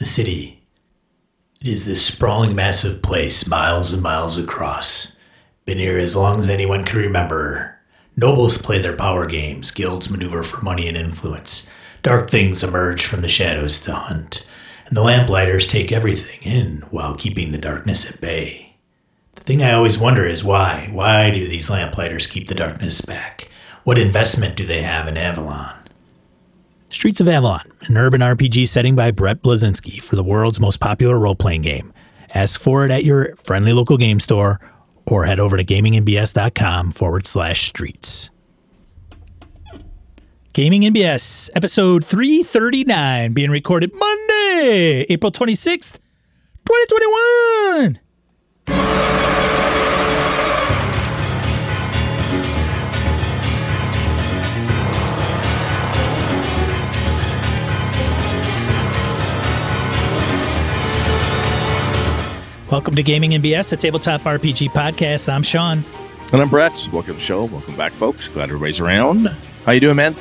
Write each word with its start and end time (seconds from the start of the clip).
The 0.00 0.06
city. 0.06 0.62
It 1.60 1.66
is 1.66 1.84
this 1.84 2.02
sprawling, 2.02 2.54
massive 2.54 3.02
place, 3.02 3.46
miles 3.46 3.92
and 3.92 4.02
miles 4.02 4.38
across. 4.38 5.12
Been 5.66 5.76
here 5.76 5.98
as 5.98 6.16
long 6.16 6.40
as 6.40 6.48
anyone 6.48 6.86
can 6.86 7.00
remember. 7.00 7.78
Nobles 8.16 8.56
play 8.56 8.80
their 8.80 8.96
power 8.96 9.26
games, 9.26 9.70
guilds 9.70 10.08
maneuver 10.08 10.42
for 10.42 10.62
money 10.62 10.88
and 10.88 10.96
influence. 10.96 11.66
Dark 12.02 12.30
things 12.30 12.64
emerge 12.64 13.04
from 13.04 13.20
the 13.20 13.28
shadows 13.28 13.78
to 13.80 13.92
hunt, 13.92 14.46
and 14.86 14.96
the 14.96 15.02
lamplighters 15.02 15.66
take 15.66 15.92
everything 15.92 16.40
in 16.40 16.78
while 16.90 17.14
keeping 17.14 17.52
the 17.52 17.58
darkness 17.58 18.08
at 18.08 18.22
bay. 18.22 18.76
The 19.34 19.42
thing 19.42 19.62
I 19.62 19.74
always 19.74 19.98
wonder 19.98 20.24
is 20.24 20.42
why? 20.42 20.88
Why 20.92 21.28
do 21.28 21.46
these 21.46 21.68
lamplighters 21.68 22.26
keep 22.26 22.48
the 22.48 22.54
darkness 22.54 23.02
back? 23.02 23.50
What 23.84 23.98
investment 23.98 24.56
do 24.56 24.64
they 24.64 24.80
have 24.80 25.08
in 25.08 25.18
Avalon? 25.18 25.79
Streets 26.90 27.20
of 27.20 27.28
Avalon, 27.28 27.70
an 27.82 27.96
urban 27.96 28.20
RPG 28.20 28.66
setting 28.68 28.96
by 28.96 29.12
Brett 29.12 29.42
Blazinski 29.42 30.02
for 30.02 30.16
the 30.16 30.24
world's 30.24 30.58
most 30.58 30.80
popular 30.80 31.18
role 31.18 31.36
playing 31.36 31.62
game. 31.62 31.92
Ask 32.34 32.60
for 32.60 32.84
it 32.84 32.90
at 32.90 33.04
your 33.04 33.36
friendly 33.44 33.72
local 33.72 33.96
game 33.96 34.18
store 34.18 34.60
or 35.06 35.24
head 35.24 35.38
over 35.40 35.56
to 35.56 35.64
gamingnbs.com 35.64 36.90
forward 36.90 37.26
slash 37.26 37.68
streets. 37.68 38.30
Gaming 40.52 40.82
NBS, 40.82 41.48
episode 41.54 42.04
339, 42.04 43.34
being 43.34 43.50
recorded 43.50 43.94
Monday, 43.94 45.06
April 45.08 45.30
26th, 45.30 45.98
2021. 46.66 48.00
Welcome 62.70 62.94
to 62.94 63.02
Gaming 63.02 63.32
NBS, 63.32 63.72
a 63.72 63.76
tabletop 63.76 64.20
RPG 64.20 64.68
podcast. 64.68 65.28
I'm 65.28 65.42
Sean. 65.42 65.84
And 66.32 66.40
I'm 66.40 66.48
Brett. 66.48 66.88
Welcome 66.92 67.14
to 67.14 67.18
the 67.18 67.20
show. 67.20 67.44
Welcome 67.46 67.74
back, 67.76 67.92
folks. 67.92 68.28
Glad 68.28 68.44
everybody's 68.44 68.78
around. 68.78 69.26
How 69.66 69.72
you 69.72 69.80
doing, 69.80 69.96
man? 69.96 70.14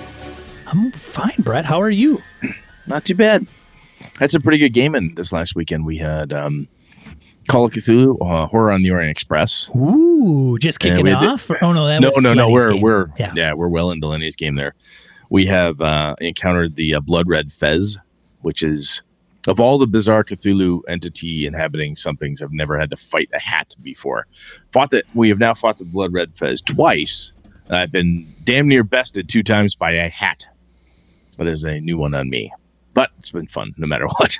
I'm 0.66 0.92
fine, 0.92 1.36
Brett. 1.40 1.66
How 1.66 1.80
are 1.80 1.92
you? 1.92 2.24
Not 2.88 3.06
too 3.06 3.14
bad. 3.14 3.46
Had 4.18 4.32
some 4.32 4.42
pretty 4.42 4.58
good 4.58 4.74
gaming 4.74 5.14
this 5.14 5.32
last 5.32 5.56
weekend. 5.56 5.86
We 5.86 5.98
had 5.98 6.34
um, 6.34 6.68
Call 7.48 7.66
of 7.66 7.72
Cthulhu, 7.72 8.18
uh, 8.20 8.48
Horror 8.48 8.72
on 8.72 8.82
the 8.82 8.90
Orient 8.90 9.12
Express. 9.12 9.70
Ooh, 9.76 10.58
just 10.60 10.80
kicking 10.80 11.06
the- 11.06 11.14
off? 11.14 11.52
oh 11.62 11.72
no, 11.72 11.86
that 11.86 12.02
no, 12.02 12.08
was 12.08 12.24
no, 12.24 12.34
no. 12.34 12.48
Lenny's 12.50 12.54
We're 12.66 12.74
game. 12.74 12.82
we're 12.82 13.08
yeah. 13.20 13.34
yeah. 13.36 13.54
we're 13.54 13.68
well 13.70 13.92
into 13.92 14.08
Lenny's 14.08 14.36
game 14.36 14.56
there. 14.56 14.74
We 15.30 15.46
have 15.46 15.80
uh, 15.82 16.16
encountered 16.20 16.76
the 16.76 16.96
uh, 16.96 17.00
Blood 17.00 17.28
Red 17.28 17.52
Fez, 17.52 18.00
which 18.42 18.64
is 18.64 19.02
of 19.48 19.60
all 19.60 19.78
the 19.78 19.88
bizarre 19.88 20.24
Cthulhu 20.24 20.82
entity 20.88 21.46
inhabiting 21.46 21.96
somethings, 21.96 22.42
I've 22.42 22.52
never 22.52 22.78
had 22.78 22.90
to 22.92 22.98
fight 22.98 23.30
a 23.34 23.40
hat 23.40 23.76
before. 23.82 24.28
Fought 24.72 24.92
that 24.92 25.06
we 25.16 25.30
have 25.30 25.40
now 25.40 25.54
fought 25.54 25.78
the 25.78 25.86
Blood 25.86 26.14
Red 26.14 26.36
Fez 26.36 26.62
twice. 26.62 27.32
and 27.68 27.78
I've 27.78 27.92
been 27.92 28.28
damn 28.44 28.68
near 28.68 28.84
bested 28.84 29.30
two 29.30 29.44
times 29.44 29.76
by 29.76 29.92
a 29.92 30.10
hat. 30.10 30.46
That 31.38 31.48
is 31.48 31.64
a 31.64 31.80
new 31.80 31.98
one 31.98 32.14
on 32.14 32.30
me, 32.30 32.52
but 32.94 33.12
it's 33.18 33.32
been 33.32 33.48
fun 33.48 33.74
no 33.78 33.88
matter 33.88 34.08
what. 34.18 34.38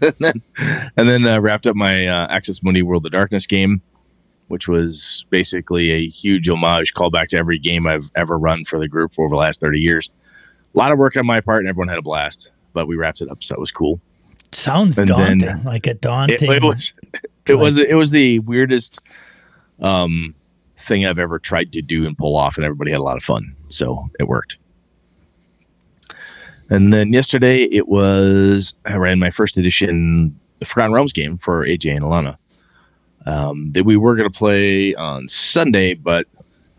and 0.00 0.14
then, 0.18 0.42
and 0.96 1.08
then 1.08 1.26
uh, 1.26 1.40
wrapped 1.40 1.68
up 1.68 1.76
my 1.76 2.08
uh, 2.08 2.26
Axis 2.28 2.62
Mundi 2.64 2.82
World 2.82 3.06
of 3.06 3.12
Darkness 3.12 3.46
game, 3.46 3.80
which 4.48 4.66
was 4.66 5.24
basically 5.30 5.90
a 5.92 6.04
huge 6.08 6.48
homage 6.48 6.94
callback 6.94 7.28
to 7.28 7.36
every 7.36 7.60
game 7.60 7.86
I've 7.86 8.10
ever 8.16 8.36
run 8.36 8.64
for 8.64 8.80
the 8.80 8.88
group 8.88 9.14
for 9.14 9.24
over 9.24 9.36
the 9.36 9.38
last 9.38 9.60
30 9.60 9.78
years. 9.78 10.10
A 10.74 10.78
lot 10.78 10.90
of 10.90 10.98
work 10.98 11.16
on 11.16 11.24
my 11.26 11.40
part, 11.40 11.60
and 11.60 11.68
everyone 11.68 11.86
had 11.88 11.98
a 11.98 12.02
blast, 12.02 12.50
but 12.72 12.88
we 12.88 12.96
wrapped 12.96 13.20
it 13.20 13.30
up, 13.30 13.44
so 13.44 13.54
that 13.54 13.60
was 13.60 13.70
cool. 13.70 14.00
Sounds 14.52 14.98
And 14.98 15.08
daunting, 15.08 15.38
then- 15.38 15.64
like 15.64 15.86
a 15.86 15.94
daunting. 15.94 16.52
it 16.52 16.62
was, 16.62 16.94
it 17.46 17.54
was, 17.54 17.78
it 17.90 17.94
was 17.94 18.10
the 18.10 18.38
weirdest 18.40 18.98
um, 19.80 20.34
thing 20.76 21.06
I've 21.06 21.18
ever 21.18 21.38
tried 21.38 21.72
to 21.72 21.82
do 21.82 22.06
and 22.06 22.16
pull 22.16 22.36
off, 22.36 22.56
and 22.56 22.64
everybody 22.64 22.90
had 22.90 23.00
a 23.00 23.02
lot 23.02 23.16
of 23.16 23.22
fun, 23.24 23.54
so 23.68 24.08
it 24.20 24.28
worked. 24.28 24.58
And 26.70 26.92
then 26.92 27.12
yesterday, 27.12 27.64
it 27.64 27.88
was 27.88 28.74
I 28.86 28.94
ran 28.94 29.18
my 29.18 29.30
first 29.30 29.58
edition 29.58 30.38
Forgotten 30.64 30.92
Realms 30.92 31.12
game 31.12 31.36
for 31.36 31.66
AJ 31.66 31.96
and 31.96 32.04
Alana. 32.04 32.36
Um, 33.26 33.70
that 33.72 33.84
we 33.84 33.96
were 33.96 34.16
going 34.16 34.30
to 34.30 34.36
play 34.36 34.94
on 34.94 35.28
Sunday, 35.28 35.94
but 35.94 36.26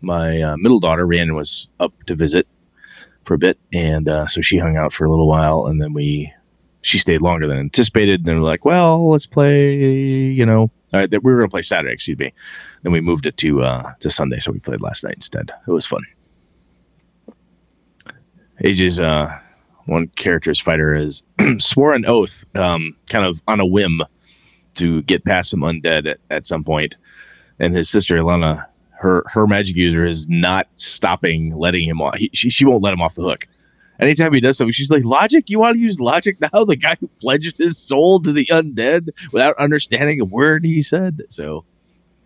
my 0.02 0.42
uh, 0.42 0.58
middle 0.58 0.80
daughter 0.80 1.08
Rhiannon 1.08 1.36
was 1.36 1.68
up 1.80 1.94
to 2.08 2.16
visit 2.16 2.48
for 3.24 3.36
a 3.36 3.38
bit, 3.38 3.58
and 3.72 4.10
uh, 4.10 4.28
so 4.28 4.42
she 4.42 4.58
hung 4.58 4.76
out 4.76 4.92
for 4.92 5.06
a 5.06 5.10
little 5.10 5.28
while, 5.28 5.68
and 5.68 5.82
then 5.82 5.94
we 5.94 6.34
she 6.84 7.00
stayed 7.00 7.22
longer 7.22 7.48
than 7.48 7.58
anticipated. 7.58 8.20
And 8.20 8.26
then 8.26 8.42
we're 8.42 8.48
like, 8.48 8.66
well, 8.66 9.10
let's 9.10 9.26
play, 9.26 9.76
you 9.76 10.46
know, 10.46 10.70
uh, 10.94 11.08
that 11.08 11.24
we 11.24 11.32
were 11.32 11.40
going 11.40 11.50
to 11.50 11.54
play 11.54 11.64
Saturday, 11.64 11.94
excuse 11.94 12.20
me. 12.20 12.32
Then 12.84 12.92
we 12.92 13.02
moved 13.02 13.26
it 13.26 13.38
to 13.38 13.64
uh, 13.64 13.94
to 14.00 14.12
Sunday, 14.12 14.40
so 14.40 14.52
we 14.52 14.60
played 14.60 14.82
last 14.82 15.04
night 15.04 15.16
instead. 15.16 15.52
It 15.68 15.72
was 15.72 15.86
fun. 15.86 16.04
AJ's 18.64 19.00
uh, 19.00 19.40
one 19.86 20.08
character's 20.10 20.60
fighter 20.60 20.94
is 20.94 21.24
swore 21.58 21.94
an 21.94 22.06
oath, 22.06 22.46
um, 22.56 22.96
kind 23.10 23.26
of 23.26 23.42
on 23.48 23.60
a 23.60 23.66
whim, 23.66 24.02
to 24.76 25.02
get 25.04 25.26
past 25.26 25.50
some 25.50 25.62
undead 25.62 26.08
at, 26.08 26.20
at 26.30 26.46
some 26.46 26.64
point, 26.64 26.98
and 27.60 27.76
his 27.76 27.90
sister 27.90 28.18
Ilana, 28.18 28.66
her 29.00 29.24
her 29.28 29.48
magic 29.48 29.76
user 29.76 30.04
is 30.04 30.28
not 30.28 30.68
stopping 30.76 31.56
letting 31.56 31.88
him 31.88 32.02
off. 32.02 32.18
He, 32.18 32.30
she 32.34 32.50
she 32.50 32.66
won't 32.66 32.84
let 32.84 32.94
him 32.94 33.02
off 33.02 33.16
the 33.16 33.24
hook. 33.24 33.48
Anytime 34.04 34.34
he 34.34 34.42
does 34.42 34.58
something, 34.58 34.74
she's 34.74 34.92
like, 34.92 35.06
"Logic? 35.06 35.50
You 35.50 35.60
want 35.60 35.76
to 35.76 35.80
use 35.80 36.00
logic 36.00 36.40
now?" 36.42 36.50
The 36.66 36.76
guy 36.76 36.98
who 37.00 37.08
pledged 37.20 37.58
his 37.58 37.78
soul 37.78 38.20
to 38.22 38.34
the 38.34 38.46
undead 38.48 39.10
without 39.32 39.58
understanding 39.58 40.20
a 40.20 40.26
word 40.26 40.66
he 40.66 40.82
said. 40.82 41.24
So 41.30 41.64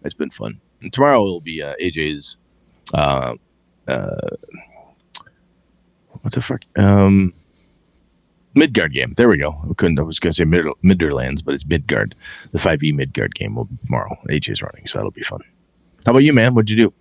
it's 0.03 0.13
been 0.15 0.31
fun. 0.31 0.59
And 0.81 0.91
tomorrow 0.91 1.21
will 1.21 1.41
be 1.41 1.61
uh, 1.61 1.75
AJ's. 1.81 2.37
Uh, 2.93 3.35
uh, 3.87 4.29
what 6.21 6.33
the 6.33 6.41
fuck? 6.41 6.61
Um, 6.75 7.33
Midgard 8.55 8.93
game. 8.93 9.13
There 9.15 9.29
we 9.29 9.37
go. 9.37 9.51
I 9.69 9.73
couldn't. 9.75 9.99
I 9.99 10.01
was 10.01 10.19
going 10.19 10.31
to 10.31 10.35
say 10.35 10.43
Mid- 10.43 10.65
Midderlands, 10.83 11.43
but 11.45 11.53
it's 11.53 11.65
Midgard. 11.65 12.15
The 12.51 12.59
five 12.59 12.83
E 12.83 12.91
Midgard 12.91 13.35
game 13.35 13.55
will 13.55 13.65
be 13.65 13.77
tomorrow. 13.85 14.17
AJ's 14.29 14.61
running, 14.61 14.87
so 14.87 14.97
that'll 14.97 15.11
be 15.11 15.21
fun. 15.21 15.41
How 16.05 16.11
about 16.11 16.23
you, 16.23 16.33
man? 16.33 16.55
What'd 16.55 16.69
you 16.69 16.77
do? 16.77 16.93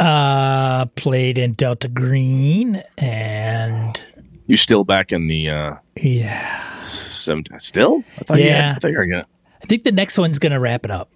Uh, 0.00 0.86
played 0.96 1.38
in 1.38 1.52
Delta 1.52 1.88
Green, 1.88 2.82
and 2.98 4.00
You 4.46 4.56
still 4.56 4.84
back 4.84 5.12
in 5.12 5.26
the 5.28 5.50
uh, 5.50 5.74
yeah, 6.00 6.82
some 7.10 7.44
still? 7.58 8.04
I 8.18 8.24
thought 8.24 8.38
you 8.38 8.44
had- 8.44 8.50
Yeah. 8.50 8.74
I 8.76 8.78
thought 8.78 8.92
gonna. 8.92 9.26
I 9.62 9.66
think 9.66 9.84
the 9.84 9.92
next 9.92 10.16
one's 10.18 10.38
gonna 10.38 10.60
wrap 10.60 10.84
it 10.84 10.90
up. 10.90 11.10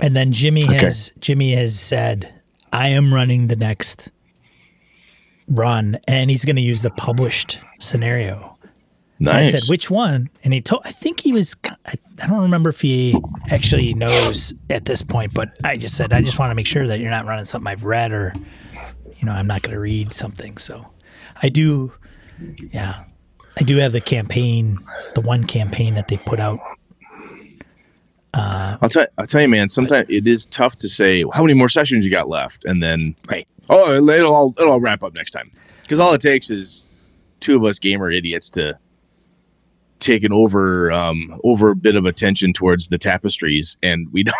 And 0.00 0.14
then 0.14 0.32
Jimmy 0.32 0.64
Okay. 0.64 0.76
has 0.78 1.12
Jimmy 1.20 1.54
has 1.54 1.78
said, 1.78 2.32
"I 2.72 2.88
am 2.88 3.12
running 3.14 3.46
the 3.46 3.56
next 3.56 4.10
run," 5.48 5.98
and 6.06 6.30
he's 6.30 6.44
gonna 6.44 6.60
use 6.60 6.82
the 6.82 6.90
published 6.90 7.58
scenario. 7.78 8.53
Nice. 9.20 9.54
I 9.54 9.58
said, 9.58 9.70
"Which 9.70 9.90
one?" 9.90 10.28
And 10.42 10.52
he 10.52 10.60
told. 10.60 10.82
I 10.84 10.90
think 10.92 11.20
he 11.20 11.32
was. 11.32 11.54
I, 11.64 11.94
I 12.20 12.26
don't 12.26 12.42
remember 12.42 12.70
if 12.70 12.80
he 12.80 13.16
actually 13.48 13.94
knows 13.94 14.52
at 14.70 14.84
this 14.86 15.02
point, 15.02 15.32
but 15.32 15.56
I 15.62 15.76
just 15.76 15.96
said, 15.96 16.12
"I 16.12 16.20
just 16.20 16.38
want 16.38 16.50
to 16.50 16.54
make 16.54 16.66
sure 16.66 16.86
that 16.88 16.98
you're 17.00 17.10
not 17.10 17.24
running 17.24 17.44
something 17.44 17.68
I've 17.68 17.84
read, 17.84 18.12
or 18.12 18.34
you 19.18 19.24
know, 19.24 19.32
I'm 19.32 19.46
not 19.46 19.62
going 19.62 19.74
to 19.74 19.80
read 19.80 20.12
something." 20.12 20.58
So, 20.58 20.86
I 21.42 21.48
do. 21.48 21.92
Yeah, 22.72 23.04
I 23.56 23.62
do 23.62 23.76
have 23.76 23.92
the 23.92 24.00
campaign, 24.00 24.78
the 25.14 25.20
one 25.20 25.44
campaign 25.44 25.94
that 25.94 26.08
they 26.08 26.16
put 26.16 26.40
out. 26.40 26.58
Uh, 28.34 28.76
I'll 28.82 28.88
tell. 28.88 29.06
I'll 29.16 29.26
tell 29.26 29.42
you, 29.42 29.48
man. 29.48 29.68
Sometimes 29.68 30.06
it 30.08 30.26
is 30.26 30.46
tough 30.46 30.76
to 30.78 30.88
say 30.88 31.24
how 31.32 31.42
many 31.42 31.54
more 31.54 31.68
sessions 31.68 32.04
you 32.04 32.10
got 32.10 32.28
left, 32.28 32.64
and 32.64 32.82
then 32.82 33.14
Right. 33.30 33.46
oh, 33.70 33.94
it'll 33.94 34.10
it'll 34.10 34.34
all, 34.34 34.54
it'll 34.58 34.72
all 34.72 34.80
wrap 34.80 35.04
up 35.04 35.14
next 35.14 35.30
time. 35.30 35.52
Because 35.82 36.00
all 36.00 36.12
it 36.14 36.20
takes 36.20 36.50
is 36.50 36.88
two 37.40 37.56
of 37.56 37.64
us 37.64 37.78
gamer 37.78 38.10
idiots 38.10 38.50
to 38.50 38.76
take 40.04 40.22
an 40.24 40.32
over 40.32 40.92
um 40.92 41.40
over 41.44 41.70
a 41.70 41.76
bit 41.76 41.96
of 41.96 42.04
attention 42.06 42.52
towards 42.52 42.88
the 42.88 42.98
tapestries, 42.98 43.76
and 43.82 44.06
we 44.12 44.22
don't. 44.24 44.34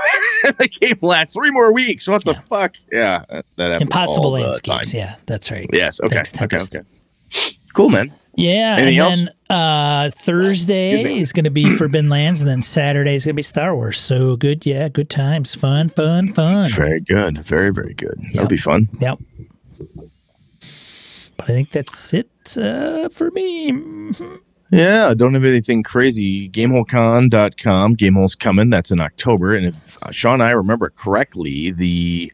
the 0.59 0.69
game 0.69 0.99
lasts 1.03 1.35
three 1.35 1.51
more 1.51 1.73
weeks. 1.73 2.07
What 2.07 2.25
the 2.25 2.33
Yeah. 2.35 2.41
fuck? 2.49 2.77
Yeah, 2.93 3.25
that 3.57 3.81
Impossible 3.83 4.31
the 4.33 4.43
landscapes. 4.43 4.93
time. 4.93 4.99
Yeah, 4.99 5.17
that's 5.27 5.51
right. 5.51 5.69
Yes. 5.73 6.01
Okay. 6.01 6.15
Thanks, 6.23 6.33
okay. 6.41 6.59
Okay. 6.59 7.57
Cool, 7.75 7.89
man. 7.89 8.13
Yeah, 8.37 8.77
Anything 8.79 8.89
and 8.89 8.99
else? 8.99 9.17
then 9.49 9.57
uh, 9.57 10.11
Thursday 10.19 11.19
is 11.21 11.33
going 11.33 11.45
to 11.45 11.51
be 11.51 11.77
Forbidden 11.79 12.09
Lands, 12.11 12.41
and 12.41 12.51
then 12.51 12.63
Saturday 12.63 13.15
is 13.15 13.25
going 13.25 13.35
to 13.35 13.37
be 13.37 13.43
Star 13.45 13.75
Wars. 13.77 14.01
So 14.01 14.37
good, 14.37 14.67
yeah, 14.67 14.89
good 14.89 15.09
times, 15.09 15.55
fun, 15.55 15.89
fun, 15.89 16.33
fun. 16.35 16.69
Very 16.73 17.01
good. 17.01 17.45
Very 17.45 17.73
very 17.73 17.95
good. 17.95 18.19
Yep. 18.21 18.33
That'll 18.33 18.49
be 18.49 18.57
fun. 18.57 18.89
Yep. 19.01 19.19
But 21.37 21.45
I 21.51 21.53
think 21.53 21.71
that's 21.71 22.13
it 22.13 22.29
uh, 22.59 23.09
for 23.09 23.31
me. 23.31 23.73
Yeah, 24.71 25.15
don't 25.15 25.35
have 25.35 25.45
anything 25.45 25.83
crazy. 25.83 26.49
GameholeCon.com. 26.51 27.97
Gamehole's 27.97 28.35
coming. 28.35 28.71
That's 28.71 28.91
in 28.91 29.01
October. 29.01 29.55
And 29.55 29.67
if 29.67 30.03
uh, 30.03 30.11
Sean 30.11 30.35
and 30.35 30.43
I 30.43 30.51
remember 30.51 30.91
correctly, 30.91 31.71
the 31.71 32.33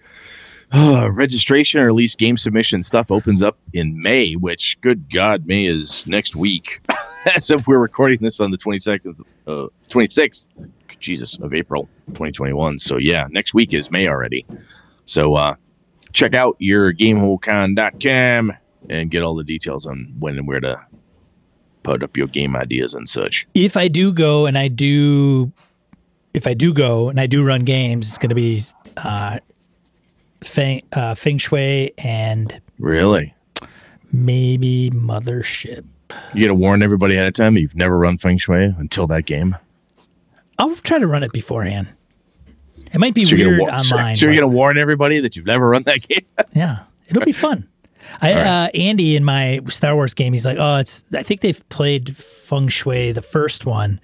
uh, 0.73 1.11
registration 1.11 1.81
or 1.81 1.89
at 1.89 1.95
least 1.95 2.19
game 2.19 2.37
submission 2.37 2.83
stuff 2.83 3.11
opens 3.11 3.43
up 3.43 3.59
in 3.73 4.01
May, 4.01 4.35
which, 4.35 4.81
good 4.81 5.13
God, 5.13 5.47
May 5.47 5.67
is 5.67 6.07
next 6.07 6.37
week. 6.37 6.81
as 7.35 7.51
if 7.51 7.67
we're 7.67 7.79
recording 7.79 8.19
this 8.21 8.41
on 8.41 8.51
the 8.51 8.59
22nd, 8.59 9.21
uh, 9.47 9.67
26th, 9.89 10.49
Jesus, 10.99 11.39
of 11.39 11.55
April 11.55 11.89
2021. 12.09 12.79
So 12.79 12.97
yeah, 12.97 13.27
next 13.31 13.55
week 13.55 13.75
is 13.75 13.91
May 13.91 14.09
already. 14.09 14.47
So 15.07 15.35
uh, 15.35 15.55
check 16.13 16.35
out 16.35 16.57
your 16.59 16.93
gamehole.con.com 16.93 18.53
and 18.89 19.11
get 19.11 19.23
all 19.23 19.35
the 19.35 19.45
details 19.45 19.87
on 19.87 20.15
when 20.19 20.39
and 20.39 20.47
where 20.47 20.61
to 20.61 20.81
put 21.83 22.03
up 22.03 22.17
your 22.17 22.27
game 22.27 22.55
ideas 22.57 22.95
and 22.95 23.09
such. 23.09 23.47
If 23.55 23.77
I 23.77 23.89
do 23.89 24.13
go 24.13 24.47
and 24.47 24.57
I 24.59 24.69
do, 24.69 25.53
if 26.35 26.47
I 26.47 26.55
do 26.55 26.73
go 26.73 27.09
and 27.09 27.19
I 27.21 27.27
do 27.27 27.43
run 27.45 27.65
games, 27.65 28.09
it's 28.09 28.19
going 28.19 28.29
to 28.31 28.35
be 28.35 28.63
uh, 28.97 29.39
feng, 30.43 30.83
uh, 30.93 31.15
feng 31.15 31.39
Shui 31.39 31.93
and 31.99 32.61
Really? 32.79 33.35
maybe 34.13 34.91
Mothership. 34.93 35.85
You 36.35 36.41
gotta 36.41 36.55
warn 36.55 36.83
everybody 36.83 37.15
ahead 37.15 37.29
of 37.29 37.35
time 37.35 37.55
that 37.55 37.61
you've 37.61 37.77
never 37.77 37.97
run 37.97 38.19
Feng 38.19 38.37
Shui 38.39 38.75
until 38.79 39.07
that 39.07 39.27
game. 39.27 39.57
I'll 40.59 40.75
try 40.77 40.99
to 40.99 41.07
run 41.07 41.23
it 41.23 41.31
beforehand. 41.33 41.87
It 42.93 42.99
might 42.99 43.15
be 43.15 43.25
So 43.25 43.37
weird 43.37 43.61
wa- 43.61 43.69
online. 43.69 44.17
so 44.17 44.27
you're 44.27 44.35
gonna 44.35 44.49
warn 44.49 44.77
everybody 44.77 45.21
that 45.21 45.37
you've 45.37 45.47
never 45.47 45.69
run 45.69 45.85
that 45.85 46.01
game. 46.09 46.27
Yeah, 46.53 46.81
it'll 47.07 47.23
be 47.25 47.31
fun. 47.31 47.69
I 48.21 48.33
uh, 48.33 48.69
Andy 48.75 49.17
in 49.17 49.25
my 49.25 49.61
Star 49.69 49.95
Wars 49.95 50.15
game, 50.15 50.33
he's 50.33 50.47
like, 50.47 50.59
oh, 50.59 50.77
it's. 50.77 51.05
I 51.13 51.23
think 51.23 51.41
they've 51.41 51.69
played 51.69 52.17
Feng 52.17 52.69
Shui 52.69 53.13
the 53.13 53.23
first 53.23 53.67
one, 53.67 54.01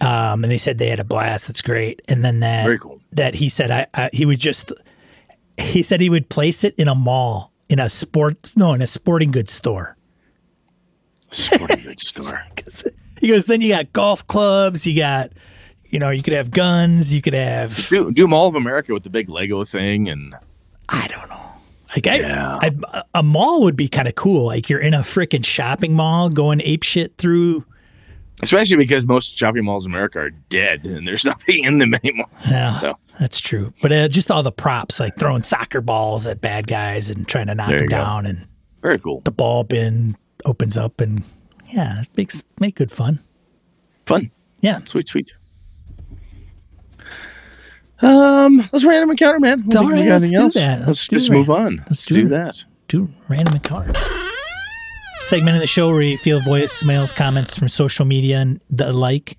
um, 0.00 0.44
and 0.44 0.50
they 0.50 0.58
said 0.58 0.78
they 0.78 0.88
had 0.88 1.00
a 1.00 1.04
blast. 1.04 1.46
That's 1.46 1.62
great. 1.62 2.02
And 2.08 2.24
then 2.24 2.40
that 2.40 2.80
cool. 2.80 3.00
that 3.12 3.34
he 3.34 3.48
said 3.48 3.70
I, 3.70 3.86
I 3.94 4.10
he 4.12 4.24
would 4.26 4.38
just 4.38 4.72
he 5.56 5.82
said 5.82 6.00
he 6.00 6.10
would 6.10 6.28
place 6.28 6.64
it 6.64 6.74
in 6.76 6.88
a 6.88 6.94
mall 6.94 7.52
in 7.68 7.78
a 7.78 7.88
sport 7.88 8.52
no 8.56 8.72
in 8.72 8.82
a 8.82 8.86
sporting 8.86 9.30
goods 9.30 9.52
store. 9.52 9.96
Sporting 11.30 11.82
goods 11.82 12.06
store. 12.08 12.40
He 13.20 13.28
goes, 13.28 13.46
then 13.46 13.60
you 13.60 13.70
got 13.70 13.92
golf 13.92 14.26
clubs, 14.28 14.86
you 14.86 14.96
got, 14.96 15.32
you 15.86 15.98
know, 15.98 16.10
you 16.10 16.22
could 16.22 16.34
have 16.34 16.52
guns, 16.52 17.12
you 17.12 17.20
could 17.20 17.34
have 17.34 17.88
Do, 17.88 18.12
do 18.12 18.28
Mall 18.28 18.46
of 18.46 18.54
America 18.54 18.92
with 18.92 19.02
the 19.02 19.10
big 19.10 19.28
Lego 19.28 19.64
thing 19.64 20.08
and 20.08 20.34
I 20.88 21.06
don't 21.08 21.28
know. 21.28 21.47
Like 21.94 22.06
I, 22.06 22.16
Yeah. 22.20 22.58
I, 22.60 23.02
a 23.14 23.22
mall 23.22 23.62
would 23.62 23.76
be 23.76 23.88
kind 23.88 24.08
of 24.08 24.14
cool. 24.14 24.46
Like 24.46 24.68
you're 24.68 24.80
in 24.80 24.94
a 24.94 25.00
freaking 25.00 25.44
shopping 25.44 25.94
mall 25.94 26.28
going 26.28 26.60
ape 26.62 26.82
shit 26.82 27.16
through. 27.18 27.64
especially 28.42 28.76
because 28.76 29.06
most 29.06 29.36
shopping 29.38 29.64
malls 29.64 29.86
in 29.86 29.92
America 29.92 30.18
are 30.20 30.30
dead 30.30 30.84
and 30.86 31.06
there's 31.08 31.24
nothing 31.32 31.64
in 31.64 31.78
them 31.78 31.94
anymore. 31.94 32.26
Yeah, 32.46 32.76
So 32.76 32.98
that's 33.18 33.40
true. 33.40 33.72
But 33.82 33.92
uh, 33.92 34.08
just 34.08 34.30
all 34.30 34.42
the 34.42 34.52
props, 34.52 35.00
like 35.00 35.18
throwing 35.18 35.42
soccer 35.42 35.80
balls 35.80 36.26
at 36.26 36.40
bad 36.40 36.66
guys 36.66 37.10
and 37.10 37.26
trying 37.26 37.46
to 37.48 37.54
knock 37.54 37.70
them 37.70 37.86
go. 37.86 37.96
down, 37.96 38.26
and 38.26 38.46
very 38.82 38.98
cool. 38.98 39.22
the 39.24 39.32
ball 39.32 39.64
bin 39.64 40.16
opens 40.44 40.76
up, 40.76 41.00
and 41.00 41.24
yeah, 41.72 42.00
it 42.02 42.08
makes 42.16 42.42
make 42.60 42.76
good 42.76 42.92
fun. 42.92 43.18
Fun. 44.06 44.30
Yeah, 44.60 44.80
Sweet, 44.84 45.08
sweet. 45.08 45.32
Um, 48.00 48.68
let's 48.72 48.84
random 48.84 49.10
encounter, 49.10 49.40
man. 49.40 49.64
Don't 49.68 49.86
all 49.86 49.92
right, 49.92 50.06
let's 50.06 50.30
do 50.30 50.36
else. 50.36 50.54
that. 50.54 50.78
Let's, 50.80 50.86
Let's 50.88 51.08
just 51.08 51.30
move 51.30 51.50
on. 51.50 51.84
Let's, 51.88 52.06
do 52.06 52.14
do 52.14 52.28
that. 52.28 52.64
do 52.88 53.08
random 53.28 53.54
encounter. 53.54 53.92
Segment 55.20 55.56
of 55.56 55.60
the 55.60 55.66
show 55.66 55.90
where 55.90 56.02
you 56.02 56.16
feel 56.16 56.40
voicemails, 56.40 57.14
comments 57.14 57.58
from 57.58 57.68
social 57.68 58.04
media, 58.04 58.38
and 58.38 58.60
the 58.70 58.92
like. 58.92 59.36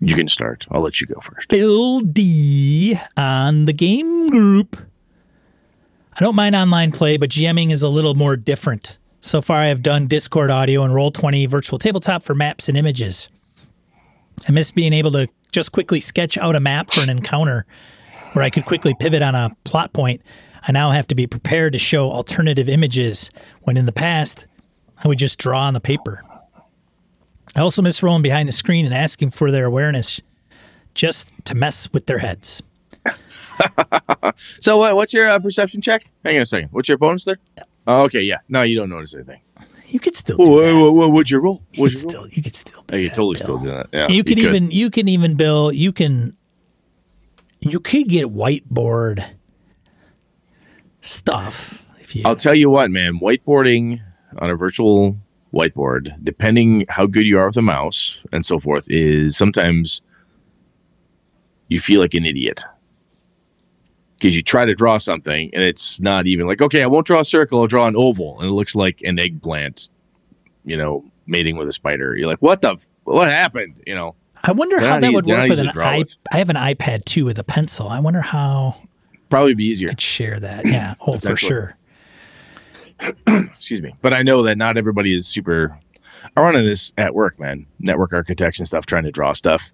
You 0.00 0.14
can 0.16 0.28
start. 0.28 0.66
I'll 0.70 0.80
let 0.80 1.00
you 1.00 1.06
go 1.06 1.20
first. 1.20 1.48
Bill 1.48 2.00
D 2.00 2.98
on 3.16 3.66
the 3.66 3.72
game 3.74 4.30
group. 4.30 4.76
I 6.14 6.20
don't 6.20 6.34
mind 6.34 6.56
online 6.56 6.92
play, 6.92 7.18
but 7.18 7.30
GMing 7.30 7.70
is 7.70 7.82
a 7.82 7.88
little 7.88 8.14
more 8.14 8.36
different. 8.36 8.98
So 9.20 9.42
far, 9.42 9.58
I 9.58 9.66
have 9.66 9.82
done 9.82 10.06
Discord 10.06 10.50
audio 10.50 10.82
and 10.82 10.94
Roll20 10.94 11.48
virtual 11.48 11.78
tabletop 11.78 12.22
for 12.22 12.34
maps 12.34 12.68
and 12.68 12.76
images. 12.78 13.28
I 14.48 14.52
miss 14.52 14.70
being 14.70 14.92
able 14.92 15.12
to 15.12 15.28
just 15.52 15.72
quickly 15.72 16.00
sketch 16.00 16.38
out 16.38 16.56
a 16.56 16.60
map 16.60 16.90
for 16.90 17.00
an 17.00 17.10
encounter 17.10 17.66
where 18.32 18.44
I 18.44 18.50
could 18.50 18.64
quickly 18.64 18.94
pivot 18.98 19.22
on 19.22 19.34
a 19.34 19.54
plot 19.64 19.92
point. 19.92 20.22
I 20.66 20.72
now 20.72 20.90
have 20.90 21.06
to 21.08 21.14
be 21.14 21.26
prepared 21.26 21.72
to 21.72 21.78
show 21.78 22.10
alternative 22.10 22.68
images 22.68 23.30
when 23.62 23.76
in 23.76 23.86
the 23.86 23.92
past, 23.92 24.46
I 25.02 25.08
would 25.08 25.18
just 25.18 25.38
draw 25.38 25.62
on 25.62 25.74
the 25.74 25.80
paper. 25.80 26.22
I 27.56 27.60
also 27.60 27.82
miss 27.82 28.02
rolling 28.02 28.22
behind 28.22 28.48
the 28.48 28.52
screen 28.52 28.84
and 28.84 28.94
asking 28.94 29.30
for 29.30 29.50
their 29.50 29.64
awareness 29.64 30.20
just 30.94 31.32
to 31.44 31.54
mess 31.54 31.92
with 31.92 32.06
their 32.06 32.18
heads. 32.18 32.62
So, 34.60 34.78
what, 34.78 34.96
what's 34.96 35.12
your 35.12 35.28
uh, 35.28 35.38
perception 35.38 35.82
check? 35.82 36.10
Hang 36.24 36.36
on 36.36 36.42
a 36.42 36.46
second. 36.46 36.68
What's 36.72 36.88
your 36.88 36.96
bonus 36.96 37.24
there? 37.24 37.38
Oh, 37.86 38.02
okay, 38.04 38.22
yeah. 38.22 38.38
No, 38.48 38.62
you 38.62 38.76
don't 38.76 38.88
notice 38.88 39.14
anything. 39.14 39.40
You 39.90 40.00
could 40.00 40.14
still 40.16 40.36
do 40.36 40.44
that. 40.44 40.74
what, 40.80 40.92
what, 40.94 41.12
what'd 41.12 41.30
you 41.30 41.38
roll? 41.38 41.62
You 41.72 41.82
What'd 41.82 41.98
could 41.98 42.12
you 42.12 42.18
roll? 42.18 42.26
still, 42.28 42.36
you 42.36 42.42
could 42.42 42.56
still 42.56 42.82
do 42.86 42.94
Oh, 42.94 42.98
you 42.98 43.08
that, 43.08 43.14
totally 43.16 43.34
Bill. 43.34 43.42
still 43.44 43.58
do 43.58 43.66
that. 43.68 43.86
Yeah, 43.92 44.08
you 44.08 44.22
could 44.24 44.38
even, 44.38 44.70
you 44.70 44.90
can 44.90 45.08
even, 45.08 45.34
Bill, 45.34 45.72
you 45.72 45.92
can, 45.92 46.36
you 47.60 47.80
could 47.80 48.08
get 48.08 48.26
whiteboard 48.28 49.24
stuff 51.00 51.82
if 52.00 52.14
you. 52.14 52.22
I'll 52.24 52.36
tell 52.36 52.54
you 52.54 52.70
what, 52.70 52.90
man. 52.90 53.18
Whiteboarding 53.20 54.00
on 54.38 54.50
a 54.50 54.54
virtual 54.56 55.16
whiteboard, 55.52 56.14
depending 56.22 56.84
how 56.88 57.06
good 57.06 57.26
you 57.26 57.38
are 57.38 57.46
with 57.46 57.56
a 57.56 57.62
mouse 57.62 58.18
and 58.32 58.44
so 58.46 58.60
forth, 58.60 58.84
is 58.88 59.36
sometimes 59.36 60.00
you 61.68 61.80
feel 61.80 62.00
like 62.00 62.14
an 62.14 62.24
idiot 62.24 62.64
because 64.20 64.36
you 64.36 64.42
try 64.42 64.64
to 64.66 64.74
draw 64.74 64.98
something 64.98 65.50
and 65.54 65.62
it's 65.64 65.98
not 65.98 66.26
even 66.26 66.46
like 66.46 66.60
okay, 66.62 66.82
I 66.82 66.86
won't 66.86 67.06
draw 67.06 67.20
a 67.20 67.24
circle. 67.24 67.60
I'll 67.60 67.66
draw 67.66 67.86
an 67.86 67.96
oval, 67.96 68.38
and 68.40 68.48
it 68.48 68.52
looks 68.52 68.74
like 68.74 69.00
an 69.02 69.18
eggplant. 69.18 69.88
You 70.64 70.76
know, 70.76 71.04
mating 71.26 71.56
with 71.56 71.66
a 71.68 71.72
spider. 71.72 72.14
You're 72.16 72.28
like, 72.28 72.42
what 72.42 72.60
the? 72.60 72.72
f- 72.74 72.86
What 73.04 73.28
happened? 73.28 73.82
You 73.86 73.94
know, 73.94 74.14
I 74.44 74.52
wonder 74.52 74.78
how 74.78 75.00
that 75.00 75.04
easy- 75.06 75.14
would 75.14 75.26
work 75.26 75.48
with 75.48 75.58
an 75.58 75.72
to 75.72 75.80
i. 75.82 75.98
with. 75.98 76.16
I 76.32 76.36
have 76.38 76.50
an 76.50 76.56
iPad 76.56 77.06
too 77.06 77.24
with 77.24 77.38
a 77.38 77.44
pencil. 77.44 77.88
I 77.88 77.98
wonder 77.98 78.20
how 78.20 78.76
probably 79.30 79.54
be 79.54 79.64
easier. 79.64 79.88
Could 79.88 80.00
share 80.00 80.38
that. 80.38 80.66
Yeah. 80.66 80.94
Oh, 81.06 81.18
for 81.18 81.36
sure. 81.36 81.76
excuse 83.26 83.80
me 83.80 83.94
but 84.02 84.12
i 84.12 84.22
know 84.22 84.42
that 84.42 84.58
not 84.58 84.76
everybody 84.76 85.14
is 85.14 85.26
super 85.26 85.74
i 86.36 86.40
run 86.42 86.54
into 86.54 86.68
this 86.68 86.92
at 86.98 87.14
work 87.14 87.40
man 87.40 87.64
network 87.78 88.12
architects 88.12 88.58
and 88.58 88.68
stuff 88.68 88.84
trying 88.84 89.04
to 89.04 89.10
draw 89.10 89.32
stuff 89.32 89.72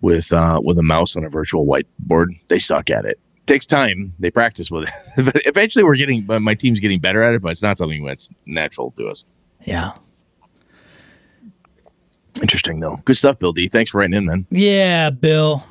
with 0.00 0.32
uh 0.32 0.60
with 0.64 0.76
a 0.78 0.82
mouse 0.82 1.16
on 1.16 1.24
a 1.24 1.28
virtual 1.28 1.64
whiteboard 1.64 2.26
they 2.48 2.58
suck 2.58 2.90
at 2.90 3.04
it 3.04 3.20
takes 3.46 3.66
time. 3.66 4.14
They 4.18 4.30
practice 4.30 4.70
with 4.70 4.88
it. 4.88 4.94
But 5.24 5.42
eventually 5.46 5.84
we're 5.84 5.96
getting 5.96 6.22
but 6.24 6.40
my 6.40 6.54
team's 6.54 6.80
getting 6.80 6.98
better 7.00 7.22
at 7.22 7.34
it 7.34 7.42
but 7.42 7.52
it's 7.52 7.62
not 7.62 7.78
something 7.78 8.04
that's 8.04 8.30
natural 8.46 8.90
to 8.92 9.06
us. 9.08 9.24
Yeah. 9.64 9.92
interesting 12.42 12.80
though. 12.80 12.96
Good 13.04 13.16
stuff 13.16 13.38
bill 13.38 13.52
d. 13.52 13.68
Thanks 13.68 13.90
for 13.90 13.98
writing 13.98 14.14
in 14.14 14.26
man. 14.26 14.46
Yeah, 14.50 15.10
Bill. 15.10 15.64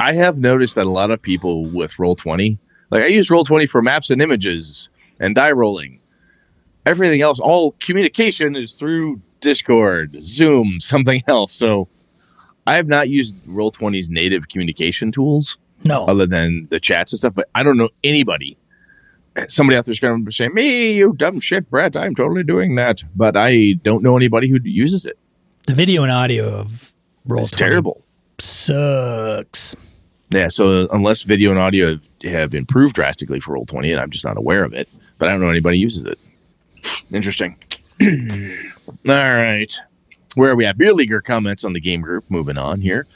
i 0.00 0.12
have 0.12 0.38
noticed 0.38 0.74
that 0.76 0.86
a 0.86 0.90
lot 0.90 1.10
of 1.10 1.20
people 1.20 1.66
with 1.66 1.98
roll 1.98 2.16
20 2.16 2.58
like 2.90 3.02
i 3.02 3.06
use 3.06 3.30
roll 3.30 3.44
20 3.44 3.66
for 3.66 3.82
maps 3.82 4.10
and 4.10 4.22
images 4.22 4.88
and 5.20 5.34
die 5.34 5.52
rolling. 5.52 6.00
Everything 6.86 7.20
else 7.20 7.38
all 7.40 7.72
communication 7.80 8.56
is 8.56 8.74
through 8.74 9.20
discord 9.40 10.16
zoom 10.22 10.78
something 10.80 11.22
else. 11.28 11.52
So 11.52 11.88
i 12.66 12.76
have 12.76 12.86
not 12.88 13.08
used 13.10 13.36
roll 13.46 13.70
20's 13.72 14.08
native 14.08 14.48
communication 14.48 15.12
tools 15.12 15.58
No. 15.84 16.04
other 16.06 16.26
than 16.26 16.68
the 16.70 16.78
chats 16.80 17.12
and 17.12 17.18
stuff 17.18 17.34
but 17.34 17.48
i 17.54 17.62
don't 17.62 17.76
know 17.76 17.88
anybody 18.04 18.56
somebody 19.48 19.76
out 19.76 19.84
there's 19.84 19.98
going 20.00 20.24
to 20.24 20.32
say 20.32 20.48
me 20.48 20.92
you 20.92 21.12
dumb 21.14 21.40
shit 21.40 21.68
brett 21.70 21.96
i'm 21.96 22.14
totally 22.14 22.42
doing 22.44 22.74
that 22.76 23.02
but 23.16 23.36
i 23.36 23.72
don't 23.82 24.02
know 24.02 24.16
anybody 24.16 24.48
who 24.48 24.58
uses 24.62 25.06
it 25.06 25.18
The 25.66 25.74
video 25.74 26.02
and 26.02 26.12
audio 26.12 26.48
of 26.60 26.92
Roll 27.24 27.42
it's 27.42 27.50
terrible 27.50 28.04
sucks. 28.38 29.76
Yeah, 30.30 30.48
so 30.48 30.88
unless 30.92 31.22
video 31.22 31.50
and 31.50 31.58
audio 31.58 31.90
have, 31.90 32.08
have 32.24 32.54
improved 32.54 32.94
drastically 32.94 33.38
for 33.40 33.52
Roll 33.52 33.66
Twenty, 33.66 33.92
and 33.92 34.00
I'm 34.00 34.10
just 34.10 34.24
not 34.24 34.38
aware 34.38 34.64
of 34.64 34.72
it, 34.72 34.88
but 35.18 35.28
I 35.28 35.32
don't 35.32 35.40
know 35.40 35.50
anybody 35.50 35.78
uses 35.78 36.04
it. 36.04 36.18
Interesting. 37.12 37.56
All 38.02 39.14
right, 39.14 39.72
where 40.34 40.50
are 40.50 40.56
we 40.56 40.64
at? 40.64 40.78
Beer 40.78 40.94
Leaguer 40.94 41.20
comments 41.20 41.64
on 41.64 41.74
the 41.74 41.80
game 41.80 42.00
group. 42.00 42.24
Moving 42.30 42.56
on 42.56 42.80
here, 42.80 43.06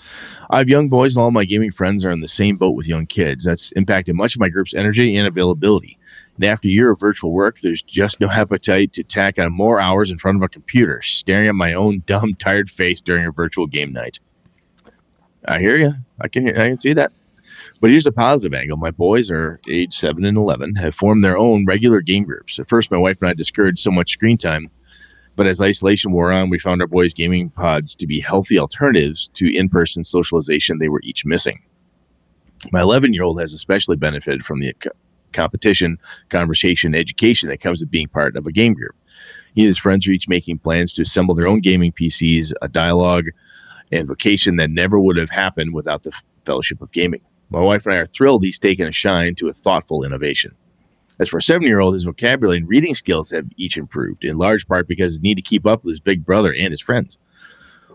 I 0.49 0.59
have 0.59 0.69
young 0.69 0.89
boys, 0.89 1.17
and 1.17 1.23
all 1.25 1.31
my 1.31 1.45
gaming 1.45 1.73
friends 1.73 2.05
are 2.05 2.11
in 2.11 2.21
the 2.21 2.29
same 2.29 2.57
boat 2.57 2.77
with 2.77 2.87
young 2.87 3.07
kids. 3.07 3.45
That's 3.45 3.73
impacted 3.73 4.15
much 4.15 4.37
of 4.37 4.41
my 4.41 4.49
group's 4.49 4.75
energy 4.75 5.17
and 5.17 5.27
availability. 5.27 5.99
And 6.37 6.45
after 6.45 6.69
a 6.69 6.71
year 6.71 6.91
of 6.91 7.01
virtual 7.01 7.33
work, 7.33 7.61
there's 7.61 7.83
just 7.83 8.21
no 8.21 8.29
appetite 8.31 8.93
to 8.93 9.03
tack 9.03 9.39
on 9.39 9.53
more 9.53 9.81
hours 9.81 10.11
in 10.11 10.19
front 10.19 10.37
of 10.37 10.43
a 10.43 10.49
computer, 10.49 11.03
staring 11.03 11.49
at 11.49 11.55
my 11.55 11.73
own 11.73 12.03
dumb, 12.07 12.35
tired 12.35 12.71
face 12.71 13.01
during 13.01 13.27
a 13.27 13.33
virtual 13.33 13.67
game 13.67 13.93
night. 13.93 14.21
I 15.49 15.59
hear 15.59 15.77
you. 15.77 15.93
I 16.21 16.29
can 16.29 16.45
hear. 16.45 16.57
I 16.57 16.69
can 16.69 16.81
see 16.81 16.93
that. 16.95 17.13
But 17.81 17.91
here's 17.91 18.07
a 18.07 18.13
positive 18.13 18.55
angle. 18.55 18.77
My 18.77 18.91
boys 18.91 19.31
are 19.31 19.61
age 19.69 19.97
seven 19.97 20.25
and 20.25 20.37
eleven, 20.37 20.77
have 20.77 20.95
formed 20.95 21.25
their 21.25 21.37
own 21.37 21.67
regular 21.67 22.01
game 22.01 22.25
groups. 22.25 22.59
At 22.59 22.69
first, 22.69 22.91
my 22.91 22.97
wife 22.97 23.21
and 23.21 23.29
I 23.29 23.35
discouraged 23.35 23.81
so 23.81 23.91
much 23.91 24.13
screen 24.13 24.39
time, 24.39 24.71
but 25.37 25.47
as 25.47 25.61
isolation 25.61 26.13
wore 26.13 26.33
on, 26.33 26.51
we 26.51 26.59
found 26.59 26.81
our 26.81 26.87
boys' 26.87 27.15
gaming 27.15 27.51
pods 27.51 27.95
to 27.97 28.07
be 28.07 28.21
healthy 28.21 28.59
alternatives 28.59 29.29
to 29.35 29.55
in-person 29.55 30.03
socialization 30.03 30.79
they 30.79 30.89
were 30.89 31.03
each 31.05 31.25
missing. 31.25 31.61
My 32.73 32.81
11-year-old 32.81 33.39
has 33.39 33.53
especially 33.53 33.97
benefited 33.97 34.45
from 34.45 34.61
the 34.61 34.73
co- 34.73 34.91
competition, 35.33 35.99
conversation, 36.31 36.95
education 36.95 37.51
that 37.51 37.61
comes 37.61 37.81
with 37.81 37.91
being 37.91 38.09
part 38.09 38.37
of 38.37 38.47
a 38.47 38.53
game 38.53 38.73
group. 38.73 38.97
He 39.55 39.63
and 39.63 39.69
his 39.69 39.79
friends 39.79 40.07
are 40.07 40.11
each 40.11 40.29
making 40.29 40.59
plans 40.59 40.95
to 40.95 41.03
assemble 41.03 41.35
their 41.35 41.47
own 41.47 41.61
gaming 41.61 41.93
PCs, 41.93 42.53
a 42.63 42.69
dialogue 42.69 43.27
and 43.93 44.09
vocation 44.09 44.57
that 44.57 44.71
never 44.71 44.99
would 44.99 45.17
have 45.17 45.31
happened 45.31 45.75
without 45.75 46.03
the 46.03 46.13
Fellowship 46.45 46.81
of 46.81 46.93
Gaming. 46.93 47.21
My 47.51 47.61
wife 47.61 47.87
and 47.87 47.95
I 47.95 47.99
are 47.99 48.07
thrilled 48.07 48.43
he's 48.43 48.59
taken 48.59 48.89
a 48.89 48.93
shine 48.93 49.35
to 49.37 49.49
a 49.49 49.53
thoughtful 49.53 50.03
innovation. 50.03 50.55
As 51.19 51.29
for 51.29 51.39
a 51.39 51.43
seven 51.43 51.63
year 51.63 51.81
old, 51.81 51.95
his 51.95 52.05
vocabulary 52.05 52.59
and 52.59 52.69
reading 52.69 52.95
skills 52.95 53.31
have 53.31 53.47
each 53.57 53.77
improved, 53.77 54.25
in 54.25 54.37
large 54.37 54.67
part 54.67 54.87
because 54.87 55.17
he 55.17 55.23
need 55.23 55.37
to 55.37 55.43
keep 55.43 55.67
up 55.67 55.85
with 55.85 55.93
his 55.93 56.01
big 56.01 56.25
brother 56.25 56.53
and 56.53 56.71
his 56.71 56.81
friends. 56.81 57.19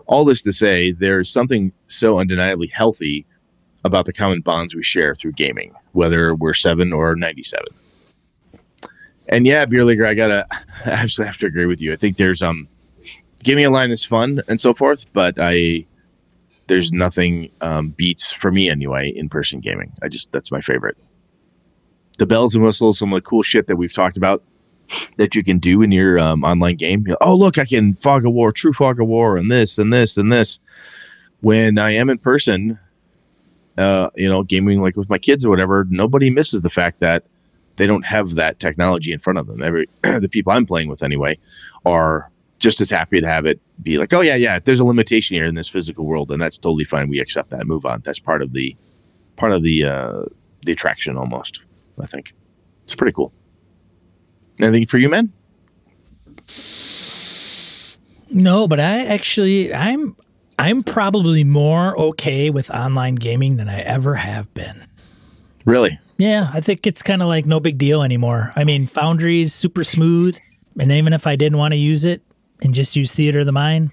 All 0.06 0.24
this 0.24 0.42
to 0.42 0.52
say, 0.52 0.92
there's 0.92 1.30
something 1.30 1.72
so 1.86 2.18
undeniably 2.18 2.66
healthy 2.66 3.24
about 3.84 4.06
the 4.06 4.12
common 4.12 4.40
bonds 4.40 4.74
we 4.74 4.82
share 4.82 5.14
through 5.14 5.32
gaming, 5.32 5.72
whether 5.92 6.34
we're 6.34 6.54
seven 6.54 6.92
or 6.92 7.14
97. 7.14 7.66
And 9.28 9.46
yeah, 9.46 9.64
Beer 9.64 9.84
Leaguer, 9.84 10.06
I 10.06 10.14
gotta 10.14 10.46
I 10.84 10.90
actually 10.90 11.26
have 11.26 11.38
to 11.38 11.46
agree 11.46 11.66
with 11.66 11.80
you. 11.80 11.92
I 11.92 11.96
think 11.96 12.16
there's 12.16 12.42
um 12.42 12.68
gaming 13.42 13.66
online 13.66 13.90
is 13.90 14.04
fun 14.04 14.42
and 14.48 14.60
so 14.60 14.74
forth, 14.74 15.06
but 15.12 15.36
I 15.38 15.86
there's 16.66 16.92
nothing 16.92 17.50
um, 17.60 17.90
beats 17.90 18.32
for 18.32 18.50
me 18.50 18.70
anyway 18.70 19.10
in 19.10 19.28
person 19.28 19.60
gaming. 19.60 19.92
I 20.02 20.08
just 20.08 20.30
that's 20.32 20.50
my 20.50 20.60
favorite. 20.60 20.96
The 22.18 22.26
bells 22.26 22.54
and 22.54 22.64
whistles, 22.64 22.98
some 22.98 23.12
of 23.12 23.16
the 23.16 23.26
cool 23.26 23.42
shit 23.42 23.66
that 23.66 23.76
we've 23.76 23.92
talked 23.92 24.16
about 24.16 24.42
that 25.16 25.34
you 25.34 25.42
can 25.42 25.58
do 25.58 25.82
in 25.82 25.90
your 25.90 26.18
um, 26.18 26.44
online 26.44 26.76
game. 26.76 27.06
oh, 27.20 27.34
look, 27.34 27.58
I 27.58 27.64
can 27.64 27.94
fog 27.96 28.26
of 28.26 28.32
war, 28.32 28.52
true 28.52 28.72
fog 28.72 29.00
of 29.00 29.08
war, 29.08 29.36
and 29.36 29.50
this 29.50 29.78
and 29.78 29.92
this 29.92 30.16
and 30.16 30.32
this. 30.32 30.58
When 31.40 31.78
I 31.78 31.92
am 31.92 32.08
in 32.08 32.18
person, 32.18 32.78
uh, 33.78 34.10
you 34.14 34.28
know, 34.28 34.42
gaming 34.42 34.80
like 34.80 34.96
with 34.96 35.08
my 35.08 35.18
kids 35.18 35.44
or 35.44 35.50
whatever, 35.50 35.86
nobody 35.88 36.30
misses 36.30 36.62
the 36.62 36.70
fact 36.70 37.00
that 37.00 37.24
they 37.76 37.86
don't 37.86 38.04
have 38.04 38.34
that 38.34 38.60
technology 38.60 39.12
in 39.12 39.18
front 39.18 39.38
of 39.38 39.46
them. 39.46 39.62
Every 39.62 39.88
the 40.02 40.28
people 40.28 40.52
I'm 40.52 40.66
playing 40.66 40.88
with 40.88 41.02
anyway 41.02 41.38
are 41.84 42.30
just 42.58 42.80
as 42.80 42.90
happy 42.90 43.20
to 43.20 43.26
have 43.26 43.44
it 43.44 43.60
be 43.82 43.98
like, 43.98 44.12
oh 44.12 44.20
yeah, 44.20 44.36
yeah, 44.36 44.60
there's 44.60 44.78
a 44.78 44.84
limitation 44.84 45.36
here 45.36 45.46
in 45.46 45.56
this 45.56 45.68
physical 45.68 46.04
world, 46.04 46.30
and 46.30 46.40
that's 46.40 46.58
totally 46.58 46.84
fine. 46.84 47.08
We 47.08 47.18
accept 47.18 47.50
that. 47.50 47.66
Move 47.66 47.84
on. 47.84 48.02
That's 48.04 48.20
part 48.20 48.42
of 48.42 48.52
the 48.52 48.76
part 49.36 49.52
of 49.52 49.62
the 49.62 49.84
uh, 49.84 50.24
the 50.64 50.72
attraction 50.72 51.16
almost. 51.16 51.62
I 52.00 52.06
think 52.06 52.34
it's 52.84 52.94
pretty 52.94 53.12
cool. 53.12 53.32
Anything 54.60 54.86
for 54.86 54.98
you, 54.98 55.08
man? 55.08 55.32
No, 58.30 58.66
but 58.66 58.80
I 58.80 59.04
actually 59.06 59.74
I'm 59.74 60.16
I'm 60.58 60.82
probably 60.82 61.44
more 61.44 61.98
okay 61.98 62.50
with 62.50 62.70
online 62.70 63.16
gaming 63.16 63.56
than 63.56 63.68
I 63.68 63.80
ever 63.80 64.14
have 64.14 64.52
been. 64.54 64.86
Really? 65.64 65.98
Yeah, 66.18 66.50
I 66.52 66.60
think 66.60 66.86
it's 66.86 67.02
kind 67.02 67.22
of 67.22 67.28
like 67.28 67.46
no 67.46 67.60
big 67.60 67.78
deal 67.78 68.02
anymore. 68.02 68.52
I 68.56 68.64
mean, 68.64 68.86
Foundry's 68.86 69.52
super 69.52 69.84
smooth, 69.84 70.38
and 70.78 70.92
even 70.92 71.12
if 71.12 71.26
I 71.26 71.36
didn't 71.36 71.58
want 71.58 71.72
to 71.72 71.78
use 71.78 72.04
it 72.04 72.22
and 72.62 72.74
just 72.74 72.94
use 72.94 73.12
Theater 73.12 73.40
of 73.40 73.46
the 73.46 73.52
Mind, 73.52 73.90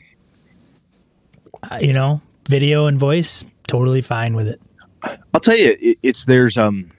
uh, 1.70 1.80
you 1.82 1.94
know, 1.94 2.22
video 2.48 2.86
and 2.86 3.00
voice, 3.00 3.44
totally 3.68 4.02
fine 4.02 4.36
with 4.36 4.48
it. 4.48 4.62
I'll 5.34 5.40
tell 5.40 5.58
you, 5.58 5.76
it, 5.80 5.98
it's 6.04 6.26
there's 6.26 6.58
um 6.58 6.92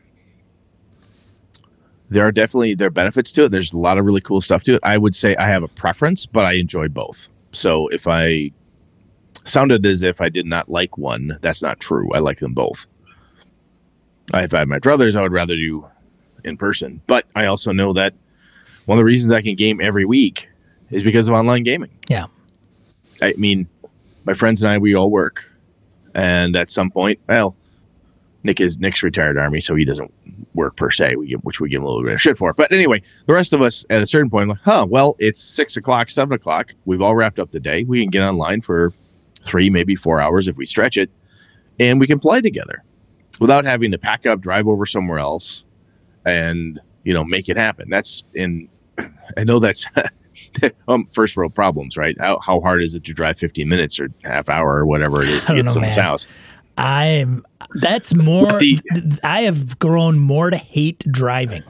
there 2.11 2.26
are 2.26 2.33
definitely 2.33 2.75
there 2.75 2.88
are 2.88 2.90
benefits 2.90 3.33
to 3.33 3.45
it. 3.45 3.52
There's 3.52 3.73
a 3.73 3.79
lot 3.79 3.97
of 3.97 4.05
really 4.05 4.21
cool 4.21 4.40
stuff 4.40 4.64
to 4.64 4.75
it. 4.75 4.81
I 4.83 4.99
would 4.99 5.14
say 5.14 5.37
I 5.37 5.49
have 5.49 5.62
a 5.62 5.69
preference, 5.69 6.26
but 6.26 6.45
I 6.45 6.55
enjoy 6.55 6.88
both. 6.88 7.29
So 7.52 7.88
if 7.88 8.07
I 8.07 8.50
sounded 9.45 9.87
as 9.87 10.02
if 10.02 10.21
I 10.21 10.29
did 10.29 10.47
not 10.47 10.69
like 10.69 10.99
one, 10.99 11.38
that's 11.40 11.62
not 11.62 11.81
true. 11.81 12.12
I 12.12 12.19
like 12.19 12.38
them 12.38 12.52
both. 12.52 12.87
If 14.35 14.55
I 14.55 14.59
had 14.61 14.69
my 14.69 14.79
brothers, 14.79 15.17
I 15.17 15.23
would 15.23 15.33
rather 15.33 15.57
do 15.57 15.87
in 16.45 16.57
person. 16.57 17.00
But 17.07 17.26
I 17.35 17.47
also 17.47 17.73
know 17.73 17.93
that 17.95 18.14
one 18.87 18.99
of 18.99 19.00
the 19.00 19.05
reasons 19.05 19.33
I 19.33 19.43
can 19.43 19.57
game 19.57 19.81
every 19.81 20.05
week 20.05 20.49
is 20.90 21.02
because 21.02 21.29
of 21.29 21.35
online 21.35 21.62
gaming. 21.62 21.90
Yeah. 22.09 22.26
I 23.23 23.35
mean, 23.37 23.69
my 24.25 24.35
friends 24.35 24.62
and 24.62 24.73
I, 24.73 24.79
we 24.79 24.95
all 24.95 25.11
work. 25.11 25.45
And 26.14 26.57
at 26.57 26.71
some 26.71 26.90
point, 26.90 27.21
well, 27.29 27.55
Nick 28.43 28.61
is 28.61 28.79
Nick's 28.79 29.02
retired 29.02 29.38
army, 29.38 29.61
so 29.61 29.75
he 29.75 29.85
doesn't 29.85 30.12
work 30.54 30.76
per 30.76 30.90
se, 30.90 31.16
we 31.16 31.28
give, 31.28 31.40
which 31.40 31.61
we 31.61 31.68
give 31.68 31.82
a 31.82 31.87
little 31.87 32.02
bit 32.02 32.14
of 32.14 32.20
shit 32.20 32.38
for. 32.38 32.52
But 32.52 32.73
anyway, 32.73 33.02
the 33.26 33.32
rest 33.32 33.52
of 33.52 33.62
us 33.62 33.85
at 33.90 34.02
a 34.02 34.06
certain 34.06 34.30
point, 34.30 34.49
like, 34.49 34.59
huh, 34.59 34.87
well, 34.88 35.16
it's 35.18 35.40
six 35.40 35.76
o'clock, 35.76 36.11
seven 36.11 36.35
o'clock. 36.35 36.73
We've 36.85 37.02
all 37.02 37.14
wrapped 37.14 37.38
up 37.38 37.50
the 37.50 37.61
day. 37.61 37.85
We 37.85 38.02
can 38.02 38.11
get 38.11 38.23
online 38.23 38.61
for 38.61 38.92
three, 39.42 39.70
maybe 39.70 39.94
four 39.94 40.20
hours 40.20 40.49
if 40.49 40.56
we 40.56 40.66
stretch 40.66 40.97
it, 40.97 41.11
and 41.78 42.00
we 42.00 42.06
can 42.06 42.18
play 42.18 42.40
together 42.40 42.85
without 43.40 43.64
having 43.64 43.90
to 43.90 43.99
pack 43.99 44.26
up, 44.26 44.40
drive 44.40 44.68
over 44.68 44.87
somewhere 44.87 45.18
else, 45.18 45.64
and 46.25 46.80
you 47.04 47.14
know 47.14 47.25
make 47.25 47.49
it 47.49 47.56
happen. 47.56 47.88
That's 47.88 48.25
in. 48.35 48.68
I 49.37 49.44
know 49.44 49.59
that's 49.59 49.87
um, 50.88 51.06
first 51.12 51.37
world 51.37 51.54
problems, 51.54 51.97
right? 51.97 52.16
How, 52.18 52.38
how 52.40 52.61
hard 52.61 52.82
is 52.82 52.94
it 52.94 53.04
to 53.04 53.12
drive 53.12 53.38
15 53.38 53.68
minutes 53.68 54.00
or 54.00 54.09
half 54.25 54.49
hour 54.49 54.76
or 54.76 54.87
whatever 54.87 55.23
it 55.23 55.28
is 55.28 55.44
to 55.44 55.54
get 55.54 55.66
know, 55.66 55.73
someone's 55.73 55.97
man. 55.97 56.04
house? 56.04 56.28
I'm. 56.81 57.47
That's 57.75 58.15
more. 58.15 58.61
I 59.23 59.43
have 59.43 59.79
grown 59.79 60.19
more 60.19 60.51
to 60.51 60.57
hate 60.57 61.05
driving. 61.11 61.63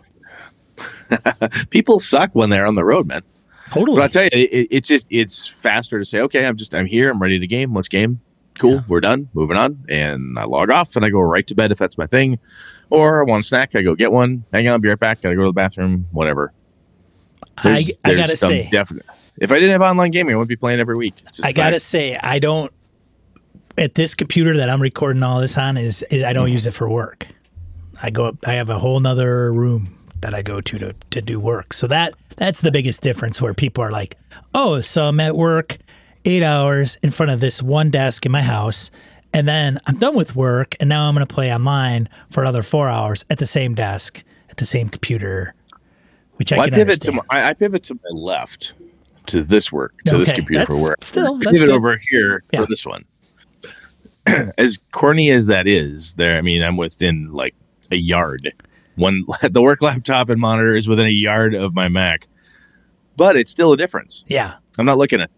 People 1.71 2.01
suck 2.01 2.31
when 2.35 2.51
they're 2.51 2.67
on 2.67 2.75
the 2.75 2.85
road, 2.85 3.07
man. 3.07 3.23
Totally. 3.71 3.97
But 3.97 4.05
I 4.05 4.09
tell 4.09 4.23
you, 4.25 4.31
it, 4.33 4.69
it's 4.71 4.89
just 4.89 5.07
it's 5.11 5.47
faster 5.63 5.99
to 5.99 6.05
say, 6.05 6.21
okay, 6.21 6.47
I'm 6.47 6.57
just 6.57 6.75
I'm 6.75 6.87
here, 6.87 7.11
I'm 7.11 7.21
ready 7.21 7.39
to 7.39 7.47
game. 7.47 7.75
Let's 7.75 7.89
game. 7.89 8.21
Cool, 8.59 8.75
yeah. 8.75 8.83
we're 8.89 9.01
done. 9.01 9.29
Moving 9.33 9.57
on, 9.57 9.85
and 9.89 10.39
I 10.39 10.45
log 10.45 10.71
off 10.71 10.97
and 10.97 11.05
I 11.05 11.11
go 11.11 11.21
right 11.21 11.47
to 11.47 11.55
bed 11.55 11.71
if 11.71 11.79
that's 11.79 11.97
my 11.97 12.07
thing. 12.07 12.39
Or 12.91 13.21
I 13.21 13.25
want 13.25 13.45
a 13.45 13.47
snack, 13.47 13.77
I 13.77 13.83
go 13.83 13.95
get 13.95 14.11
one. 14.11 14.45
Hang 14.53 14.69
on, 14.69 14.81
be 14.81 14.89
right 14.89 14.99
back. 14.99 15.23
Gotta 15.23 15.37
go 15.37 15.43
to 15.43 15.49
the 15.49 15.53
bathroom. 15.53 16.07
Whatever. 16.11 16.53
There's, 17.63 17.99
I, 18.05 18.13
I 18.13 18.15
gotta 18.15 18.37
say, 18.37 18.69
definite. 18.71 19.07
If 19.39 19.53
I 19.53 19.55
didn't 19.55 19.71
have 19.71 19.83
online 19.83 20.11
gaming, 20.11 20.35
I 20.35 20.37
wouldn't 20.37 20.49
be 20.49 20.57
playing 20.57 20.81
every 20.81 20.97
week. 20.97 21.23
I 21.43 21.53
gotta 21.53 21.81
say, 21.81 22.17
I 22.17 22.39
don't. 22.39 22.73
At 23.81 23.95
this 23.95 24.15
computer 24.15 24.59
that 24.59 24.69
I'm 24.69 24.83
recording 24.83 25.23
all 25.23 25.41
this 25.41 25.57
on 25.57 25.79
is, 25.79 26.03
is 26.11 26.23
I 26.23 26.35
don't 26.35 26.49
mm. 26.49 26.53
use 26.53 26.67
it 26.67 26.75
for 26.75 26.89
work. 26.89 27.27
I 28.03 28.11
go. 28.11 28.27
up, 28.27 28.37
I 28.47 28.53
have 28.53 28.69
a 28.69 28.79
whole 28.79 29.01
nother 29.01 29.53
room 29.53 29.97
that 30.21 30.35
I 30.35 30.43
go 30.43 30.61
to 30.61 30.79
to 30.79 30.95
to 31.13 31.23
do 31.23 31.41
work. 31.41 31.73
So 31.73 31.87
that 31.87 32.13
that's 32.37 32.61
the 32.61 32.71
biggest 32.71 33.01
difference 33.01 33.41
where 33.41 33.55
people 33.55 33.83
are 33.83 33.91
like, 33.91 34.19
"Oh, 34.55 34.83
so 34.83 35.07
I'm 35.07 35.19
at 35.21 35.35
work 35.35 35.79
8 36.27 36.43
hours 36.43 36.99
in 37.03 37.11
front 37.11 37.33
of 37.33 37.41
this 37.41 37.63
one 37.63 37.91
desk 37.91 38.27
in 38.27 38.33
my 38.33 38.43
house." 38.43 38.91
And 39.33 39.49
then 39.49 39.79
I'm 39.87 39.97
done 39.97 40.15
with 40.15 40.37
work, 40.37 40.75
and 40.79 40.89
now 40.89 41.09
I'm 41.09 41.15
going 41.15 41.27
to 41.27 41.35
play 41.35 41.51
online 41.51 42.09
for 42.29 42.43
another 42.43 42.63
four 42.63 42.89
hours 42.89 43.25
at 43.31 43.39
the 43.39 43.47
same 43.47 43.75
desk, 43.75 44.23
at 44.51 44.59
the 44.59 44.67
same 44.67 44.91
computer, 44.91 45.55
which 46.35 46.51
well, 46.51 46.61
I, 46.61 46.65
I 46.65 46.71
pivot 46.71 46.81
understand. 46.81 47.21
to 47.21 47.25
my, 47.31 47.49
I 47.49 47.55
pivot 47.55 47.85
to 47.85 47.95
my 47.95 48.11
left 48.13 48.75
to 49.27 49.43
this 49.43 49.71
work 49.73 49.95
to 50.07 50.17
okay, 50.17 50.25
this 50.25 50.33
computer 50.33 50.67
for 50.67 50.83
work. 50.83 51.03
Still, 51.03 51.37
I 51.47 51.53
pivot 51.53 51.71
over 51.71 51.97
here 52.11 52.43
yeah. 52.53 52.61
for 52.61 52.67
this 52.67 52.85
one. 52.85 53.05
as 54.59 54.79
corny 54.93 55.31
as 55.31 55.47
that 55.47 55.67
is, 55.67 56.15
there. 56.15 56.37
I 56.37 56.41
mean, 56.41 56.63
I'm 56.63 56.77
within 56.77 57.33
like 57.33 57.55
a 57.91 57.97
yard. 57.97 58.53
One 58.97 59.25
the 59.51 59.63
work 59.63 59.83
laptop 59.83 60.29
and 60.31 60.41
monitor 60.41 60.77
is 60.77 60.89
within 60.89 61.07
a 61.07 61.11
yard 61.11 61.55
of 61.55 61.75
my 61.75 61.89
Mac, 61.89 62.29
but 63.17 63.37
it's 63.37 63.51
still 63.51 63.73
a 63.73 63.77
difference. 63.77 64.25
Yeah, 64.29 64.55
I'm 64.79 64.87
not 64.87 64.99
looking 64.99 65.21
at. 65.21 65.31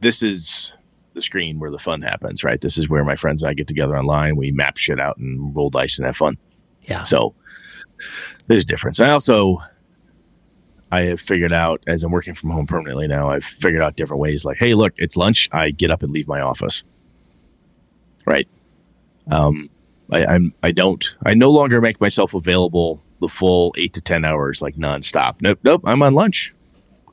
This 0.00 0.22
is 0.22 0.72
the 1.14 1.22
screen 1.22 1.58
where 1.58 1.70
the 1.70 1.78
fun 1.78 2.02
happens, 2.02 2.42
right? 2.42 2.60
This 2.60 2.78
is 2.78 2.88
where 2.88 3.04
my 3.04 3.16
friends 3.16 3.42
and 3.42 3.50
I 3.50 3.54
get 3.54 3.68
together 3.68 3.96
online. 3.96 4.36
We 4.36 4.50
map 4.50 4.78
shit 4.78 4.98
out 4.98 5.16
and 5.18 5.54
roll 5.54 5.70
dice 5.70 5.98
and 5.98 6.06
have 6.06 6.16
fun. 6.16 6.38
Yeah. 6.84 7.02
So 7.04 7.34
there's 8.46 8.62
a 8.62 8.66
difference. 8.66 9.00
I 9.00 9.10
also 9.10 9.62
I 10.90 11.02
have 11.02 11.20
figured 11.20 11.52
out 11.52 11.82
as 11.86 12.02
I'm 12.02 12.12
working 12.12 12.34
from 12.34 12.50
home 12.50 12.66
permanently 12.66 13.08
now, 13.08 13.30
I've 13.30 13.44
figured 13.44 13.82
out 13.82 13.96
different 13.96 14.20
ways 14.20 14.44
like, 14.44 14.58
hey, 14.58 14.74
look, 14.74 14.92
it's 14.98 15.16
lunch. 15.16 15.48
I 15.52 15.70
get 15.70 15.90
up 15.90 16.02
and 16.02 16.12
leave 16.12 16.28
my 16.28 16.40
office. 16.40 16.84
Right. 18.26 18.48
Um, 19.30 19.70
I, 20.10 20.26
I'm 20.26 20.54
I 20.62 20.72
don't 20.72 21.04
I 21.24 21.34
no 21.34 21.50
longer 21.50 21.80
make 21.80 22.00
myself 22.00 22.34
available 22.34 23.02
the 23.20 23.28
full 23.28 23.74
eight 23.78 23.92
to 23.94 24.00
ten 24.00 24.24
hours 24.24 24.60
like 24.60 24.76
nonstop. 24.76 25.36
Nope, 25.40 25.60
nope. 25.62 25.82
I'm 25.84 26.02
on 26.02 26.14
lunch. 26.14 26.54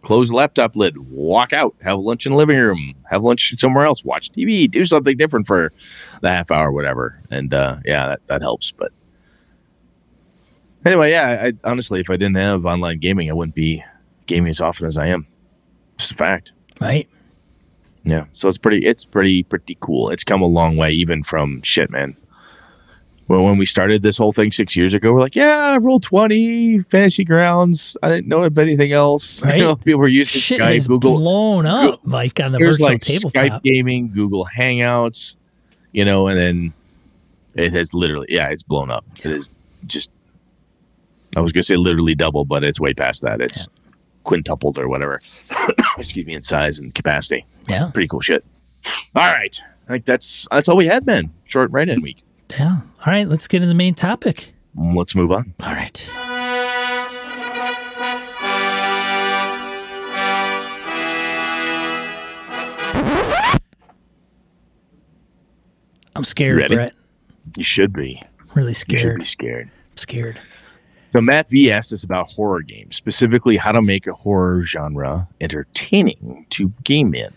Close 0.01 0.30
the 0.30 0.36
laptop 0.36 0.78
lid, 0.78 0.98
walk 0.98 1.51
out, 1.51 1.75
have 1.82 2.00
lunch 2.00 2.25
in 2.25 2.32
the 2.32 2.38
living 2.38 2.58
room, 2.58 2.96
have 3.10 3.22
lunch 3.22 3.54
somewhere 3.58 3.84
else, 3.84 4.01
watch 4.06 4.32
TV, 4.32 4.72
do 4.72 4.86
something 4.86 5.18
different 5.18 5.46
for 5.46 5.74
the 6.22 6.30
half 6.30 6.51
hour, 6.51 6.72
whatever. 6.72 7.22
And 7.32 7.54
uh, 7.54 7.80
yeah, 7.84 8.08
that, 8.08 8.28
that 8.28 8.42
helps. 8.42 8.72
But 8.72 8.94
Anyway, 10.86 11.12
yeah, 11.12 11.48
I, 11.48 11.70
honestly, 11.70 12.00
if 12.00 12.10
I 12.10 12.16
didn't 12.16 12.38
have 12.38 12.66
online 12.66 13.00
gaming, 13.00 13.30
I 13.30 13.34
wouldn't 13.34 13.56
be 13.56 13.84
gaming 14.28 14.50
as 14.50 14.62
often 14.62 14.88
as 14.88 14.98
I 14.98 15.08
am. 15.08 15.28
Just 15.98 16.13
a 16.13 16.16
fact. 16.16 16.54
Right. 16.80 17.10
Yeah. 18.03 18.25
So 18.34 18.48
it's 18.48 18.58
pretty, 18.58 18.86
it's 18.86 19.06
pretty, 19.06 19.44
pretty 19.44 19.77
cool. 19.82 20.10
It's 20.10 20.24
come 20.24 20.41
a 20.41 20.48
long 20.48 20.77
way, 20.77 20.91
even 20.91 21.24
from 21.24 21.62
shit, 21.63 21.89
man. 21.89 22.15
Well, 23.27 23.44
when 23.44 23.60
we 23.60 23.65
started 23.68 24.01
this 24.01 24.18
whole 24.18 24.32
thing 24.32 24.51
six 24.51 24.75
years 24.75 24.96
ago, 24.96 25.13
we're 25.13 25.20
like, 25.20 25.36
yeah, 25.36 25.77
roll 25.79 26.00
twenty, 26.00 26.79
fantasy 26.79 27.24
grounds. 27.24 27.96
I 28.01 28.10
didn't 28.10 28.27
know 28.27 28.41
of 28.41 28.58
anything 28.58 28.91
else. 28.91 29.44
Right? 29.50 29.58
You 29.58 29.63
know, 29.65 29.75
people 29.75 30.00
were 30.00 30.08
using 30.08 30.41
Shit 30.41 30.60
Skype, 30.60 30.88
Google 30.88 31.18
blown 31.18 31.68
up 31.68 32.01
Google, 32.01 32.12
like 32.12 32.39
on 32.39 32.53
the 32.53 32.58
virtual 32.58 32.88
like 32.88 33.01
tabletop. 33.01 33.34
Skype 33.34 33.63
gaming, 33.63 34.12
Google 34.12 34.48
Hangouts, 34.48 35.36
you 35.91 36.03
know, 36.03 36.27
and 36.27 36.39
then 36.39 36.74
it 37.53 37.72
has 37.74 37.94
literally, 37.94 38.25
yeah, 38.29 38.50
it's 38.50 38.63
blown 38.63 38.89
up. 38.89 39.06
It 39.24 39.32
is 39.32 39.51
just 39.86 40.10
I 41.36 41.41
was 41.41 41.51
going 41.51 41.62
to 41.62 41.68
say 41.68 41.75
literally 41.75 42.15
double, 42.15 42.46
but 42.46 42.63
it's 42.63 42.79
way 42.79 42.94
past 42.94 43.22
that. 43.22 43.41
It's 43.41 43.68
quintupled 44.29 44.77
or 44.77 44.88
whatever. 44.88 45.21
Excuse 45.98 46.25
me, 46.27 46.36
in 46.36 46.43
size 46.43 46.77
and 46.79 46.93
capacity. 46.93 47.45
Yeah. 47.67 47.89
Pretty 47.91 48.07
cool 48.07 48.21
shit. 48.21 48.45
All 49.15 49.27
right, 49.27 49.59
I 49.88 49.93
think 49.93 50.05
that's 50.05 50.48
that's 50.51 50.69
all 50.69 50.77
we 50.77 50.86
had, 50.86 51.05
man. 51.05 51.33
Short 51.45 51.71
write-in 51.71 52.01
week. 52.01 52.21
Yeah. 52.51 52.81
All 53.05 53.13
right, 53.13 53.27
let's 53.27 53.48
get 53.48 53.57
into 53.57 53.67
the 53.67 53.74
main 53.74 53.95
topic. 53.95 54.53
Let's 54.75 55.15
move 55.15 55.31
on. 55.31 55.53
All 55.62 55.74
right. 55.74 56.09
I'm 66.15 66.24
scared, 66.24 66.57
Ready? 66.57 66.75
Brett. 66.75 66.93
You 67.55 67.63
should 67.63 67.93
be. 67.93 68.21
Really 68.55 68.69
You 68.69 68.74
should 68.74 69.00
scared. 69.00 69.19
be 69.19 69.25
scared. 69.25 69.69
Scared. 69.95 70.39
So 71.12 71.22
Matt 71.22 71.50
V 71.50 71.72
asked 71.72 71.92
us 71.92 72.04
about 72.04 72.32
horror 72.32 72.62
games, 72.62 72.96
specifically 72.96 73.58
how 73.58 73.72
to 73.72 73.82
make 73.82 74.06
a 74.06 74.13
horror 74.13 74.63
genre 74.63 75.28
entertaining 75.42 76.46
to 76.51 76.72
game 76.84 77.16
in. 77.16 77.34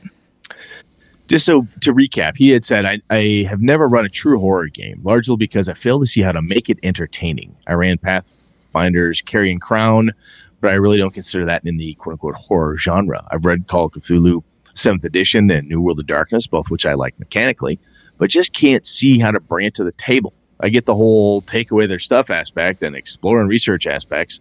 Just 1.28 1.46
so 1.46 1.66
to 1.80 1.94
recap, 1.94 2.36
he 2.36 2.50
had 2.50 2.64
said, 2.64 2.84
I, 2.84 3.00
I 3.08 3.46
have 3.48 3.62
never 3.62 3.88
run 3.88 4.04
a 4.04 4.10
true 4.10 4.38
horror 4.38 4.68
game, 4.68 5.00
largely 5.02 5.36
because 5.36 5.68
I 5.68 5.74
failed 5.74 6.02
to 6.02 6.06
see 6.06 6.20
how 6.20 6.32
to 6.32 6.42
make 6.42 6.68
it 6.68 6.78
entertaining. 6.82 7.56
I 7.66 7.72
ran 7.72 7.96
Pathfinder's 7.96 9.22
Carrion 9.22 9.58
Crown, 9.58 10.12
but 10.60 10.70
I 10.70 10.74
really 10.74 10.98
don't 10.98 11.14
consider 11.14 11.46
that 11.46 11.64
in 11.64 11.78
the 11.78 11.94
quote 11.94 12.14
unquote 12.14 12.34
horror 12.34 12.76
genre. 12.76 13.26
I've 13.30 13.46
read 13.46 13.68
Call 13.68 13.86
of 13.86 13.92
Cthulhu 13.92 14.42
7th 14.74 15.04
edition 15.04 15.50
and 15.50 15.68
New 15.68 15.80
World 15.80 16.00
of 16.00 16.06
Darkness, 16.06 16.46
both 16.46 16.68
which 16.68 16.84
I 16.84 16.94
like 16.94 17.18
mechanically, 17.18 17.78
but 18.18 18.28
just 18.28 18.52
can't 18.52 18.84
see 18.84 19.18
how 19.18 19.30
to 19.30 19.40
bring 19.40 19.66
it 19.66 19.74
to 19.74 19.84
the 19.84 19.92
table. 19.92 20.34
I 20.62 20.68
get 20.68 20.86
the 20.86 20.94
whole 20.94 21.42
take 21.42 21.70
away 21.70 21.86
their 21.86 21.98
stuff 21.98 22.30
aspect 22.30 22.82
and 22.82 22.94
explore 22.94 23.40
and 23.40 23.48
research 23.48 23.86
aspects. 23.86 24.40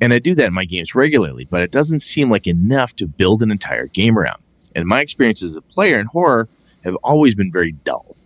And 0.00 0.12
I 0.12 0.18
do 0.18 0.34
that 0.34 0.46
in 0.46 0.54
my 0.54 0.64
games 0.64 0.94
regularly, 0.94 1.44
but 1.44 1.62
it 1.62 1.70
doesn't 1.70 2.00
seem 2.00 2.30
like 2.30 2.46
enough 2.46 2.96
to 2.96 3.06
build 3.06 3.42
an 3.42 3.50
entire 3.50 3.86
game 3.86 4.18
around. 4.18 4.42
And 4.74 4.86
my 4.86 5.00
experience 5.00 5.42
as 5.42 5.54
a 5.54 5.60
player 5.60 6.00
in 6.00 6.06
horror 6.06 6.48
have 6.82 6.96
always 6.96 7.34
been 7.34 7.52
very 7.52 7.72
dull. 7.72 8.16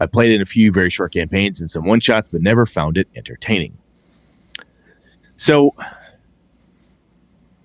I 0.00 0.06
played 0.06 0.32
in 0.32 0.42
a 0.42 0.46
few 0.46 0.72
very 0.72 0.90
short 0.90 1.12
campaigns 1.12 1.60
and 1.60 1.70
some 1.70 1.84
one 1.84 2.00
shots, 2.00 2.28
but 2.30 2.42
never 2.42 2.66
found 2.66 2.98
it 2.98 3.08
entertaining. 3.14 3.76
So 5.36 5.74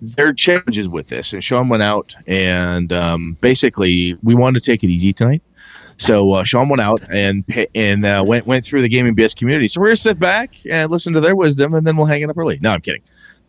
there 0.00 0.28
are 0.28 0.32
challenges 0.32 0.88
with 0.88 1.08
this. 1.08 1.32
And 1.32 1.42
Sean 1.42 1.68
went 1.68 1.82
out 1.82 2.14
and 2.26 2.92
um, 2.92 3.36
basically 3.40 4.16
we 4.22 4.34
wanted 4.34 4.62
to 4.62 4.70
take 4.70 4.82
it 4.82 4.88
easy 4.88 5.12
tonight. 5.12 5.42
So 6.00 6.32
uh, 6.32 6.44
Sean 6.44 6.70
went 6.70 6.80
out 6.80 7.02
and 7.10 7.44
and 7.74 8.06
uh, 8.06 8.24
went 8.26 8.46
went 8.46 8.64
through 8.64 8.80
the 8.80 8.88
gaming 8.88 9.14
BS 9.14 9.36
community. 9.36 9.68
So 9.68 9.80
we're 9.82 9.88
gonna 9.88 9.96
sit 9.96 10.18
back 10.18 10.54
and 10.68 10.90
listen 10.90 11.12
to 11.12 11.20
their 11.20 11.36
wisdom, 11.36 11.74
and 11.74 11.86
then 11.86 11.94
we'll 11.94 12.06
hang 12.06 12.22
it 12.22 12.30
up 12.30 12.38
early. 12.38 12.58
No, 12.62 12.70
I'm 12.70 12.80
kidding. 12.80 13.02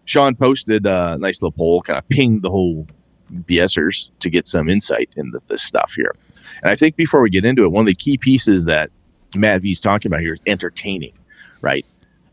Sean 0.03 0.35
posted 0.35 0.85
a 0.85 1.17
nice 1.17 1.41
little 1.41 1.53
poll, 1.53 1.81
kind 1.81 1.97
of 1.97 2.07
pinged 2.09 2.41
the 2.41 2.49
whole 2.49 2.85
BSers 3.31 4.09
to 4.19 4.29
get 4.29 4.45
some 4.45 4.67
insight 4.67 5.09
into 5.15 5.39
this 5.47 5.61
stuff 5.63 5.93
here. 5.95 6.13
And 6.61 6.69
I 6.69 6.75
think 6.75 6.97
before 6.97 7.21
we 7.21 7.29
get 7.29 7.45
into 7.45 7.63
it, 7.63 7.71
one 7.71 7.83
of 7.83 7.87
the 7.87 7.95
key 7.95 8.17
pieces 8.17 8.65
that 8.65 8.89
Matt 9.33 9.61
V's 9.61 9.79
talking 9.79 10.09
about 10.09 10.19
here 10.19 10.33
is 10.33 10.41
entertaining, 10.45 11.13
right? 11.61 11.85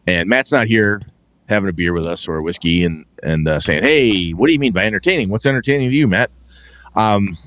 And 0.09 0.29
Matt's 0.29 0.51
not 0.51 0.67
here 0.67 1.01
having 1.49 1.69
a 1.69 1.73
beer 1.73 1.93
with 1.93 2.05
us 2.05 2.27
or 2.27 2.39
a 2.39 2.43
whiskey 2.43 2.83
and 2.83 3.05
and 3.23 3.47
uh, 3.47 3.61
saying, 3.61 3.85
"Hey, 3.85 4.31
what 4.31 4.49
do 4.49 4.53
you 4.53 4.59
mean 4.59 4.73
by 4.73 4.85
entertaining? 4.85 5.29
What's 5.29 5.47
entertaining 5.47 5.91
to 5.91 5.97
you, 5.97 6.09
Matt?" 6.09 6.33
Um, 6.97 7.39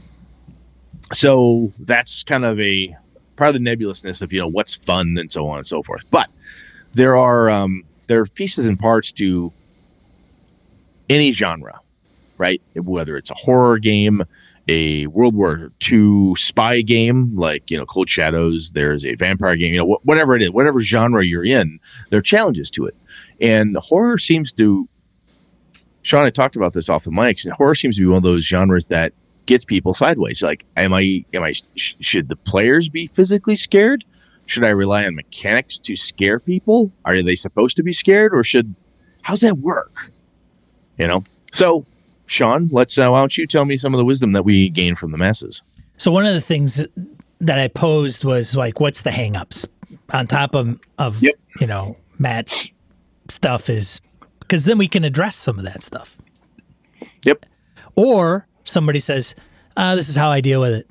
so 1.14 1.72
that's 1.80 2.24
kind 2.24 2.46
of 2.46 2.60
a 2.60 2.96
part 3.36 3.50
of 3.50 3.54
the 3.54 3.60
nebulousness 3.60 4.22
of 4.22 4.32
you 4.32 4.40
know 4.40 4.48
what's 4.48 4.76
fun 4.76 5.18
and 5.18 5.32
so 5.32 5.48
on 5.48 5.58
and 5.58 5.68
so 5.68 5.84
forth. 5.84 6.04
But 6.12 6.30
there 6.94 7.18
are 7.18 7.50
um, 7.50 7.84
there 8.08 8.20
are 8.20 8.26
pieces 8.26 8.66
and 8.66 8.80
parts 8.80 9.12
to 9.14 9.52
any 11.10 11.32
genre, 11.32 11.80
right? 12.38 12.62
Whether 12.76 13.18
it's 13.18 13.32
a 13.32 13.36
horror 13.36 13.80
game, 13.80 14.24
a 14.68 15.08
World 15.08 15.36
War 15.36 15.72
II 15.92 16.36
spy 16.36 16.82
game 16.82 17.36
like 17.36 17.70
you 17.72 17.78
know 17.78 17.86
Cold 17.86 18.10
Shadows, 18.10 18.72
there's 18.72 19.06
a 19.06 19.16
vampire 19.16 19.56
game, 19.56 19.74
you 19.74 19.80
know 19.80 19.96
wh- 19.96 20.06
whatever 20.06 20.36
it 20.36 20.42
is, 20.42 20.52
whatever 20.52 20.82
genre 20.82 21.26
you're 21.26 21.46
in, 21.46 21.80
there 22.10 22.20
are 22.20 22.24
challenges 22.24 22.70
to 22.72 22.86
it, 22.86 22.96
and 23.40 23.76
horror 23.78 24.18
seems 24.18 24.52
to. 24.54 24.88
Sean, 26.04 26.26
I 26.26 26.32
talked 26.32 26.56
about 26.56 26.74
this 26.74 26.90
off 26.90 27.04
the 27.04 27.12
mics, 27.12 27.46
and 27.46 27.54
horror 27.54 27.76
seems 27.76 27.96
to 27.96 28.02
be 28.02 28.08
one 28.08 28.18
of 28.18 28.24
those 28.24 28.44
genres 28.44 28.88
that 28.88 29.14
gets 29.46 29.66
people 29.66 29.94
sideways. 29.94 30.42
Like, 30.42 30.66
am 30.78 30.94
I, 30.94 31.26
am 31.34 31.44
I, 31.44 31.54
sh- 31.76 31.96
should 32.00 32.30
the 32.30 32.36
players 32.36 32.90
be 32.90 33.08
physically 33.08 33.56
scared? 33.56 34.04
Should 34.46 34.64
I 34.64 34.70
rely 34.70 35.06
on 35.06 35.16
mechanics 35.16 35.78
to 35.80 35.96
scare 35.96 36.40
people? 36.40 36.92
Are 37.06 37.22
they 37.22 37.36
supposed 37.36 37.78
to 37.78 37.84
be 37.84 37.94
scared, 37.94 38.34
or 38.34 38.44
should, 38.44 38.76
how's 39.22 39.42
that 39.42 39.60
work? 39.60 40.12
You 40.98 41.08
know. 41.08 41.24
So, 41.54 41.86
Sean, 42.26 42.70
let's. 42.72 42.98
Uh, 42.98 43.10
why 43.10 43.20
don't 43.20 43.38
you 43.38 43.48
tell 43.48 43.66
me 43.66 43.78
some 43.78 43.94
of 43.94 43.98
the 43.98 44.06
wisdom 44.06 44.34
that 44.34 44.44
we 44.44 44.70
gain 44.70 44.96
from 44.96 45.12
the 45.12 45.18
masses? 45.18 45.62
So 45.98 46.12
one 46.12 46.26
of 46.26 46.34
the 46.34 46.42
things 46.42 46.84
that 47.40 47.60
I 47.60 47.68
posed 47.68 48.24
was 48.24 48.56
like, 48.56 48.80
what's 48.80 49.02
the 49.04 49.10
hangups 49.10 49.66
on 50.12 50.28
top 50.28 50.56
of 50.56 50.80
of 50.98 51.22
Yep. 51.22 51.36
you 51.60 51.68
know 51.68 51.98
Matt's 52.20 52.70
stuff 53.30 53.70
is 53.70 54.02
because 54.40 54.66
then 54.66 54.78
we 54.78 54.88
can 54.88 55.04
address 55.04 55.36
some 55.36 55.60
of 55.60 55.66
that 55.66 55.84
stuff. 55.84 56.18
Yep. 57.24 57.46
Or 57.96 58.48
somebody 58.64 59.00
says, 59.00 59.36
uh, 59.78 59.96
"This 59.96 60.10
is 60.10 60.16
how 60.16 60.30
I 60.30 60.42
deal 60.42 60.62
with 60.62 60.74
it." 60.74 60.88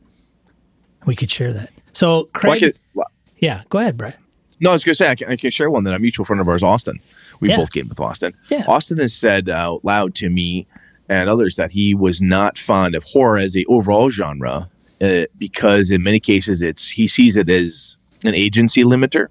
We 1.06 1.16
could 1.16 1.30
share 1.30 1.52
that. 1.52 1.70
So 1.92 2.09
Well, 2.14 2.24
Craig, 2.33 2.61
could- 2.61 2.78
well, 2.94 3.11
yeah, 3.38 3.62
go 3.70 3.78
ahead, 3.78 3.96
Brett. 3.96 4.18
no, 4.61 4.70
I 4.70 4.72
was 4.74 4.85
going 4.85 4.92
to 4.92 4.96
say 4.96 5.09
I 5.09 5.14
can, 5.14 5.28
I 5.30 5.37
can 5.37 5.50
share 5.50 5.70
one 5.70 5.85
that 5.85 5.94
a 5.94 5.98
mutual 5.98 6.24
friend 6.26 6.40
of 6.40 6.48
ours, 6.48 6.62
Austin. 6.62 7.00
We 7.40 7.48
Yeah. 7.48 7.56
both 7.56 7.72
gamed 7.72 7.88
with 7.88 8.00
Austin. 8.00 8.35
Yeah. 8.50 8.64
Austin 8.68 8.98
has 8.98 9.14
said 9.14 9.48
out 9.48 9.83
loud 9.85 10.14
to 10.16 10.28
me 10.28 10.66
and 11.09 11.28
others 11.28 11.56
that 11.56 11.70
he 11.70 11.94
was 11.94 12.20
not 12.20 12.59
fond 12.59 12.94
of 12.94 13.02
horror 13.04 13.38
as 13.38 13.56
a 13.56 13.64
overall 13.64 14.11
genre 14.11 14.68
uh, 15.00 15.24
because 15.38 15.90
in 15.90 16.02
many 16.02 16.20
cases 16.20 16.61
it's 16.61 16.90
he 16.90 17.09
sees 17.09 17.37
it 17.38 17.48
as 17.48 17.96
an 18.26 18.35
agency 18.35 18.85
limiter. 18.85 19.28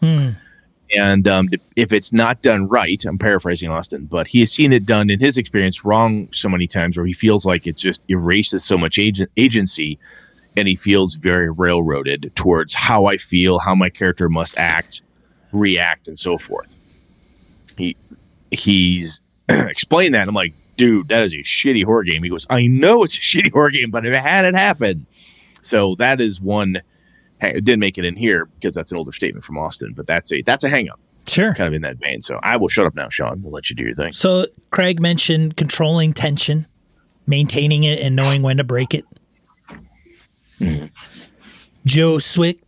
Hmm. 0.00 0.30
And 0.94 1.26
um, 1.26 1.48
if 1.74 1.92
it's 1.92 2.12
not 2.12 2.42
done 2.42 2.68
right, 2.68 3.04
I'm 3.04 3.18
paraphrasing 3.18 3.70
Austin, 3.70 4.06
but 4.06 4.28
he 4.28 4.40
has 4.40 4.52
seen 4.52 4.72
it 4.72 4.86
done 4.86 5.10
in 5.10 5.18
his 5.18 5.36
experience 5.36 5.84
wrong 5.84 6.28
so 6.32 6.48
many 6.48 6.66
times 6.66 6.96
where 6.96 7.06
he 7.06 7.12
feels 7.12 7.44
like 7.44 7.66
it 7.66 7.76
just 7.76 8.02
erases 8.08 8.64
so 8.64 8.78
much 8.78 8.98
agency 9.36 9.98
and 10.56 10.68
he 10.68 10.74
feels 10.74 11.14
very 11.14 11.50
railroaded 11.50 12.32
towards 12.34 12.72
how 12.72 13.06
I 13.06 13.16
feel, 13.16 13.58
how 13.58 13.74
my 13.74 13.90
character 13.90 14.28
must 14.28 14.58
act, 14.58 15.02
react, 15.52 16.08
and 16.08 16.18
so 16.18 16.38
forth. 16.38 16.74
He 17.76 17.96
he's 18.50 19.20
explained 19.48 20.14
that. 20.14 20.28
I'm 20.28 20.34
like, 20.34 20.54
dude, 20.76 21.08
that 21.08 21.22
is 21.22 21.34
a 21.34 21.38
shitty 21.38 21.84
horror 21.84 22.04
game. 22.04 22.22
He 22.22 22.30
goes, 22.30 22.46
I 22.48 22.66
know 22.66 23.02
it's 23.02 23.18
a 23.18 23.20
shitty 23.22 23.52
horror 23.52 23.70
game, 23.70 23.90
but 23.90 24.06
it 24.06 24.14
had 24.14 24.44
it 24.44 24.54
happen. 24.54 25.06
So 25.60 25.96
that 25.98 26.20
is 26.20 26.40
one 26.40 26.80
it 27.40 27.64
didn't 27.64 27.80
make 27.80 27.98
it 27.98 28.04
in 28.04 28.16
here 28.16 28.46
because 28.46 28.74
that's 28.74 28.90
an 28.92 28.98
older 28.98 29.12
statement 29.12 29.44
from 29.44 29.58
Austin, 29.58 29.92
but 29.94 30.06
that's 30.06 30.32
a 30.32 30.42
that's 30.42 30.64
a 30.64 30.68
hang 30.68 30.88
up, 30.88 30.98
Sure. 31.26 31.54
kind 31.54 31.68
of 31.68 31.74
in 31.74 31.82
that 31.82 31.96
vein. 31.98 32.20
So 32.22 32.40
I 32.42 32.56
will 32.56 32.68
shut 32.68 32.86
up 32.86 32.94
now, 32.94 33.08
Sean. 33.08 33.42
We'll 33.42 33.52
let 33.52 33.68
you 33.70 33.76
do 33.76 33.82
your 33.84 33.94
thing. 33.94 34.12
So 34.12 34.46
Craig 34.70 35.00
mentioned 35.00 35.56
controlling 35.56 36.12
tension, 36.12 36.66
maintaining 37.26 37.84
it, 37.84 37.98
and 38.00 38.16
knowing 38.16 38.42
when 38.42 38.56
to 38.58 38.64
break 38.64 38.94
it. 38.94 39.04
Hmm. 40.58 40.86
Joe 41.84 42.18
Swick, 42.18 42.58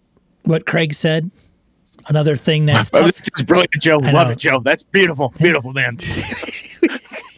what 0.42 0.66
Craig 0.66 0.94
said. 0.94 1.30
Another 2.08 2.36
thing 2.36 2.66
that's 2.66 2.90
Oh, 2.94 3.04
this 3.04 3.20
is 3.36 3.42
brilliant, 3.42 3.72
Joe. 3.80 4.00
I 4.02 4.12
Love 4.12 4.28
know. 4.28 4.32
it, 4.32 4.38
Joe. 4.38 4.60
That's 4.64 4.82
beautiful, 4.84 5.32
beautiful, 5.38 5.72
man. 5.72 5.98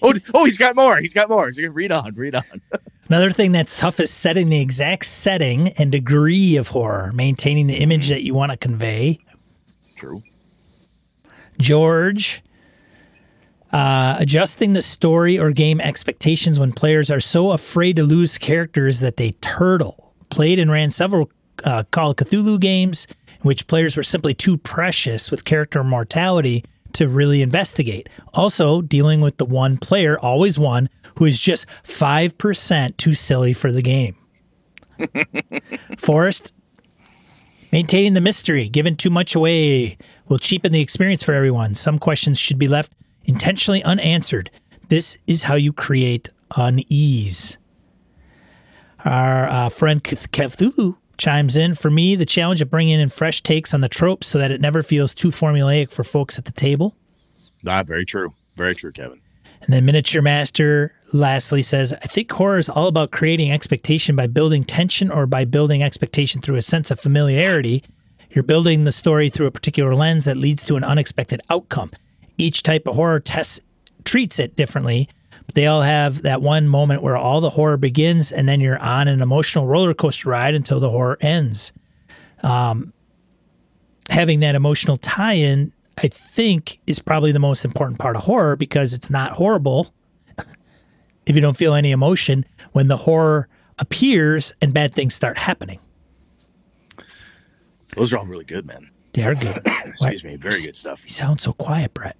oh, 0.02 0.14
oh, 0.34 0.44
he's 0.44 0.58
got 0.58 0.76
more. 0.76 0.98
He's 0.98 1.14
got 1.14 1.28
more. 1.28 1.50
Read 1.56 1.92
on, 1.92 2.14
read 2.14 2.34
on. 2.34 2.44
Another 3.08 3.30
thing 3.30 3.52
that's 3.52 3.74
tough 3.74 3.98
is 3.98 4.10
setting 4.10 4.48
the 4.48 4.60
exact 4.60 5.04
setting 5.04 5.68
and 5.70 5.90
degree 5.90 6.56
of 6.56 6.68
horror, 6.68 7.12
maintaining 7.12 7.66
the 7.66 7.76
image 7.76 8.08
that 8.08 8.22
you 8.22 8.34
want 8.34 8.52
to 8.52 8.56
convey. 8.56 9.18
True. 9.96 10.22
George, 11.58 12.42
uh, 13.72 14.16
adjusting 14.18 14.72
the 14.72 14.82
story 14.82 15.38
or 15.38 15.50
game 15.50 15.80
expectations 15.80 16.58
when 16.58 16.72
players 16.72 17.10
are 17.10 17.20
so 17.20 17.50
afraid 17.50 17.96
to 17.96 18.04
lose 18.04 18.38
characters 18.38 19.00
that 19.00 19.16
they 19.16 19.32
turtle. 19.40 20.14
Played 20.30 20.58
and 20.58 20.70
ran 20.70 20.90
several 20.90 21.30
uh, 21.64 21.82
Call 21.90 22.10
of 22.10 22.16
Cthulhu 22.16 22.60
games 22.60 23.06
in 23.10 23.42
which 23.42 23.66
players 23.66 23.96
were 23.96 24.02
simply 24.02 24.34
too 24.34 24.56
precious 24.56 25.30
with 25.30 25.44
character 25.44 25.82
mortality 25.82 26.64
to 26.94 27.08
really 27.08 27.42
investigate. 27.42 28.08
Also, 28.34 28.82
dealing 28.82 29.20
with 29.20 29.36
the 29.38 29.44
one 29.44 29.76
player, 29.78 30.18
always 30.18 30.58
one, 30.58 30.88
who 31.16 31.24
is 31.24 31.40
just 31.40 31.66
5% 31.84 32.96
too 32.96 33.14
silly 33.14 33.52
for 33.52 33.72
the 33.72 33.82
game. 33.82 34.16
Forrest, 35.98 36.52
Maintaining 37.72 38.14
the 38.14 38.20
mystery, 38.20 38.68
giving 38.68 38.96
too 38.96 39.10
much 39.10 39.36
away, 39.36 39.96
will 40.28 40.38
cheapen 40.38 40.72
the 40.72 40.80
experience 40.80 41.22
for 41.22 41.34
everyone. 41.34 41.76
Some 41.76 42.00
questions 42.00 42.36
should 42.36 42.58
be 42.58 42.66
left 42.66 42.92
intentionally 43.24 43.82
unanswered. 43.84 44.50
This 44.88 45.16
is 45.28 45.44
how 45.44 45.54
you 45.54 45.72
create 45.72 46.30
unease. 46.56 47.58
Our 49.04 49.48
uh, 49.48 49.68
friend 49.68 50.02
Cth- 50.02 50.28
Cthulhu 50.30 50.96
chimes 51.20 51.56
in. 51.56 51.74
For 51.74 51.90
me, 51.90 52.16
the 52.16 52.26
challenge 52.26 52.60
of 52.60 52.70
bringing 52.70 52.98
in 52.98 53.08
fresh 53.08 53.42
takes 53.42 53.72
on 53.72 53.80
the 53.80 53.88
tropes 53.88 54.26
so 54.26 54.38
that 54.38 54.50
it 54.50 54.60
never 54.60 54.82
feels 54.82 55.14
too 55.14 55.28
formulaic 55.28 55.92
for 55.92 56.02
folks 56.02 56.38
at 56.38 56.46
the 56.46 56.52
table. 56.52 56.96
Ah, 57.66 57.82
very 57.84 58.04
true. 58.04 58.34
Very 58.56 58.74
true, 58.74 58.90
Kevin. 58.90 59.20
And 59.62 59.72
then 59.72 59.84
Miniature 59.84 60.22
Master 60.22 60.92
lastly 61.12 61.62
says, 61.62 61.92
I 61.92 62.06
think 62.06 62.32
horror 62.32 62.58
is 62.58 62.68
all 62.68 62.88
about 62.88 63.10
creating 63.10 63.52
expectation 63.52 64.16
by 64.16 64.26
building 64.26 64.64
tension 64.64 65.10
or 65.10 65.26
by 65.26 65.44
building 65.44 65.82
expectation 65.82 66.40
through 66.40 66.56
a 66.56 66.62
sense 66.62 66.90
of 66.90 66.98
familiarity. 66.98 67.84
You're 68.30 68.42
building 68.42 68.84
the 68.84 68.92
story 68.92 69.28
through 69.28 69.46
a 69.46 69.50
particular 69.50 69.94
lens 69.94 70.24
that 70.24 70.36
leads 70.36 70.64
to 70.64 70.76
an 70.76 70.84
unexpected 70.84 71.42
outcome. 71.50 71.90
Each 72.38 72.62
type 72.62 72.86
of 72.86 72.96
horror 72.96 73.20
tests 73.20 73.60
treats 74.04 74.38
it 74.38 74.56
differently, 74.56 75.08
they 75.54 75.66
all 75.66 75.82
have 75.82 76.22
that 76.22 76.42
one 76.42 76.68
moment 76.68 77.02
where 77.02 77.16
all 77.16 77.40
the 77.40 77.50
horror 77.50 77.76
begins 77.76 78.32
and 78.32 78.48
then 78.48 78.60
you're 78.60 78.78
on 78.78 79.08
an 79.08 79.20
emotional 79.20 79.66
roller 79.66 79.94
coaster 79.94 80.28
ride 80.28 80.54
until 80.54 80.80
the 80.80 80.90
horror 80.90 81.18
ends. 81.20 81.72
Um, 82.42 82.92
having 84.08 84.40
that 84.40 84.54
emotional 84.54 84.96
tie 84.96 85.34
in, 85.34 85.72
I 85.98 86.08
think, 86.08 86.80
is 86.86 86.98
probably 86.98 87.32
the 87.32 87.38
most 87.38 87.64
important 87.64 87.98
part 87.98 88.16
of 88.16 88.22
horror 88.22 88.56
because 88.56 88.92
it's 88.92 89.10
not 89.10 89.32
horrible 89.32 89.94
if 91.26 91.34
you 91.34 91.40
don't 91.40 91.56
feel 91.56 91.74
any 91.74 91.90
emotion 91.90 92.44
when 92.72 92.88
the 92.88 92.96
horror 92.96 93.48
appears 93.78 94.52
and 94.60 94.74
bad 94.74 94.94
things 94.94 95.14
start 95.14 95.38
happening. 95.38 95.80
Those 97.96 98.12
are 98.12 98.18
all 98.18 98.26
really 98.26 98.44
good, 98.44 98.66
man. 98.66 98.90
They 99.12 99.24
are 99.24 99.34
good. 99.34 99.60
Excuse 99.84 100.22
me. 100.22 100.36
Very 100.36 100.62
good 100.62 100.76
stuff. 100.76 101.00
You 101.02 101.10
sound 101.10 101.40
so 101.40 101.52
quiet, 101.52 101.92
Brett. 101.94 102.16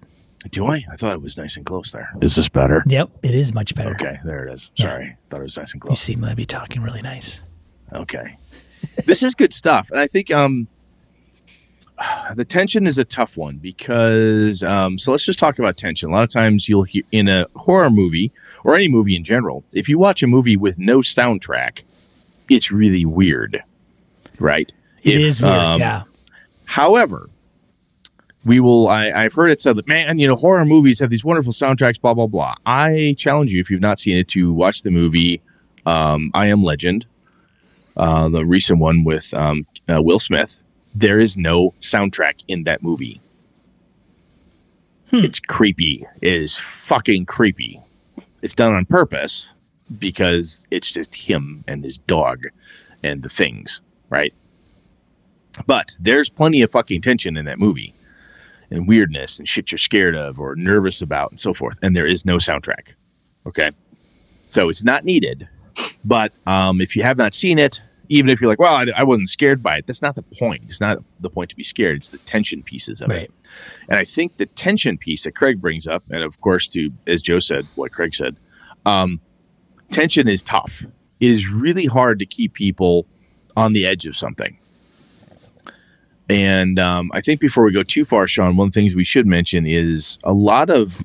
Do 0.49 0.67
I? 0.67 0.83
I 0.91 0.95
thought 0.95 1.13
it 1.13 1.21
was 1.21 1.37
nice 1.37 1.55
and 1.55 1.65
close 1.65 1.91
there. 1.91 2.11
Is 2.21 2.35
this 2.35 2.49
better? 2.49 2.83
Yep, 2.87 3.09
it 3.23 3.35
is 3.35 3.53
much 3.53 3.75
better. 3.75 3.91
Okay, 3.91 4.17
there 4.25 4.47
it 4.47 4.53
is. 4.53 4.71
Yeah. 4.75 4.85
Sorry. 4.87 5.17
Thought 5.29 5.41
it 5.41 5.43
was 5.43 5.57
nice 5.57 5.71
and 5.73 5.81
close. 5.81 5.91
You 5.91 6.13
seem 6.15 6.21
to 6.23 6.35
be 6.35 6.45
talking 6.45 6.81
really 6.81 7.01
nice. 7.01 7.41
Okay. 7.93 8.37
this 9.05 9.21
is 9.21 9.35
good 9.35 9.53
stuff. 9.53 9.89
And 9.91 9.99
I 9.99 10.07
think 10.07 10.31
um 10.31 10.67
the 12.35 12.45
tension 12.45 12.87
is 12.87 12.97
a 12.97 13.05
tough 13.05 13.37
one 13.37 13.57
because 13.57 14.63
um 14.63 14.97
so 14.97 15.11
let's 15.11 15.25
just 15.25 15.37
talk 15.39 15.59
about 15.59 15.77
tension. 15.77 16.09
A 16.09 16.13
lot 16.13 16.23
of 16.23 16.31
times 16.31 16.67
you'll 16.67 16.83
hear 16.83 17.03
in 17.11 17.27
a 17.27 17.45
horror 17.55 17.89
movie 17.89 18.31
or 18.63 18.75
any 18.75 18.87
movie 18.87 19.15
in 19.15 19.23
general, 19.23 19.63
if 19.71 19.87
you 19.87 19.99
watch 19.99 20.23
a 20.23 20.27
movie 20.27 20.57
with 20.57 20.79
no 20.79 20.99
soundtrack, 20.99 21.83
it's 22.49 22.71
really 22.71 23.05
weird. 23.05 23.63
Right? 24.39 24.71
It 25.03 25.15
If, 25.15 25.21
is 25.21 25.41
weird. 25.41 25.53
um, 25.55 25.79
yeah. 25.79 26.03
However, 26.65 27.29
we 28.45 28.59
will. 28.59 28.87
I, 28.87 29.11
I've 29.11 29.33
heard 29.33 29.51
it 29.51 29.61
said 29.61 29.75
that 29.75 29.87
man, 29.87 30.17
you 30.17 30.27
know, 30.27 30.35
horror 30.35 30.65
movies 30.65 30.99
have 30.99 31.09
these 31.09 31.23
wonderful 31.23 31.53
soundtracks. 31.53 31.99
Blah 31.99 32.13
blah 32.13 32.27
blah. 32.27 32.55
I 32.65 33.15
challenge 33.17 33.53
you, 33.53 33.59
if 33.59 33.69
you've 33.69 33.81
not 33.81 33.99
seen 33.99 34.17
it, 34.17 34.27
to 34.29 34.51
watch 34.51 34.83
the 34.83 34.91
movie 34.91 35.41
um, 35.85 36.31
"I 36.33 36.47
Am 36.47 36.63
Legend," 36.63 37.05
uh, 37.97 38.29
the 38.29 38.45
recent 38.45 38.79
one 38.79 39.03
with 39.03 39.33
um, 39.33 39.65
uh, 39.89 40.01
Will 40.01 40.19
Smith. 40.19 40.59
There 40.95 41.19
is 41.19 41.37
no 41.37 41.73
soundtrack 41.81 42.43
in 42.47 42.63
that 42.63 42.83
movie. 42.83 43.21
Hmm. 45.09 45.17
It's 45.17 45.39
creepy. 45.39 46.05
It 46.21 46.33
is 46.33 46.57
fucking 46.57 47.25
creepy. 47.25 47.79
It's 48.41 48.53
done 48.53 48.73
on 48.73 48.85
purpose 48.85 49.47
because 49.99 50.67
it's 50.71 50.91
just 50.91 51.13
him 51.13 51.63
and 51.67 51.83
his 51.83 51.97
dog 51.99 52.45
and 53.03 53.21
the 53.21 53.29
things, 53.29 53.81
right? 54.09 54.33
But 55.67 55.95
there's 55.99 56.29
plenty 56.29 56.61
of 56.61 56.71
fucking 56.71 57.01
tension 57.01 57.37
in 57.37 57.45
that 57.45 57.59
movie 57.59 57.93
and 58.71 58.87
weirdness 58.87 59.37
and 59.37 59.47
shit 59.47 59.71
you're 59.71 59.77
scared 59.77 60.15
of 60.15 60.39
or 60.39 60.55
nervous 60.55 61.01
about 61.01 61.31
and 61.31 61.39
so 61.39 61.53
forth. 61.53 61.77
And 61.81 61.95
there 61.95 62.07
is 62.07 62.25
no 62.25 62.37
soundtrack. 62.37 62.93
Okay. 63.45 63.71
So 64.47 64.69
it's 64.69 64.83
not 64.83 65.05
needed. 65.05 65.47
But 66.03 66.33
um, 66.47 66.81
if 66.81 66.95
you 66.95 67.03
have 67.03 67.17
not 67.17 67.33
seen 67.33 67.59
it, 67.59 67.81
even 68.09 68.29
if 68.29 68.41
you're 68.41 68.49
like, 68.49 68.59
well, 68.59 68.75
I, 68.75 68.87
I 68.97 69.03
wasn't 69.03 69.29
scared 69.29 69.63
by 69.63 69.77
it, 69.77 69.87
that's 69.87 70.01
not 70.01 70.15
the 70.15 70.21
point. 70.21 70.63
It's 70.67 70.81
not 70.81 70.97
the 71.21 71.29
point 71.29 71.49
to 71.51 71.55
be 71.55 71.63
scared. 71.63 71.97
It's 71.97 72.09
the 72.09 72.17
tension 72.19 72.61
pieces 72.61 72.99
of 72.99 73.09
it. 73.09 73.31
And 73.87 73.97
I 73.97 74.03
think 74.03 74.35
the 74.35 74.47
tension 74.47 74.97
piece 74.97 75.23
that 75.23 75.35
Craig 75.35 75.61
brings 75.61 75.87
up, 75.87 76.03
and 76.11 76.21
of 76.21 76.41
course, 76.41 76.67
to 76.69 76.91
as 77.07 77.21
Joe 77.21 77.39
said, 77.39 77.65
what 77.75 77.93
Craig 77.93 78.13
said, 78.13 78.35
um, 78.85 79.21
tension 79.91 80.27
is 80.27 80.43
tough. 80.43 80.83
It 81.21 81.29
is 81.29 81.49
really 81.49 81.85
hard 81.85 82.19
to 82.19 82.25
keep 82.25 82.53
people 82.53 83.05
on 83.55 83.71
the 83.71 83.85
edge 83.85 84.05
of 84.05 84.17
something. 84.17 84.57
And 86.31 86.79
um, 86.79 87.11
I 87.13 87.19
think 87.19 87.41
before 87.41 87.65
we 87.65 87.73
go 87.73 87.83
too 87.83 88.05
far, 88.05 88.25
Sean, 88.25 88.55
one 88.55 88.67
of 88.69 88.73
the 88.73 88.79
things 88.79 88.95
we 88.95 89.03
should 89.03 89.27
mention 89.27 89.65
is 89.67 90.17
a 90.23 90.31
lot 90.31 90.69
of 90.69 91.03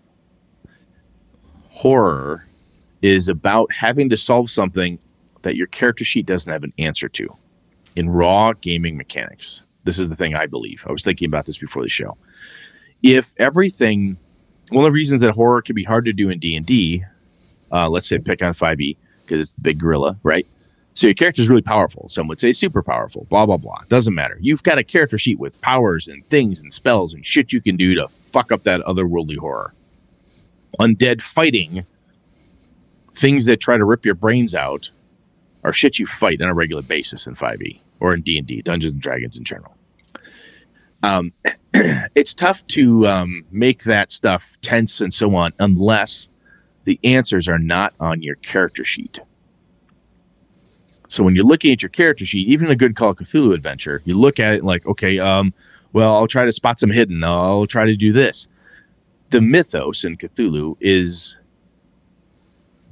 horror 1.68 2.46
is 3.02 3.28
about 3.28 3.72
having 3.72 4.08
to 4.10 4.16
solve 4.16 4.52
something 4.52 5.00
that 5.42 5.56
your 5.56 5.66
character 5.66 6.04
sheet 6.04 6.26
doesn't 6.26 6.52
have 6.52 6.62
an 6.62 6.72
answer 6.78 7.08
to 7.08 7.28
in 7.96 8.08
raw 8.08 8.52
gaming 8.52 8.96
mechanics. 8.96 9.62
This 9.82 9.98
is 9.98 10.08
the 10.08 10.14
thing 10.14 10.36
I 10.36 10.46
believe. 10.46 10.84
I 10.88 10.92
was 10.92 11.02
thinking 11.02 11.26
about 11.26 11.44
this 11.44 11.58
before 11.58 11.82
the 11.82 11.88
show. 11.88 12.16
If 13.02 13.34
everything, 13.38 14.16
one 14.68 14.84
of 14.84 14.88
the 14.88 14.92
reasons 14.92 15.22
that 15.22 15.32
horror 15.32 15.60
can 15.60 15.74
be 15.74 15.82
hard 15.82 16.04
to 16.04 16.12
do 16.12 16.30
in 16.30 16.38
D 16.38 16.54
and 16.54 16.64
D, 16.64 17.02
uh, 17.72 17.88
let's 17.88 18.08
say 18.08 18.20
pick 18.20 18.42
on 18.44 18.54
5e 18.54 18.96
because 19.24 19.40
it's 19.40 19.52
the 19.54 19.60
big 19.60 19.80
gorilla, 19.80 20.16
right? 20.22 20.46
So 20.96 21.06
your 21.06 21.14
character 21.14 21.42
is 21.42 21.50
really 21.50 21.62
powerful. 21.62 22.08
Some 22.08 22.26
would 22.28 22.40
say 22.40 22.54
super 22.54 22.82
powerful. 22.82 23.26
Blah 23.28 23.44
blah 23.44 23.58
blah. 23.58 23.82
Doesn't 23.88 24.14
matter. 24.14 24.38
You've 24.40 24.62
got 24.62 24.78
a 24.78 24.82
character 24.82 25.18
sheet 25.18 25.38
with 25.38 25.60
powers 25.60 26.08
and 26.08 26.26
things 26.30 26.62
and 26.62 26.72
spells 26.72 27.12
and 27.12 27.24
shit 27.24 27.52
you 27.52 27.60
can 27.60 27.76
do 27.76 27.94
to 27.94 28.08
fuck 28.08 28.50
up 28.50 28.62
that 28.62 28.80
otherworldly 28.80 29.36
horror. 29.36 29.74
Undead 30.80 31.20
fighting, 31.20 31.84
things 33.14 33.44
that 33.44 33.60
try 33.60 33.76
to 33.76 33.84
rip 33.84 34.06
your 34.06 34.14
brains 34.14 34.54
out, 34.54 34.90
are 35.64 35.72
shit 35.72 35.98
you 35.98 36.06
fight 36.06 36.40
on 36.40 36.48
a 36.48 36.54
regular 36.54 36.82
basis 36.82 37.26
in 37.26 37.34
5e 37.34 37.78
or 38.00 38.14
in 38.14 38.22
D&D, 38.22 38.62
Dungeons 38.62 38.92
and 38.92 39.00
Dragons 39.00 39.36
in 39.36 39.44
general. 39.44 39.74
Um, 41.02 41.32
it's 41.74 42.34
tough 42.34 42.66
to 42.68 43.06
um, 43.06 43.44
make 43.50 43.84
that 43.84 44.10
stuff 44.10 44.56
tense 44.62 45.00
and 45.02 45.12
so 45.12 45.34
on 45.34 45.52
unless 45.58 46.28
the 46.84 46.98
answers 47.04 47.48
are 47.48 47.58
not 47.58 47.94
on 48.00 48.22
your 48.22 48.36
character 48.36 48.84
sheet. 48.84 49.20
So 51.08 51.22
when 51.22 51.34
you're 51.36 51.44
looking 51.44 51.72
at 51.72 51.82
your 51.82 51.88
character 51.88 52.26
sheet, 52.26 52.48
even 52.48 52.70
a 52.70 52.76
good 52.76 52.96
Call 52.96 53.10
of 53.10 53.16
Cthulhu 53.16 53.54
adventure, 53.54 54.02
you 54.04 54.14
look 54.14 54.40
at 54.40 54.54
it 54.54 54.64
like, 54.64 54.86
okay, 54.86 55.18
um, 55.18 55.52
well, 55.92 56.14
I'll 56.14 56.26
try 56.26 56.44
to 56.44 56.52
spot 56.52 56.78
some 56.78 56.90
hidden. 56.90 57.22
I'll 57.24 57.66
try 57.66 57.86
to 57.86 57.96
do 57.96 58.12
this. 58.12 58.46
The 59.30 59.40
mythos 59.40 60.04
in 60.04 60.16
Cthulhu 60.16 60.76
is 60.80 61.36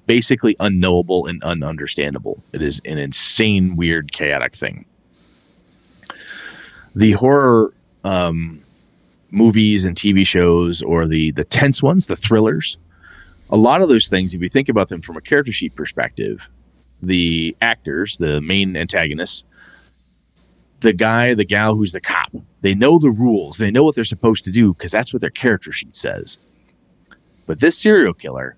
basically 0.07 0.57
unknowable 0.61 1.27
and 1.27 1.40
ununderstandable. 1.42 2.40
It 2.53 2.62
is 2.62 2.81
an 2.85 2.98
insane, 2.98 3.77
weird, 3.77 4.12
chaotic 4.12 4.55
thing. 4.55 4.85
The 6.94 7.12
horror 7.12 7.72
um, 8.05 8.62
movies 9.31 9.85
and 9.85 9.96
TV 9.96 10.27
shows, 10.27 10.83
or 10.83 11.07
the 11.07 11.33
the 11.33 11.44
tense 11.44 11.83
ones, 11.83 12.07
the 12.07 12.16
thrillers, 12.16 12.79
a 13.50 13.57
lot 13.57 13.83
of 13.83 13.88
those 13.88 14.09
things, 14.09 14.35
if 14.35 14.40
you 14.40 14.48
think 14.48 14.68
about 14.68 14.88
them 14.88 15.03
from 15.03 15.16
a 15.16 15.20
character 15.20 15.53
sheet 15.53 15.74
perspective, 15.74 16.48
the 17.05 17.57
actors, 17.61 18.19
the 18.19 18.40
main 18.40 18.77
antagonists, 18.77 19.45
the 20.81 20.93
guy, 20.93 21.35
the 21.35 21.45
gal 21.45 21.75
who's 21.75 21.93
the 21.93 22.01
cop, 22.01 22.33
they 22.61 22.75
know 22.75 22.99
the 22.99 23.11
rules. 23.11 23.59
They 23.59 23.71
know 23.71 23.83
what 23.83 23.95
they're 23.95 24.05
supposed 24.05 24.45
to 24.45 24.51
do 24.51 24.75
because 24.75 24.93
that's 24.93 25.12
what 25.12 25.21
their 25.21 25.31
character 25.31 25.73
sheet 25.73 25.97
says. 25.97 26.38
But 27.47 27.61
this 27.61 27.79
serial 27.79 28.14
killer, 28.14 28.57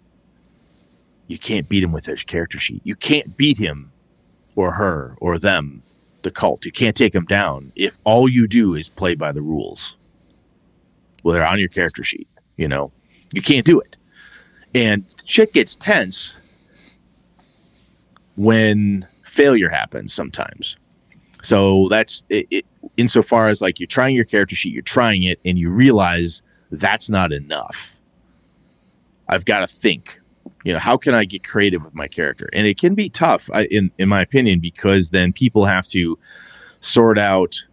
you 1.28 1.38
can't 1.38 1.68
beat 1.68 1.82
him 1.82 1.92
with 1.92 2.06
his 2.06 2.22
character 2.22 2.58
sheet. 2.58 2.82
You 2.84 2.96
can't 2.96 3.36
beat 3.36 3.58
him 3.58 3.92
or 4.54 4.72
her 4.72 5.16
or 5.20 5.38
them, 5.38 5.82
the 6.22 6.30
cult. 6.30 6.64
You 6.64 6.72
can't 6.72 6.96
take 6.96 7.12
them 7.12 7.24
down 7.24 7.72
if 7.74 7.98
all 8.04 8.28
you 8.28 8.46
do 8.46 8.74
is 8.74 8.88
play 8.88 9.14
by 9.14 9.32
the 9.32 9.42
rules. 9.42 9.96
Well, 11.22 11.34
they're 11.34 11.46
on 11.46 11.58
your 11.58 11.68
character 11.68 12.04
sheet. 12.04 12.28
You 12.56 12.68
know, 12.68 12.92
you 13.32 13.42
can't 13.42 13.66
do 13.66 13.80
it. 13.80 13.96
And 14.74 15.04
shit 15.24 15.52
gets 15.52 15.74
tense 15.76 16.34
when 18.36 19.06
failure 19.24 19.68
happens 19.68 20.14
sometimes. 20.14 20.76
So 21.42 21.88
that's 21.90 22.24
it, 22.28 22.46
it, 22.50 22.66
insofar 22.96 23.48
as 23.48 23.60
like 23.60 23.78
you're 23.78 23.86
trying 23.86 24.14
your 24.14 24.24
character 24.24 24.56
sheet, 24.56 24.72
you're 24.72 24.82
trying 24.82 25.22
it, 25.22 25.40
and 25.44 25.58
you 25.58 25.70
realize 25.70 26.42
that's 26.70 27.10
not 27.10 27.32
enough. 27.32 27.92
I've 29.28 29.44
got 29.44 29.60
to 29.60 29.66
think, 29.66 30.20
you 30.64 30.72
know, 30.72 30.78
how 30.78 30.96
can 30.96 31.14
I 31.14 31.24
get 31.24 31.44
creative 31.44 31.84
with 31.84 31.94
my 31.94 32.08
character? 32.08 32.48
And 32.52 32.66
it 32.66 32.78
can 32.78 32.94
be 32.94 33.08
tough, 33.08 33.50
I, 33.52 33.66
in 33.66 33.90
in 33.98 34.08
my 34.08 34.20
opinion, 34.20 34.60
because 34.60 35.10
then 35.10 35.32
people 35.32 35.64
have 35.64 35.86
to 35.88 36.18
sort 36.80 37.18
out. 37.18 37.64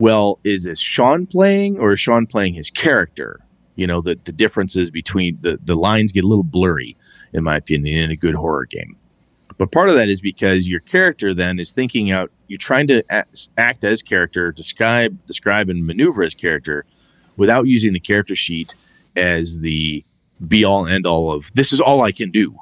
Well, 0.00 0.40
is 0.42 0.64
this 0.64 0.80
Sean 0.80 1.24
playing 1.26 1.78
or 1.78 1.92
is 1.92 2.00
Sean 2.00 2.26
playing 2.26 2.54
his 2.54 2.70
character? 2.70 3.40
You 3.76 3.86
know, 3.86 4.00
the 4.00 4.18
the 4.24 4.32
differences 4.32 4.90
between 4.90 5.38
the 5.40 5.58
the 5.64 5.76
lines 5.76 6.12
get 6.12 6.24
a 6.24 6.28
little 6.28 6.44
blurry, 6.44 6.96
in 7.32 7.44
my 7.44 7.56
opinion, 7.56 7.96
in 8.04 8.10
a 8.10 8.16
good 8.16 8.34
horror 8.34 8.66
game. 8.66 8.96
But 9.56 9.70
part 9.70 9.88
of 9.88 9.94
that 9.94 10.08
is 10.08 10.20
because 10.20 10.66
your 10.68 10.80
character 10.80 11.32
then 11.32 11.58
is 11.58 11.72
thinking 11.72 12.10
out. 12.10 12.30
You're 12.48 12.58
trying 12.58 12.86
to 12.88 13.02
act, 13.56 13.84
as 13.84 14.02
character, 14.02 14.52
describe, 14.52 15.24
describe, 15.26 15.68
and 15.68 15.86
maneuver 15.86 16.22
as 16.22 16.34
character, 16.34 16.84
without 17.36 17.66
using 17.66 17.92
the 17.92 18.00
character 18.00 18.34
sheet 18.36 18.74
as 19.16 19.60
the 19.60 20.04
be 20.46 20.64
all 20.64 20.84
and 20.84 20.94
end 20.94 21.06
all 21.06 21.32
of. 21.32 21.50
This 21.54 21.72
is 21.72 21.80
all 21.80 22.02
I 22.02 22.12
can 22.12 22.30
do. 22.30 22.56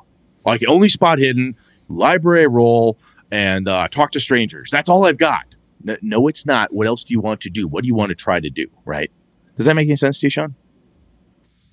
I 0.44 0.58
can 0.58 0.68
only 0.68 0.88
spot 0.88 1.18
hidden, 1.18 1.56
library 1.88 2.46
roll, 2.46 2.98
and 3.30 3.68
uh, 3.68 3.88
talk 3.88 4.12
to 4.12 4.20
strangers. 4.20 4.70
That's 4.70 4.88
all 4.88 5.06
I've 5.06 5.18
got. 5.18 5.46
No, 5.84 5.96
no, 6.02 6.28
it's 6.28 6.46
not. 6.46 6.72
What 6.72 6.86
else 6.86 7.04
do 7.04 7.12
you 7.12 7.20
want 7.20 7.40
to 7.42 7.50
do? 7.50 7.66
What 7.66 7.82
do 7.82 7.88
you 7.88 7.94
want 7.94 8.10
to 8.10 8.14
try 8.14 8.38
to 8.38 8.50
do? 8.50 8.66
Right? 8.84 9.10
Does 9.56 9.66
that 9.66 9.74
make 9.74 9.88
any 9.88 9.96
sense 9.96 10.18
to 10.20 10.26
you, 10.26 10.30
Sean? 10.30 10.54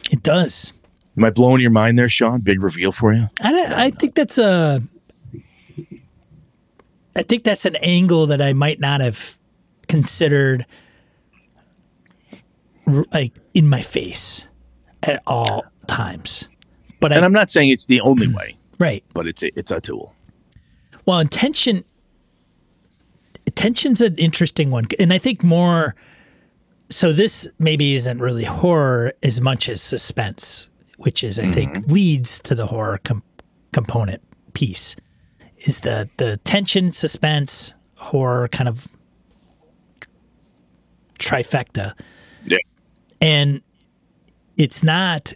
It 0.09 0.23
does. 0.23 0.73
Am 1.17 1.23
I 1.25 1.29
blowing 1.29 1.61
your 1.61 1.71
mind 1.71 1.99
there, 1.99 2.09
Sean? 2.09 2.39
Big 2.41 2.63
reveal 2.63 2.91
for 2.91 3.13
you. 3.13 3.29
I, 3.41 3.85
I 3.85 3.91
think 3.91 4.15
that's 4.15 4.37
a. 4.37 4.81
I 7.19 7.23
think 7.23 7.43
that's 7.43 7.65
an 7.65 7.75
angle 7.77 8.27
that 8.27 8.41
I 8.41 8.53
might 8.53 8.79
not 8.79 9.01
have 9.01 9.37
considered, 9.89 10.65
like 13.11 13.33
in 13.53 13.67
my 13.67 13.81
face, 13.81 14.47
at 15.03 15.21
all 15.27 15.65
times. 15.85 16.47
But 17.01 17.11
And 17.11 17.21
I 17.21 17.25
I'm 17.25 17.33
not 17.33 17.51
saying 17.51 17.71
it's 17.71 17.87
the 17.87 17.99
only 17.99 18.27
way, 18.33 18.55
right. 18.79 19.03
but 19.13 19.27
it's 19.27 19.43
a, 19.43 19.59
it's 19.59 19.69
a 19.69 19.81
tool. 19.81 20.15
Well, 21.05 21.19
intention. 21.19 21.83
Tension's 23.53 23.99
an 23.99 24.15
interesting 24.15 24.71
one, 24.71 24.87
and 24.97 25.11
I 25.11 25.17
think 25.17 25.43
more. 25.43 25.95
So 26.89 27.11
this 27.11 27.49
maybe 27.59 27.95
isn't 27.95 28.19
really 28.19 28.45
horror 28.45 29.11
as 29.23 29.41
much 29.41 29.67
as 29.67 29.81
suspense, 29.81 30.69
which 30.99 31.25
is 31.25 31.37
I 31.37 31.51
think 31.51 31.73
mm-hmm. 31.73 31.91
leads 31.91 32.39
to 32.41 32.55
the 32.55 32.65
horror 32.65 33.01
com- 33.03 33.23
component 33.73 34.23
piece. 34.53 34.95
Is 35.65 35.81
the 35.81 36.09
the 36.17 36.37
tension, 36.37 36.91
suspense, 36.91 37.73
horror 37.95 38.47
kind 38.47 38.67
of 38.69 38.87
trifecta, 41.19 41.93
Yeah. 42.45 42.57
and 43.21 43.61
it's 44.57 44.83
not. 44.83 45.33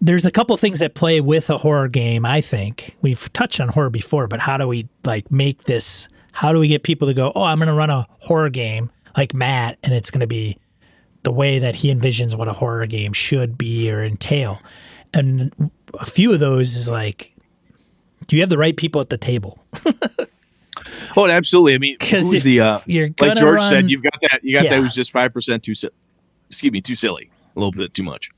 There's 0.00 0.24
a 0.24 0.30
couple 0.30 0.56
things 0.56 0.78
that 0.78 0.94
play 0.94 1.20
with 1.20 1.50
a 1.50 1.58
horror 1.58 1.88
game. 1.88 2.24
I 2.24 2.40
think 2.40 2.96
we've 3.02 3.32
touched 3.32 3.60
on 3.60 3.68
horror 3.68 3.90
before, 3.90 4.28
but 4.28 4.38
how 4.38 4.56
do 4.56 4.68
we 4.68 4.88
like 5.04 5.30
make 5.32 5.64
this? 5.64 6.08
How 6.30 6.52
do 6.52 6.60
we 6.60 6.68
get 6.68 6.84
people 6.84 7.08
to 7.08 7.14
go? 7.14 7.32
Oh, 7.34 7.42
I'm 7.42 7.58
going 7.58 7.66
to 7.66 7.72
run 7.74 7.90
a 7.90 8.06
horror 8.20 8.50
game 8.50 8.90
like 9.16 9.34
Matt, 9.34 9.78
and 9.82 9.92
it's 9.92 10.12
going 10.12 10.20
to 10.20 10.28
be 10.28 10.56
the 11.24 11.32
way 11.32 11.58
that 11.58 11.74
he 11.74 11.92
envisions 11.92 12.36
what 12.38 12.46
a 12.46 12.52
horror 12.52 12.86
game 12.86 13.12
should 13.12 13.58
be 13.58 13.90
or 13.90 14.04
entail. 14.04 14.60
And 15.12 15.72
a 15.98 16.06
few 16.06 16.32
of 16.32 16.38
those 16.38 16.76
is 16.76 16.88
like, 16.88 17.34
do 18.28 18.36
you 18.36 18.42
have 18.42 18.48
the 18.50 18.58
right 18.58 18.76
people 18.76 19.00
at 19.00 19.10
the 19.10 19.18
table? 19.18 19.58
Oh, 21.16 21.26
absolutely. 21.26 21.74
I 21.74 21.78
mean, 21.78 21.96
'Cause 22.00 22.30
who's 22.30 22.42
the 22.44 22.60
uh, 22.60 22.80
like 22.86 23.36
George 23.36 23.56
run- 23.56 23.68
said, 23.68 23.90
you've 23.90 24.02
got 24.02 24.16
that. 24.22 24.40
You 24.44 24.54
got 24.54 24.64
Yeah. 24.64 24.70
that 24.76 24.80
was 24.80 24.94
just 24.94 25.10
five 25.10 25.32
percent 25.32 25.64
too. 25.64 25.74
si- 25.74 25.88
Excuse 26.48 26.72
me, 26.72 26.80
too 26.80 26.94
silly. 26.94 27.30
A 27.56 27.58
little 27.58 27.72
bit 27.72 27.92
too 27.94 28.04
much. 28.04 28.30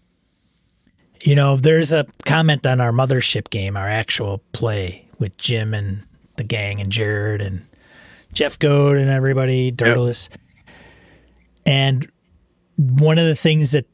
You 1.22 1.34
know, 1.34 1.56
there's 1.56 1.92
a 1.92 2.06
comment 2.24 2.66
on 2.66 2.80
our 2.80 2.92
mothership 2.92 3.50
game, 3.50 3.76
our 3.76 3.88
actual 3.88 4.42
play 4.52 5.06
with 5.18 5.36
Jim 5.36 5.74
and 5.74 6.02
the 6.36 6.44
gang 6.44 6.80
and 6.80 6.90
Jared 6.90 7.42
and 7.42 7.66
Jeff 8.32 8.58
Goad 8.58 8.96
and 8.96 9.10
everybody, 9.10 9.70
Dirtless. 9.70 10.30
And 11.66 12.10
one 12.76 13.18
of 13.18 13.26
the 13.26 13.34
things 13.36 13.72
that 13.72 13.86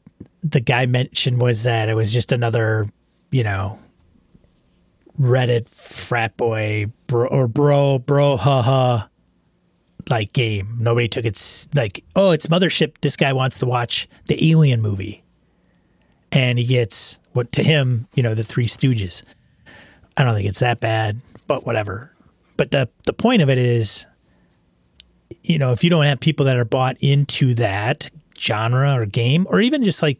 the 0.43 0.61
guy 0.61 0.85
mentioned 0.85 1.41
was 1.41 1.63
that 1.63 1.89
it 1.89 1.95
was 1.95 2.13
just 2.13 2.31
another, 2.31 2.89
you 3.31 3.43
know, 3.43 3.77
Reddit 5.19 5.67
frat 5.69 6.37
boy 6.37 6.87
bro 7.07 7.27
or 7.27 7.47
bro 7.47 7.99
bro 7.99 8.37
haha 8.37 8.61
ha, 8.61 9.09
like 10.09 10.33
game. 10.33 10.77
Nobody 10.79 11.07
took 11.07 11.25
it 11.25 11.67
like, 11.73 12.03
oh, 12.15 12.31
it's 12.31 12.47
mothership. 12.47 12.95
This 13.01 13.17
guy 13.17 13.33
wants 13.33 13.57
to 13.59 13.65
watch 13.65 14.07
the 14.27 14.51
Alien 14.51 14.81
movie 14.81 15.23
and 16.31 16.59
he 16.59 16.65
gets 16.65 17.19
what 17.33 17.51
to 17.53 17.63
him, 17.63 18.07
you 18.13 18.23
know, 18.23 18.35
the 18.35 18.43
Three 18.43 18.67
Stooges. 18.67 19.23
I 20.15 20.23
don't 20.23 20.35
think 20.35 20.47
it's 20.47 20.59
that 20.59 20.79
bad, 20.79 21.21
but 21.47 21.65
whatever. 21.65 22.11
But 22.57 22.71
the 22.71 22.89
the 23.05 23.13
point 23.13 23.41
of 23.41 23.49
it 23.49 23.57
is, 23.57 24.05
you 25.43 25.57
know, 25.57 25.71
if 25.71 25.83
you 25.83 25.89
don't 25.89 26.05
have 26.05 26.19
people 26.19 26.45
that 26.45 26.57
are 26.57 26.65
bought 26.65 26.97
into 26.99 27.53
that 27.55 28.09
genre 28.37 28.93
or 28.93 29.05
game, 29.05 29.47
or 29.49 29.61
even 29.61 29.83
just 29.83 30.01
like, 30.01 30.19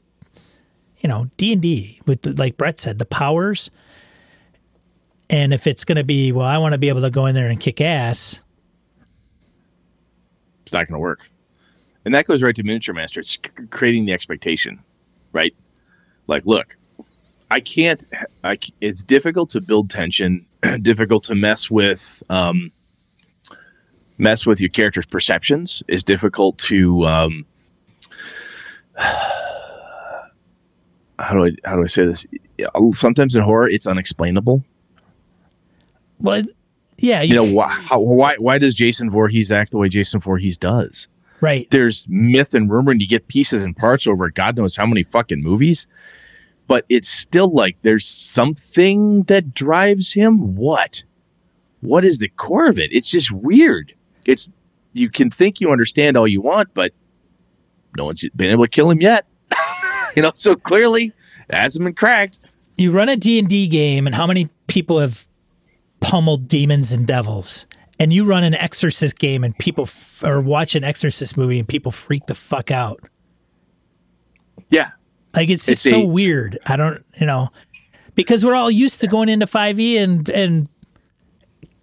you 0.99 1.09
know, 1.09 1.29
D 1.37 1.53
and 1.53 1.61
D 1.61 1.99
with 2.05 2.21
the, 2.23 2.33
like 2.33 2.57
Brett 2.57 2.79
said, 2.79 2.99
the 2.99 3.05
powers. 3.05 3.69
And 5.29 5.53
if 5.53 5.67
it's 5.67 5.83
going 5.83 5.97
to 5.97 6.03
be, 6.03 6.31
well, 6.31 6.45
I 6.45 6.57
want 6.57 6.73
to 6.73 6.77
be 6.77 6.89
able 6.89 7.01
to 7.01 7.09
go 7.09 7.25
in 7.25 7.35
there 7.35 7.49
and 7.49 7.59
kick 7.59 7.81
ass. 7.81 8.41
It's 10.63 10.73
not 10.73 10.87
going 10.87 10.93
to 10.93 10.99
work. 10.99 11.29
And 12.05 12.15
that 12.15 12.25
goes 12.25 12.41
right 12.41 12.55
to 12.55 12.63
miniature 12.63 12.95
master. 12.95 13.19
It's 13.19 13.37
creating 13.69 14.05
the 14.05 14.13
expectation, 14.13 14.79
right? 15.33 15.53
Like, 16.27 16.45
look, 16.45 16.77
I 17.51 17.59
can't. 17.59 18.05
I, 18.43 18.57
it's 18.81 19.03
difficult 19.03 19.49
to 19.51 19.61
build 19.61 19.89
tension. 19.89 20.45
difficult 20.81 21.23
to 21.25 21.35
mess 21.35 21.69
with. 21.69 22.23
Um, 22.29 22.71
mess 24.17 24.45
with 24.45 24.61
your 24.61 24.69
character's 24.69 25.05
perceptions. 25.05 25.83
Is 25.87 26.03
difficult 26.03 26.57
to. 26.59 27.05
Um, 27.05 27.45
how 28.95 30.29
do 31.31 31.45
I 31.45 31.51
how 31.65 31.75
do 31.75 31.83
I 31.83 31.87
say 31.87 32.05
this? 32.05 32.25
Sometimes 32.93 33.35
in 33.35 33.41
horror, 33.41 33.69
it's 33.69 33.87
unexplainable. 33.87 34.63
Well, 36.19 36.43
yeah, 36.97 37.21
You 37.21 37.35
know 37.35 37.43
why? 37.43 37.69
How, 37.69 37.99
why? 37.99 38.35
Why 38.37 38.57
does 38.57 38.73
Jason 38.73 39.09
Voorhees 39.09 39.51
act 39.51 39.71
the 39.71 39.77
way 39.77 39.89
Jason 39.89 40.19
Voorhees 40.19 40.57
does? 40.57 41.07
right. 41.41 41.69
there's 41.71 42.05
myth 42.09 42.53
and 42.53 42.69
rumor 42.69 42.91
and 42.91 43.01
you 43.01 43.07
get 43.07 43.27
pieces 43.27 43.63
and 43.63 43.75
parts 43.75 44.07
over 44.07 44.29
God 44.29 44.57
knows 44.57 44.75
how 44.75 44.85
many 44.85 45.03
fucking 45.03 45.41
movies. 45.41 45.87
But 46.67 46.85
it's 46.89 47.07
still 47.07 47.49
like 47.53 47.77
there's 47.81 48.05
something 48.05 49.23
that 49.23 49.53
drives 49.53 50.13
him. 50.13 50.55
What? 50.55 51.03
What 51.81 52.03
is 52.03 52.19
the 52.19 52.27
core 52.27 52.67
of 52.67 52.77
it? 52.77 52.91
It's 52.91 53.09
just 53.09 53.31
weird. 53.31 53.93
It's 54.25 54.49
you 54.93 55.09
can 55.09 55.29
think 55.29 55.61
you 55.61 55.71
understand 55.71 56.17
all 56.17 56.27
you 56.27 56.41
want, 56.41 56.73
but 56.73 56.91
no 57.95 58.05
one's 58.05 58.27
been 58.35 58.51
able 58.51 58.65
to 58.65 58.69
kill 58.69 58.89
him 58.89 58.99
yet. 58.99 59.27
you 60.15 60.21
know, 60.21 60.31
so 60.35 60.55
clearly 60.55 61.13
it 61.47 61.55
hasn't 61.55 61.85
been 61.85 61.93
cracked. 61.93 62.39
you 62.77 62.91
run 62.91 63.07
a 63.07 63.15
D&D 63.15 63.67
game 63.67 64.05
and 64.05 64.15
how 64.15 64.27
many 64.27 64.49
people 64.67 64.99
have 64.99 65.26
pummeled 65.99 66.47
demons 66.47 66.91
and 66.91 67.05
devils. 67.07 67.67
And 67.99 68.13
you 68.13 68.25
run 68.25 68.43
an 68.43 68.53
exorcist 68.53 69.17
game 69.17 69.43
and 69.43 69.57
people 69.57 69.85
f- 69.85 70.21
or 70.23 70.39
watch 70.39 70.75
an 70.75 70.83
exorcist 70.83 71.35
movie 71.37 71.57
and 71.59 71.67
people 71.67 71.91
freak 71.91 72.27
the 72.27 72.35
fuck 72.35 72.69
out. 72.71 73.01
Yeah. 74.69 74.91
like 75.33 75.49
it's 75.49 75.65
just 75.65 75.85
It's 75.85 75.93
so 75.95 76.01
a- 76.01 76.05
weird. 76.05 76.59
I 76.65 76.75
don't 76.77 77.03
you 77.19 77.25
know 77.25 77.49
because 78.15 78.45
we're 78.45 78.55
all 78.55 78.71
used 78.71 79.01
to 79.01 79.07
going 79.07 79.29
into 79.29 79.45
5e 79.45 79.97
and 79.97 80.29
and 80.29 80.69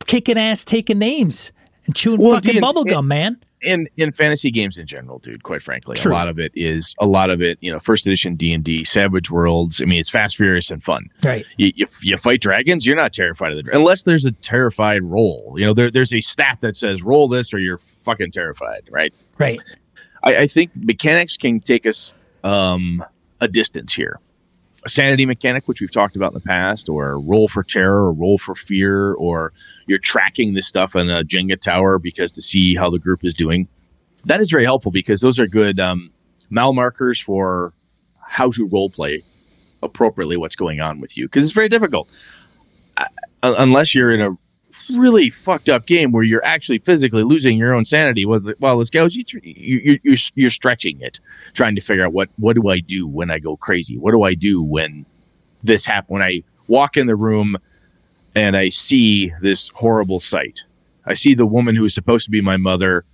kicking 0.07 0.39
ass 0.39 0.65
taking 0.65 0.99
names 0.99 1.51
and 1.87 1.95
chewing 1.97 2.21
Well, 2.21 2.35
fucking 2.35 2.53
D&D 2.53 2.61
bubble 2.61 2.85
gum 2.85 3.09
man 3.09 3.43
in 3.65 3.89
in 3.97 4.13
fantasy 4.13 4.51
games 4.51 4.79
in 4.79 4.87
general, 4.87 5.19
dude. 5.19 5.43
Quite 5.43 5.63
frankly, 5.63 5.97
True. 5.97 6.13
a 6.13 6.15
lot 6.15 6.29
of 6.29 6.39
it 6.39 6.53
is 6.55 6.95
a 7.01 7.07
lot 7.07 7.31
of 7.31 7.43
it. 7.43 7.59
You 7.61 7.73
know, 7.73 7.79
first 7.79 8.07
edition 8.07 8.37
D 8.37 8.53
and 8.53 8.63
D, 8.63 8.85
Savage 8.85 9.31
Worlds. 9.31 9.81
I 9.81 9.85
mean, 9.85 10.01
it's 10.01 10.11
fast, 10.11 10.37
furious, 10.37 10.71
and 10.71 10.83
fun. 10.83 11.09
right 11.25 11.45
You, 11.57 11.73
you, 11.75 11.87
you 12.03 12.17
fight 12.17 12.41
dragons, 12.41 12.87
you're 12.87 12.97
not 12.97 13.13
terrified 13.13 13.53
of 13.53 13.65
the 13.65 13.77
unless 13.77 14.05
there's 14.05 14.25
a 14.25 14.33
terrified 14.33 15.03
roll. 15.03 15.55
You 15.57 15.67
know, 15.67 15.75
there, 15.75 15.91
there's 15.91 16.13
a 16.13 16.21
stat 16.21 16.59
that 16.61 16.77
says 16.77 17.03
roll 17.03 17.29
this 17.29 17.53
or 17.53 17.59
you're 17.59 17.79
fucking 18.05 18.33
terrified, 18.33 18.89
right? 18.91 19.13
right 19.39 19.61
I, 20.23 20.37
I 20.39 20.47
think 20.47 20.73
mechanics 20.77 21.37
can 21.37 21.61
take 21.61 21.87
us 21.87 22.15
um, 22.43 23.05
a 23.41 23.49
distance 23.49 23.95
here. 23.95 24.21
A 24.85 24.89
sanity 24.89 25.25
mechanic, 25.25 25.67
which 25.67 25.81
we've 25.81 25.91
talked 25.91 26.15
about 26.15 26.33
in 26.33 26.35
the 26.35 26.41
past, 26.41 26.89
or 26.89 27.19
roll 27.19 27.49
for 27.49 27.63
terror, 27.63 28.07
or 28.07 28.13
roll 28.13 28.37
for 28.37 28.55
fear, 28.55 29.15
or 29.15 29.53
you're 29.87 29.99
tracking 29.99 30.55
this 30.55 30.67
stuff 30.67 30.95
in 30.95 31.09
a 31.09 31.25
Jenga 31.25 31.59
tower 31.59 31.99
because 31.99 32.31
to 32.33 32.43
see 32.43 32.75
how 32.75 32.91
the 32.91 32.99
group 32.99 33.25
is 33.25 33.33
doing. 33.33 33.67
That 34.27 34.41
is 34.41 34.51
very 34.51 34.65
helpful 34.65 34.93
because 34.93 35.21
those 35.21 35.39
are 35.39 35.47
good 35.47 35.81
um, 35.81 36.11
markers 36.51 37.21
for 37.21 37.73
how 38.21 38.51
to 38.51 38.67
role 38.67 38.91
play 38.91 39.23
appropriately 39.83 40.37
what's 40.37 40.57
going 40.57 40.81
on 40.81 41.01
with 41.01 41.17
you 41.17 41.27
because 41.27 41.45
it's 41.45 41.53
very 41.53 41.69
difficult 41.69 42.11
uh, 42.97 43.05
unless 43.43 43.95
you're 43.95 44.13
in 44.13 44.21
a 44.21 44.31
really 44.91 45.31
fucked 45.31 45.69
up 45.69 45.87
game 45.87 46.13
where 46.13 46.23
you're 46.23 46.45
actually 46.45 46.79
physically 46.79 47.23
losing 47.23 47.59
your 47.59 47.75
own 47.75 47.85
sanity 47.85 48.25
while 48.25 48.79
this 48.79 48.91
goes 48.91 49.15
you, 49.15 49.25
you, 49.43 49.99
you, 50.03 50.17
you're 50.35 50.51
stretching 50.51 51.01
it 51.01 51.21
trying 51.53 51.75
to 51.75 51.81
figure 51.81 52.05
out 52.05 52.13
what 52.13 52.29
what 52.37 52.55
do 52.55 52.69
i 52.69 52.81
do 52.81 53.07
when 53.07 53.31
i 53.31 53.39
go 53.39 53.57
crazy? 53.57 53.97
What 53.97 54.13
do 54.13 54.23
i 54.23 54.35
do 54.35 54.63
when 54.63 55.07
this 55.63 55.85
happens 55.85 56.11
when 56.11 56.23
i 56.23 56.43
walk 56.67 56.97
in 56.97 57.07
the 57.07 57.17
room 57.17 57.57
and 58.35 58.57
i 58.57 58.69
see 58.69 59.33
this 59.41 59.69
horrible 59.75 60.21
sight? 60.21 60.63
I 61.07 61.15
see 61.15 61.35
the 61.35 61.47
woman 61.47 61.77
who 61.77 61.85
is 61.85 61.95
supposed 61.95 62.25
to 62.25 62.31
be 62.31 62.41
my 62.41 62.57
mother 62.57 63.05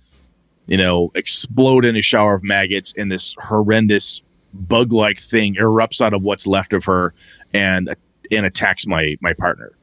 you 0.67 0.77
know 0.77 1.11
explode 1.15 1.85
in 1.85 1.95
a 1.95 2.01
shower 2.01 2.33
of 2.33 2.43
maggots 2.43 2.93
and 2.97 3.11
this 3.11 3.35
horrendous 3.37 4.21
bug-like 4.53 5.19
thing 5.19 5.55
erupts 5.55 6.01
out 6.01 6.13
of 6.13 6.23
what's 6.23 6.45
left 6.45 6.73
of 6.73 6.85
her 6.85 7.13
and 7.53 7.95
and 8.31 8.45
attacks 8.45 8.85
my 8.85 9.15
my 9.21 9.33
partner 9.33 9.73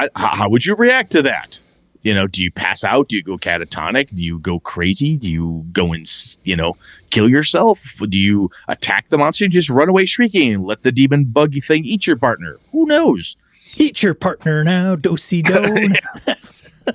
I, 0.00 0.08
how 0.14 0.48
would 0.48 0.64
you 0.64 0.74
react 0.74 1.12
to 1.12 1.22
that? 1.22 1.60
You 2.02 2.14
know 2.14 2.26
do 2.26 2.42
you 2.42 2.50
pass 2.50 2.82
out? 2.82 3.08
Do 3.08 3.16
you 3.16 3.22
go 3.22 3.36
catatonic? 3.36 4.14
Do 4.14 4.24
you 4.24 4.38
go 4.38 4.58
crazy? 4.60 5.16
Do 5.16 5.28
you 5.28 5.66
go 5.72 5.92
and 5.92 6.06
you 6.44 6.56
know 6.56 6.76
kill 7.10 7.28
yourself? 7.28 7.96
Do 8.08 8.16
you 8.16 8.50
attack 8.68 9.10
the 9.10 9.18
monster 9.18 9.44
and 9.44 9.52
just 9.52 9.68
run 9.68 9.90
away 9.90 10.06
shrieking 10.06 10.54
and 10.54 10.64
let 10.64 10.82
the 10.82 10.92
demon 10.92 11.24
buggy 11.24 11.60
thing 11.60 11.84
eat 11.84 12.06
your 12.06 12.16
partner? 12.16 12.58
Who 12.72 12.86
knows? 12.86 13.36
Eat 13.76 14.02
your 14.02 14.14
partner 14.14 14.64
now 14.64 14.96
dosey 14.96 15.42
do 15.44 16.94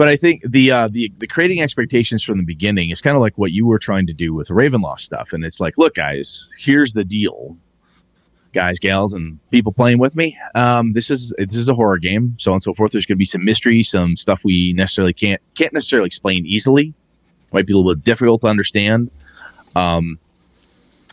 but 0.00 0.08
I 0.08 0.16
think 0.16 0.42
the 0.48 0.70
uh, 0.70 0.88
the 0.88 1.12
the 1.18 1.26
creating 1.26 1.60
expectations 1.60 2.22
from 2.22 2.38
the 2.38 2.44
beginning 2.44 2.88
is 2.88 3.02
kind 3.02 3.16
of 3.16 3.20
like 3.20 3.36
what 3.36 3.52
you 3.52 3.66
were 3.66 3.78
trying 3.78 4.06
to 4.06 4.14
do 4.14 4.32
with 4.32 4.48
Ravenloft 4.48 5.00
stuff, 5.00 5.34
and 5.34 5.44
it's 5.44 5.60
like, 5.60 5.76
look, 5.76 5.94
guys, 5.94 6.48
here's 6.58 6.94
the 6.94 7.04
deal, 7.04 7.58
guys, 8.52 8.78
gals, 8.78 9.14
and 9.14 9.38
people 9.50 9.72
playing 9.72 9.98
with 9.98 10.16
me. 10.16 10.38
Um, 10.54 10.92
this 10.92 11.10
is 11.10 11.32
this 11.38 11.56
is 11.56 11.68
a 11.68 11.74
horror 11.74 11.98
game, 11.98 12.36
so 12.38 12.52
on 12.52 12.56
and 12.56 12.62
so 12.62 12.74
forth. 12.74 12.92
There's 12.92 13.06
going 13.06 13.16
to 13.16 13.18
be 13.18 13.24
some 13.24 13.44
mystery, 13.44 13.82
some 13.82 14.16
stuff 14.16 14.40
we 14.44 14.72
necessarily 14.72 15.12
can't 15.12 15.40
can't 15.54 15.72
necessarily 15.72 16.06
explain 16.06 16.46
easily. 16.46 16.94
Might 17.52 17.66
be 17.66 17.72
a 17.72 17.76
little 17.76 17.94
bit 17.94 18.04
difficult 18.04 18.42
to 18.42 18.48
understand. 18.48 19.10
Um, 19.74 20.18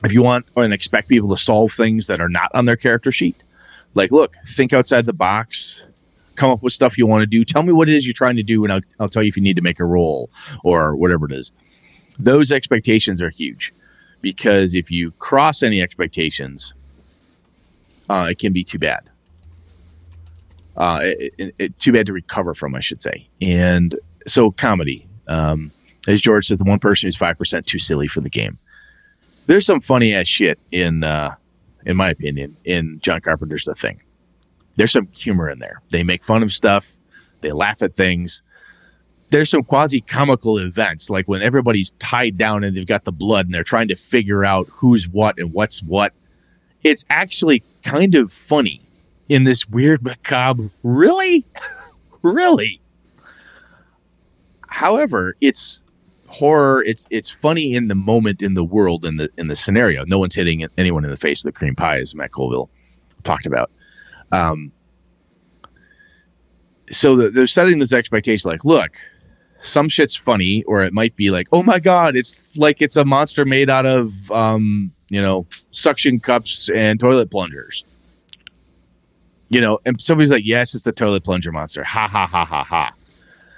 if 0.03 0.13
you 0.13 0.21
want 0.21 0.45
and 0.55 0.73
expect 0.73 1.07
people 1.07 1.29
to 1.29 1.37
solve 1.37 1.73
things 1.73 2.07
that 2.07 2.21
are 2.21 2.29
not 2.29 2.51
on 2.53 2.65
their 2.65 2.75
character 2.75 3.11
sheet, 3.11 3.35
like, 3.95 4.11
look, 4.11 4.35
think 4.47 4.73
outside 4.73 5.05
the 5.05 5.13
box, 5.13 5.81
come 6.35 6.51
up 6.51 6.61
with 6.61 6.73
stuff 6.73 6.97
you 6.97 7.07
want 7.07 7.21
to 7.21 7.25
do. 7.25 7.43
Tell 7.43 7.63
me 7.63 7.73
what 7.73 7.89
it 7.89 7.95
is 7.95 8.05
you're 8.05 8.13
trying 8.13 8.35
to 8.35 8.43
do, 8.43 8.63
and 8.63 8.71
I'll, 8.71 8.81
I'll 8.99 9.09
tell 9.09 9.23
you 9.23 9.29
if 9.29 9.35
you 9.35 9.43
need 9.43 9.55
to 9.55 9.61
make 9.61 9.79
a 9.79 9.85
roll 9.85 10.29
or 10.63 10.95
whatever 10.95 11.25
it 11.25 11.31
is. 11.31 11.51
Those 12.19 12.51
expectations 12.51 13.21
are 13.21 13.29
huge 13.29 13.73
because 14.21 14.75
if 14.75 14.89
you 14.91 15.11
cross 15.11 15.63
any 15.63 15.81
expectations, 15.81 16.73
uh, 18.09 18.27
it 18.29 18.39
can 18.39 18.53
be 18.53 18.63
too 18.63 18.79
bad. 18.79 19.09
Uh, 20.75 20.99
it, 21.03 21.33
it, 21.37 21.55
it, 21.57 21.79
too 21.79 21.91
bad 21.91 22.05
to 22.05 22.13
recover 22.13 22.53
from, 22.53 22.75
I 22.75 22.79
should 22.79 23.01
say. 23.01 23.27
And 23.41 23.97
so, 24.27 24.51
comedy. 24.51 25.07
Um, 25.27 25.71
as 26.07 26.21
George 26.21 26.47
says, 26.47 26.57
the 26.57 26.63
one 26.63 26.79
person 26.79 27.07
who's 27.07 27.17
five 27.17 27.37
percent 27.37 27.65
too 27.65 27.79
silly 27.79 28.07
for 28.07 28.21
the 28.21 28.29
game. 28.29 28.57
There's 29.47 29.65
some 29.65 29.81
funny 29.81 30.13
ass 30.13 30.27
shit 30.27 30.59
in, 30.71 31.03
uh, 31.03 31.35
in 31.85 31.97
my 31.97 32.09
opinion, 32.09 32.55
in 32.65 32.99
John 33.01 33.21
Carpenter's 33.21 33.65
The 33.65 33.75
Thing. 33.75 34.01
There's 34.75 34.91
some 34.91 35.07
humor 35.07 35.49
in 35.49 35.59
there. 35.59 35.81
They 35.89 36.03
make 36.03 36.23
fun 36.23 36.43
of 36.43 36.53
stuff. 36.53 36.95
They 37.41 37.51
laugh 37.51 37.81
at 37.81 37.95
things. 37.95 38.43
There's 39.29 39.49
some 39.49 39.63
quasi 39.63 40.01
comical 40.01 40.57
events, 40.57 41.09
like 41.09 41.27
when 41.27 41.41
everybody's 41.41 41.91
tied 41.99 42.37
down 42.37 42.63
and 42.63 42.77
they've 42.77 42.85
got 42.85 43.03
the 43.03 43.11
blood 43.11 43.45
and 43.45 43.53
they're 43.53 43.63
trying 43.63 43.87
to 43.89 43.95
figure 43.95 44.45
out 44.45 44.67
who's 44.71 45.07
what 45.07 45.37
and 45.37 45.51
what's 45.51 45.81
what. 45.83 46.13
It's 46.83 47.05
actually 47.09 47.63
kind 47.83 48.15
of 48.15 48.31
funny 48.31 48.81
in 49.29 49.43
this 49.43 49.67
weird 49.67 50.03
macabre. 50.03 50.69
Really? 50.83 51.45
really? 52.21 52.81
However, 54.67 55.35
it's 55.41 55.81
horror. 56.27 56.83
It's 56.83 57.07
it's 57.09 57.29
funny 57.29 57.73
in 57.73 57.87
the 57.87 57.95
moment, 57.95 58.41
in 58.41 58.53
the 58.53 58.63
world, 58.63 59.05
in 59.05 59.17
the 59.17 59.29
in 59.37 59.47
the 59.47 59.55
scenario. 59.55 60.05
No 60.05 60.19
one's 60.19 60.35
hitting 60.35 60.67
anyone 60.77 61.03
in 61.03 61.11
the 61.11 61.17
face 61.17 61.43
with 61.43 61.55
a 61.55 61.57
cream 61.57 61.75
pie, 61.75 61.99
as 61.99 62.13
Matt 62.13 62.31
Colville 62.31 62.69
talked 63.23 63.45
about. 63.45 63.71
Um, 64.31 64.71
so 66.91 67.29
they're 67.29 67.47
setting 67.47 67.79
this 67.79 67.93
expectation, 67.93 68.49
like, 68.49 68.63
look, 68.63 68.97
some 69.61 69.89
shit's 69.89 70.15
funny, 70.15 70.63
or 70.63 70.83
it 70.83 70.93
might 70.93 71.15
be 71.15 71.31
like, 71.31 71.47
oh 71.51 71.63
my 71.63 71.79
god, 71.79 72.15
it's 72.15 72.55
like 72.55 72.81
it's 72.81 72.95
a 72.95 73.05
monster 73.05 73.45
made 73.45 73.69
out 73.69 73.85
of, 73.85 74.31
um, 74.31 74.91
you 75.09 75.21
know, 75.21 75.45
suction 75.71 76.19
cups 76.19 76.69
and 76.69 76.99
toilet 76.99 77.31
plungers. 77.31 77.83
You 79.49 79.61
know, 79.61 79.79
and 79.85 79.99
somebody's 80.01 80.31
like, 80.31 80.45
yes, 80.45 80.75
it's 80.75 80.83
the 80.83 80.91
toilet 80.91 81.23
plunger 81.23 81.51
monster. 81.51 81.83
Ha 81.83 82.07
ha 82.07 82.27
ha 82.27 82.43
ha 82.43 82.63
ha 82.63 82.93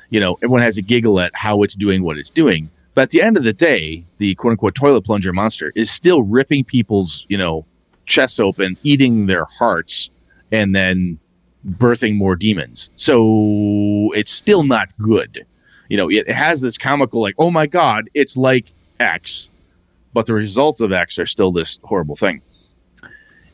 you 0.10 0.20
know, 0.20 0.36
everyone 0.36 0.62
has 0.62 0.78
a 0.78 0.82
giggle 0.82 1.20
at 1.20 1.32
how 1.36 1.64
it's 1.64 1.76
doing 1.76 2.04
what 2.04 2.18
it's 2.18 2.30
doing. 2.30 2.70
But 2.96 3.04
at 3.04 3.10
the 3.12 3.22
end 3.22 3.38
of 3.38 3.44
the 3.44 3.54
day, 3.54 4.04
the 4.18 4.36
quote 4.36 4.52
unquote 4.52 4.76
toilet 4.76 5.04
plunger 5.04 5.32
monster 5.32 5.72
is 5.76 5.92
still 5.92 6.24
ripping 6.24 6.64
people's, 6.64 7.26
you 7.30 7.38
know, 7.38 7.66
chests 8.06 8.40
open, 8.40 8.78
eating 8.84 9.28
their 9.28 9.46
hearts, 9.46 10.10
and 10.52 10.76
then 10.76 11.20
birthing 11.68 12.16
more 12.16 12.36
demons. 12.36 12.90
So 12.96 14.12
it's 14.16 14.32
still 14.32 14.64
not 14.64 14.90
good. 14.98 15.46
You 15.90 15.98
know, 15.98 16.10
it 16.10 16.30
has 16.30 16.62
this 16.62 16.78
comical, 16.78 17.22
like, 17.22 17.36
oh 17.38 17.52
my 17.52 17.68
God, 17.68 18.10
it's 18.14 18.38
like 18.38 18.72
X, 19.00 19.50
but 20.14 20.26
the 20.26 20.34
results 20.34 20.82
of 20.82 20.92
X 20.92 21.20
are 21.20 21.26
still 21.26 21.52
this 21.52 21.80
horrible 21.84 22.16
thing. 22.16 22.42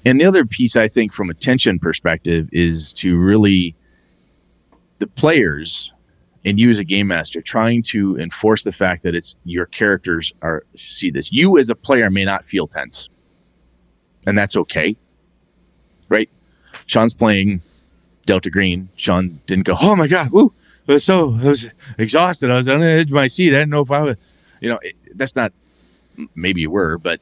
And 0.06 0.22
the 0.22 0.26
other 0.26 0.46
piece, 0.46 0.76
I 0.76 0.88
think, 0.88 1.14
from 1.14 1.30
a 1.30 1.34
tension 1.34 1.80
perspective, 1.80 2.48
is 2.52 2.94
to 2.96 3.18
really 3.18 3.76
the 5.00 5.08
players 5.08 5.92
and 6.46 6.60
you 6.60 6.70
as 6.70 6.78
a 6.78 6.84
game 6.84 7.08
master 7.08 7.42
trying 7.42 7.82
to 7.82 8.18
enforce 8.18 8.64
the 8.64 8.72
fact 8.72 9.02
that 9.04 9.16
it's 9.16 9.36
your 9.44 9.66
characters 9.66 10.32
are 10.44 10.64
see 10.76 11.10
this. 11.10 11.32
You 11.32 11.58
as 11.58 11.70
a 11.70 11.76
player 11.76 12.10
may 12.10 12.24
not 12.24 12.46
feel 12.46 12.68
tense, 12.68 13.10
and 14.28 14.38
that's 14.38 14.56
okay, 14.56 14.96
right? 16.08 16.30
Sean's 16.86 17.16
playing 17.16 17.62
Delta 18.28 18.52
Green. 18.52 18.90
Sean 18.96 19.42
didn't 19.48 19.66
go, 19.66 19.76
"Oh 19.82 19.96
my 19.96 20.08
god, 20.08 20.30
woo!" 20.32 20.54
I 20.88 20.94
was 20.94 21.04
so 21.04 21.34
I 21.42 21.48
was 21.48 21.68
exhausted. 21.98 22.52
I 22.52 22.56
was 22.56 22.70
on 22.70 22.80
the 22.80 22.88
edge 22.88 23.10
of 23.10 23.16
my 23.16 23.28
seat. 23.28 23.50
I 23.50 23.58
didn't 23.58 23.72
know 23.72 23.82
if 23.82 23.92
I 23.92 24.02
was, 24.02 24.18
you 24.62 24.70
know, 24.70 24.80
it, 24.84 24.96
that's 25.16 25.36
not. 25.36 25.52
Maybe 26.36 26.62
you 26.62 26.72
were, 26.72 26.98
but 26.98 27.20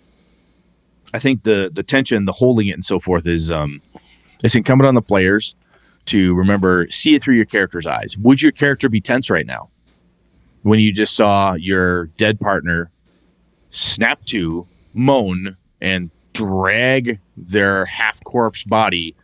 I 1.14 1.20
think 1.20 1.44
the 1.44 1.70
the 1.72 1.84
tension, 1.84 2.26
the 2.26 2.32
holding 2.32 2.68
it, 2.68 2.74
and 2.74 2.86
so 2.86 3.00
forth 3.00 3.28
is 3.28 3.52
um, 3.52 3.82
it's 4.44 4.56
incumbent 4.56 4.88
on 4.88 4.96
the 4.96 5.02
players 5.02 5.56
to 6.06 6.34
remember 6.34 6.90
see 6.90 7.16
it 7.16 7.22
through 7.24 7.36
your 7.36 7.46
character's 7.46 7.86
eyes. 7.86 8.18
Would 8.18 8.42
your 8.42 8.52
character 8.52 8.90
be 8.90 9.00
tense 9.00 9.30
right 9.30 9.46
now 9.46 9.70
when 10.64 10.80
you 10.80 10.92
just 10.92 11.16
saw 11.16 11.54
your 11.54 12.06
dead 12.18 12.40
partner 12.40 12.90
snap 13.70 14.24
to, 14.26 14.68
moan, 14.94 15.56
and 15.82 16.10
drag 16.34 17.20
their 17.38 17.86
half 17.86 18.24
corpse 18.24 18.64
body, 18.64 19.16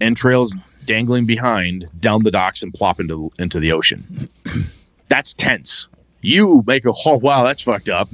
entrails 0.00 0.56
dangling 0.84 1.26
behind, 1.26 1.88
down 2.00 2.22
the 2.22 2.30
docks 2.30 2.62
and 2.62 2.72
plop 2.72 3.00
into 3.00 3.32
into 3.38 3.58
the 3.58 3.72
ocean? 3.72 4.28
that's 5.08 5.34
tense. 5.34 5.88
You 6.20 6.62
make 6.66 6.84
a 6.84 6.92
oh 7.04 7.16
wow, 7.16 7.42
that's 7.42 7.60
fucked 7.60 7.88
up. 7.88 8.08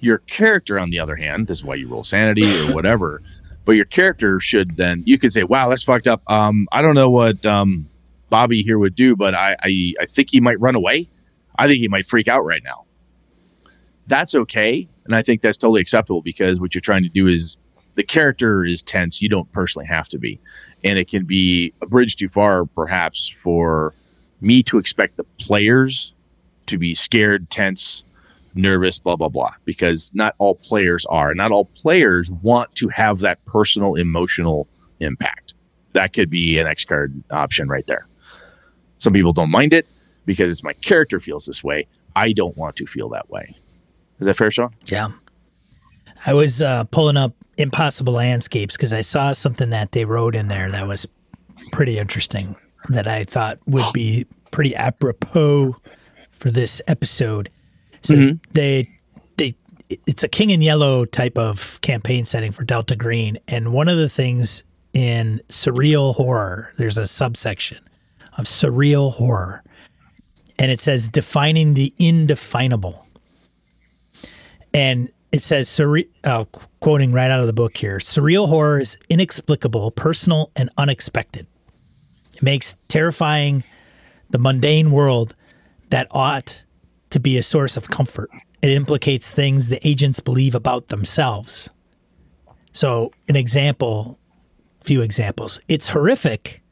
Your 0.00 0.18
character, 0.18 0.78
on 0.78 0.90
the 0.90 1.00
other 1.00 1.16
hand, 1.16 1.46
this 1.46 1.58
is 1.58 1.64
why 1.64 1.74
you 1.74 1.88
roll 1.88 2.04
sanity 2.04 2.46
or 2.60 2.72
whatever. 2.74 3.22
But 3.64 3.72
your 3.72 3.84
character 3.84 4.40
should 4.40 4.76
then 4.76 5.02
you 5.06 5.18
could 5.18 5.32
say, 5.32 5.42
"Wow, 5.44 5.68
that's 5.68 5.82
fucked 5.82 6.08
up." 6.08 6.22
Um, 6.26 6.66
I 6.72 6.80
don't 6.80 6.94
know 6.94 7.10
what 7.10 7.44
um, 7.44 7.88
Bobby 8.30 8.62
here 8.62 8.78
would 8.78 8.94
do, 8.94 9.14
but 9.14 9.34
I, 9.34 9.56
I 9.62 9.94
I 10.00 10.06
think 10.06 10.30
he 10.30 10.40
might 10.40 10.58
run 10.60 10.74
away. 10.74 11.08
I 11.58 11.66
think 11.66 11.80
he 11.80 11.88
might 11.88 12.06
freak 12.06 12.28
out 12.28 12.44
right 12.44 12.62
now. 12.64 12.86
That's 14.06 14.34
okay, 14.34 14.88
and 15.04 15.14
I 15.14 15.22
think 15.22 15.42
that's 15.42 15.58
totally 15.58 15.82
acceptable 15.82 16.22
because 16.22 16.60
what 16.60 16.74
you're 16.74 16.80
trying 16.80 17.02
to 17.02 17.10
do 17.10 17.26
is 17.26 17.56
the 17.94 18.04
character 18.04 18.64
is 18.64 18.80
tense. 18.80 19.20
You 19.20 19.28
don't 19.28 19.50
personally 19.52 19.86
have 19.86 20.08
to 20.10 20.18
be, 20.18 20.40
and 20.82 20.98
it 20.98 21.08
can 21.08 21.26
be 21.26 21.74
a 21.82 21.86
bridge 21.86 22.16
too 22.16 22.28
far, 22.28 22.64
perhaps, 22.64 23.28
for 23.42 23.92
me 24.40 24.62
to 24.62 24.78
expect 24.78 25.16
the 25.16 25.24
players 25.38 26.14
to 26.66 26.78
be 26.78 26.94
scared, 26.94 27.50
tense, 27.50 28.04
nervous, 28.54 28.98
blah, 28.98 29.16
blah, 29.16 29.28
blah, 29.28 29.52
because 29.64 30.12
not 30.14 30.34
all 30.38 30.54
players 30.54 31.06
are. 31.06 31.34
Not 31.34 31.52
all 31.52 31.66
players 31.66 32.30
want 32.30 32.74
to 32.76 32.88
have 32.88 33.20
that 33.20 33.44
personal 33.44 33.94
emotional 33.94 34.68
impact. 35.00 35.54
That 35.92 36.12
could 36.12 36.30
be 36.30 36.58
an 36.58 36.66
X 36.66 36.84
card 36.84 37.22
option 37.30 37.68
right 37.68 37.86
there. 37.86 38.06
Some 38.98 39.12
people 39.12 39.32
don't 39.32 39.50
mind 39.50 39.72
it 39.72 39.86
because 40.26 40.50
it's 40.50 40.62
my 40.62 40.72
character 40.74 41.20
feels 41.20 41.46
this 41.46 41.62
way. 41.62 41.86
I 42.16 42.32
don't 42.32 42.56
want 42.56 42.76
to 42.76 42.86
feel 42.86 43.08
that 43.10 43.30
way. 43.30 43.54
Is 44.20 44.26
that 44.26 44.36
fair, 44.36 44.50
Sean? 44.50 44.74
Yeah. 44.86 45.10
I 46.26 46.34
was 46.34 46.60
uh, 46.60 46.84
pulling 46.84 47.16
up 47.16 47.32
Impossible 47.56 48.14
Landscapes 48.14 48.76
because 48.76 48.92
I 48.92 49.02
saw 49.02 49.32
something 49.32 49.70
that 49.70 49.92
they 49.92 50.04
wrote 50.04 50.34
in 50.34 50.48
there 50.48 50.70
that 50.70 50.86
was 50.86 51.06
pretty 51.72 51.98
interesting 51.98 52.56
that 52.88 53.06
I 53.06 53.24
thought 53.24 53.58
would 53.66 53.92
be 53.92 54.26
pretty 54.50 54.74
apropos 54.74 55.76
for 56.30 56.50
this 56.50 56.80
episode. 56.86 57.50
So 58.02 58.14
mm-hmm. 58.14 58.36
they 58.52 58.90
they 59.36 59.54
it's 59.88 60.22
a 60.22 60.28
king 60.28 60.50
in 60.50 60.62
yellow 60.62 61.04
type 61.04 61.38
of 61.38 61.80
campaign 61.80 62.24
setting 62.24 62.52
for 62.52 62.64
Delta 62.64 62.96
Green, 62.96 63.38
and 63.48 63.72
one 63.72 63.88
of 63.88 63.98
the 63.98 64.08
things 64.08 64.64
in 64.92 65.40
surreal 65.48 66.14
horror, 66.14 66.72
there's 66.78 66.98
a 66.98 67.06
subsection 67.06 67.78
of 68.36 68.46
surreal 68.46 69.12
horror, 69.12 69.62
and 70.58 70.70
it 70.70 70.80
says 70.80 71.08
defining 71.08 71.74
the 71.74 71.94
indefinable, 71.98 73.06
and 74.72 75.10
it 75.32 75.42
says 75.42 75.68
surre- 75.68 76.08
uh, 76.24 76.44
quoting 76.80 77.12
right 77.12 77.30
out 77.30 77.40
of 77.40 77.46
the 77.46 77.52
book 77.52 77.76
here 77.76 77.98
surreal 77.98 78.48
horror 78.48 78.78
is 78.78 78.96
inexplicable 79.08 79.90
personal 79.90 80.50
and 80.56 80.70
unexpected. 80.78 81.46
It 82.36 82.42
makes 82.42 82.76
terrifying 82.88 83.64
the 84.30 84.38
mundane 84.38 84.90
world 84.90 85.34
that 85.90 86.06
ought 86.10 86.64
to 87.10 87.20
be 87.20 87.38
a 87.38 87.42
source 87.42 87.76
of 87.76 87.90
comfort. 87.90 88.30
It 88.62 88.70
implicates 88.70 89.30
things 89.30 89.68
the 89.68 89.86
agents 89.86 90.20
believe 90.20 90.54
about 90.54 90.88
themselves. 90.88 91.70
So, 92.72 93.12
an 93.28 93.36
example, 93.36 94.18
few 94.84 95.02
examples. 95.02 95.60
It's 95.68 95.88
horrific 95.88 96.62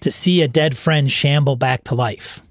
to 0.00 0.10
see 0.10 0.42
a 0.42 0.48
dead 0.48 0.76
friend 0.76 1.10
shamble 1.10 1.56
back 1.56 1.84
to 1.84 1.94
life. 1.94 2.42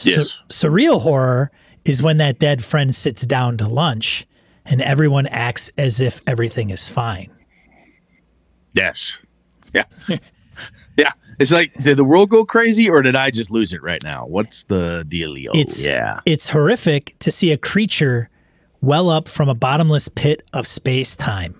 Yes. 0.00 0.36
Sur- 0.48 0.68
surreal 0.68 1.00
horror 1.00 1.50
is 1.84 2.02
when 2.02 2.16
that 2.18 2.38
dead 2.38 2.64
friend 2.64 2.94
sits 2.96 3.22
down 3.26 3.58
to 3.58 3.68
lunch 3.68 4.26
and 4.64 4.80
everyone 4.80 5.26
acts 5.26 5.70
as 5.76 6.00
if 6.00 6.20
everything 6.26 6.70
is 6.70 6.88
fine. 6.88 7.30
Yes. 8.72 9.18
Yeah. 9.72 9.84
yeah. 10.96 11.12
It's 11.38 11.52
like, 11.52 11.72
did 11.74 11.96
the 11.96 12.04
world 12.04 12.30
go 12.30 12.44
crazy 12.44 12.88
or 12.88 13.02
did 13.02 13.16
I 13.16 13.30
just 13.30 13.50
lose 13.50 13.72
it 13.72 13.82
right 13.82 14.02
now? 14.02 14.26
What's 14.26 14.64
the 14.64 15.04
dealio? 15.08 15.50
It's 15.54 15.84
yeah. 15.84 16.20
It's 16.26 16.48
horrific 16.48 17.16
to 17.20 17.32
see 17.32 17.52
a 17.52 17.58
creature 17.58 18.30
well 18.80 19.08
up 19.08 19.28
from 19.28 19.48
a 19.48 19.54
bottomless 19.54 20.08
pit 20.08 20.42
of 20.52 20.66
space 20.66 21.16
time. 21.16 21.54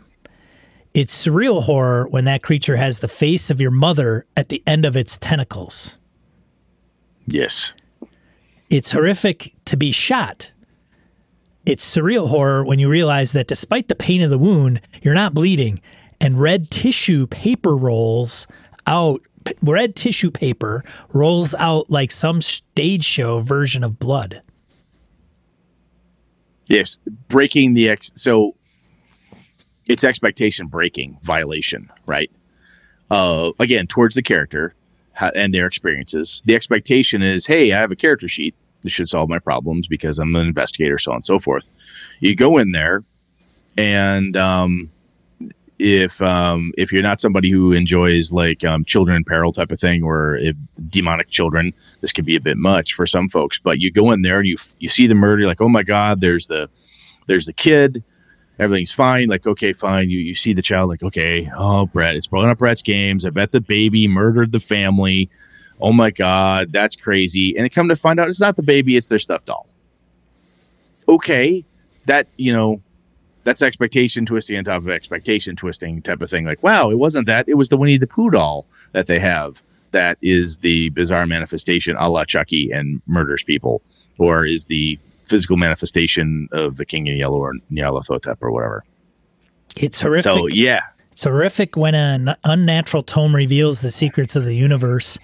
It's 0.92 1.26
surreal 1.26 1.62
horror 1.62 2.06
when 2.08 2.24
that 2.26 2.42
creature 2.42 2.76
has 2.76 3.00
the 3.00 3.08
face 3.08 3.50
of 3.50 3.60
your 3.60 3.72
mother 3.72 4.26
at 4.36 4.48
the 4.48 4.62
end 4.66 4.84
of 4.84 4.96
its 4.96 5.18
tentacles. 5.18 5.98
Yes. 7.26 7.72
It's 8.70 8.92
horrific 8.92 9.54
to 9.64 9.76
be 9.76 9.90
shot. 9.90 10.52
It's 11.66 11.96
surreal 11.96 12.28
horror 12.28 12.64
when 12.64 12.78
you 12.78 12.88
realize 12.88 13.32
that 13.32 13.48
despite 13.48 13.88
the 13.88 13.94
pain 13.94 14.22
of 14.22 14.30
the 14.30 14.38
wound, 14.38 14.80
you're 15.02 15.14
not 15.14 15.34
bleeding, 15.34 15.80
and 16.20 16.38
red 16.38 16.70
tissue 16.70 17.26
paper 17.26 17.76
rolls 17.76 18.46
out. 18.86 19.20
Red 19.62 19.96
tissue 19.96 20.30
paper 20.30 20.84
rolls 21.12 21.54
out 21.54 21.90
like 21.90 22.10
some 22.10 22.40
stage 22.40 23.04
show 23.04 23.40
version 23.40 23.84
of 23.84 23.98
blood. 23.98 24.42
Yes, 26.66 26.98
breaking 27.28 27.74
the 27.74 27.88
ex. 27.90 28.10
So 28.14 28.56
it's 29.86 30.04
expectation 30.04 30.66
breaking 30.68 31.18
violation, 31.22 31.90
right? 32.06 32.30
Uh, 33.10 33.52
again, 33.58 33.86
towards 33.86 34.14
the 34.14 34.22
character 34.22 34.74
and 35.34 35.54
their 35.54 35.66
experiences. 35.66 36.42
The 36.44 36.54
expectation 36.54 37.22
is, 37.22 37.46
hey, 37.46 37.72
I 37.72 37.80
have 37.80 37.92
a 37.92 37.96
character 37.96 38.28
sheet. 38.28 38.54
This 38.82 38.92
should 38.92 39.08
solve 39.08 39.28
my 39.28 39.38
problems 39.38 39.86
because 39.86 40.18
I'm 40.18 40.34
an 40.34 40.46
investigator, 40.46 40.98
so 40.98 41.12
on 41.12 41.16
and 41.16 41.24
so 41.24 41.38
forth. 41.38 41.70
You 42.20 42.34
go 42.34 42.58
in 42.58 42.72
there, 42.72 43.04
and 43.76 44.36
um, 44.36 44.90
if 45.78 46.22
um, 46.22 46.72
if 46.78 46.92
you're 46.92 47.02
not 47.02 47.20
somebody 47.20 47.50
who 47.50 47.72
enjoys 47.72 48.32
like 48.32 48.64
um, 48.64 48.84
children 48.84 49.16
in 49.16 49.24
peril 49.24 49.52
type 49.52 49.72
of 49.72 49.80
thing, 49.80 50.02
or 50.02 50.36
if 50.36 50.56
demonic 50.88 51.30
children, 51.30 51.72
this 52.00 52.12
could 52.12 52.24
be 52.24 52.36
a 52.36 52.40
bit 52.40 52.56
much 52.56 52.94
for 52.94 53.06
some 53.06 53.28
folks. 53.28 53.58
But 53.58 53.80
you 53.80 53.90
go 53.90 54.12
in 54.12 54.22
there 54.22 54.38
and 54.38 54.46
you 54.48 54.56
you 54.78 54.88
see 54.88 55.06
the 55.06 55.14
murder, 55.14 55.46
like, 55.46 55.60
oh 55.60 55.68
my 55.68 55.82
god, 55.82 56.20
there's 56.20 56.46
the 56.46 56.68
there's 57.26 57.46
the 57.46 57.52
kid, 57.52 58.04
everything's 58.58 58.92
fine. 58.92 59.28
Like, 59.28 59.46
okay, 59.46 59.72
fine. 59.72 60.10
You 60.10 60.18
you 60.18 60.34
see 60.34 60.52
the 60.52 60.62
child, 60.62 60.88
like, 60.88 61.02
okay, 61.02 61.50
oh 61.56 61.86
Brett, 61.86 62.16
it's 62.16 62.28
blowing 62.28 62.50
up 62.50 62.58
Brett's 62.58 62.82
games. 62.82 63.26
I 63.26 63.30
bet 63.30 63.52
the 63.52 63.60
baby 63.60 64.06
murdered 64.06 64.52
the 64.52 64.60
family. 64.60 65.28
Oh 65.80 65.92
my 65.92 66.10
god, 66.12 66.72
that's 66.72 66.94
crazy. 66.94 67.56
And 67.56 67.64
they 67.64 67.68
come 67.68 67.88
to 67.88 67.96
find 67.96 68.20
out 68.20 68.28
it's 68.28 68.40
not 68.40 68.56
the 68.56 68.62
baby, 68.62 68.96
it's 68.96 69.08
their 69.08 69.18
stuffed 69.18 69.46
doll. 69.46 69.66
Okay, 71.08 71.64
that 72.06 72.28
you 72.36 72.52
know 72.52 72.80
that's 73.44 73.62
expectation 73.62 74.26
twisting 74.26 74.56
on 74.58 74.64
top 74.64 74.82
of 74.82 74.88
expectation 74.88 75.54
twisting 75.54 76.02
type 76.02 76.20
of 76.20 76.30
thing. 76.30 76.44
Like, 76.44 76.62
wow, 76.62 76.90
it 76.90 76.98
wasn't 76.98 77.26
that. 77.26 77.48
It 77.48 77.54
was 77.54 77.68
the 77.68 77.76
Winnie 77.76 77.98
the 77.98 78.06
Pooh 78.06 78.30
doll 78.30 78.66
that 78.92 79.06
they 79.06 79.18
have 79.18 79.62
that 79.94 80.18
is 80.20 80.58
the 80.58 80.90
bizarre 80.90 81.26
manifestation 81.26 81.96
a 81.96 82.10
la 82.10 82.24
Chucky 82.24 82.70
and 82.70 83.00
murders 83.06 83.44
people, 83.44 83.80
or 84.18 84.44
is 84.44 84.66
the 84.66 84.98
physical 85.28 85.56
manifestation 85.56 86.48
of 86.52 86.76
the 86.76 86.84
King 86.84 87.06
in 87.06 87.16
Yellow 87.16 87.38
or 87.38 87.54
Nyarlathotep 87.72 88.38
or 88.40 88.50
whatever. 88.50 88.84
It's 89.76 90.00
horrific. 90.00 90.24
So, 90.24 90.46
yeah. 90.48 90.82
It's 91.12 91.22
horrific 91.22 91.76
when 91.76 91.94
an 91.94 92.34
unnatural 92.44 93.02
tome 93.02 93.34
reveals 93.34 93.80
the 93.80 93.90
secrets 93.90 94.36
of 94.36 94.44
the 94.44 94.54
universe. 94.54 95.16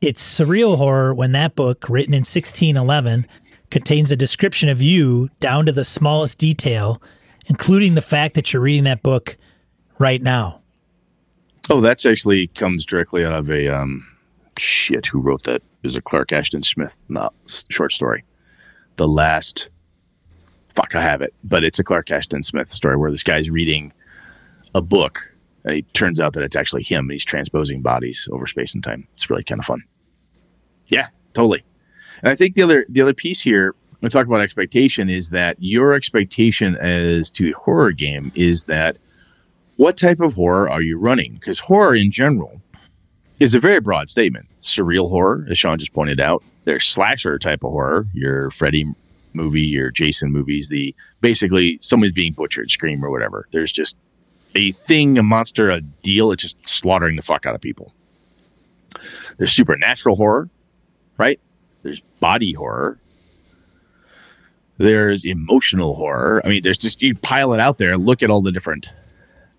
It's 0.00 0.22
surreal 0.22 0.76
horror 0.76 1.12
when 1.12 1.32
that 1.32 1.56
book, 1.56 1.88
written 1.88 2.14
in 2.14 2.20
1611, 2.20 3.26
contains 3.70 4.12
a 4.12 4.16
description 4.16 4.68
of 4.68 4.80
you 4.80 5.28
down 5.40 5.66
to 5.66 5.72
the 5.72 5.84
smallest 5.84 6.38
detail 6.38 7.02
including 7.46 7.94
the 7.94 8.02
fact 8.02 8.34
that 8.34 8.52
you're 8.52 8.62
reading 8.62 8.84
that 8.84 9.02
book 9.02 9.36
right 9.98 10.22
now. 10.22 10.60
Oh, 11.70 11.80
that's 11.80 12.04
actually 12.04 12.48
comes 12.48 12.84
directly 12.84 13.24
out 13.24 13.32
of 13.32 13.50
a 13.50 13.68
um, 13.68 14.06
shit. 14.58 15.06
Who 15.06 15.20
wrote 15.20 15.44
that? 15.44 15.56
It 15.56 15.86
was 15.86 15.96
a 15.96 16.02
Clark 16.02 16.32
Ashton 16.32 16.62
Smith 16.62 17.04
not 17.08 17.34
short 17.68 17.92
story. 17.92 18.24
The 18.96 19.08
last, 19.08 19.68
fuck, 20.74 20.94
I 20.94 21.02
have 21.02 21.22
it, 21.22 21.34
but 21.42 21.64
it's 21.64 21.78
a 21.78 21.84
Clark 21.84 22.10
Ashton 22.10 22.42
Smith 22.42 22.72
story 22.72 22.96
where 22.96 23.10
this 23.10 23.22
guy's 23.22 23.50
reading 23.50 23.92
a 24.74 24.82
book, 24.82 25.32
and 25.64 25.76
it 25.76 25.94
turns 25.94 26.20
out 26.20 26.34
that 26.34 26.42
it's 26.42 26.56
actually 26.56 26.82
him. 26.82 27.06
And 27.06 27.12
he's 27.12 27.24
transposing 27.24 27.82
bodies 27.82 28.28
over 28.30 28.46
space 28.46 28.74
and 28.74 28.84
time. 28.84 29.08
It's 29.14 29.30
really 29.30 29.44
kind 29.44 29.58
of 29.58 29.64
fun. 29.64 29.82
Yeah, 30.88 31.08
totally. 31.32 31.64
And 32.22 32.30
I 32.30 32.34
think 32.36 32.54
the 32.54 32.62
other 32.62 32.86
the 32.88 33.02
other 33.02 33.14
piece 33.14 33.40
here 33.40 33.74
we 34.00 34.08
talk 34.08 34.26
about 34.26 34.40
expectation 34.40 35.08
is 35.08 35.30
that 35.30 35.56
your 35.58 35.94
expectation 35.94 36.76
as 36.76 37.30
to 37.30 37.50
a 37.50 37.52
horror 37.52 37.92
game 37.92 38.32
is 38.34 38.64
that 38.64 38.96
what 39.76 39.96
type 39.96 40.20
of 40.20 40.34
horror 40.34 40.70
are 40.70 40.82
you 40.82 40.98
running? 40.98 41.34
Because 41.34 41.58
horror 41.58 41.94
in 41.96 42.10
general 42.10 42.60
is 43.40 43.54
a 43.54 43.60
very 43.60 43.80
broad 43.80 44.08
statement. 44.08 44.46
Surreal 44.60 45.08
horror, 45.08 45.46
as 45.50 45.58
Sean 45.58 45.78
just 45.78 45.92
pointed 45.92 46.20
out, 46.20 46.42
there's 46.64 46.86
slasher 46.86 47.38
type 47.38 47.64
of 47.64 47.72
horror, 47.72 48.06
your 48.12 48.50
Freddy 48.50 48.86
movie, 49.32 49.62
your 49.62 49.90
Jason 49.90 50.30
movies, 50.30 50.68
the 50.68 50.94
basically 51.20 51.78
someone's 51.80 52.12
being 52.12 52.32
butchered, 52.32 52.70
scream 52.70 53.04
or 53.04 53.10
whatever. 53.10 53.48
There's 53.50 53.72
just 53.72 53.96
a 54.54 54.72
thing, 54.72 55.18
a 55.18 55.22
monster, 55.22 55.70
a 55.70 55.80
deal. 55.80 56.30
It's 56.30 56.42
just 56.42 56.68
slaughtering 56.68 57.16
the 57.16 57.22
fuck 57.22 57.44
out 57.46 57.54
of 57.54 57.60
people. 57.60 57.92
There's 59.36 59.52
supernatural 59.52 60.14
horror, 60.14 60.48
right? 61.18 61.40
There's 61.82 62.00
body 62.20 62.52
horror. 62.52 62.98
There's 64.78 65.24
emotional 65.24 65.94
horror. 65.94 66.42
I 66.44 66.48
mean, 66.48 66.62
there's 66.62 66.78
just 66.78 67.00
you 67.00 67.14
pile 67.14 67.52
it 67.52 67.60
out 67.60 67.78
there. 67.78 67.96
Look 67.96 68.22
at 68.22 68.30
all 68.30 68.42
the 68.42 68.52
different 68.52 68.92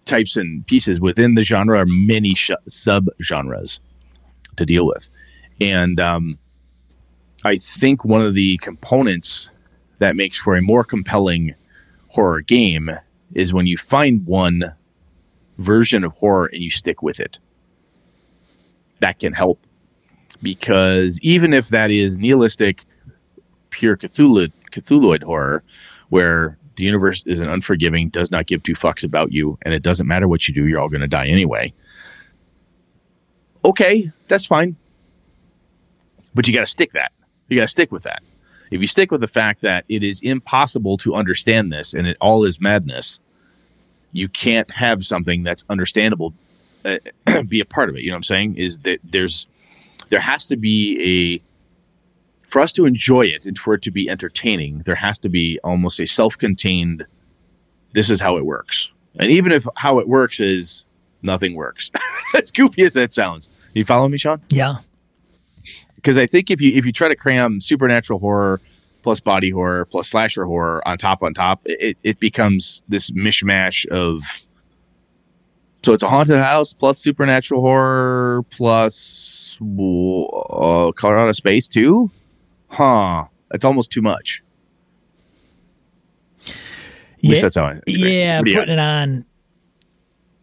types 0.05 0.35
and 0.35 0.65
pieces 0.67 0.99
within 0.99 1.35
the 1.35 1.43
genre. 1.43 1.79
Are 1.79 1.85
many 1.87 2.35
sh- 2.35 2.51
sub 2.67 3.07
genres 3.21 3.79
to 4.57 4.65
deal 4.65 4.85
with, 4.85 5.09
and 5.61 5.99
um, 5.99 6.37
I 7.43 7.57
think 7.57 8.03
one 8.03 8.21
of 8.21 8.33
the 8.33 8.57
components 8.57 9.49
that 9.99 10.15
makes 10.15 10.37
for 10.37 10.55
a 10.55 10.61
more 10.61 10.83
compelling 10.83 11.55
horror 12.09 12.41
game 12.41 12.89
is 13.33 13.53
when 13.53 13.67
you 13.67 13.77
find 13.77 14.25
one 14.25 14.73
version 15.57 16.03
of 16.03 16.11
horror 16.13 16.47
and 16.47 16.61
you 16.61 16.69
stick 16.69 17.01
with 17.01 17.19
it. 17.19 17.39
That 18.99 19.19
can 19.19 19.33
help 19.33 19.59
because 20.41 21.19
even 21.21 21.53
if 21.53 21.69
that 21.69 21.91
is 21.91 22.17
nihilistic, 22.17 22.85
pure 23.75 23.97
Cthulhu 23.97 24.51
Cthulhuid 24.71 25.23
horror, 25.23 25.63
where 26.09 26.57
the 26.77 26.85
universe 26.85 27.23
is 27.25 27.41
an 27.41 27.49
unforgiving, 27.49 28.09
does 28.09 28.31
not 28.31 28.47
give 28.47 28.63
two 28.63 28.73
fucks 28.73 29.03
about 29.03 29.31
you, 29.31 29.57
and 29.63 29.73
it 29.73 29.83
doesn't 29.83 30.07
matter 30.07 30.27
what 30.27 30.47
you 30.47 30.53
do, 30.53 30.65
you're 30.65 30.79
all 30.79 30.89
going 30.89 31.01
to 31.01 31.07
die 31.07 31.27
anyway. 31.27 31.73
Okay, 33.63 34.11
that's 34.27 34.45
fine. 34.45 34.75
But 36.33 36.47
you 36.47 36.53
got 36.53 36.61
to 36.61 36.65
stick 36.65 36.93
that. 36.93 37.11
You 37.49 37.57
got 37.57 37.63
to 37.63 37.67
stick 37.67 37.91
with 37.91 38.03
that. 38.03 38.23
If 38.71 38.81
you 38.81 38.87
stick 38.87 39.11
with 39.11 39.21
the 39.21 39.27
fact 39.27 39.61
that 39.61 39.85
it 39.89 40.03
is 40.03 40.21
impossible 40.21 40.97
to 40.97 41.15
understand 41.15 41.71
this 41.71 41.93
and 41.93 42.07
it 42.07 42.17
all 42.19 42.43
is 42.43 42.59
madness, 42.59 43.19
you 44.11 44.27
can't 44.29 44.71
have 44.71 45.05
something 45.05 45.43
that's 45.43 45.65
understandable 45.69 46.33
uh, 46.85 46.97
be 47.47 47.59
a 47.59 47.65
part 47.65 47.89
of 47.89 47.95
it. 47.95 48.01
You 48.01 48.09
know 48.09 48.15
what 48.15 48.19
I'm 48.19 48.23
saying? 48.23 48.55
Is 48.55 48.79
that 48.79 48.99
there's 49.03 49.47
there 50.09 50.19
has 50.19 50.45
to 50.47 50.55
be 50.55 51.41
a 51.41 51.44
for 52.47 52.61
us 52.61 52.71
to 52.73 52.85
enjoy 52.85 53.23
it 53.23 53.45
and 53.45 53.57
for 53.57 53.73
it 53.73 53.81
to 53.83 53.91
be 53.91 54.09
entertaining, 54.09 54.83
there 54.85 54.95
has 54.95 55.17
to 55.19 55.29
be 55.29 55.59
almost 55.63 55.99
a 55.99 56.05
self-contained. 56.05 57.05
This 57.93 58.09
is 58.09 58.19
how 58.19 58.37
it 58.37 58.45
works, 58.45 58.91
and 59.19 59.31
even 59.31 59.51
if 59.51 59.67
how 59.75 59.99
it 59.99 60.07
works 60.07 60.39
is 60.39 60.83
nothing 61.21 61.55
works, 61.55 61.91
as 62.35 62.51
goofy 62.51 62.83
as 62.83 62.93
that 62.93 63.13
sounds. 63.13 63.49
You 63.73 63.85
follow 63.85 64.07
me, 64.07 64.17
Sean? 64.17 64.41
Yeah. 64.49 64.77
Because 65.95 66.17
I 66.17 66.27
think 66.27 66.51
if 66.51 66.61
you 66.61 66.71
if 66.73 66.85
you 66.85 66.91
try 66.91 67.07
to 67.07 67.15
cram 67.15 67.59
supernatural 67.59 68.19
horror 68.19 68.61
plus 69.01 69.19
body 69.19 69.49
horror 69.49 69.85
plus 69.85 70.09
slasher 70.09 70.45
horror 70.45 70.85
on 70.87 70.97
top 70.97 71.23
on 71.23 71.33
top, 71.33 71.61
it, 71.65 71.97
it 72.03 72.19
becomes 72.19 72.81
this 72.87 73.11
mishmash 73.11 73.85
of 73.87 74.23
so 75.83 75.93
it's 75.93 76.03
a 76.03 76.09
haunted 76.09 76.39
house 76.39 76.73
plus 76.73 76.97
supernatural 76.97 77.61
horror 77.61 78.43
plus 78.49 79.57
uh, 79.61 80.91
Color 80.95 81.17
Out 81.19 81.29
of 81.29 81.35
Space 81.35 81.67
too 81.67 82.09
huh, 82.75 83.25
that's 83.49 83.65
almost 83.65 83.91
too 83.91 84.01
much. 84.01 84.41
At 86.47 86.53
yeah, 87.21 87.29
least 87.29 87.41
that's 87.41 87.55
how 87.55 87.65
I 87.65 87.79
Yeah, 87.87 88.41
putting 88.41 88.69
it 88.69 88.79
on 88.79 89.25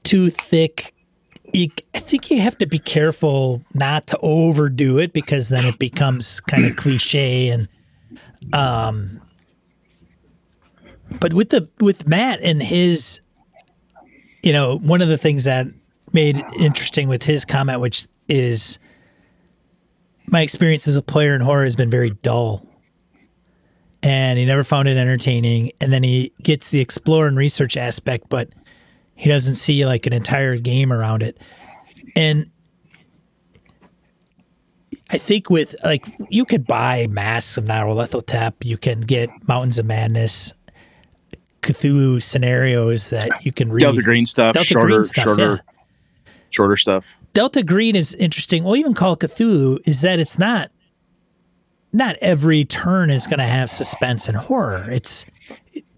too 0.03 0.31
thick. 0.31 0.95
You, 1.53 1.69
I 1.95 1.99
think 1.99 2.31
you 2.31 2.41
have 2.41 2.57
to 2.59 2.67
be 2.67 2.79
careful 2.79 3.63
not 3.75 4.07
to 4.09 4.19
overdo 4.23 4.99
it 4.99 5.13
because 5.13 5.51
then 5.51 5.67
it 5.67 5.79
becomes 5.79 6.41
kind 6.41 6.65
of 6.65 6.77
cliche 6.77 7.49
and 7.51 7.69
um 8.55 9.21
but 11.21 11.35
with 11.35 11.51
the 11.51 11.69
with 11.79 12.07
Matt 12.09 12.41
and 12.43 12.63
his 12.63 13.21
you 14.43 14.53
know 14.53 14.79
one 14.79 15.03
of 15.03 15.09
the 15.09 15.19
things 15.19 15.45
that 15.45 15.67
made 16.13 16.39
it 16.39 16.45
interesting 16.57 17.09
with 17.09 17.23
his 17.23 17.45
comment 17.45 17.81
which 17.81 18.07
is 18.29 18.79
my 20.33 20.41
experience 20.41 20.89
as 20.89 20.97
a 20.97 21.03
player 21.03 21.35
in 21.35 21.43
horror 21.43 21.65
has 21.65 21.77
been 21.77 21.91
very 21.91 22.11
dull. 22.11 22.67
And 24.03 24.39
he 24.39 24.45
never 24.45 24.65
found 24.65 24.89
it 24.89 24.97
entertaining. 24.97 25.71
And 25.81 25.93
then 25.93 26.03
he 26.03 26.33
gets 26.43 26.71
the 26.71 26.81
explore 26.81 27.29
and 27.29 27.37
research 27.37 27.77
aspect, 27.77 28.29
but 28.29 28.49
he 29.15 29.29
doesn't 29.29 29.55
see 29.57 29.87
like 29.87 30.07
an 30.07 30.13
entire 30.13 30.57
game 30.57 30.93
around 30.93 31.23
it. 31.23 31.39
And 32.17 32.51
I 35.11 35.19
think 35.19 35.51
with 35.51 35.77
like 35.85 36.07
you 36.31 36.47
could 36.47 36.67
buy 36.67 37.07
Masks 37.09 37.59
of 37.59 37.67
Nyarlathotep, 37.67 38.55
you 38.63 38.79
can 38.79 39.03
get 39.03 39.29
Mountains 39.47 39.79
of 39.79 39.85
Madness, 39.85 40.55
Cthulhu 41.61 42.23
scenarios 42.23 43.11
that 43.11 43.45
you 43.45 43.53
can 43.53 43.71
read. 43.71 43.81
Delta 43.81 44.03
Green 44.03 44.25
stuff, 44.25 44.55
Delta 44.55 44.67
shorter, 44.67 44.89
Green 44.89 45.05
stuff, 45.05 45.25
shorter, 45.25 45.63
yeah. 45.67 45.73
shorter 46.51 46.77
stuff. 46.79 47.05
Delta 47.33 47.63
Green 47.63 47.97
is 47.97 48.15
interesting. 48.15 48.65
Well, 48.65 48.77
even 48.77 48.95
Call 48.95 49.17
Cthulhu 49.17 49.79
is 49.87 50.03
that 50.03 50.19
it's 50.19 50.39
not 50.39 50.71
not 51.93 52.17
every 52.23 52.65
turn 52.65 53.11
is 53.11 53.27
going 53.27 53.39
to 53.39 53.47
have 53.47 53.71
suspense 53.71 54.29
and 54.29 54.37
horror. 54.37 54.89
It's 54.91 55.27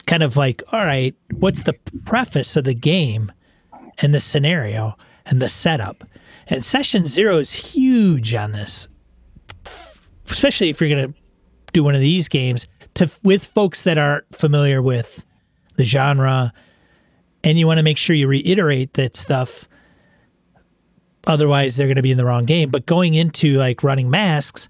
kind 0.07 0.22
of 0.22 0.37
like, 0.37 0.62
all 0.72 0.85
right, 0.85 1.14
what's 1.35 1.62
the 1.62 1.74
preface 2.05 2.57
of 2.57 2.64
the 2.64 2.74
game 2.74 3.30
and 3.99 4.12
the 4.12 4.20
scenario 4.20 4.97
and 5.24 5.41
the 5.41 5.49
setup? 5.49 6.05
And 6.49 6.64
session 6.64 7.07
zero 7.07 7.39
is 7.39 7.53
huge 7.53 8.35
on 8.35 8.53
this, 8.53 8.89
especially 10.28 10.68
if 10.68 10.80
you're 10.80 10.91
going 10.91 11.12
to 11.12 11.18
do 11.72 11.85
one 11.85 11.95
of 11.95 12.01
these 12.01 12.28
games 12.28 12.68
to 12.95 13.11
with 13.22 13.45
folks 13.45 13.82
that 13.82 13.99
aren't 13.99 14.24
familiar 14.35 14.82
with 14.82 15.24
the 15.76 15.85
genre, 15.85 16.53
and 17.43 17.59
you 17.59 17.66
want 17.66 17.78
to 17.78 17.82
make 17.82 17.99
sure 17.99 18.14
you 18.14 18.28
reiterate 18.28 18.95
that 18.95 19.16
stuff 19.16 19.68
otherwise 21.27 21.77
they're 21.77 21.87
going 21.87 21.97
to 21.97 22.03
be 22.03 22.11
in 22.11 22.18
the 22.18 22.25
wrong 22.25 22.45
game. 22.45 22.70
But 22.70 22.87
going 22.87 23.14
into 23.14 23.55
like 23.57 23.83
running 23.83 24.11
masks 24.11 24.68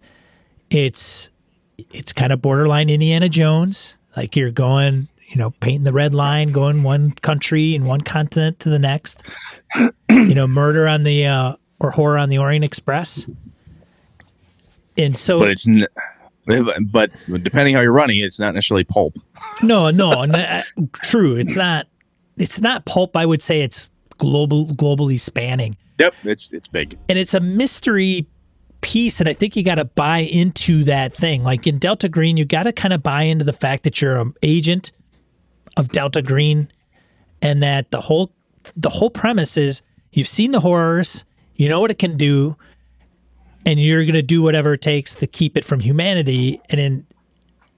it's 0.71 1.31
it's 1.77 2.13
kind 2.13 2.33
of 2.33 2.41
borderline 2.41 2.89
indiana 2.89 3.29
jones. 3.29 3.97
Like 4.17 4.37
you're 4.37 4.51
going 4.51 5.09
you 5.29 5.37
know 5.37 5.51
painting 5.61 5.85
the 5.85 5.93
red 5.93 6.15
line 6.15 6.53
going 6.53 6.83
one 6.83 7.13
country 7.13 7.75
and 7.75 7.85
one 7.87 8.01
continent 8.01 8.61
to 8.61 8.71
the 8.71 8.79
next. 8.79 9.23
You 9.77 10.35
know 10.35 10.47
murder 10.47 10.87
on 10.87 11.03
the 11.03 11.27
uh 11.27 11.57
or 11.81 11.91
horror 11.91 12.19
on 12.19 12.29
the 12.29 12.39
orient 12.39 12.65
express. 12.65 13.27
And 14.97 15.19
so 15.19 15.41
But 15.41 15.49
it's 15.49 15.69
n- 15.69 15.87
but 16.93 17.11
depending 17.43 17.75
how 17.75 17.81
you're 17.81 17.91
running, 17.93 18.21
it's 18.21 18.39
not 18.39 18.55
necessarily 18.55 18.85
pulp. 18.85 19.17
no 19.63 19.91
no 19.91 20.23
n- 20.23 20.35
uh, 20.35 20.63
true 21.03 21.37
it's 21.37 21.57
not 21.57 21.87
it's 22.37 22.61
not 22.61 22.85
pulp. 22.85 23.17
I 23.17 23.27
would 23.27 23.43
say 23.43 23.63
it's 23.63 23.89
global 24.19 24.67
globally 24.69 25.19
spanning. 25.19 25.77
Yep, 25.99 26.15
it's 26.25 26.53
it's 26.53 26.69
big. 26.69 26.99
and 27.09 27.19
it's 27.19 27.35
a 27.35 27.41
mystery 27.41 28.27
piece 28.81 29.19
and 29.19 29.31
i 29.31 29.33
think 29.33 29.57
you 29.57 29.65
got 29.65 29.77
to 29.77 29.85
buy 29.87 30.19
into 30.19 30.85
that 30.85 31.15
thing. 31.15 31.43
Like 31.43 31.67
in 31.67 31.79
delta 31.79 32.09
green 32.09 32.37
you 32.37 32.45
got 32.45 32.65
to 32.65 32.73
kind 32.73 32.93
of 32.93 33.03
buy 33.03 33.23
into 33.23 33.45
the 33.45 33.53
fact 33.53 33.85
that 33.85 34.03
you're 34.03 34.19
an 34.19 34.35
agent 34.43 34.93
of 35.79 35.89
delta 35.91 36.21
green 36.21 36.69
and 37.41 37.63
that 37.63 37.91
the 37.91 38.01
whole 38.01 38.33
the 38.77 38.91
whole 38.91 39.09
premise 39.11 39.57
is 39.57 39.83
you've 40.13 40.29
seen 40.29 40.53
the 40.53 40.61
horrors 40.61 41.25
you 41.57 41.67
know 41.69 41.81
what 41.81 41.91
it 41.91 41.99
can 41.99 42.17
do 42.19 42.57
and 43.65 43.81
you're 43.81 44.03
going 44.05 44.13
to 44.15 44.23
do 44.23 44.43
whatever 44.43 44.75
it 44.75 44.83
takes 44.83 45.15
to 45.15 45.27
keep 45.27 45.57
it 45.57 45.65
from 45.65 45.81
humanity 45.81 46.61
and 46.69 46.79
in 46.79 47.07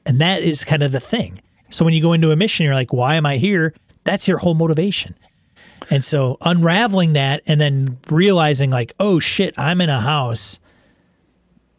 and 0.07 0.21
that 0.21 0.43
is 0.43 0.65
kind 0.65 0.83
of 0.83 0.91
the 0.93 1.01
thing. 1.01 1.41
So 1.71 1.85
when 1.85 1.95
you 1.95 2.03
go 2.03 2.15
into 2.15 2.33
a 2.33 2.37
mission 2.37 2.65
you're 2.65 2.75
like 2.75 2.93
why 2.93 3.15
am 3.15 3.27
i 3.27 3.37
here? 3.37 3.75
That's 4.03 4.27
your 4.27 4.39
whole 4.39 4.55
motivation 4.55 5.17
and 5.91 6.05
so 6.05 6.37
unraveling 6.41 7.13
that 7.15 7.43
and 7.47 7.61
then 7.61 7.99
realizing 8.11 8.71
like, 8.71 8.93
oh 8.99 9.19
shit, 9.19 9.59
I'm 9.59 9.81
in 9.81 9.91
a 9.91 10.01
house 10.01 10.61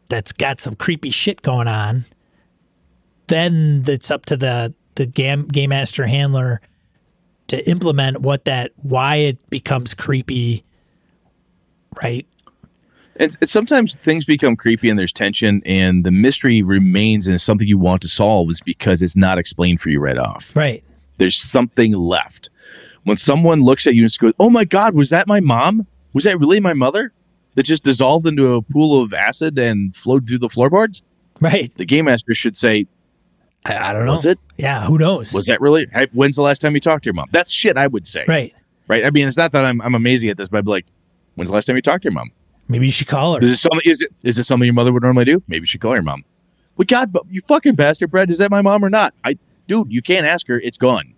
that's 0.10 0.32
got 0.32 0.60
some 0.60 0.76
creepy 0.76 1.12
shit 1.12 1.42
going 1.42 1.68
on. 1.68 2.06
Then 3.28 3.84
it's 3.88 4.10
up 4.10 4.26
to 4.28 4.38
the 4.38 4.74
the 4.96 5.06
game 5.06 5.48
game 5.48 5.70
master 5.70 6.08
handler 6.08 6.62
to 7.48 7.70
implement 7.70 8.22
what 8.22 8.46
that 8.46 8.72
why 8.78 9.18
it 9.18 9.50
becomes 9.50 9.94
creepy, 9.94 10.64
right? 12.02 12.26
And, 13.20 13.36
and 13.42 13.50
sometimes 13.50 13.96
things 13.96 14.26
become 14.26 14.56
creepy 14.56 14.90
and 14.90 14.98
there's 14.98 15.12
tension, 15.12 15.62
and 15.66 16.06
the 16.06 16.12
mystery 16.12 16.62
remains 16.62 17.28
and 17.28 17.36
it's 17.36 17.44
something 17.44 17.68
you 17.68 17.78
want 17.78 18.02
to 18.04 18.08
solve 18.08 18.50
is 18.50 18.62
because 18.62 19.02
it's 19.02 19.16
not 19.16 19.38
explained 19.38 19.82
for 19.82 19.90
you 19.90 20.00
right 20.00 20.18
off. 20.18 20.52
Right. 20.56 20.84
There's 21.18 21.42
something 21.42 21.94
left. 21.94 22.50
When 23.08 23.16
someone 23.16 23.62
looks 23.62 23.88
at 23.88 23.96
you 23.96 24.04
and 24.04 24.18
goes, 24.20 24.34
"Oh 24.38 24.50
my 24.50 24.66
God, 24.66 24.94
was 24.94 25.12
that 25.12 25.28
my 25.28 25.40
mom? 25.40 25.88
Was 26.12 26.26
that 26.26 26.38
really 26.40 26.60
my 26.60 26.74
mother 26.74 27.14
that 27.56 27.64
just 27.64 27.86
dissolved 27.86 28.28
into 28.28 28.54
a 28.54 28.62
pool 28.62 29.02
of 29.02 29.14
acid 29.14 29.58
and 29.58 29.96
flowed 29.96 30.28
through 30.28 30.40
the 30.40 30.50
floorboards?" 30.50 31.02
Right. 31.40 31.74
The 31.76 31.86
game 31.86 32.06
master 32.06 32.34
should 32.34 32.58
say, 32.58 32.86
I, 33.66 33.78
I 33.78 33.94
don't 33.94 34.06
know. 34.06 34.12
"Was 34.12 34.26
it? 34.26 34.38
Yeah, 34.58 34.86
who 34.86 34.98
knows? 34.98 35.34
Was 35.34 35.46
that 35.46 35.62
really? 35.62 35.88
When's 36.12 36.36
the 36.36 36.42
last 36.42 36.60
time 36.60 36.76
you 36.76 36.82
talked 36.82 37.04
to 37.04 37.08
your 37.08 37.14
mom?" 37.14 37.30
That's 37.32 37.50
shit. 37.50 37.78
I 37.78 37.88
would 37.88 38.06
say. 38.06 38.26
right. 38.28 38.54
Right. 38.90 39.06
I 39.06 39.10
mean, 39.12 39.26
it's 39.28 39.38
not 39.38 39.54
that 39.54 39.64
I'm 39.64 39.82
I'm 39.82 39.96
amazing 39.96 40.30
at 40.30 40.36
this, 40.36 40.50
but 40.50 40.58
I'd 40.58 40.66
be 40.66 40.72
like, 40.72 40.86
"When's 41.36 41.48
the 41.48 41.56
last 41.56 41.64
time 41.64 41.78
you 41.78 41.82
talked 41.82 42.02
to 42.04 42.08
your 42.08 42.14
mom?" 42.14 42.32
Maybe 42.68 42.88
you 42.88 42.92
should 42.92 43.08
call 43.08 43.36
her. 43.36 43.42
Is 43.42 43.50
it 43.50 43.58
something? 43.58 43.82
Is 43.86 44.02
it 44.02 44.12
is 44.24 44.38
it 44.38 44.44
something 44.44 44.66
your 44.66 44.74
mother 44.74 44.92
would 44.92 45.04
normally 45.04 45.24
do? 45.24 45.42
Maybe 45.48 45.62
you 45.62 45.68
should 45.68 45.80
call 45.80 45.94
your 45.94 46.04
mom. 46.04 46.26
Well, 46.76 46.86
God, 46.86 47.14
but 47.14 47.24
you 47.30 47.40
fucking 47.48 47.76
bastard, 47.76 48.12
Brad. 48.12 48.30
Is 48.30 48.40
that 48.40 48.52
my 48.52 48.62
mom 48.62 48.84
or 48.84 48.90
not? 48.90 49.14
I, 49.24 49.38
dude, 49.68 49.94
you 49.94 50.02
can't 50.02 50.28
ask 50.28 50.46
her. 50.48 50.60
It's 50.60 50.78
gone. 50.78 51.14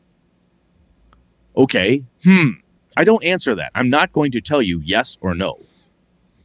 Okay. 1.60 2.04
Hmm. 2.24 2.52
I 2.98 3.04
don't 3.04 3.24
answer 3.24 3.54
that. 3.56 3.72
I'm 3.76 3.90
not 3.90 4.12
going 4.12 4.32
to 4.32 4.42
tell 4.42 4.62
you 4.62 4.82
yes 4.84 5.18
or 5.22 5.36
no. 5.36 5.60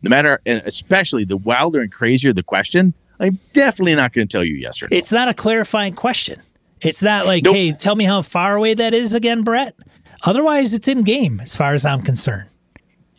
No 0.03 0.11
matter, 0.11 0.41
and 0.45 0.61
especially 0.67 1.25
the 1.25 1.37
wilder 1.39 1.81
and 1.81 1.91
crazier 1.91 2.33
the 2.33 2.43
question, 2.43 2.93
I'm 3.19 3.39
definitely 3.55 3.95
not 3.95 4.13
going 4.13 4.29
to 4.29 4.33
tell 4.33 4.45
you 4.45 4.55
yes 4.55 4.83
or 4.83 4.89
no. 4.91 4.97
It's 4.97 5.11
not 5.13 5.29
a 5.29 5.35
clarifying 5.35 5.95
question. 5.95 6.43
It's 6.83 7.03
not 7.03 7.27
like, 7.27 7.45
Nope. 7.45 7.55
hey, 7.55 7.73
tell 7.73 7.97
me 7.97 8.05
how 8.05 8.21
far 8.21 8.57
away 8.57 8.75
that 8.75 8.93
is 8.93 9.15
again, 9.15 9.43
Brett. 9.43 9.75
Otherwise, 10.25 10.75
it's 10.75 10.89
in 10.89 11.03
game 11.03 11.41
as 11.41 11.57
far 11.57 11.75
as 11.75 11.87
I'm 11.87 12.03
concerned. 12.03 12.49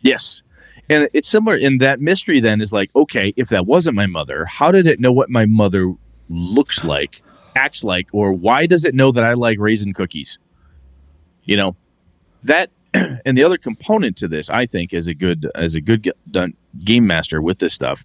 Yes. 0.00 0.42
And 0.88 1.08
it's 1.12 1.28
similar 1.28 1.56
in 1.56 1.78
that 1.78 2.00
mystery 2.00 2.40
then 2.40 2.60
is 2.60 2.72
like, 2.72 2.90
okay, 2.94 3.32
if 3.36 3.48
that 3.48 3.66
wasn't 3.66 3.96
my 3.96 4.06
mother, 4.06 4.44
how 4.44 4.70
did 4.70 4.86
it 4.86 5.00
know 5.00 5.12
what 5.12 5.28
my 5.30 5.46
mother 5.46 5.92
looks 6.28 6.84
like, 6.84 7.22
acts 7.56 7.82
like, 7.82 8.06
or 8.12 8.32
why 8.32 8.66
does 8.66 8.84
it 8.84 8.94
know 8.94 9.10
that 9.10 9.24
I 9.24 9.32
like 9.32 9.58
raisin 9.58 9.92
cookies? 9.92 10.38
You 11.42 11.56
know, 11.56 11.76
that 12.46 12.70
and 12.94 13.36
the 13.36 13.44
other 13.44 13.58
component 13.58 14.16
to 14.18 14.28
this, 14.28 14.48
I 14.50 14.66
think, 14.66 14.92
is 14.92 15.06
a 15.06 15.14
good 15.14 15.50
as 15.54 15.74
a 15.74 15.80
good 15.80 16.10
game 16.84 17.06
master 17.06 17.40
with 17.42 17.58
this 17.58 17.74
stuff. 17.74 18.04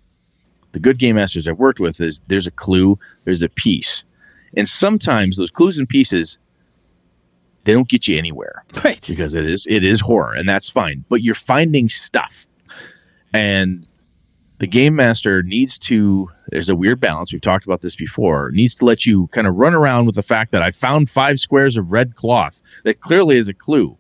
The 0.74 0.80
good 0.80 1.00
game 1.00 1.16
masters 1.16 1.48
I've 1.48 1.60
worked 1.60 1.80
with 1.80 2.00
is 2.00 2.22
there's 2.28 2.48
a 2.48 2.52
clue, 2.52 2.98
there's 3.26 3.44
a 3.44 3.50
piece. 3.50 4.04
And 4.56 4.68
sometimes 4.70 5.38
those 5.38 5.50
clues 5.52 5.78
and 5.78 5.88
pieces 5.88 6.38
they 7.64 7.74
don't 7.74 7.88
get 7.88 8.08
you 8.08 8.18
anywhere 8.18 8.64
Right. 8.84 9.06
because 9.08 9.36
it 9.36 9.46
is 9.46 9.68
it 9.70 9.84
is 9.84 10.02
horror 10.02 10.34
and 10.34 10.50
that's 10.50 10.68
fine 10.68 11.06
but 11.10 11.22
you're 11.22 11.36
finding 11.36 11.90
stuff 11.90 12.48
and 13.34 13.86
the 14.58 14.66
game 14.68 14.96
master 14.96 15.44
needs 15.44 15.78
to 15.80 16.28
there's 16.50 16.70
a 16.70 16.76
weird 16.76 17.00
balance 17.00 17.32
we've 17.32 17.42
talked 17.42 17.64
about 17.66 17.82
this 17.82 17.96
before 17.96 18.50
needs 18.52 18.74
to 18.76 18.86
let 18.86 19.06
you 19.06 19.28
kind 19.28 19.46
of 19.46 19.56
run 19.56 19.76
around 19.76 20.08
with 20.08 20.16
the 20.16 20.24
fact 20.24 20.52
that 20.52 20.64
i 20.64 20.72
found 20.72 21.08
five 21.08 21.40
squares 21.40 21.78
of 21.78 21.92
red 21.92 22.16
cloth 22.16 22.64
that 22.84 23.00
clearly 23.00 23.38
is 23.38 23.48
a 23.48 23.54
clue 23.54 23.96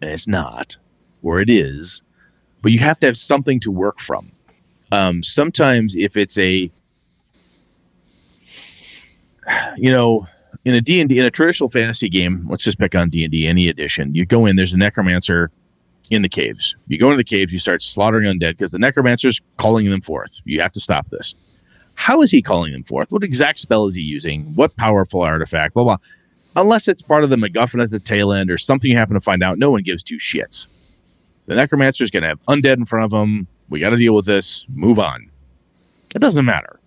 and 0.00 0.10
it's 0.10 0.28
not 0.28 0.76
or 1.22 1.40
it 1.40 1.48
is 1.48 2.02
but 2.62 2.72
you 2.72 2.78
have 2.78 2.98
to 2.98 3.06
have 3.06 3.16
something 3.16 3.60
to 3.60 3.70
work 3.70 3.98
from 3.98 4.30
um, 4.92 5.22
sometimes 5.22 5.96
if 5.96 6.16
it's 6.16 6.38
a 6.38 6.70
you 9.76 9.90
know 9.90 10.26
in 10.64 10.74
a 10.74 10.80
D&D 10.80 11.18
in 11.18 11.26
a 11.26 11.30
traditional 11.30 11.68
fantasy 11.68 12.08
game, 12.08 12.46
let's 12.48 12.64
just 12.64 12.78
pick 12.78 12.94
on 12.94 13.10
D&D 13.10 13.46
any 13.46 13.68
edition. 13.68 14.14
You 14.14 14.24
go 14.24 14.46
in 14.46 14.56
there's 14.56 14.72
a 14.72 14.76
necromancer 14.76 15.50
in 16.10 16.22
the 16.22 16.28
caves. 16.28 16.74
You 16.88 16.98
go 16.98 17.08
into 17.08 17.18
the 17.18 17.24
caves, 17.24 17.52
you 17.52 17.58
start 17.58 17.82
slaughtering 17.82 18.32
undead 18.32 18.52
because 18.52 18.72
the 18.72 18.78
necromancer's 18.78 19.40
calling 19.58 19.88
them 19.90 20.00
forth. 20.00 20.40
You 20.44 20.60
have 20.60 20.72
to 20.72 20.80
stop 20.80 21.08
this. 21.10 21.34
How 21.94 22.22
is 22.22 22.30
he 22.30 22.42
calling 22.42 22.72
them 22.72 22.82
forth? 22.82 23.12
What 23.12 23.22
exact 23.22 23.58
spell 23.58 23.86
is 23.86 23.94
he 23.94 24.02
using? 24.02 24.54
What 24.54 24.76
powerful 24.76 25.20
artifact? 25.20 25.74
Blah 25.74 25.84
blah. 25.84 25.96
Unless 26.56 26.88
it's 26.88 27.02
part 27.02 27.24
of 27.24 27.30
the 27.30 27.36
MacGuffin 27.36 27.82
at 27.82 27.90
the 27.90 27.98
tail 27.98 28.32
end 28.32 28.50
or 28.50 28.58
something 28.58 28.90
you 28.90 28.96
happen 28.96 29.14
to 29.14 29.20
find 29.20 29.42
out, 29.42 29.58
no 29.58 29.70
one 29.70 29.82
gives 29.82 30.02
two 30.02 30.18
shits. 30.18 30.66
The 31.46 31.54
necromancer's 31.54 32.10
going 32.10 32.22
to 32.22 32.28
have 32.28 32.44
undead 32.46 32.76
in 32.76 32.84
front 32.84 33.12
of 33.12 33.20
him. 33.20 33.48
We 33.68 33.80
got 33.80 33.90
to 33.90 33.96
deal 33.96 34.14
with 34.14 34.26
this. 34.26 34.64
Move 34.68 34.98
on. 34.98 35.30
It 36.14 36.20
doesn't 36.20 36.44
matter. 36.44 36.78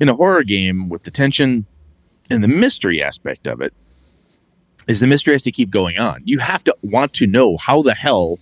In 0.00 0.08
a 0.08 0.14
horror 0.14 0.42
game 0.42 0.88
with 0.88 1.04
the 1.04 1.10
tension 1.10 1.66
and 2.30 2.42
the 2.42 2.48
mystery 2.48 3.02
aspect 3.02 3.46
of 3.46 3.60
it 3.60 3.72
is 4.88 5.00
the 5.00 5.06
mystery 5.06 5.34
has 5.34 5.42
to 5.42 5.52
keep 5.52 5.70
going 5.70 5.98
on. 5.98 6.22
You 6.24 6.40
have 6.40 6.64
to 6.64 6.76
want 6.82 7.12
to 7.14 7.26
know 7.26 7.56
how 7.56 7.82
the 7.82 7.94
hell 7.94 8.38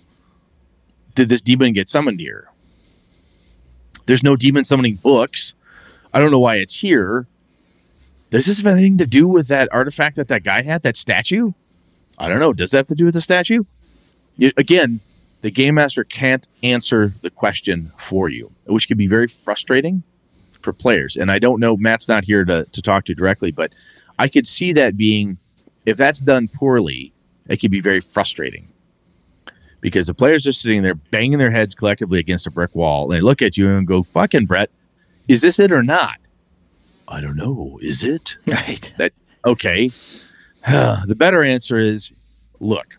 did 1.13 1.29
this 1.29 1.41
demon 1.41 1.73
get 1.73 1.89
summoned 1.89 2.19
here? 2.19 2.49
There's 4.07 4.23
no 4.23 4.35
demon 4.35 4.63
summoning 4.63 4.95
books. 4.95 5.53
I 6.13 6.19
don't 6.19 6.31
know 6.31 6.39
why 6.39 6.55
it's 6.55 6.75
here. 6.75 7.27
Does 8.31 8.45
this 8.45 8.57
have 8.57 8.67
anything 8.67 8.97
to 8.97 9.05
do 9.05 9.27
with 9.27 9.49
that 9.49 9.69
artifact 9.71 10.15
that 10.15 10.29
that 10.29 10.43
guy 10.43 10.61
had, 10.63 10.81
that 10.81 10.97
statue? 10.97 11.51
I 12.17 12.29
don't 12.29 12.39
know. 12.39 12.53
Does 12.53 12.71
that 12.71 12.77
have 12.77 12.87
to 12.87 12.95
do 12.95 13.05
with 13.05 13.13
the 13.13 13.21
statue? 13.21 13.65
You- 14.37 14.53
again, 14.57 15.01
the 15.41 15.51
game 15.51 15.75
master 15.75 16.03
can't 16.03 16.47
answer 16.63 17.13
the 17.21 17.29
question 17.29 17.91
for 17.97 18.29
you, 18.29 18.51
which 18.65 18.87
can 18.87 18.97
be 18.97 19.07
very 19.07 19.27
frustrating 19.27 20.03
for 20.61 20.71
players. 20.71 21.17
And 21.17 21.31
I 21.31 21.39
don't 21.39 21.59
know, 21.59 21.75
Matt's 21.75 22.07
not 22.07 22.23
here 22.23 22.45
to, 22.45 22.65
to 22.65 22.81
talk 22.81 23.05
to 23.05 23.13
directly, 23.15 23.51
but 23.51 23.73
I 24.17 24.27
could 24.27 24.47
see 24.47 24.71
that 24.73 24.95
being, 24.95 25.37
if 25.85 25.97
that's 25.97 26.21
done 26.21 26.47
poorly, 26.47 27.11
it 27.47 27.59
can 27.59 27.71
be 27.71 27.81
very 27.81 27.99
frustrating 27.99 28.67
because 29.81 30.07
the 30.07 30.13
players 30.13 30.45
are 30.45 30.53
sitting 30.53 30.83
there 30.83 30.95
banging 30.95 31.39
their 31.39 31.51
heads 31.51 31.73
collectively 31.75 32.19
against 32.19 32.45
a 32.47 32.51
brick 32.51 32.73
wall 32.75 33.05
and 33.05 33.13
they 33.13 33.21
look 33.21 33.41
at 33.41 33.57
you 33.57 33.67
and 33.67 33.87
go, 33.87 34.03
fucking 34.03 34.45
Brett, 34.45 34.69
is 35.27 35.41
this 35.41 35.59
it 35.59 35.71
or 35.71 35.83
not? 35.83 36.20
I 37.11 37.21
don't 37.21 37.35
know. 37.35 37.77
Is 37.81 38.03
it? 38.03 38.37
Right. 38.47 38.93
That 38.97 39.13
okay. 39.45 39.91
the 40.67 41.15
better 41.15 41.43
answer 41.43 41.79
is 41.79 42.11
look, 42.59 42.97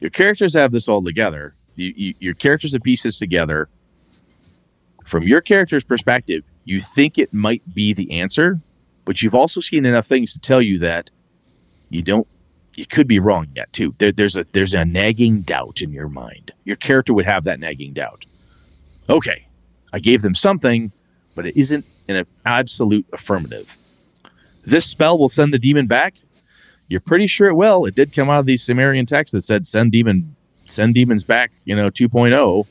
your 0.00 0.10
characters 0.10 0.54
have 0.54 0.72
this 0.72 0.88
all 0.88 1.02
together. 1.02 1.54
You, 1.76 1.92
you, 1.96 2.14
your 2.18 2.34
characters 2.34 2.72
have 2.72 2.82
pieces 2.82 3.18
together. 3.18 3.68
From 5.06 5.24
your 5.24 5.40
character's 5.40 5.84
perspective, 5.84 6.44
you 6.64 6.80
think 6.80 7.18
it 7.18 7.32
might 7.32 7.62
be 7.74 7.92
the 7.92 8.20
answer, 8.20 8.60
but 9.04 9.22
you've 9.22 9.34
also 9.34 9.60
seen 9.60 9.84
enough 9.84 10.06
things 10.06 10.32
to 10.32 10.38
tell 10.38 10.62
you 10.62 10.78
that 10.80 11.10
you 11.88 12.02
don't 12.02 12.26
you 12.76 12.86
could 12.86 13.08
be 13.08 13.18
wrong 13.18 13.48
yet 13.54 13.72
too. 13.72 13.94
There, 13.98 14.12
there's 14.12 14.36
a 14.36 14.46
there's 14.52 14.74
a 14.74 14.84
nagging 14.84 15.42
doubt 15.42 15.82
in 15.82 15.92
your 15.92 16.08
mind. 16.08 16.52
Your 16.64 16.76
character 16.76 17.12
would 17.12 17.26
have 17.26 17.44
that 17.44 17.60
nagging 17.60 17.92
doubt. 17.92 18.24
Okay, 19.08 19.46
I 19.92 19.98
gave 19.98 20.22
them 20.22 20.34
something, 20.34 20.92
but 21.34 21.46
it 21.46 21.56
isn't 21.56 21.84
an 22.16 22.26
absolute 22.46 23.06
affirmative. 23.12 23.76
This 24.64 24.86
spell 24.86 25.18
will 25.18 25.28
send 25.28 25.52
the 25.54 25.58
demon 25.58 25.86
back. 25.86 26.16
You're 26.88 27.00
pretty 27.00 27.26
sure 27.26 27.48
it 27.48 27.54
will. 27.54 27.86
It 27.86 27.94
did 27.94 28.12
come 28.12 28.28
out 28.28 28.40
of 28.40 28.46
the 28.46 28.56
Sumerian 28.56 29.06
text 29.06 29.32
that 29.32 29.42
said 29.42 29.66
send 29.66 29.92
demon 29.92 30.34
send 30.66 30.94
demons 30.94 31.24
back, 31.24 31.52
you 31.64 31.74
know, 31.74 31.90
2.0. 31.90 32.66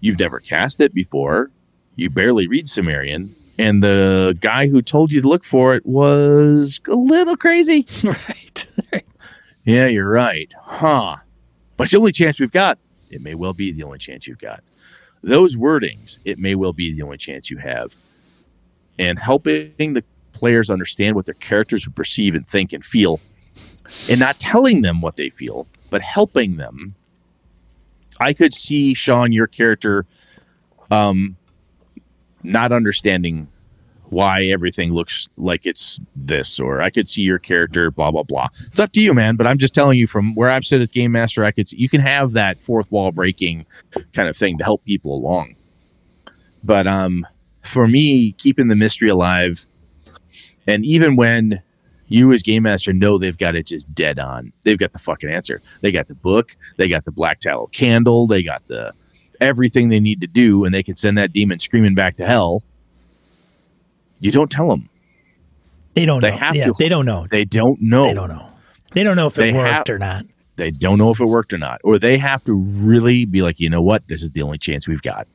You've 0.00 0.18
never 0.18 0.40
cast 0.40 0.80
it 0.80 0.94
before. 0.94 1.50
You 1.96 2.10
barely 2.10 2.46
read 2.46 2.68
Sumerian. 2.68 3.34
And 3.58 3.82
the 3.82 4.36
guy 4.40 4.68
who 4.68 4.82
told 4.82 5.12
you 5.12 5.22
to 5.22 5.28
look 5.28 5.44
for 5.44 5.74
it 5.74 5.84
was 5.86 6.80
a 6.88 6.94
little 6.94 7.36
crazy. 7.36 7.86
right. 8.04 8.66
Yeah, 9.66 9.88
you're 9.88 10.08
right. 10.08 10.54
Huh. 10.62 11.16
But 11.76 11.84
it's 11.84 11.92
the 11.92 11.98
only 11.98 12.12
chance 12.12 12.38
we've 12.38 12.52
got. 12.52 12.78
It 13.10 13.20
may 13.20 13.34
well 13.34 13.52
be 13.52 13.72
the 13.72 13.82
only 13.82 13.98
chance 13.98 14.28
you've 14.28 14.38
got. 14.38 14.62
Those 15.24 15.56
wordings, 15.56 16.20
it 16.24 16.38
may 16.38 16.54
well 16.54 16.72
be 16.72 16.92
the 16.92 17.02
only 17.02 17.18
chance 17.18 17.50
you 17.50 17.58
have. 17.58 17.92
And 18.98 19.18
helping 19.18 19.92
the 19.92 20.04
players 20.32 20.70
understand 20.70 21.16
what 21.16 21.26
their 21.26 21.34
characters 21.34 21.86
would 21.86 21.96
perceive 21.96 22.34
and 22.34 22.46
think 22.46 22.72
and 22.72 22.84
feel, 22.84 23.20
and 24.08 24.20
not 24.20 24.38
telling 24.38 24.82
them 24.82 25.00
what 25.00 25.16
they 25.16 25.30
feel, 25.30 25.66
but 25.90 26.02
helping 26.02 26.56
them. 26.56 26.94
I 28.20 28.32
could 28.32 28.54
see 28.54 28.94
Sean, 28.94 29.32
your 29.32 29.46
character, 29.46 30.06
um, 30.90 31.36
not 32.42 32.72
understanding 32.72 33.48
why 34.10 34.44
everything 34.44 34.92
looks 34.92 35.28
like 35.36 35.66
it's 35.66 35.98
this, 36.14 36.60
or 36.60 36.80
I 36.80 36.90
could 36.90 37.08
see 37.08 37.22
your 37.22 37.38
character, 37.38 37.90
blah 37.90 38.10
blah 38.10 38.22
blah. 38.22 38.48
It's 38.66 38.80
up 38.80 38.92
to 38.92 39.00
you, 39.00 39.12
man. 39.12 39.36
But 39.36 39.46
I'm 39.46 39.58
just 39.58 39.74
telling 39.74 39.98
you 39.98 40.06
from 40.06 40.34
where 40.34 40.48
I've 40.48 40.64
sit 40.64 40.80
as 40.80 40.90
game 40.90 41.12
master, 41.12 41.44
I 41.44 41.50
could 41.50 41.68
see, 41.68 41.76
you 41.76 41.88
can 41.88 42.00
have 42.00 42.32
that 42.32 42.58
fourth 42.58 42.90
wall 42.92 43.12
breaking 43.12 43.66
kind 44.12 44.28
of 44.28 44.36
thing 44.36 44.58
to 44.58 44.64
help 44.64 44.84
people 44.84 45.14
along. 45.14 45.56
But 46.62 46.86
um, 46.86 47.26
for 47.66 47.86
me, 47.88 48.32
keeping 48.32 48.68
the 48.68 48.76
mystery 48.76 49.08
alive, 49.08 49.66
and 50.66 50.84
even 50.84 51.16
when 51.16 51.62
you 52.08 52.32
as 52.32 52.42
game 52.42 52.62
master 52.62 52.92
know 52.92 53.18
they've 53.18 53.36
got 53.38 53.54
it 53.56 53.66
just 53.66 53.92
dead 53.94 54.18
on, 54.18 54.52
they've 54.62 54.78
got 54.78 54.92
the 54.92 54.98
fucking 54.98 55.28
answer. 55.30 55.60
They 55.80 55.90
got 55.92 56.06
the 56.06 56.14
book, 56.14 56.56
they 56.76 56.88
got 56.88 57.04
the 57.04 57.12
black 57.12 57.40
tallow 57.40 57.66
candle, 57.68 58.26
they 58.26 58.42
got 58.42 58.66
the 58.68 58.92
everything 59.40 59.88
they 59.88 60.00
need 60.00 60.20
to 60.22 60.26
do, 60.26 60.64
and 60.64 60.72
they 60.74 60.82
can 60.82 60.96
send 60.96 61.18
that 61.18 61.32
demon 61.32 61.58
screaming 61.58 61.94
back 61.94 62.16
to 62.16 62.26
hell. 62.26 62.62
You 64.20 64.30
don't 64.30 64.50
tell 64.50 64.68
them. 64.68 64.88
They 65.94 66.06
don't 66.06 66.20
They 66.22 66.30
know. 66.30 66.36
have 66.36 66.56
yeah, 66.56 66.66
to- 66.66 66.74
They 66.78 66.88
don't 66.88 67.04
know. 67.06 67.26
They 67.30 67.44
don't 67.44 67.80
know. 67.82 68.04
They 68.04 68.14
don't 68.14 68.28
know. 68.28 68.48
They 68.92 69.02
don't 69.02 69.16
know 69.16 69.26
if 69.26 69.34
They 69.34 69.50
it 69.50 69.54
worked 69.54 69.88
have- 69.88 69.90
or 69.90 69.98
not. 69.98 70.24
They 70.56 70.70
don't 70.70 70.96
know 70.96 71.10
if 71.10 71.20
it 71.20 71.26
worked 71.26 71.52
or 71.52 71.58
not, 71.58 71.82
or 71.84 71.98
they 71.98 72.16
have 72.16 72.42
to 72.44 72.54
really 72.54 73.26
be 73.26 73.42
like, 73.42 73.60
you 73.60 73.68
know 73.68 73.82
what, 73.82 74.08
this 74.08 74.22
is 74.22 74.32
the 74.32 74.40
only 74.40 74.56
chance 74.56 74.88
we've 74.88 75.02
got, 75.02 75.26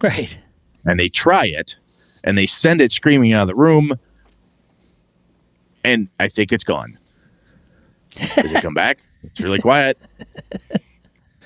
Right. 0.00 0.36
And 0.84 0.98
they 0.98 1.08
try 1.08 1.46
it, 1.46 1.78
and 2.22 2.36
they 2.36 2.46
send 2.46 2.80
it 2.80 2.92
screaming 2.92 3.32
out 3.32 3.42
of 3.42 3.48
the 3.48 3.54
room, 3.54 3.98
and 5.84 6.08
I 6.18 6.28
think 6.28 6.52
it's 6.52 6.64
gone. 6.64 6.98
Does 8.16 8.52
it 8.52 8.62
come 8.62 8.74
back? 8.74 9.00
It's 9.22 9.40
really 9.40 9.58
quiet. 9.58 9.98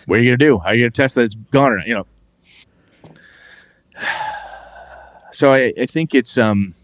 What 0.07 0.19
are 0.19 0.23
you 0.23 0.31
gonna 0.31 0.39
do? 0.39 0.59
How 0.59 0.69
are 0.69 0.75
you 0.75 0.85
gonna 0.85 0.91
test 0.91 1.15
that 1.15 1.23
it's 1.23 1.35
gone 1.35 1.73
or 1.73 1.77
not? 1.79 1.87
You 1.87 1.95
know. 1.95 2.07
So 5.33 5.53
I, 5.53 5.73
I 5.79 5.87
think 5.87 6.15
it's 6.15 6.37
um, 6.39 6.75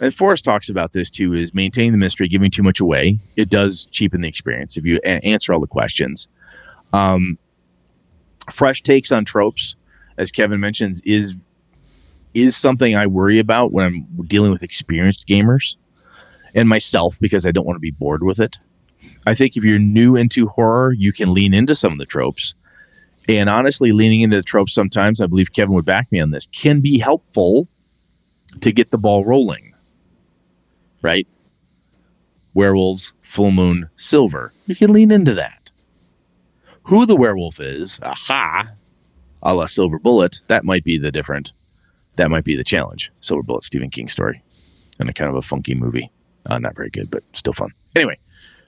and 0.00 0.14
Forrest 0.14 0.44
talks 0.44 0.68
about 0.68 0.92
this 0.92 1.10
too. 1.10 1.34
Is 1.34 1.52
maintaining 1.54 1.92
the 1.92 1.98
mystery, 1.98 2.28
giving 2.28 2.50
too 2.50 2.62
much 2.62 2.80
away. 2.80 3.18
It 3.36 3.48
does 3.48 3.86
cheapen 3.86 4.20
the 4.20 4.28
experience 4.28 4.76
if 4.76 4.84
you 4.84 5.00
a- 5.04 5.24
answer 5.24 5.52
all 5.52 5.60
the 5.60 5.66
questions. 5.66 6.28
Um, 6.92 7.38
fresh 8.52 8.82
takes 8.82 9.10
on 9.12 9.24
tropes, 9.24 9.74
as 10.16 10.30
Kevin 10.30 10.60
mentions, 10.60 11.00
is 11.04 11.34
is 12.34 12.56
something 12.56 12.94
I 12.96 13.06
worry 13.06 13.38
about 13.38 13.72
when 13.72 13.86
I'm 13.86 14.26
dealing 14.26 14.50
with 14.50 14.62
experienced 14.62 15.26
gamers 15.26 15.76
and 16.54 16.68
myself 16.68 17.16
because 17.20 17.46
I 17.46 17.52
don't 17.52 17.66
want 17.66 17.76
to 17.76 17.80
be 17.80 17.90
bored 17.90 18.22
with 18.22 18.40
it. 18.40 18.56
I 19.26 19.34
think 19.34 19.56
if 19.56 19.64
you're 19.64 19.78
new 19.78 20.16
into 20.16 20.48
horror, 20.48 20.92
you 20.92 21.12
can 21.12 21.34
lean 21.34 21.54
into 21.54 21.74
some 21.74 21.92
of 21.92 21.98
the 21.98 22.06
tropes. 22.06 22.54
And 23.28 23.50
honestly, 23.50 23.92
leaning 23.92 24.22
into 24.22 24.36
the 24.36 24.42
tropes 24.42 24.72
sometimes, 24.72 25.20
I 25.20 25.26
believe 25.26 25.52
Kevin 25.52 25.74
would 25.74 25.84
back 25.84 26.10
me 26.10 26.20
on 26.20 26.30
this, 26.30 26.46
can 26.46 26.80
be 26.80 26.98
helpful 26.98 27.68
to 28.60 28.72
get 28.72 28.90
the 28.90 28.98
ball 28.98 29.24
rolling. 29.24 29.74
Right? 31.02 31.28
Werewolves, 32.54 33.12
full 33.22 33.50
moon, 33.50 33.90
silver. 33.96 34.52
You 34.66 34.74
can 34.74 34.92
lean 34.92 35.10
into 35.10 35.34
that. 35.34 35.70
Who 36.84 37.04
the 37.04 37.16
werewolf 37.16 37.60
is, 37.60 38.00
aha, 38.02 38.66
a 39.42 39.54
la 39.54 39.66
Silver 39.66 39.98
Bullet, 39.98 40.40
that 40.48 40.64
might 40.64 40.84
be 40.84 40.96
the 40.96 41.12
different, 41.12 41.52
that 42.18 42.30
might 42.30 42.44
be 42.44 42.54
the 42.54 42.64
challenge. 42.64 43.10
Silver 43.20 43.42
Bullet, 43.42 43.64
Stephen 43.64 43.88
King 43.90 44.08
story, 44.08 44.42
and 45.00 45.08
a 45.08 45.12
kind 45.12 45.30
of 45.30 45.36
a 45.36 45.42
funky 45.42 45.74
movie. 45.74 46.10
Uh, 46.46 46.58
not 46.58 46.76
very 46.76 46.90
good, 46.90 47.10
but 47.10 47.22
still 47.32 47.52
fun. 47.52 47.70
Anyway, 47.96 48.18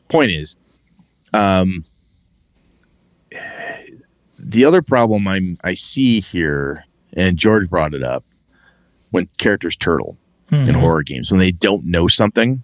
point 0.08 0.30
is, 0.30 0.56
um, 1.32 1.84
the 4.38 4.64
other 4.64 4.82
problem 4.82 5.28
I'm 5.28 5.58
I 5.62 5.74
see 5.74 6.20
here, 6.20 6.84
and 7.12 7.36
George 7.36 7.68
brought 7.68 7.94
it 7.94 8.02
up, 8.02 8.24
when 9.10 9.28
characters 9.38 9.76
turtle 9.76 10.16
in 10.50 10.66
Mhm. 10.66 10.80
horror 10.80 11.02
games 11.02 11.30
when 11.30 11.38
they 11.40 11.52
don't 11.52 11.84
know 11.84 12.08
something. 12.08 12.62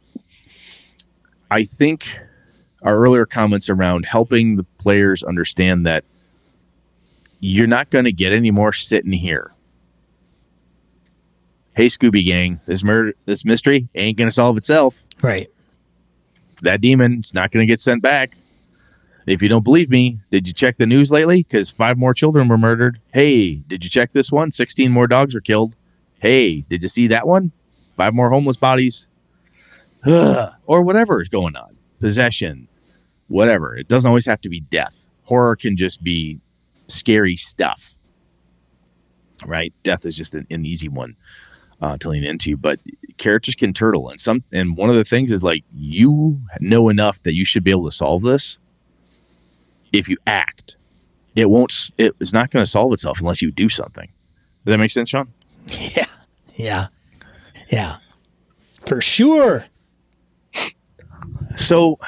I 1.50 1.62
think 1.64 2.18
our 2.82 2.96
earlier 2.96 3.26
comments 3.26 3.68
around 3.70 4.06
helping 4.06 4.56
the 4.56 4.64
players 4.78 5.22
understand 5.22 5.86
that 5.86 6.04
you're 7.40 7.66
not 7.68 7.90
going 7.90 8.04
to 8.04 8.12
get 8.12 8.32
any 8.32 8.50
more 8.50 8.72
sitting 8.72 9.12
here. 9.12 9.52
Hey, 11.76 11.88
Scooby 11.88 12.24
Gang, 12.24 12.58
this 12.64 12.82
murder, 12.82 13.12
this 13.26 13.44
mystery 13.44 13.86
ain't 13.94 14.16
to 14.16 14.32
solve 14.32 14.56
itself. 14.56 15.02
Right. 15.20 15.50
That 16.62 16.80
demon's 16.80 17.34
not 17.34 17.52
to 17.52 17.66
get 17.66 17.82
sent 17.82 18.00
back. 18.00 18.38
If 19.26 19.42
you 19.42 19.50
don't 19.50 19.62
believe 19.62 19.90
me, 19.90 20.18
did 20.30 20.46
you 20.46 20.54
check 20.54 20.78
the 20.78 20.86
news 20.86 21.10
lately? 21.10 21.42
Because 21.42 21.68
five 21.68 21.98
more 21.98 22.14
children 22.14 22.48
were 22.48 22.56
murdered. 22.56 22.98
Hey, 23.12 23.56
did 23.56 23.84
you 23.84 23.90
check 23.90 24.14
this 24.14 24.32
one? 24.32 24.52
16 24.52 24.90
more 24.90 25.06
dogs 25.06 25.34
were 25.34 25.42
killed. 25.42 25.76
Hey, 26.18 26.62
did 26.62 26.82
you 26.82 26.88
see 26.88 27.08
that 27.08 27.26
one? 27.26 27.52
Five 27.98 28.14
more 28.14 28.30
homeless 28.30 28.56
bodies. 28.56 29.06
Ugh. 30.06 30.54
or 30.66 30.80
whatever 30.80 31.20
is 31.20 31.28
going 31.28 31.56
on. 31.56 31.76
Possession, 32.00 32.68
whatever. 33.28 33.76
It 33.76 33.86
doesn't 33.86 34.08
always 34.08 34.24
have 34.24 34.40
to 34.40 34.48
be 34.48 34.60
death. 34.60 35.06
Horror 35.24 35.56
can 35.56 35.76
just 35.76 36.02
be 36.02 36.40
scary 36.88 37.36
stuff. 37.36 37.94
Right? 39.44 39.74
Death 39.82 40.06
is 40.06 40.16
just 40.16 40.34
an, 40.34 40.46
an 40.50 40.64
easy 40.64 40.88
one 40.88 41.16
uh, 41.80 41.96
to 41.98 42.08
lean 42.10 42.24
into, 42.24 42.56
but 42.56 42.80
characters 43.18 43.54
can 43.54 43.72
turtle, 43.72 44.08
and 44.08 44.20
some. 44.20 44.42
And 44.52 44.76
one 44.76 44.90
of 44.90 44.96
the 44.96 45.04
things 45.04 45.30
is 45.32 45.42
like 45.42 45.64
you 45.74 46.40
know 46.60 46.88
enough 46.88 47.22
that 47.24 47.34
you 47.34 47.44
should 47.44 47.64
be 47.64 47.70
able 47.70 47.84
to 47.86 47.94
solve 47.94 48.22
this. 48.22 48.58
If 49.92 50.08
you 50.08 50.16
act, 50.26 50.76
it 51.34 51.48
won't. 51.50 51.90
It, 51.98 52.14
it's 52.20 52.32
not 52.32 52.50
going 52.50 52.64
to 52.64 52.70
solve 52.70 52.92
itself 52.92 53.20
unless 53.20 53.40
you 53.42 53.50
do 53.50 53.68
something. 53.68 54.06
Does 54.64 54.72
that 54.72 54.78
make 54.78 54.90
sense, 54.90 55.10
Sean? 55.10 55.32
Yeah. 55.68 56.06
Yeah. 56.56 56.86
Yeah. 57.70 57.98
For 58.86 59.00
sure. 59.00 59.64
So 61.56 61.98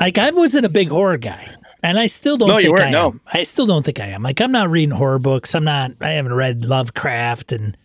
Like 0.00 0.18
I 0.18 0.30
wasn't 0.30 0.66
a 0.66 0.70
big 0.70 0.88
horror 0.88 1.18
guy. 1.18 1.50
And 1.82 1.98
I 1.98 2.06
still 2.08 2.36
don't 2.36 2.48
No, 2.48 2.58
you 2.58 2.72
weren't, 2.72 2.86
I 2.86 2.90
no. 2.90 3.08
am. 3.08 3.20
I 3.32 3.42
still 3.44 3.66
don't 3.66 3.84
think 3.84 4.00
I 4.00 4.06
am. 4.06 4.22
Like 4.22 4.40
I'm 4.40 4.50
not 4.52 4.70
reading 4.70 4.90
horror 4.90 5.18
books. 5.18 5.54
I'm 5.54 5.64
not 5.64 5.92
I 6.00 6.10
haven't 6.12 6.32
read 6.34 6.64
Lovecraft 6.64 7.52
and 7.52 7.76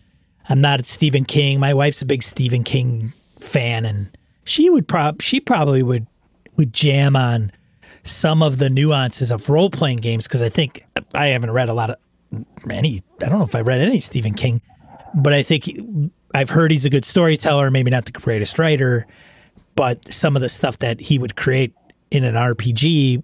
I'm 0.50 0.62
not 0.62 0.86
Stephen 0.86 1.26
King. 1.26 1.60
My 1.60 1.74
wife's 1.74 2.02
a 2.02 2.06
big 2.06 2.24
Stephen 2.24 2.64
King 2.64 3.14
fan 3.39 3.86
and 3.86 4.16
she 4.44 4.70
would 4.70 4.88
prob 4.88 5.22
she 5.22 5.39
probably 5.39 5.84
would 5.84 6.06
would 6.58 6.74
jam 6.74 7.16
on 7.16 7.52
some 8.04 8.42
of 8.42 8.58
the 8.58 8.70
nuances 8.70 9.32
of 9.32 9.50
role 9.50 9.70
playing 9.70 9.98
games 9.98 10.28
because 10.28 10.44
I 10.44 10.50
think 10.50 10.86
I 11.14 11.28
haven't 11.28 11.52
read 11.52 11.70
a 11.70 11.74
lot 11.74 11.89
of 11.89 11.98
any 12.70 13.02
I 13.22 13.30
don't 13.30 13.39
know 13.39 13.46
if 13.46 13.56
I've 13.56 13.68
read 13.68 13.82
any 13.82 14.00
Stephen 14.00 14.34
King, 14.34 14.62
but 15.14 15.34
I 15.34 15.44
think 15.44 15.70
I've 16.34 16.50
heard 16.50 16.72
he's 16.72 16.86
a 16.86 16.89
good 16.89 17.06
storyteller, 17.06 17.72
maybe 17.72 17.92
not 17.92 18.06
the 18.06 18.12
greatest 18.12 18.58
writer, 18.58 19.06
but 19.76 20.12
some 20.14 20.36
of 20.36 20.42
the 20.42 20.50
stuff 20.50 20.80
that 20.80 21.00
he 21.00 21.18
would 21.18 21.36
create 21.36 21.74
in 22.10 22.24
an 22.24 22.36
RPG 22.36 23.24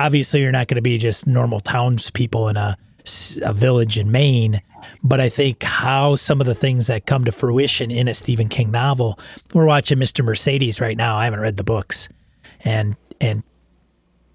obviously 0.00 0.40
you're 0.40 0.52
not 0.52 0.66
going 0.66 0.76
to 0.76 0.82
be 0.82 0.98
just 0.98 1.26
normal 1.26 1.60
townspeople 1.60 2.48
in 2.48 2.56
a, 2.56 2.76
a 3.42 3.52
village 3.52 3.98
in 3.98 4.10
Maine, 4.10 4.60
but 5.02 5.20
I 5.20 5.28
think 5.28 5.62
how 5.62 6.16
some 6.16 6.40
of 6.40 6.46
the 6.46 6.54
things 6.54 6.86
that 6.86 7.06
come 7.06 7.24
to 7.24 7.32
fruition 7.32 7.90
in 7.90 8.08
a 8.08 8.14
Stephen 8.14 8.48
King 8.48 8.70
novel. 8.70 9.18
We're 9.54 9.66
watching 9.66 9.98
Mr. 9.98 10.24
Mercedes 10.24 10.80
right 10.80 10.96
now. 10.96 11.16
I 11.16 11.24
haven't 11.24 11.40
read 11.40 11.56
the 11.56 11.64
books, 11.64 12.08
and 12.60 12.96
and 13.20 13.42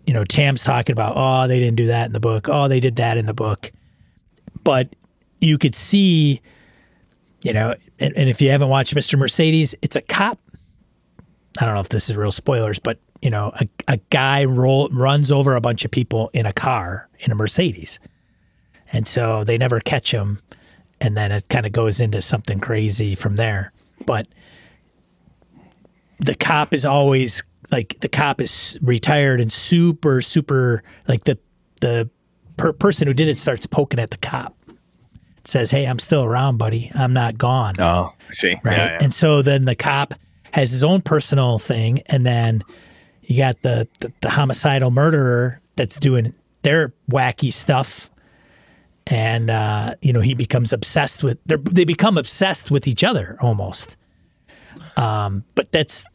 you 0.05 0.13
know 0.13 0.23
Tam's 0.23 0.63
talking 0.63 0.93
about 0.93 1.13
oh 1.15 1.47
they 1.47 1.59
didn't 1.59 1.77
do 1.77 1.87
that 1.87 2.07
in 2.07 2.11
the 2.11 2.19
book. 2.19 2.47
Oh 2.49 2.67
they 2.67 2.79
did 2.79 2.95
that 2.97 3.17
in 3.17 3.25
the 3.25 3.33
book, 3.33 3.71
but 4.63 4.95
you 5.41 5.57
could 5.57 5.75
see, 5.75 6.41
you 7.43 7.53
know, 7.53 7.75
and, 7.99 8.15
and 8.17 8.29
if 8.29 8.41
you 8.41 8.49
haven't 8.49 8.69
watched 8.69 8.95
Mr. 8.95 9.17
Mercedes, 9.17 9.75
it's 9.81 9.95
a 9.95 10.01
cop. 10.01 10.39
I 11.59 11.65
don't 11.65 11.73
know 11.73 11.81
if 11.81 11.89
this 11.89 12.09
is 12.09 12.17
real 12.17 12.31
spoilers, 12.31 12.79
but 12.79 12.99
you 13.21 13.29
know, 13.29 13.51
a, 13.59 13.67
a 13.87 13.97
guy 14.09 14.45
roll 14.45 14.89
runs 14.89 15.31
over 15.31 15.55
a 15.55 15.61
bunch 15.61 15.85
of 15.85 15.91
people 15.91 16.29
in 16.33 16.45
a 16.45 16.53
car 16.53 17.07
in 17.19 17.31
a 17.31 17.35
Mercedes. 17.35 17.99
And 18.95 19.07
so 19.07 19.43
they 19.43 19.57
never 19.57 19.79
catch 19.79 20.11
him. 20.11 20.39
And 21.01 21.17
then 21.17 21.31
it 21.31 21.49
kind 21.49 21.65
of 21.65 21.71
goes 21.71 21.99
into 21.99 22.21
something 22.21 22.59
crazy 22.59 23.15
from 23.15 23.35
there. 23.35 23.73
But 24.05 24.27
the 26.19 26.35
cop 26.35 26.73
is 26.73 26.85
always 26.85 27.43
like 27.71 27.97
the 27.99 28.07
cop 28.07 28.39
is 28.41 28.77
retired 28.81 29.41
and 29.41 29.51
super, 29.51 30.21
super 30.21 30.83
like 31.07 31.25
the 31.25 31.37
the 31.81 32.09
per- 32.57 32.73
person 32.73 33.07
who 33.07 33.13
did 33.13 33.27
it 33.27 33.37
starts 33.39 33.65
poking 33.65 33.99
at 33.99 34.11
the 34.11 34.17
cop. 34.17 34.55
Says, 35.43 35.69
Hey, 35.71 35.85
I'm 35.85 35.99
still 35.99 36.23
around, 36.23 36.57
buddy. 36.57 36.91
I'm 36.95 37.13
not 37.13 37.37
gone. 37.37 37.75
Oh, 37.79 38.13
I 38.29 38.31
see. 38.33 38.55
Right. 38.63 38.77
Yeah, 38.77 38.85
yeah. 38.91 38.97
And 39.01 39.13
so 39.13 39.41
then 39.41 39.65
the 39.65 39.75
cop 39.75 40.13
has 40.51 40.71
his 40.71 40.83
own 40.83 41.01
personal 41.01 41.59
thing, 41.59 41.99
and 42.07 42.25
then 42.25 42.63
you 43.23 43.37
got 43.37 43.61
the, 43.61 43.87
the, 43.99 44.11
the 44.21 44.29
homicidal 44.29 44.89
murderer 44.89 45.61
that's 45.75 45.97
doing 45.97 46.33
their 46.61 46.93
wacky 47.11 47.51
stuff. 47.53 48.09
And 49.07 49.49
uh, 49.49 49.95
you 50.01 50.11
know 50.11 50.21
he 50.21 50.33
becomes 50.33 50.73
obsessed 50.73 51.23
with 51.23 51.37
they 51.45 51.85
become 51.85 52.17
obsessed 52.17 52.71
with 52.71 52.87
each 52.87 53.03
other 53.03 53.37
almost. 53.39 53.97
Um, 54.97 55.43
but 55.53 55.71
that's 55.71 56.05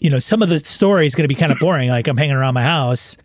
you 0.00 0.10
know 0.10 0.18
some 0.18 0.42
of 0.42 0.48
the 0.48 0.58
story 0.60 1.06
is 1.06 1.14
going 1.14 1.24
to 1.24 1.28
be 1.28 1.38
kind 1.38 1.52
of 1.52 1.58
boring. 1.58 1.88
Like 1.88 2.08
I'm 2.08 2.16
hanging 2.16 2.34
around 2.34 2.54
my 2.54 2.64
house, 2.64 3.16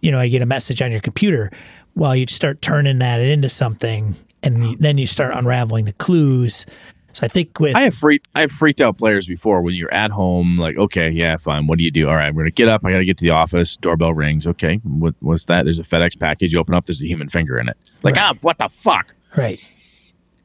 you 0.00 0.10
know, 0.10 0.18
I 0.18 0.28
get 0.28 0.42
a 0.42 0.46
message 0.46 0.82
on 0.82 0.90
your 0.90 1.00
computer. 1.00 1.50
Well, 1.94 2.14
you 2.14 2.26
start 2.28 2.62
turning 2.62 2.98
that 3.00 3.20
into 3.20 3.48
something, 3.48 4.16
and 4.42 4.78
then 4.78 4.98
you 4.98 5.06
start 5.06 5.34
unraveling 5.34 5.84
the 5.84 5.92
clues. 5.94 6.66
So 7.12 7.24
I 7.24 7.28
think 7.28 7.58
with 7.58 7.74
I 7.74 7.82
have 7.82 7.94
freaked 7.94 8.28
I 8.34 8.42
have 8.42 8.52
freaked 8.52 8.80
out 8.80 8.96
players 8.98 9.26
before 9.26 9.62
when 9.62 9.74
you're 9.74 9.92
at 9.92 10.10
home, 10.10 10.58
like, 10.58 10.76
okay, 10.76 11.10
yeah, 11.10 11.36
fine. 11.36 11.66
What 11.66 11.78
do 11.78 11.84
you 11.84 11.90
do? 11.90 12.08
All 12.08 12.14
right, 12.16 12.26
I'm 12.26 12.36
gonna 12.36 12.50
get 12.50 12.68
up, 12.68 12.84
I 12.84 12.92
gotta 12.92 13.04
get 13.04 13.18
to 13.18 13.24
the 13.24 13.30
office, 13.30 13.76
doorbell 13.76 14.14
rings. 14.14 14.46
Okay, 14.46 14.76
what 14.84 15.14
what's 15.20 15.46
that? 15.46 15.64
There's 15.64 15.78
a 15.80 15.82
FedEx 15.84 16.18
package, 16.18 16.52
you 16.52 16.60
open 16.60 16.74
up, 16.74 16.86
there's 16.86 17.02
a 17.02 17.06
human 17.08 17.28
finger 17.28 17.58
in 17.58 17.68
it. 17.68 17.76
Like, 18.02 18.14
Right. 18.16 18.30
ah, 18.30 18.34
what 18.42 18.58
the 18.58 18.68
fuck? 18.68 19.14
right, 19.36 19.58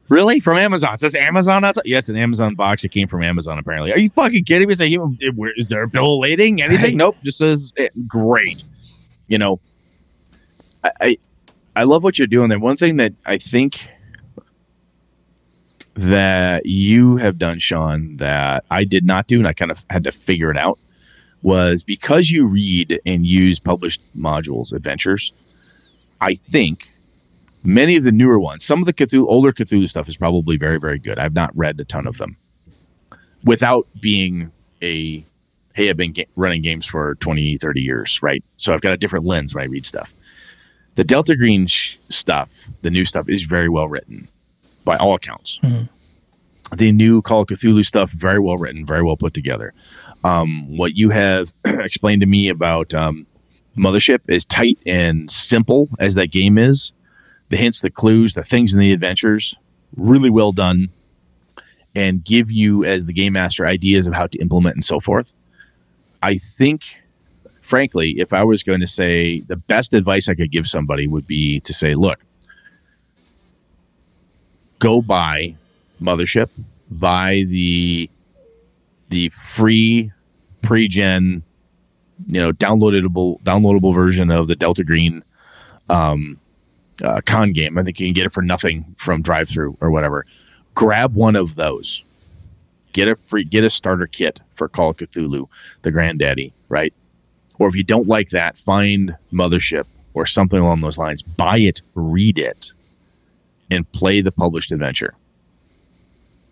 Really? 0.08 0.38
From 0.40 0.56
Amazon. 0.56 0.94
It 0.94 1.00
says 1.00 1.14
Amazon 1.16 1.64
outside? 1.64 1.82
Yes, 1.84 2.08
an 2.08 2.16
Amazon 2.16 2.54
box. 2.54 2.84
It 2.84 2.90
came 2.90 3.08
from 3.08 3.24
Amazon, 3.24 3.58
apparently. 3.58 3.92
Are 3.92 3.98
you 3.98 4.08
fucking 4.10 4.44
kidding 4.44 4.68
me? 4.68 4.72
Is, 4.72 4.80
a 4.80 4.86
human, 4.88 5.16
where- 5.34 5.52
is 5.56 5.68
there 5.68 5.82
a 5.82 5.88
bill 5.88 6.14
of 6.14 6.20
lading? 6.20 6.62
Anything? 6.62 6.84
Right. 6.84 6.94
Nope. 6.96 7.16
Just 7.24 7.38
says 7.38 7.72
eh, 7.76 7.88
great. 8.06 8.62
You 9.28 9.38
know, 9.38 9.60
I, 10.84 10.90
I 11.00 11.18
I 11.74 11.82
love 11.84 12.02
what 12.04 12.18
you're 12.18 12.26
doing 12.28 12.48
there. 12.48 12.58
One 12.60 12.76
thing 12.76 12.96
that 12.98 13.14
I 13.26 13.38
think 13.38 13.90
that 15.96 16.66
you 16.66 17.16
have 17.16 17.38
done, 17.38 17.58
Sean, 17.58 18.16
that 18.18 18.64
I 18.70 18.84
did 18.84 19.04
not 19.04 19.26
do, 19.26 19.38
and 19.38 19.48
I 19.48 19.52
kind 19.52 19.70
of 19.70 19.84
had 19.88 20.04
to 20.04 20.12
figure 20.12 20.50
it 20.50 20.56
out, 20.56 20.78
was 21.42 21.82
because 21.82 22.30
you 22.30 22.46
read 22.46 23.00
and 23.06 23.26
use 23.26 23.58
published 23.58 24.02
modules, 24.16 24.72
adventures. 24.72 25.32
I 26.20 26.34
think 26.34 26.92
many 27.62 27.96
of 27.96 28.04
the 28.04 28.12
newer 28.12 28.38
ones, 28.38 28.64
some 28.64 28.80
of 28.80 28.86
the 28.86 28.92
Cthulhu, 28.92 29.26
older 29.26 29.52
Cthulhu 29.52 29.88
stuff 29.88 30.08
is 30.08 30.16
probably 30.16 30.56
very, 30.56 30.78
very 30.78 30.98
good. 30.98 31.18
I've 31.18 31.34
not 31.34 31.56
read 31.56 31.80
a 31.80 31.84
ton 31.84 32.06
of 32.06 32.18
them 32.18 32.36
without 33.44 33.86
being 34.00 34.50
a, 34.82 35.24
hey, 35.74 35.88
I've 35.88 35.96
been 35.96 36.12
ga- 36.12 36.28
running 36.36 36.62
games 36.62 36.84
for 36.84 37.14
20, 37.16 37.56
30 37.56 37.80
years, 37.80 38.22
right? 38.22 38.44
So 38.58 38.74
I've 38.74 38.82
got 38.82 38.92
a 38.92 38.96
different 38.98 39.24
lens 39.24 39.54
when 39.54 39.64
I 39.64 39.66
read 39.66 39.86
stuff. 39.86 40.12
The 40.96 41.04
Delta 41.04 41.36
Green 41.36 41.66
sh- 41.66 41.96
stuff, 42.08 42.64
the 42.82 42.90
new 42.90 43.04
stuff, 43.04 43.28
is 43.28 43.44
very 43.44 43.68
well 43.68 43.88
written 43.88 44.28
by 44.86 44.96
all 44.96 45.14
accounts. 45.14 45.58
Mhm. 45.62 45.88
The 46.74 46.90
new 46.92 47.20
Call 47.20 47.42
of 47.42 47.48
Cthulhu 47.48 47.84
stuff, 47.84 48.10
very 48.10 48.40
well 48.40 48.56
written, 48.56 48.86
very 48.86 49.02
well 49.02 49.16
put 49.18 49.34
together. 49.34 49.74
Um, 50.24 50.76
what 50.76 50.96
you 50.96 51.10
have 51.10 51.52
explained 51.64 52.20
to 52.22 52.26
me 52.26 52.48
about 52.48 52.94
um, 52.94 53.26
Mothership 53.76 54.20
is 54.28 54.44
tight 54.46 54.78
and 54.86 55.30
simple 55.30 55.88
as 56.00 56.14
that 56.14 56.28
game 56.32 56.56
is. 56.56 56.92
The 57.50 57.56
hints, 57.56 57.82
the 57.82 57.90
clues, 57.90 58.34
the 58.34 58.42
things 58.42 58.72
in 58.74 58.80
the 58.80 58.92
adventures, 58.92 59.54
really 59.94 60.30
well 60.30 60.50
done, 60.50 60.88
and 61.94 62.24
give 62.24 62.50
you, 62.50 62.84
as 62.84 63.06
the 63.06 63.12
game 63.12 63.34
master, 63.34 63.66
ideas 63.66 64.06
of 64.08 64.14
how 64.14 64.26
to 64.26 64.38
implement 64.38 64.74
and 64.74 64.84
so 64.84 64.98
forth. 64.98 65.32
I 66.22 66.38
think, 66.38 66.96
frankly, 67.62 68.16
if 68.18 68.32
I 68.32 68.42
was 68.42 68.64
going 68.64 68.80
to 68.80 68.86
say 68.88 69.42
the 69.42 69.56
best 69.56 69.94
advice 69.94 70.28
I 70.28 70.34
could 70.34 70.50
give 70.50 70.66
somebody 70.66 71.06
would 71.06 71.26
be 71.26 71.60
to 71.60 71.72
say, 71.72 71.94
look, 71.94 72.24
go 74.78 75.02
buy 75.02 75.56
Mothership, 76.00 76.50
buy 76.90 77.44
the 77.48 78.10
the 79.08 79.28
free 79.30 80.12
pre-gen, 80.62 81.42
you 82.26 82.40
know, 82.40 82.52
downloadable 82.52 83.40
downloadable 83.42 83.94
version 83.94 84.30
of 84.30 84.48
the 84.48 84.56
Delta 84.56 84.84
Green 84.84 85.22
um, 85.88 86.38
uh, 87.02 87.20
con 87.24 87.52
game. 87.52 87.78
I 87.78 87.82
think 87.82 88.00
you 88.00 88.06
can 88.06 88.14
get 88.14 88.26
it 88.26 88.32
for 88.32 88.42
nothing 88.42 88.94
from 88.98 89.22
drive 89.22 89.48
through 89.48 89.76
or 89.80 89.90
whatever. 89.90 90.26
Grab 90.74 91.14
one 91.14 91.36
of 91.36 91.54
those. 91.54 92.02
Get 92.92 93.08
a 93.08 93.16
free 93.16 93.44
get 93.44 93.64
a 93.64 93.70
starter 93.70 94.06
kit 94.06 94.40
for 94.54 94.68
Call 94.68 94.90
of 94.90 94.96
Cthulhu, 94.96 95.48
the 95.82 95.90
granddaddy, 95.90 96.52
right? 96.68 96.92
Or 97.58 97.68
if 97.68 97.74
you 97.74 97.84
don't 97.84 98.08
like 98.08 98.30
that, 98.30 98.58
find 98.58 99.16
Mothership 99.32 99.84
or 100.14 100.26
something 100.26 100.58
along 100.58 100.80
those 100.80 100.98
lines. 100.98 101.22
Buy 101.22 101.58
it, 101.58 101.82
read 101.94 102.38
it, 102.38 102.72
and 103.70 103.90
play 103.92 104.20
the 104.20 104.32
published 104.32 104.72
adventure. 104.72 105.14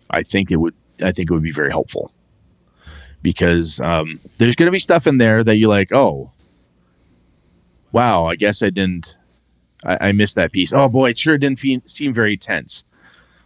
I 0.09 0.23
think 0.23 0.51
it 0.51 0.57
would 0.57 0.75
I 1.03 1.11
think 1.11 1.29
it 1.29 1.33
would 1.33 1.43
be 1.43 1.51
very 1.51 1.71
helpful. 1.71 2.11
Because 3.21 3.79
um, 3.79 4.19
there's 4.37 4.55
going 4.55 4.67
to 4.67 4.71
be 4.71 4.79
stuff 4.79 5.07
in 5.07 5.17
there 5.17 5.43
that 5.43 5.55
you're 5.55 5.69
like, 5.69 5.91
oh, 5.91 6.31
wow, 7.91 8.27
I 8.27 8.35
guess 8.35 8.61
I 8.61 8.69
didn't, 8.69 9.17
I, 9.83 10.09
I 10.09 10.11
missed 10.11 10.35
that 10.35 10.51
piece. 10.51 10.73
Oh 10.73 10.87
boy, 10.87 11.09
it 11.09 11.17
sure 11.17 11.37
didn't 11.37 11.59
fe- 11.59 11.81
seem 11.85 12.13
very 12.13 12.37
tense. 12.37 12.83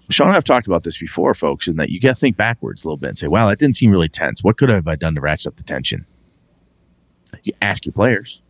Sean 0.10 0.28
and 0.28 0.36
I've 0.36 0.44
talked 0.44 0.68
about 0.68 0.84
this 0.84 0.98
before, 0.98 1.34
folks, 1.34 1.68
and 1.68 1.80
that 1.80 1.92
you 1.92 2.00
got 2.00 2.16
to 2.16 2.20
think 2.20 2.36
backwards 2.36 2.84
a 2.84 2.88
little 2.88 2.98
bit 2.98 3.10
and 3.10 3.18
say, 3.18 3.28
wow, 3.28 3.48
that 3.48 3.60
didn't 3.60 3.78
seem 3.78 3.92
really 3.92 4.10
tense. 4.10 4.44
What 4.44 4.58
could 4.58 4.68
have 4.70 4.88
I 4.88 4.96
done 4.96 5.16
to 5.16 5.22
ratchet 5.22 5.48
up 5.48 5.56
the 5.56 5.64
tension? 5.64 6.06
You 7.44 7.54
ask 7.62 7.86
your 7.86 7.94
players, 7.94 8.42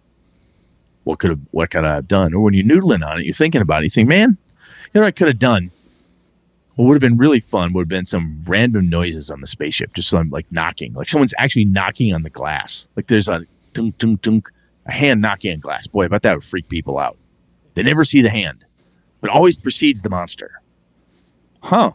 what 1.03 1.19
could 1.19 1.31
have, 1.31 1.39
what 1.51 1.69
could 1.69 1.83
I 1.83 1.95
have 1.95 2.07
done? 2.07 2.33
Or 2.33 2.39
when 2.39 2.53
you're 2.53 2.65
noodling 2.65 3.05
on 3.05 3.19
it, 3.19 3.25
you're 3.25 3.33
thinking 3.33 3.61
about 3.61 3.81
it, 3.81 3.85
you 3.85 3.89
think, 3.91 4.07
man, 4.07 4.37
you 4.93 4.99
know 4.99 5.01
what 5.01 5.07
I 5.07 5.11
could 5.11 5.27
have 5.27 5.39
done? 5.39 5.71
What 6.75 6.85
would 6.85 6.93
have 6.93 7.01
been 7.01 7.17
really 7.17 7.39
fun 7.39 7.73
would 7.73 7.81
have 7.81 7.89
been 7.89 8.05
some 8.05 8.43
random 8.47 8.89
noises 8.89 9.29
on 9.29 9.41
the 9.41 9.47
spaceship, 9.47 9.93
just 9.93 10.09
some 10.09 10.29
like 10.29 10.45
knocking, 10.49 10.93
like 10.93 11.09
someone's 11.09 11.33
actually 11.37 11.65
knocking 11.65 12.13
on 12.13 12.23
the 12.23 12.29
glass. 12.29 12.87
Like 12.95 13.07
there's 13.07 13.27
a 13.27 13.41
tunk, 13.73 13.97
tunk, 13.97 14.21
tunk, 14.21 14.49
a 14.85 14.91
hand 14.91 15.21
knocking 15.21 15.53
on 15.53 15.59
glass. 15.59 15.87
Boy, 15.87 16.05
I 16.05 16.07
bet 16.07 16.23
that 16.23 16.35
would 16.35 16.43
freak 16.43 16.69
people 16.69 16.97
out. 16.97 17.17
They 17.73 17.83
never 17.83 18.05
see 18.05 18.21
the 18.21 18.29
hand, 18.29 18.65
but 19.21 19.29
always 19.29 19.57
precedes 19.57 20.01
the 20.01 20.09
monster. 20.09 20.61
Huh. 21.61 21.91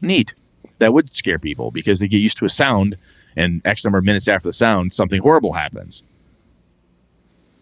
Neat. 0.00 0.34
That 0.78 0.92
would 0.92 1.14
scare 1.14 1.38
people 1.38 1.70
because 1.70 2.00
they 2.00 2.08
get 2.08 2.18
used 2.18 2.36
to 2.38 2.44
a 2.44 2.50
sound, 2.50 2.96
and 3.36 3.62
X 3.64 3.84
number 3.84 3.98
of 3.98 4.04
minutes 4.04 4.28
after 4.28 4.48
the 4.48 4.52
sound, 4.52 4.92
something 4.92 5.22
horrible 5.22 5.52
happens. 5.52 6.02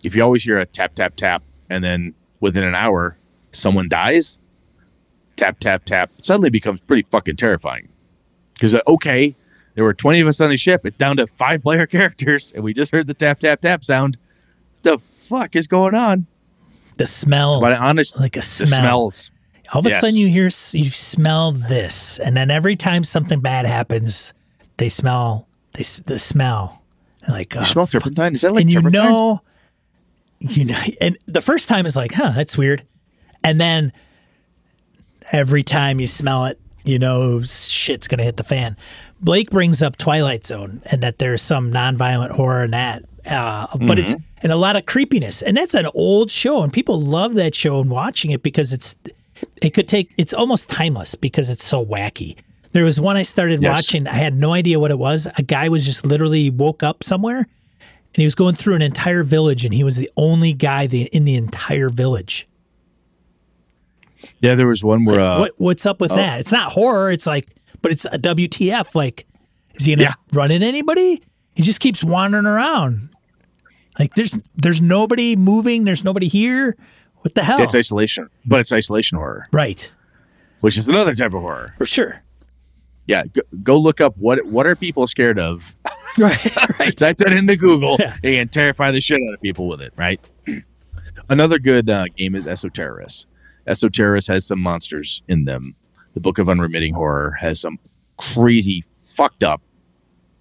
If 0.03 0.17
you 0.17 0.23
always 0.23 0.43
hear 0.43 0.59
a 0.59 0.67
tap, 0.67 0.95
tap, 0.95 1.17
tap, 1.17 1.43
and 1.71 1.85
then 1.85 2.15
within 2.41 2.65
an 2.65 2.75
hour, 2.75 3.17
someone 3.53 3.89
dies, 3.89 4.39
tap, 5.43 5.59
tap, 5.61 5.85
tap, 5.85 6.11
suddenly 6.21 6.51
becomes 6.51 6.81
pretty 6.81 7.07
fucking 7.11 7.37
terrifying. 7.37 7.89
Because, 8.55 8.75
uh, 8.75 8.81
okay, 8.87 9.35
there 9.75 9.85
were 9.85 9.95
20 9.95 10.21
of 10.21 10.29
us 10.29 10.41
on 10.41 10.51
the 10.51 10.57
ship. 10.57 10.87
It's 10.87 10.97
down 10.97 11.17
to 11.17 11.27
five 11.27 11.63
player 11.63 11.87
characters, 11.97 12.53
and 12.55 12.63
we 12.63 12.73
just 12.75 12.93
heard 12.93 13.07
the 13.07 13.15
tap, 13.15 13.41
tap, 13.41 13.61
tap 13.61 13.85
sound. 13.85 14.19
The 14.83 14.99
fuck 14.99 15.57
is 15.57 15.67
going 15.67 15.95
on? 15.95 16.27
the 16.99 17.07
smell, 17.07 17.59
But 17.61 17.73
honestly, 17.73 18.21
like 18.21 18.37
a 18.37 18.43
smell. 18.43 18.69
smells. 18.69 19.31
All 19.73 19.79
of 19.81 19.87
a 19.87 19.89
Yes. 19.89 20.01
sudden, 20.03 20.15
you 20.17 20.29
hear 20.29 20.45
you 20.45 20.91
smell 20.91 21.53
this, 21.53 22.19
and 22.21 22.37
then 22.37 22.51
every 22.51 22.77
time 22.77 23.03
something 23.03 23.41
bad 23.41 23.65
happens, 23.65 24.35
they 24.77 24.91
smell 24.91 25.49
they 25.73 25.85
the 26.05 26.19
smell. 26.19 26.83
And 27.25 27.33
like 27.33 27.55
You 27.55 27.63
oh, 27.63 27.65
smell 27.65 27.87
turpentine? 27.87 28.35
Is 28.35 28.43
that 28.43 28.53
like 28.53 28.63
and 28.63 28.71
you 28.73 28.83
know, 28.83 29.41
you 30.39 30.67
know, 30.67 30.79
and 31.01 31.17
the 31.27 31.41
first 31.41 31.67
time 31.67 31.87
is 31.87 31.97
like, 31.97 32.13
huh, 32.13 32.33
that's 32.37 32.59
weird, 32.59 32.85
and 33.43 33.59
then 33.59 33.91
every 35.33 35.63
time 35.63 35.99
you 36.01 36.07
smell 36.07 36.45
it, 36.47 36.61
you 36.85 36.99
know, 36.99 37.43
shit's 37.43 38.07
gonna 38.09 38.25
hit 38.25 38.37
the 38.37 38.45
fan. 38.45 38.77
Blake 39.21 39.51
brings 39.51 39.83
up 39.83 39.97
Twilight 39.97 40.47
Zone 40.47 40.83
and 40.87 41.03
that 41.03 41.19
there's 41.19 41.43
some 41.43 41.73
nonviolent 41.73 42.31
horror 42.31 42.65
in 42.65 42.73
that. 42.73 43.05
uh, 43.27 43.67
but 43.87 43.99
it's 43.99 44.15
and 44.43 44.51
a 44.51 44.57
lot 44.57 44.75
of 44.75 44.85
creepiness, 44.87 45.41
and 45.43 45.57
that's 45.57 45.75
an 45.75 45.87
old 45.95 46.29
show, 46.31 46.63
and 46.63 46.73
people 46.73 47.01
love 47.01 47.35
that 47.35 47.55
show 47.55 47.81
and 47.81 47.89
watching 47.91 48.33
it 48.33 48.43
because 48.43 48.73
it's 48.73 48.97
it 49.63 49.71
could 49.71 49.87
take 49.89 50.11
it's 50.17 50.35
almost 50.35 50.69
timeless 50.69 51.15
because 51.15 51.49
it's 51.51 51.65
so 51.65 51.85
wacky. 51.85 52.37
There 52.73 52.85
was 52.85 53.01
one 53.01 53.17
I 53.17 53.23
started 53.23 53.63
Yes. 53.63 53.71
watching. 53.71 54.09
I 54.09 54.15
had 54.15 54.35
no 54.37 54.53
idea 54.55 54.81
what 54.81 54.91
it 54.91 54.99
was. 54.99 55.29
A 55.39 55.43
guy 55.43 55.69
was 55.69 55.85
just 55.85 56.05
literally 56.05 56.51
woke 56.51 56.83
up 56.83 57.05
somewhere, 57.05 57.39
and 57.39 57.47
he 58.17 58.25
was 58.25 58.35
going 58.35 58.57
through 58.57 58.75
an 58.75 58.83
entire 58.83 59.23
village, 59.23 59.65
and 59.65 59.73
he 59.73 59.85
was 59.85 59.97
the 59.97 60.11
only 60.17 60.53
guy 60.53 60.89
the, 60.89 61.03
in 61.03 61.25
the 61.25 61.37
entire 61.37 61.89
village. 61.91 62.49
Yeah, 64.41 64.55
there 64.55 64.67
was 64.67 64.83
one 64.85 65.05
where 65.05 65.21
uh, 65.21 65.41
what, 65.41 65.53
what's 65.59 65.87
up 65.87 66.01
with 66.01 66.11
that? 66.11 66.41
It's 66.41 66.53
not 66.53 66.73
horror. 66.73 67.11
It's 67.11 67.27
like, 67.27 67.47
but 67.81 67.93
it's 67.93 68.05
a 68.07 68.19
WTF. 68.19 68.95
Like, 68.95 69.27
is 69.75 69.85
he 69.87 69.95
gonna 69.95 70.09
Yeah. 70.09 70.15
run 70.33 70.51
in 70.51 70.63
anybody? 70.63 71.23
He 71.55 71.63
just 71.63 71.81
keeps 71.81 72.03
wandering 72.05 72.47
around. 72.47 73.11
Like, 73.99 74.15
there's 74.15 74.35
there's 74.57 74.81
nobody 74.81 75.37
moving. 75.37 75.85
There's 75.85 76.05
nobody 76.05 76.29
here. 76.29 76.77
What 77.23 77.35
the 77.35 77.45
hell? 77.45 77.61
it's 77.63 77.75
isolation, 77.75 78.29
but 78.47 78.59
it's 78.61 78.73
isolation 78.73 79.17
horror, 79.19 79.47
right, 79.53 79.93
which 80.61 80.77
is 80.77 80.89
another 80.89 81.15
type 81.15 81.33
of 81.35 81.41
horror. 81.43 81.75
for 81.79 81.87
sure. 81.87 82.21
Yeah, 83.07 83.25
go, 83.27 83.43
go 83.63 83.77
look 83.77 84.01
up 84.01 84.17
what 84.19 84.45
what 84.47 84.67
are 84.67 84.75
people 84.77 85.07
scared 85.07 85.39
of. 85.39 85.75
Right, 86.19 86.79
right. 86.79 86.95
Type 86.95 87.17
that 87.17 87.33
into 87.33 87.57
Google 87.57 87.97
Yeah. 87.99 88.15
and 88.23 88.53
terrify 88.53 88.91
the 88.91 89.01
shit 89.01 89.19
out 89.27 89.33
of 89.33 89.41
people 89.41 89.67
with 89.67 89.81
it. 89.81 89.95
Right. 89.97 90.21
Another 91.31 91.59
good 91.59 91.89
uh, 91.89 92.05
game 92.19 92.35
is 92.35 92.45
Esoterrorist. 92.45 93.25
Esoterrorist 93.67 94.29
has 94.29 94.47
some 94.47 94.61
monsters 94.61 95.23
in 95.29 95.45
them. 95.45 95.75
The 96.15 96.21
Book 96.21 96.39
of 96.39 96.49
Unremitting 96.49 96.95
Horror 96.95 97.33
has 97.41 97.61
some 97.61 97.79
crazy, 98.19 98.85
fucked 99.15 99.43
up, 99.43 99.63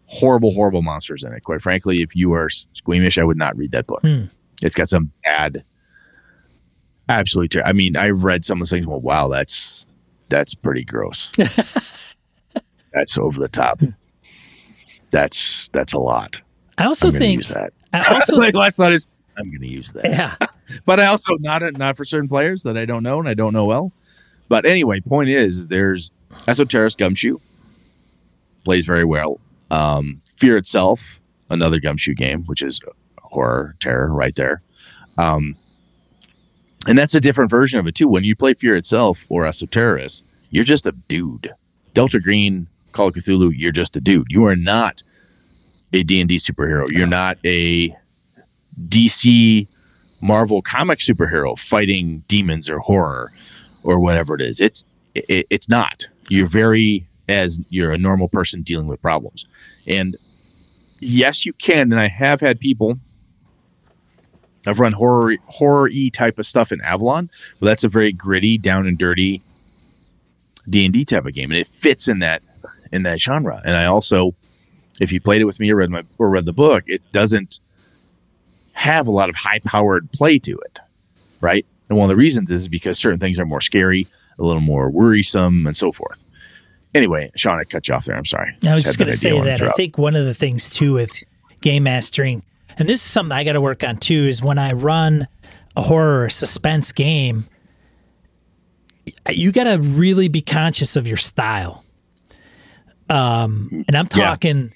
horrible, 0.05 0.51
horrible 0.51 0.81
monsters 0.81 1.23
in 1.23 1.31
it. 1.33 1.43
Quite 1.43 1.61
frankly, 1.61 2.01
if 2.01 2.15
you 2.15 2.33
are 2.33 2.49
squeamish, 2.49 3.17
I 3.17 3.23
would 3.23 3.37
not 3.37 3.55
read 3.55 3.71
that 3.71 3.87
book. 3.87 4.01
Hmm. 4.01 4.25
It's 4.61 4.75
got 4.75 4.89
some 4.89 5.11
bad, 5.23 5.63
absolutely. 7.09 7.47
Ter- 7.49 7.65
I 7.67 7.73
mean, 7.73 7.95
I've 7.97 8.23
read 8.23 8.45
some 8.45 8.57
of 8.57 8.59
those 8.61 8.71
things. 8.71 8.85
Well, 8.85 8.99
wow, 9.01 9.27
that's 9.27 9.85
that's 10.29 10.53
pretty 10.53 10.83
gross. 10.83 11.31
that's 12.93 13.17
over 13.17 13.39
the 13.39 13.47
top. 13.49 13.81
That's 15.11 15.69
that's 15.73 15.93
a 15.93 15.99
lot. 15.99 16.41
I 16.77 16.85
also 16.85 17.07
I'm 17.09 17.15
think. 17.15 17.37
use 17.37 17.47
that. 17.49 17.73
I 17.93 18.13
also 18.13 18.35
like 18.37 18.53
last 18.53 18.79
night 18.79 18.93
is 18.93 19.07
I'm 19.37 19.49
going 19.49 19.61
to 19.61 19.67
use 19.67 19.91
that. 19.93 20.05
yeah. 20.05 20.35
But 20.85 20.99
I 20.99 21.05
also 21.07 21.33
not 21.39 21.61
not 21.77 21.97
for 21.97 22.05
certain 22.05 22.29
players 22.29 22.63
that 22.63 22.77
I 22.77 22.85
don't 22.85 23.03
know 23.03 23.19
and 23.19 23.27
I 23.27 23.33
don't 23.33 23.53
know 23.53 23.65
well. 23.65 23.91
But 24.49 24.65
anyway, 24.65 24.99
point 24.99 25.29
is, 25.29 25.57
is 25.57 25.67
there's 25.67 26.11
Esoterrorist 26.47 26.97
Gumshoe 26.97 27.37
plays 28.63 28.85
very 28.85 29.05
well. 29.05 29.39
Um, 29.69 30.21
Fear 30.37 30.57
itself, 30.57 31.01
another 31.49 31.79
Gumshoe 31.79 32.13
game, 32.15 32.43
which 32.45 32.61
is 32.61 32.79
horror 33.21 33.75
terror 33.79 34.11
right 34.11 34.35
there. 34.35 34.61
Um, 35.17 35.55
and 36.87 36.97
that's 36.97 37.15
a 37.15 37.21
different 37.21 37.51
version 37.51 37.79
of 37.79 37.87
it 37.87 37.95
too. 37.95 38.07
When 38.07 38.23
you 38.23 38.35
play 38.35 38.53
Fear 38.53 38.75
itself 38.75 39.25
or 39.29 39.43
Esoterrorist, 39.43 40.23
you're 40.49 40.63
just 40.63 40.85
a 40.85 40.91
dude. 40.91 41.53
Delta 41.93 42.19
Green, 42.19 42.67
Call 42.91 43.07
of 43.07 43.13
Cthulhu, 43.13 43.51
you're 43.55 43.71
just 43.71 43.95
a 43.95 44.01
dude. 44.01 44.27
You 44.29 44.45
are 44.45 44.55
not 44.55 45.03
a 45.93 46.03
D&D 46.03 46.37
superhero. 46.37 46.89
You're 46.89 47.07
not 47.07 47.37
a 47.45 47.95
DC 48.87 49.67
Marvel 50.21 50.61
comic 50.61 50.99
superhero 50.99 51.57
fighting 51.57 52.23
demons 52.27 52.69
or 52.69 52.79
horror 52.79 53.31
or 53.83 53.99
whatever 53.99 54.35
it 54.35 54.41
is. 54.41 54.59
It's 54.59 54.85
it, 55.15 55.47
it's 55.49 55.67
not. 55.67 56.07
You're 56.29 56.47
very 56.47 57.07
as 57.27 57.59
you're 57.69 57.91
a 57.91 57.97
normal 57.97 58.27
person 58.27 58.61
dealing 58.61 58.87
with 58.87 59.01
problems. 59.01 59.47
And 59.87 60.17
yes, 60.99 61.45
you 61.45 61.53
can. 61.53 61.91
And 61.91 61.99
I 61.99 62.07
have 62.07 62.41
had 62.41 62.59
people. 62.59 62.99
I've 64.67 64.79
run 64.79 64.93
horror 64.93 65.37
horror 65.47 65.89
y 65.91 66.09
type 66.13 66.37
of 66.37 66.45
stuff 66.45 66.71
in 66.71 66.81
Avalon, 66.81 67.31
but 67.59 67.65
that's 67.65 67.83
a 67.83 67.89
very 67.89 68.11
gritty, 68.11 68.59
down 68.59 68.85
and 68.85 68.97
dirty 68.97 69.41
D 70.69 70.85
and 70.85 70.93
D 70.93 71.03
type 71.03 71.25
of 71.25 71.33
game, 71.33 71.49
and 71.49 71.59
it 71.59 71.67
fits 71.67 72.07
in 72.07 72.19
that 72.19 72.43
in 72.91 73.03
that 73.03 73.19
genre. 73.19 73.61
And 73.65 73.75
I 73.75 73.85
also, 73.85 74.35
if 74.99 75.11
you 75.11 75.19
played 75.19 75.41
it 75.41 75.45
with 75.45 75.59
me 75.59 75.71
or 75.71 75.77
read 75.77 75.89
my 75.89 76.03
or 76.19 76.29
read 76.29 76.45
the 76.45 76.53
book, 76.53 76.83
it 76.85 77.01
doesn't 77.11 77.59
have 78.81 79.07
a 79.07 79.11
lot 79.11 79.29
of 79.29 79.35
high 79.35 79.59
powered 79.59 80.11
play 80.11 80.39
to 80.39 80.57
it, 80.57 80.79
right? 81.39 81.63
And 81.87 81.99
one 81.99 82.05
of 82.05 82.09
the 82.09 82.15
reasons 82.15 82.51
is 82.51 82.67
because 82.67 82.97
certain 82.97 83.19
things 83.19 83.37
are 83.39 83.45
more 83.45 83.61
scary, 83.61 84.07
a 84.39 84.43
little 84.43 84.61
more 84.61 84.89
worrisome, 84.89 85.67
and 85.67 85.77
so 85.77 85.91
forth. 85.91 86.19
Anyway, 86.95 87.29
Sean, 87.35 87.59
I 87.59 87.63
cut 87.63 87.87
you 87.87 87.93
off 87.93 88.05
there. 88.05 88.17
I'm 88.17 88.25
sorry. 88.25 88.55
I 88.65 88.71
was 88.71 88.83
just 88.83 88.97
going 88.97 89.11
to 89.11 89.17
say 89.17 89.39
that 89.39 89.61
I 89.61 89.71
think 89.73 89.99
one 89.99 90.15
of 90.15 90.25
the 90.25 90.33
things 90.33 90.67
too 90.67 90.93
with 90.93 91.11
game 91.61 91.83
mastering, 91.83 92.43
and 92.77 92.89
this 92.89 93.05
is 93.05 93.11
something 93.11 93.31
I 93.31 93.43
got 93.43 93.53
to 93.53 93.61
work 93.61 93.83
on 93.83 93.97
too, 93.97 94.23
is 94.23 94.41
when 94.41 94.57
I 94.57 94.71
run 94.71 95.27
a 95.75 95.83
horror 95.83 96.23
or 96.23 96.29
suspense 96.29 96.91
game, 96.91 97.47
you 99.29 99.51
got 99.51 99.65
to 99.65 99.77
really 99.77 100.27
be 100.27 100.41
conscious 100.41 100.95
of 100.95 101.07
your 101.07 101.17
style. 101.17 101.85
Um, 103.11 103.85
and 103.87 103.95
I'm 103.95 104.07
Yeah. 104.51 104.71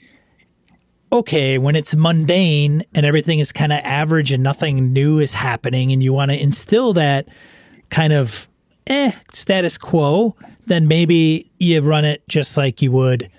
Okay, 1.15 1.57
when 1.57 1.75
it's 1.75 1.95
mundane 1.95 2.83
and 2.93 3.05
everything 3.05 3.39
is 3.39 3.51
kind 3.51 3.71
of 3.73 3.79
average 3.83 4.31
and 4.31 4.43
nothing 4.43 4.93
new 4.93 5.19
is 5.19 5.33
happening, 5.33 5.91
and 5.91 6.03
you 6.03 6.13
want 6.13 6.31
to 6.31 6.37
instill 6.41 6.93
that 6.93 7.27
kind 7.89 8.13
of 8.13 8.47
eh 8.87 9.11
status 9.33 9.77
quo, 9.77 10.35
then 10.67 10.87
maybe 10.87 11.49
you 11.59 11.81
run 11.81 12.05
it 12.05 12.27
just 12.27 12.57
like 12.57 12.81
you 12.81 12.91
would 12.91 13.29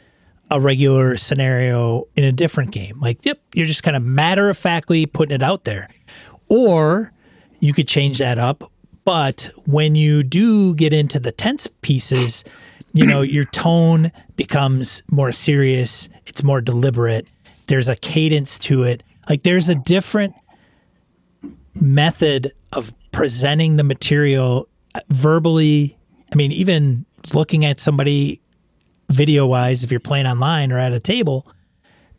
a 0.51 0.61
regular 0.61 1.17
scenario 1.17 2.07
in 2.15 2.25
a 2.25 2.33
different 2.33 2.71
game. 2.71 2.99
Like, 3.01 3.25
yep, 3.25 3.41
you're 3.55 3.67
just 3.67 3.83
kind 3.83 3.97
of 3.97 4.03
matter 4.03 4.49
of 4.49 4.57
factly 4.57 5.07
putting 5.07 5.35
it 5.35 5.43
out 5.43 5.65
there. 5.65 5.89
Or 6.49 7.13
you 7.61 7.73
could 7.73 7.89
change 7.89 8.19
that 8.19 8.39
up. 8.39 8.71
But 9.05 9.51
when 9.67 9.95
you 9.95 10.23
do 10.23 10.75
get 10.75 10.93
into 10.93 11.19
the 11.19 11.33
tense 11.33 11.67
pieces, 11.83 12.45
you 12.93 13.05
know, 13.05 13.23
your 13.23 13.45
tone 13.47 14.11
becomes 14.37 15.03
more 15.11 15.33
serious, 15.33 16.09
it's 16.27 16.43
more 16.43 16.61
deliberate. 16.61 17.27
There's 17.67 17.89
a 17.89 17.97
cadence 17.97 18.59
to 18.61 18.85
it. 18.85 19.03
Like, 19.29 19.43
there's 19.43 19.69
a 19.69 19.75
different 19.75 20.35
method 21.75 22.53
of 22.73 22.93
presenting 23.13 23.77
the 23.77 23.85
material 23.85 24.69
uh, 24.95 25.01
verbally. 25.11 25.99
I 26.33 26.37
mean, 26.37 26.53
even 26.53 27.07
looking 27.33 27.65
at 27.65 27.81
somebody 27.81 28.41
video 29.11 29.47
wise, 29.47 29.85
if 29.85 29.91
you're 29.91 30.01
playing 30.01 30.27
online 30.27 30.73
or 30.73 30.79
at 30.79 30.93
a 30.93 31.01
table, 31.01 31.47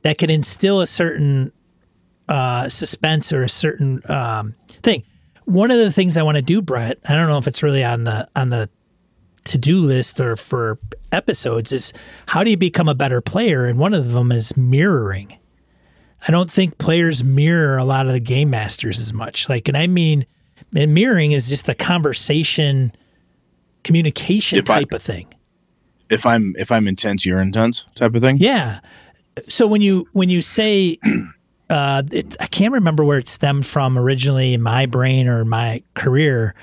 that 0.04 0.18
can 0.18 0.30
instill 0.30 0.82
a 0.82 0.88
certain 0.88 1.52
uh, 2.30 2.70
suspense 2.70 3.32
or 3.32 3.44
a 3.44 3.50
certain 3.50 4.02
um, 4.10 4.56
thing. 4.84 5.04
One 5.46 5.72
of 5.72 5.78
the 5.78 5.92
things 5.92 6.18
I 6.18 6.24
want 6.24 6.36
to 6.36 6.42
do, 6.42 6.62
Brett, 6.62 6.98
I 7.06 7.16
don't 7.16 7.30
know 7.30 7.38
if 7.38 7.48
it's 7.48 7.64
really 7.64 7.84
on 7.84 8.04
the 8.04 8.28
on 8.36 8.50
the 8.50 8.70
to 9.46 9.58
do 9.58 9.80
list 9.80 10.20
or 10.20 10.36
for 10.36 10.78
episodes, 11.12 11.72
is 11.72 11.94
how 12.28 12.44
do 12.44 12.50
you 12.52 12.58
become 12.58 12.90
a 12.90 12.96
better 12.96 13.22
player? 13.22 13.66
And 13.66 13.80
one 13.80 13.94
of 13.94 14.12
them 14.12 14.32
is 14.32 14.56
mirroring. 14.58 15.38
I 16.28 16.32
don't 16.32 16.50
think 16.52 16.78
players 16.80 17.24
mirror 17.24 17.78
a 17.78 17.86
lot 17.86 18.08
of 18.08 18.14
the 18.14 18.20
game 18.20 18.50
masters 18.50 19.00
as 19.00 19.14
much. 19.14 19.48
Like, 19.48 19.68
and 19.68 19.78
I 19.78 19.88
mean, 19.88 20.26
and 20.76 20.94
mirroring 20.94 21.32
is 21.32 21.48
just 21.48 21.70
a 21.70 21.74
conversation, 21.76 22.92
communication 23.84 24.60
If 24.60 24.70
I- 24.70 24.80
type 24.80 24.92
of 24.94 25.02
thing. 25.02 25.28
if 26.10 26.26
I'm 26.26 26.56
if 26.58 26.72
I'm 26.72 26.88
intense, 26.88 27.26
you're 27.26 27.40
intense 27.42 27.86
type 27.96 28.16
of 28.16 28.22
thing. 28.22 28.38
Yeah. 28.38 28.80
So 29.48 29.68
when 29.68 29.82
you 29.82 30.08
when 30.14 30.30
you 30.30 30.42
say, 30.42 30.98
uh, 31.70 32.04
it, 32.12 32.36
I 32.40 32.48
can't 32.48 32.74
remember 32.74 33.04
where 33.04 33.18
it 33.20 33.28
stemmed 33.30 33.66
from 33.66 33.98
originally 33.98 34.54
in 34.54 34.62
my 34.62 34.86
brain 34.88 35.28
or 35.28 35.46
my 35.46 35.84
career, 35.94 36.56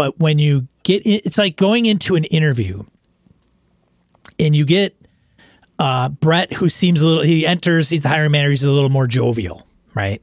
but 0.00 0.18
when 0.18 0.38
you 0.38 0.66
get, 0.82 1.02
in, 1.04 1.20
it's 1.26 1.36
like 1.36 1.56
going 1.56 1.84
into 1.84 2.16
an 2.16 2.24
interview, 2.24 2.84
and 4.38 4.56
you 4.56 4.64
get 4.64 4.96
uh, 5.78 6.08
Brett, 6.08 6.54
who 6.54 6.70
seems 6.70 7.02
a 7.02 7.06
little. 7.06 7.22
He 7.22 7.46
enters. 7.46 7.90
He's 7.90 8.00
the 8.00 8.08
hiring 8.08 8.30
manager. 8.30 8.48
He's 8.48 8.64
a 8.64 8.70
little 8.70 8.88
more 8.88 9.06
jovial, 9.06 9.66
right? 9.94 10.22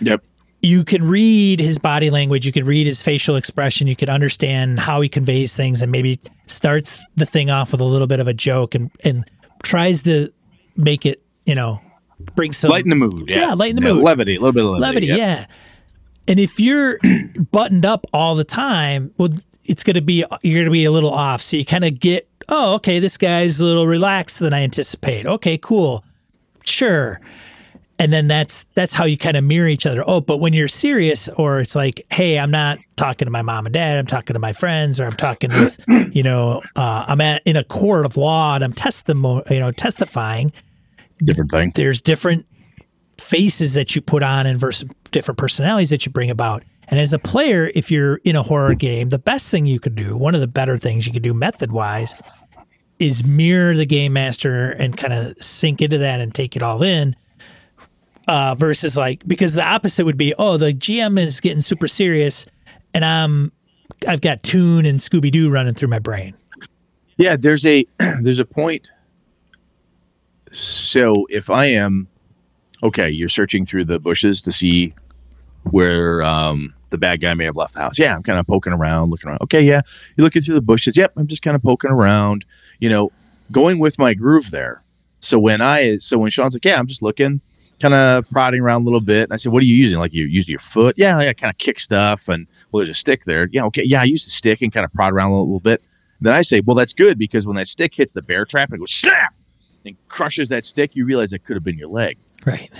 Yep. 0.00 0.24
you 0.62 0.82
can 0.82 1.06
read 1.06 1.60
his 1.60 1.76
body 1.76 2.08
language, 2.08 2.46
you 2.46 2.52
can 2.52 2.64
read 2.64 2.86
his 2.86 3.02
facial 3.02 3.36
expression, 3.36 3.86
you 3.86 3.96
can 3.96 4.08
understand 4.08 4.80
how 4.80 5.02
he 5.02 5.10
conveys 5.10 5.54
things, 5.54 5.82
and 5.82 5.92
maybe 5.92 6.18
starts 6.46 7.04
the 7.16 7.26
thing 7.26 7.50
off 7.50 7.72
with 7.72 7.82
a 7.82 7.84
little 7.84 8.06
bit 8.06 8.18
of 8.18 8.28
a 8.28 8.34
joke 8.34 8.74
and 8.74 8.90
and 9.04 9.30
tries 9.62 10.02
to 10.04 10.32
make 10.78 11.04
it, 11.04 11.22
you 11.44 11.54
know, 11.54 11.78
bring 12.34 12.54
some 12.54 12.70
Lighten 12.70 12.88
the 12.88 12.96
mood. 12.96 13.24
Yeah, 13.28 13.48
Yeah, 13.48 13.52
lighten 13.52 13.76
the 13.76 13.82
mood. 13.82 14.02
Levity, 14.02 14.36
a 14.36 14.40
little 14.40 14.54
bit 14.54 14.64
of 14.64 14.70
levity. 14.70 14.80
levity. 14.80 15.06
yep. 15.08 15.18
Yeah. 15.18 15.46
And 16.28 16.38
if 16.38 16.60
you're 16.60 16.98
buttoned 17.50 17.84
up 17.84 18.06
all 18.12 18.34
the 18.34 18.44
time, 18.44 19.12
well, 19.18 19.30
it's 19.64 19.82
going 19.82 19.94
to 19.94 20.02
be 20.02 20.24
you're 20.42 20.54
going 20.60 20.64
to 20.66 20.70
be 20.70 20.84
a 20.84 20.90
little 20.90 21.12
off. 21.12 21.42
So 21.42 21.56
you 21.56 21.64
kind 21.64 21.84
of 21.84 21.98
get, 21.98 22.28
oh, 22.48 22.74
okay, 22.74 22.98
this 22.98 23.16
guy's 23.16 23.60
a 23.60 23.64
little 23.64 23.86
relaxed 23.86 24.38
than 24.38 24.52
I 24.52 24.62
anticipate. 24.62 25.26
Okay, 25.26 25.58
cool, 25.58 26.04
sure. 26.64 27.20
And 27.98 28.12
then 28.12 28.26
that's 28.26 28.66
that's 28.74 28.94
how 28.94 29.04
you 29.04 29.16
kind 29.16 29.36
of 29.36 29.44
mirror 29.44 29.68
each 29.68 29.86
other. 29.86 30.02
Oh, 30.06 30.20
but 30.20 30.38
when 30.38 30.52
you're 30.52 30.66
serious, 30.66 31.28
or 31.36 31.60
it's 31.60 31.76
like, 31.76 32.04
hey, 32.10 32.38
I'm 32.38 32.50
not 32.50 32.78
talking 32.96 33.26
to 33.26 33.30
my 33.30 33.42
mom 33.42 33.66
and 33.66 33.72
dad. 33.72 33.98
I'm 33.98 34.06
talking 34.06 34.34
to 34.34 34.40
my 34.40 34.52
friends, 34.52 34.98
or 34.98 35.04
I'm 35.04 35.16
talking 35.16 35.50
with, 35.52 35.80
you 36.12 36.22
know, 36.24 36.62
uh, 36.74 37.04
I'm 37.06 37.20
at 37.20 37.42
in 37.44 37.56
a 37.56 37.62
court 37.62 38.04
of 38.04 38.16
law 38.16 38.56
and 38.56 38.64
I'm 38.64 38.72
testimony, 38.72 39.44
you 39.50 39.60
know, 39.60 39.70
testifying 39.70 40.52
Different 41.24 41.50
thing. 41.52 41.72
there's 41.76 42.00
different 42.00 42.44
faces 43.18 43.74
that 43.74 43.94
you 43.94 44.02
put 44.02 44.22
on 44.22 44.46
and 44.46 44.58
versus 44.58 44.88
different 45.10 45.38
personalities 45.38 45.90
that 45.90 46.04
you 46.06 46.12
bring 46.12 46.30
about. 46.30 46.62
And 46.88 46.98
as 47.00 47.12
a 47.12 47.18
player, 47.18 47.70
if 47.74 47.90
you're 47.90 48.16
in 48.24 48.36
a 48.36 48.42
horror 48.42 48.74
game, 48.74 49.10
the 49.10 49.18
best 49.18 49.50
thing 49.50 49.66
you 49.66 49.80
could 49.80 49.94
do, 49.94 50.16
one 50.16 50.34
of 50.34 50.40
the 50.40 50.46
better 50.46 50.76
things 50.76 51.06
you 51.06 51.12
could 51.12 51.22
do 51.22 51.32
method 51.32 51.72
wise, 51.72 52.14
is 52.98 53.24
mirror 53.24 53.74
the 53.74 53.86
game 53.86 54.12
master 54.12 54.70
and 54.72 54.96
kind 54.96 55.12
of 55.12 55.42
sink 55.42 55.80
into 55.80 55.98
that 55.98 56.20
and 56.20 56.34
take 56.34 56.56
it 56.56 56.62
all 56.62 56.82
in. 56.82 57.16
Uh, 58.28 58.54
versus 58.54 58.96
like 58.96 59.26
because 59.26 59.54
the 59.54 59.64
opposite 59.64 60.04
would 60.04 60.16
be 60.16 60.32
oh 60.38 60.56
the 60.56 60.72
GM 60.72 61.18
is 61.18 61.40
getting 61.40 61.60
super 61.60 61.88
serious 61.88 62.46
and 62.94 63.04
I'm 63.04 63.50
I've 64.06 64.20
got 64.20 64.44
Toon 64.44 64.86
and 64.86 65.00
Scooby 65.00 65.30
Doo 65.30 65.50
running 65.50 65.74
through 65.74 65.88
my 65.88 65.98
brain. 65.98 66.34
Yeah, 67.16 67.36
there's 67.36 67.66
a 67.66 67.84
there's 68.20 68.38
a 68.38 68.44
point. 68.44 68.92
So 70.52 71.26
if 71.30 71.50
I 71.50 71.66
am 71.66 72.08
okay, 72.82 73.08
you're 73.08 73.28
searching 73.28 73.64
through 73.64 73.84
the 73.84 73.98
bushes 73.98 74.40
to 74.42 74.52
see 74.52 74.94
where 75.70 76.22
um, 76.22 76.74
the 76.90 76.98
bad 76.98 77.20
guy 77.20 77.34
may 77.34 77.44
have 77.44 77.56
left 77.56 77.74
the 77.74 77.80
house. 77.80 77.98
Yeah, 77.98 78.14
I'm 78.14 78.22
kind 78.22 78.38
of 78.38 78.46
poking 78.46 78.72
around, 78.72 79.10
looking 79.10 79.28
around. 79.28 79.40
Okay, 79.42 79.62
yeah, 79.62 79.82
you're 80.16 80.24
looking 80.24 80.42
through 80.42 80.54
the 80.54 80.60
bushes. 80.60 80.96
Yep, 80.96 81.12
I'm 81.16 81.26
just 81.26 81.42
kind 81.42 81.54
of 81.54 81.62
poking 81.62 81.90
around. 81.90 82.44
You 82.80 82.88
know, 82.88 83.12
going 83.50 83.78
with 83.78 83.98
my 83.98 84.14
groove 84.14 84.50
there. 84.50 84.82
So 85.20 85.38
when 85.38 85.60
I 85.60 85.98
so 85.98 86.18
when 86.18 86.30
Sean's 86.30 86.54
like, 86.54 86.64
yeah, 86.64 86.78
I'm 86.78 86.86
just 86.86 87.02
looking, 87.02 87.40
kind 87.80 87.94
of 87.94 88.28
prodding 88.30 88.60
around 88.60 88.82
a 88.82 88.84
little 88.84 89.00
bit. 89.00 89.24
And 89.24 89.32
I 89.32 89.36
said, 89.36 89.52
what 89.52 89.62
are 89.62 89.66
you 89.66 89.76
using? 89.76 89.98
Like 89.98 90.12
you 90.12 90.24
use 90.24 90.48
your 90.48 90.58
foot? 90.58 90.96
Yeah, 90.98 91.16
like 91.16 91.28
I 91.28 91.32
kind 91.32 91.50
of 91.50 91.58
kick 91.58 91.78
stuff. 91.78 92.28
And 92.28 92.46
well, 92.70 92.80
there's 92.80 92.96
a 92.96 92.98
stick 92.98 93.24
there. 93.24 93.48
Yeah, 93.52 93.64
okay, 93.66 93.84
yeah, 93.84 94.00
I 94.00 94.04
use 94.04 94.24
the 94.24 94.30
stick 94.30 94.62
and 94.62 94.72
kind 94.72 94.84
of 94.84 94.92
prod 94.92 95.12
around 95.12 95.30
a 95.30 95.34
little, 95.34 95.46
little 95.46 95.60
bit. 95.60 95.82
Then 96.20 96.32
I 96.32 96.42
say, 96.42 96.60
well, 96.60 96.76
that's 96.76 96.92
good 96.92 97.18
because 97.18 97.46
when 97.46 97.56
that 97.56 97.68
stick 97.68 97.94
hits 97.94 98.12
the 98.12 98.22
bear 98.22 98.44
trap, 98.44 98.72
it 98.72 98.78
goes 98.78 98.92
snap 98.92 99.34
and 99.84 99.96
crushes 100.08 100.48
that 100.50 100.64
stick. 100.64 100.94
You 100.94 101.04
realize 101.04 101.32
it 101.32 101.44
could 101.44 101.56
have 101.56 101.64
been 101.64 101.78
your 101.78 101.88
leg. 101.88 102.18
Right. 102.44 102.70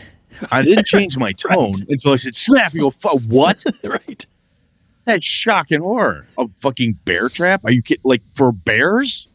I 0.50 0.62
didn't 0.62 0.86
change 0.86 1.16
my 1.16 1.32
tone 1.36 1.72
Right. 1.72 1.88
until 1.88 2.12
I 2.12 2.16
said 2.16 2.34
snap. 2.34 2.74
You 2.74 2.82
go, 2.82 2.90
"Fu- 2.90 3.18
what? 3.28 3.64
right. 3.84 4.26
That's 5.04 5.24
shock 5.26 5.70
and 5.70 5.82
horror. 5.82 6.26
A 6.38 6.48
fucking 6.60 6.98
bear 7.04 7.28
trap? 7.28 7.64
Are 7.64 7.72
you 7.72 7.82
kidding? 7.82 8.02
Like 8.04 8.22
for 8.34 8.52
bears? 8.52 9.28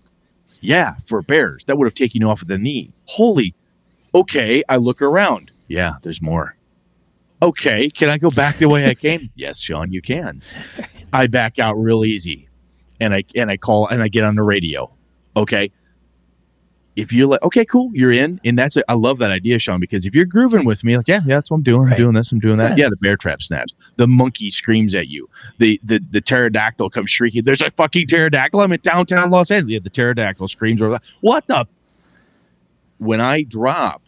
Yeah, 0.61 0.95
for 1.05 1.21
bears. 1.21 1.63
That 1.65 1.77
would 1.77 1.85
have 1.85 1.93
taken 1.93 2.21
you 2.21 2.29
off 2.29 2.41
of 2.41 2.47
the 2.47 2.57
knee. 2.57 2.91
Holy. 3.05 3.53
Okay, 4.15 4.63
I 4.69 4.77
look 4.77 5.01
around. 5.01 5.51
Yeah, 5.67 5.93
there's 6.01 6.21
more. 6.21 6.55
Okay, 7.41 7.89
can 7.89 8.09
I 8.09 8.17
go 8.17 8.31
back 8.31 8.57
the 8.57 8.67
way 8.67 8.89
I 8.89 8.95
came? 8.95 9.29
yes, 9.35 9.59
Sean, 9.59 9.91
you 9.91 10.01
can. 10.01 10.41
I 11.13 11.27
back 11.27 11.59
out 11.59 11.73
real 11.75 12.03
easy, 12.03 12.49
and 12.99 13.13
I 13.13 13.23
and 13.35 13.51
I 13.51 13.57
call 13.57 13.87
and 13.87 14.01
I 14.01 14.07
get 14.07 14.23
on 14.23 14.35
the 14.35 14.43
radio. 14.43 14.91
Okay. 15.35 15.71
If 16.97 17.13
you're 17.13 17.27
like, 17.27 17.41
okay, 17.43 17.63
cool, 17.63 17.91
you're 17.93 18.11
in, 18.11 18.41
and 18.43 18.57
that's 18.59 18.75
a, 18.75 18.83
I 18.91 18.95
love 18.95 19.19
that 19.19 19.31
idea, 19.31 19.59
Sean, 19.59 19.79
because 19.79 20.05
if 20.05 20.13
you're 20.13 20.25
grooving 20.25 20.65
with 20.65 20.83
me, 20.83 20.97
like, 20.97 21.07
yeah, 21.07 21.21
yeah, 21.25 21.35
that's 21.35 21.49
what 21.49 21.57
I'm 21.57 21.63
doing. 21.63 21.83
Right. 21.83 21.91
I'm 21.93 21.97
doing 21.97 22.13
this, 22.15 22.31
I'm 22.31 22.39
doing 22.39 22.57
that. 22.57 22.75
Yeah. 22.75 22.85
Yeah, 22.85 22.89
the 22.89 22.97
bear 22.97 23.15
trap 23.15 23.41
snaps. 23.41 23.73
The 23.95 24.07
monkey 24.07 24.49
screams 24.49 24.95
at 24.95 25.07
you 25.07 25.29
the 25.57 25.79
the 25.83 25.99
the 26.09 26.21
pterodactyl 26.21 26.89
comes 26.89 27.11
shrieking. 27.11 27.43
There's 27.43 27.61
a 27.61 27.71
fucking 27.71 28.07
pterodactyl. 28.07 28.59
I'm 28.59 28.71
in 28.71 28.79
downtown 28.81 29.29
Los 29.29 29.51
Angeles. 29.51 29.73
Yeah, 29.73 29.79
the 29.83 29.89
pterodactyl 29.89 30.47
screams. 30.47 30.81
Over, 30.81 30.99
what 31.21 31.47
the? 31.47 31.65
When 32.97 33.21
I 33.21 33.43
drop 33.43 34.01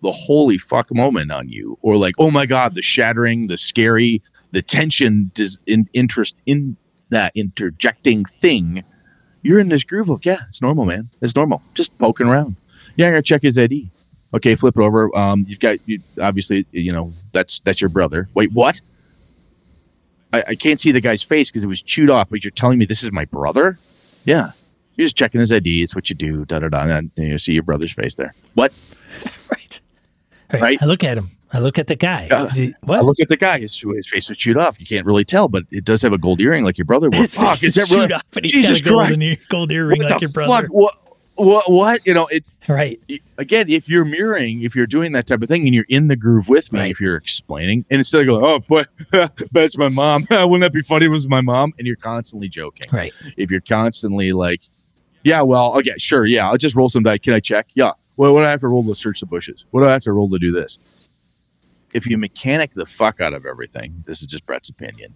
the 0.00 0.12
holy 0.12 0.58
fuck 0.58 0.94
moment 0.94 1.32
on 1.32 1.48
you, 1.48 1.76
or 1.82 1.96
like, 1.96 2.14
oh 2.18 2.30
my 2.30 2.46
god, 2.46 2.76
the 2.76 2.82
shattering, 2.82 3.48
the 3.48 3.58
scary, 3.58 4.22
the 4.52 4.62
tension, 4.62 5.32
dis- 5.34 5.58
in, 5.66 5.88
interest 5.92 6.36
in 6.46 6.76
that 7.10 7.32
interjecting 7.34 8.24
thing, 8.24 8.84
you're 9.42 9.58
in 9.58 9.68
this 9.68 9.84
groove 9.84 10.08
of 10.10 10.24
yeah, 10.24 10.40
it's 10.48 10.62
normal, 10.62 10.84
man. 10.84 11.10
It's 11.20 11.34
normal. 11.34 11.62
Just 11.74 11.96
poking 11.98 12.26
around. 12.26 12.56
Yeah, 12.96 13.08
I 13.08 13.10
gotta 13.10 13.22
check 13.22 13.42
his 13.42 13.58
ID. 13.58 13.90
Okay, 14.34 14.54
flip 14.54 14.76
it 14.76 14.82
over. 14.82 15.16
Um, 15.16 15.46
you've 15.48 15.60
got 15.60 15.78
you 15.86 16.00
obviously, 16.20 16.66
you 16.72 16.92
know, 16.92 17.12
that's 17.32 17.60
that's 17.60 17.80
your 17.80 17.88
brother. 17.88 18.28
Wait, 18.34 18.52
what? 18.52 18.80
I, 20.32 20.44
I 20.48 20.54
can't 20.54 20.78
see 20.78 20.92
the 20.92 21.00
guy's 21.00 21.22
face 21.22 21.50
because 21.50 21.64
it 21.64 21.68
was 21.68 21.80
chewed 21.80 22.10
off, 22.10 22.28
but 22.28 22.44
you're 22.44 22.50
telling 22.50 22.78
me 22.78 22.84
this 22.84 23.02
is 23.02 23.10
my 23.12 23.24
brother? 23.24 23.78
Yeah. 24.24 24.52
You're 24.96 25.06
just 25.06 25.16
checking 25.16 25.38
his 25.38 25.52
ID. 25.52 25.82
It's 25.82 25.94
what 25.94 26.10
you 26.10 26.16
do. 26.16 26.44
Da 26.44 26.58
da 26.58 26.68
da. 26.68 26.80
And 26.82 27.10
you 27.16 27.38
see 27.38 27.52
your 27.52 27.62
brother's 27.62 27.92
face 27.92 28.14
there. 28.16 28.34
What? 28.54 28.72
Right. 29.50 29.80
right. 30.52 30.62
Right. 30.62 30.78
I 30.82 30.84
look 30.86 31.02
at 31.02 31.16
him. 31.18 31.30
I 31.52 31.60
look 31.60 31.78
at 31.78 31.86
the 31.86 31.96
guy. 31.96 32.28
Is 32.44 32.56
he, 32.56 32.74
I 32.88 33.00
look 33.00 33.18
at 33.20 33.28
the 33.28 33.36
guy. 33.36 33.60
His, 33.60 33.78
his 33.78 34.06
face 34.06 34.28
was 34.28 34.36
chewed 34.36 34.58
off. 34.58 34.78
You 34.78 34.86
can't 34.86 35.06
really 35.06 35.24
tell, 35.24 35.48
but 35.48 35.64
it 35.70 35.84
does 35.84 36.02
have 36.02 36.12
a 36.12 36.18
gold 36.18 36.40
earring 36.40 36.64
like 36.64 36.76
your 36.76 36.84
brother. 36.84 37.08
His 37.12 37.34
Fuck, 37.34 37.58
face 37.58 37.64
is 37.64 37.74
that 37.76 37.90
really- 37.90 38.02
chewed 38.06 38.12
off, 38.12 38.22
and 38.36 38.44
he's 38.44 38.52
Jesus 38.52 38.80
got 38.82 38.90
a 38.92 39.06
Christ. 39.06 39.22
ear, 39.22 39.36
gold 39.48 39.72
earring 39.72 39.98
What 40.02 40.10
like 40.10 40.20
your 40.20 40.30
brother. 40.30 40.62
fuck? 40.66 40.70
What? 40.72 40.94
What? 41.36 41.70
What? 41.70 42.06
You 42.06 42.14
know, 42.14 42.26
it 42.26 42.44
Right. 42.68 43.00
again, 43.38 43.70
if 43.70 43.88
you're 43.88 44.04
mirroring, 44.04 44.62
if 44.62 44.74
you're 44.76 44.86
doing 44.88 45.12
that 45.12 45.26
type 45.26 45.40
of 45.40 45.48
thing 45.48 45.64
and 45.66 45.74
you're 45.74 45.86
in 45.88 46.08
the 46.08 46.16
groove 46.16 46.48
with 46.50 46.70
me, 46.72 46.80
Right. 46.80 46.90
if 46.90 47.00
you're 47.00 47.16
explaining, 47.16 47.84
and 47.90 47.98
instead 47.98 48.20
of 48.22 48.26
going, 48.26 48.44
oh, 48.44 48.58
boy, 48.58 48.84
that's 49.52 49.78
my 49.78 49.88
mom. 49.88 50.26
Wouldn't 50.30 50.60
that 50.60 50.72
be 50.74 50.82
funny? 50.82 51.06
if 51.06 51.10
It 51.10 51.12
was 51.12 51.28
my 51.28 51.40
mom. 51.40 51.72
And 51.78 51.86
you're 51.86 51.96
constantly 51.96 52.48
joking. 52.48 52.86
Right. 52.92 53.14
If 53.38 53.50
you're 53.50 53.60
constantly 53.62 54.32
like, 54.32 54.62
yeah, 55.22 55.40
well, 55.42 55.78
okay, 55.78 55.94
sure. 55.96 56.26
Yeah, 56.26 56.50
I'll 56.50 56.58
just 56.58 56.74
roll 56.76 56.88
some 56.88 57.04
dice. 57.04 57.20
Can 57.20 57.32
I 57.34 57.40
check? 57.40 57.68
Yeah. 57.74 57.92
Well, 58.16 58.34
what 58.34 58.40
do 58.40 58.46
I 58.46 58.50
have 58.50 58.60
to 58.60 58.68
roll 58.68 58.84
to 58.84 58.94
search 58.96 59.20
the 59.20 59.26
bushes? 59.26 59.64
What 59.70 59.80
do 59.80 59.86
I 59.88 59.92
have 59.92 60.02
to 60.02 60.12
roll 60.12 60.28
to 60.30 60.38
do 60.38 60.50
this? 60.52 60.78
If 61.94 62.06
you 62.06 62.18
mechanic 62.18 62.72
the 62.72 62.86
fuck 62.86 63.20
out 63.20 63.32
of 63.32 63.46
everything, 63.46 64.04
this 64.06 64.20
is 64.20 64.26
just 64.26 64.44
Brett's 64.46 64.68
opinion. 64.68 65.14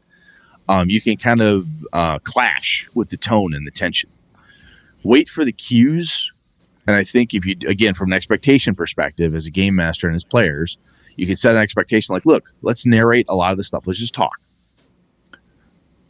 Um, 0.68 0.88
you 0.88 1.00
can 1.00 1.16
kind 1.16 1.42
of 1.42 1.66
uh, 1.92 2.18
clash 2.20 2.88
with 2.94 3.08
the 3.08 3.16
tone 3.16 3.52
and 3.54 3.66
the 3.66 3.70
tension. 3.70 4.10
Wait 5.02 5.28
for 5.28 5.44
the 5.44 5.52
cues 5.52 6.30
and 6.86 6.96
I 6.96 7.04
think 7.04 7.34
if 7.34 7.46
you, 7.46 7.56
again, 7.68 7.94
from 7.94 8.10
an 8.10 8.16
expectation 8.16 8.74
perspective, 8.74 9.34
as 9.34 9.46
a 9.46 9.50
game 9.50 9.74
master 9.74 10.08
and 10.08 10.16
as 10.16 10.24
players, 10.24 10.78
you 11.16 11.26
can 11.26 11.36
set 11.36 11.54
an 11.54 11.60
expectation 11.60 12.12
like, 12.12 12.26
look, 12.26 12.52
let's 12.62 12.86
narrate 12.86 13.26
a 13.28 13.34
lot 13.34 13.52
of 13.52 13.56
this 13.56 13.68
stuff. 13.68 13.86
Let's 13.86 14.00
just 14.00 14.14
talk. 14.14 14.40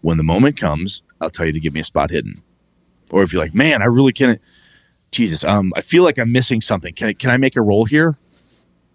When 0.00 0.16
the 0.16 0.22
moment 0.22 0.56
comes, 0.56 1.02
I'll 1.20 1.30
tell 1.30 1.46
you 1.46 1.52
to 1.52 1.60
give 1.60 1.74
me 1.74 1.80
a 1.80 1.84
spot 1.84 2.10
hidden. 2.10 2.42
Or 3.10 3.22
if 3.22 3.32
you're 3.32 3.42
like, 3.42 3.54
man, 3.54 3.82
I 3.82 3.86
really 3.86 4.12
can't, 4.12 4.40
Jesus, 5.10 5.44
um, 5.44 5.72
I 5.76 5.82
feel 5.82 6.02
like 6.02 6.18
I'm 6.18 6.32
missing 6.32 6.62
something. 6.62 6.94
Can 6.94 7.08
I, 7.08 7.12
can 7.12 7.30
I 7.30 7.36
make 7.36 7.56
a 7.56 7.62
roll 7.62 7.84
here? 7.84 8.16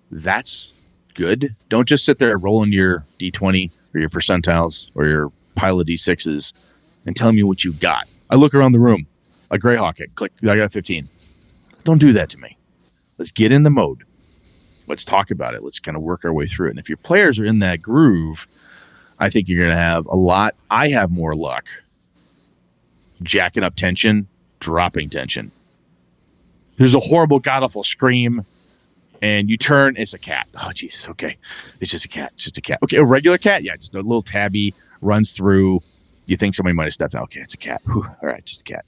That's 0.10 0.72
good. 1.18 1.56
Don't 1.68 1.88
just 1.88 2.06
sit 2.06 2.20
there 2.20 2.38
rolling 2.38 2.72
your 2.72 3.04
d20 3.20 3.72
or 3.94 4.00
your 4.00 4.10
percentiles 4.10 4.90
or 4.96 5.06
your 5.06 5.32
pile 5.56 5.80
of 5.82 5.88
d6s 5.88 6.54
and 7.06 7.16
tell 7.16 7.34
me 7.34 7.44
what 7.44 7.66
you 7.66 7.74
got. 7.74 8.08
I 8.30 8.36
look 8.36 8.54
around 8.54 8.72
the 8.72 8.80
room. 8.80 9.08
I 9.52 9.58
greyhawk 9.58 10.00
it. 10.00 10.16
Click. 10.16 10.32
I 10.44 10.56
got 10.56 10.72
15. 10.72 11.10
Don't 11.84 11.98
do 11.98 12.14
that 12.14 12.30
to 12.30 12.38
me. 12.38 12.58
Let's 13.18 13.32
get 13.32 13.52
in 13.52 13.64
the 13.64 13.70
mode. 13.70 14.04
Let's 14.88 15.04
talk 15.04 15.32
about 15.32 15.54
it. 15.54 15.64
Let's 15.64 15.80
kind 15.80 15.98
of 15.98 16.04
work 16.04 16.24
our 16.24 16.32
way 16.32 16.48
through 16.48 16.68
it. 16.68 16.72
And 16.72 16.80
if 16.80 16.88
your 16.88 16.98
players 16.98 17.40
are 17.40 17.46
in 17.46 17.60
that 17.60 17.82
groove, 17.82 18.48
I 19.20 19.30
think 19.30 19.48
you're 19.48 19.60
going 19.60 19.76
to 19.76 19.82
have 19.82 20.06
a 20.06 20.16
lot. 20.16 20.56
I 20.70 20.90
have 20.90 21.12
more 21.12 21.36
luck 21.36 21.68
jacking 23.24 23.64
up 23.64 23.76
tension, 23.76 24.28
dropping 24.60 25.10
tension. 25.10 25.52
There's 26.78 26.94
a 26.94 27.00
horrible, 27.00 27.40
god 27.40 27.64
awful 27.64 27.84
scream, 27.84 28.46
and 29.22 29.50
you 29.50 29.58
turn. 29.58 29.96
It's 29.98 30.14
a 30.14 30.20
cat. 30.20 30.48
Oh, 30.64 30.72
Jesus. 30.72 31.08
Okay. 31.10 31.38
It's 31.80 31.92
just 31.92 32.06
a 32.06 32.10
cat. 32.10 32.32
It's 32.36 32.46
just 32.46 32.58
a 32.58 32.62
cat. 32.62 32.80
Okay. 32.84 32.98
A 32.98 33.04
regular 33.04 33.38
cat. 33.38 33.64
Yeah. 33.64 33.76
Just 33.76 33.96
a 33.96 33.98
little 33.98 34.22
tabby 34.22 34.74
runs 35.02 35.32
through. 35.32 35.82
You 36.28 36.38
think 36.38 36.56
somebody 36.56 36.74
might 36.74 36.86
have 36.86 36.94
stepped 36.94 37.16
out. 37.16 37.24
Okay. 37.24 37.40
It's 37.40 37.54
a 37.54 37.58
cat. 37.58 37.82
Whew, 37.86 38.06
all 38.06 38.30
right. 38.30 38.44
Just 38.46 38.62
a 38.62 38.64
cat. 38.64 38.86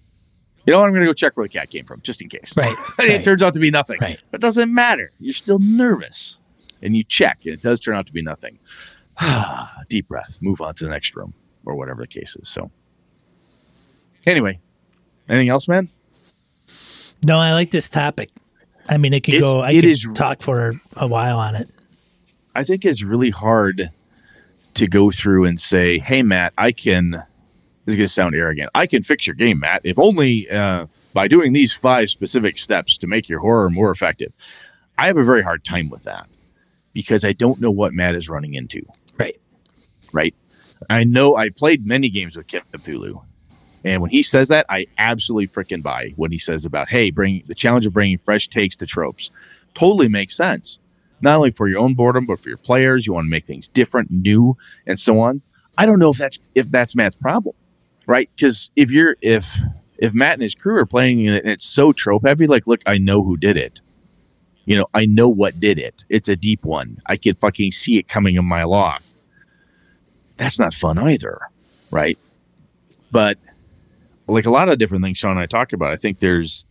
You 0.66 0.74
know 0.74 0.80
what? 0.80 0.88
I'm 0.88 0.94
going 0.94 1.02
to 1.02 1.08
go 1.08 1.14
check 1.14 1.36
where 1.38 1.46
the 1.46 1.54
cat 1.54 1.70
came 1.70 1.86
from, 1.86 2.02
just 2.02 2.22
in 2.22 2.30
case. 2.30 2.54
Right. 2.56 2.68
And 2.68 2.78
it 3.10 3.14
right. 3.14 3.24
turns 3.24 3.42
out 3.42 3.54
to 3.54 3.60
be 3.60 3.72
nothing. 3.72 3.98
Right. 4.02 4.22
But 4.30 4.40
it 4.40 4.42
doesn't 4.42 4.74
matter. 4.74 5.12
You're 5.20 5.34
still 5.34 5.60
nervous. 5.60 6.36
And 6.82 6.96
you 6.96 7.04
check, 7.04 7.40
and 7.44 7.54
it 7.54 7.62
does 7.62 7.80
turn 7.80 7.96
out 7.96 8.06
to 8.08 8.14
be 8.14 8.22
nothing. 8.22 8.60
Deep 9.90 10.08
breath. 10.08 10.38
Move 10.42 10.62
on 10.62 10.76
to 10.76 10.86
the 10.86 10.90
next 10.90 11.16
room, 11.16 11.34
or 11.66 11.76
whatever 11.76 12.02
the 12.02 12.08
case 12.08 12.38
is. 12.40 12.48
So, 12.48 12.72
anyway, 14.26 14.60
anything 15.30 15.50
else, 15.50 15.68
man? 15.68 15.90
No, 17.26 17.38
I 17.38 17.52
like 17.52 17.72
this 17.72 17.90
topic. 17.90 18.30
I 18.90 18.98
mean, 18.98 19.14
it 19.14 19.22
could 19.24 19.36
It's- 19.36 19.52
go. 19.54 19.62
I 19.62 19.72
it 19.72 19.82
could 19.82 19.86
is- 19.90 20.08
talk 20.16 20.42
for 20.42 20.74
a 20.98 21.08
while 21.08 21.38
on 21.40 21.56
it. 21.56 21.70
I 22.56 22.64
think 22.64 22.84
it's 22.84 23.04
really 23.04 23.30
hard 23.30 23.90
to 24.74 24.88
go 24.88 25.12
through 25.12 25.46
and 25.46 25.60
say, 25.60 26.00
"Hey, 26.00 26.24
Matt, 26.24 26.54
I 26.58 26.72
can." 26.72 27.12
This 27.86 27.94
is 27.94 27.96
going 27.98 28.08
to 28.08 28.14
sound 28.14 28.36
arrogant. 28.36 28.70
I 28.76 28.86
can 28.86 29.02
fix 29.04 29.26
your 29.26 29.36
game, 29.36 29.60
Matt, 29.60 29.82
if 29.84 29.98
only 29.98 30.50
uh, 30.50 30.86
by 31.14 31.28
doing 31.28 31.54
these 31.54 31.74
five 31.74 32.10
specific 32.10 32.58
steps 32.58 32.98
to 33.00 33.08
make 33.08 33.28
your 33.30 33.40
horror 33.40 33.70
more 33.70 33.90
effective. 33.90 34.32
I 34.98 35.08
have 35.08 35.18
a 35.18 35.24
very 35.24 35.42
hard 35.42 35.64
time 35.64 35.90
with 35.90 36.04
that 36.04 36.28
because 36.94 37.24
I 37.26 37.34
don't 37.34 37.60
know 37.62 37.72
what 37.72 37.94
Matt 37.94 38.16
is 38.16 38.30
running 38.30 38.54
into. 38.54 38.82
Right. 39.18 39.40
Right. 40.12 40.36
I 40.90 41.04
know 41.04 41.36
I 41.36 41.50
played 41.50 41.86
many 41.88 42.10
games 42.10 42.36
with 42.36 42.48
Cthulhu, 42.48 42.64
Cthulhu, 42.76 43.22
and 43.84 44.02
when 44.02 44.12
he 44.12 44.24
says 44.24 44.50
that, 44.50 44.66
I 44.70 44.88
absolutely 44.98 45.48
freaking 45.48 45.82
buy 45.84 46.14
when 46.16 46.32
he 46.32 46.38
says 46.38 46.66
about, 46.66 46.90
"Hey, 46.90 47.12
bring 47.12 47.44
the 47.48 47.56
challenge 47.56 47.86
of 47.86 47.94
bringing 47.94 48.18
fresh 48.18 48.48
takes 48.48 48.76
to 48.78 48.86
tropes." 48.86 49.32
Totally 49.76 50.08
makes 50.08 50.36
sense 50.36 50.80
not 51.22 51.36
only 51.36 51.52
for 51.52 51.68
your 51.68 51.80
own 51.80 51.94
boredom 51.96 52.26
but 52.26 52.40
for 52.40 52.50
your 52.50 52.58
players 52.58 53.06
you 53.06 53.14
want 53.14 53.26
to 53.26 53.30
make 53.30 53.46
things 53.46 53.68
different 53.68 54.10
new 54.10 54.56
and 54.88 55.00
so 55.00 55.20
on 55.20 55.42
i 55.78 55.86
don't 55.86 56.00
know 56.00 56.12
if 56.12 56.18
that's 56.18 56.40
if 56.56 56.72
that's 56.72 56.96
matt's 56.96 57.16
problem 57.16 57.56
right 58.08 58.30
because 58.36 58.72
if 58.78 58.90
you're 58.90 59.18
if 59.22 59.46
if 59.98 60.14
matt 60.14 60.34
and 60.34 60.44
his 60.44 60.56
crew 60.56 60.78
are 60.78 60.86
playing 60.86 61.26
it 61.26 61.44
and 61.44 61.52
it's 61.52 61.66
so 61.66 61.92
trope 61.92 62.26
heavy 62.26 62.48
like 62.48 62.68
look 62.68 62.82
i 62.86 62.98
know 62.98 63.22
who 63.24 63.36
did 63.38 63.58
it 63.58 63.82
You 64.66 64.78
know, 64.78 64.88
I 64.94 65.06
know 65.08 65.30
what 65.30 65.60
did 65.60 65.80
it. 65.80 66.06
It's 66.10 66.30
a 66.30 66.36
deep 66.36 66.64
one. 66.64 67.00
I 67.08 67.18
can 67.18 67.36
fucking 67.36 67.72
see 67.72 67.98
it 67.98 68.08
coming 68.08 68.38
a 68.38 68.44
mile 68.44 68.74
off. 68.74 69.04
That's 70.38 70.60
not 70.60 70.74
fun 70.76 71.00
either, 71.00 71.40
right? 71.92 72.20
But 73.12 73.40
like 74.30 74.46
a 74.46 74.52
lot 74.52 74.70
of 74.70 74.78
different 74.78 75.04
things 75.04 75.18
Sean 75.18 75.32
and 75.32 75.40
I 75.40 75.46
talk 75.46 75.74
about, 75.74 75.92
I 75.92 75.98
think 75.98 76.20
there's 76.20 76.66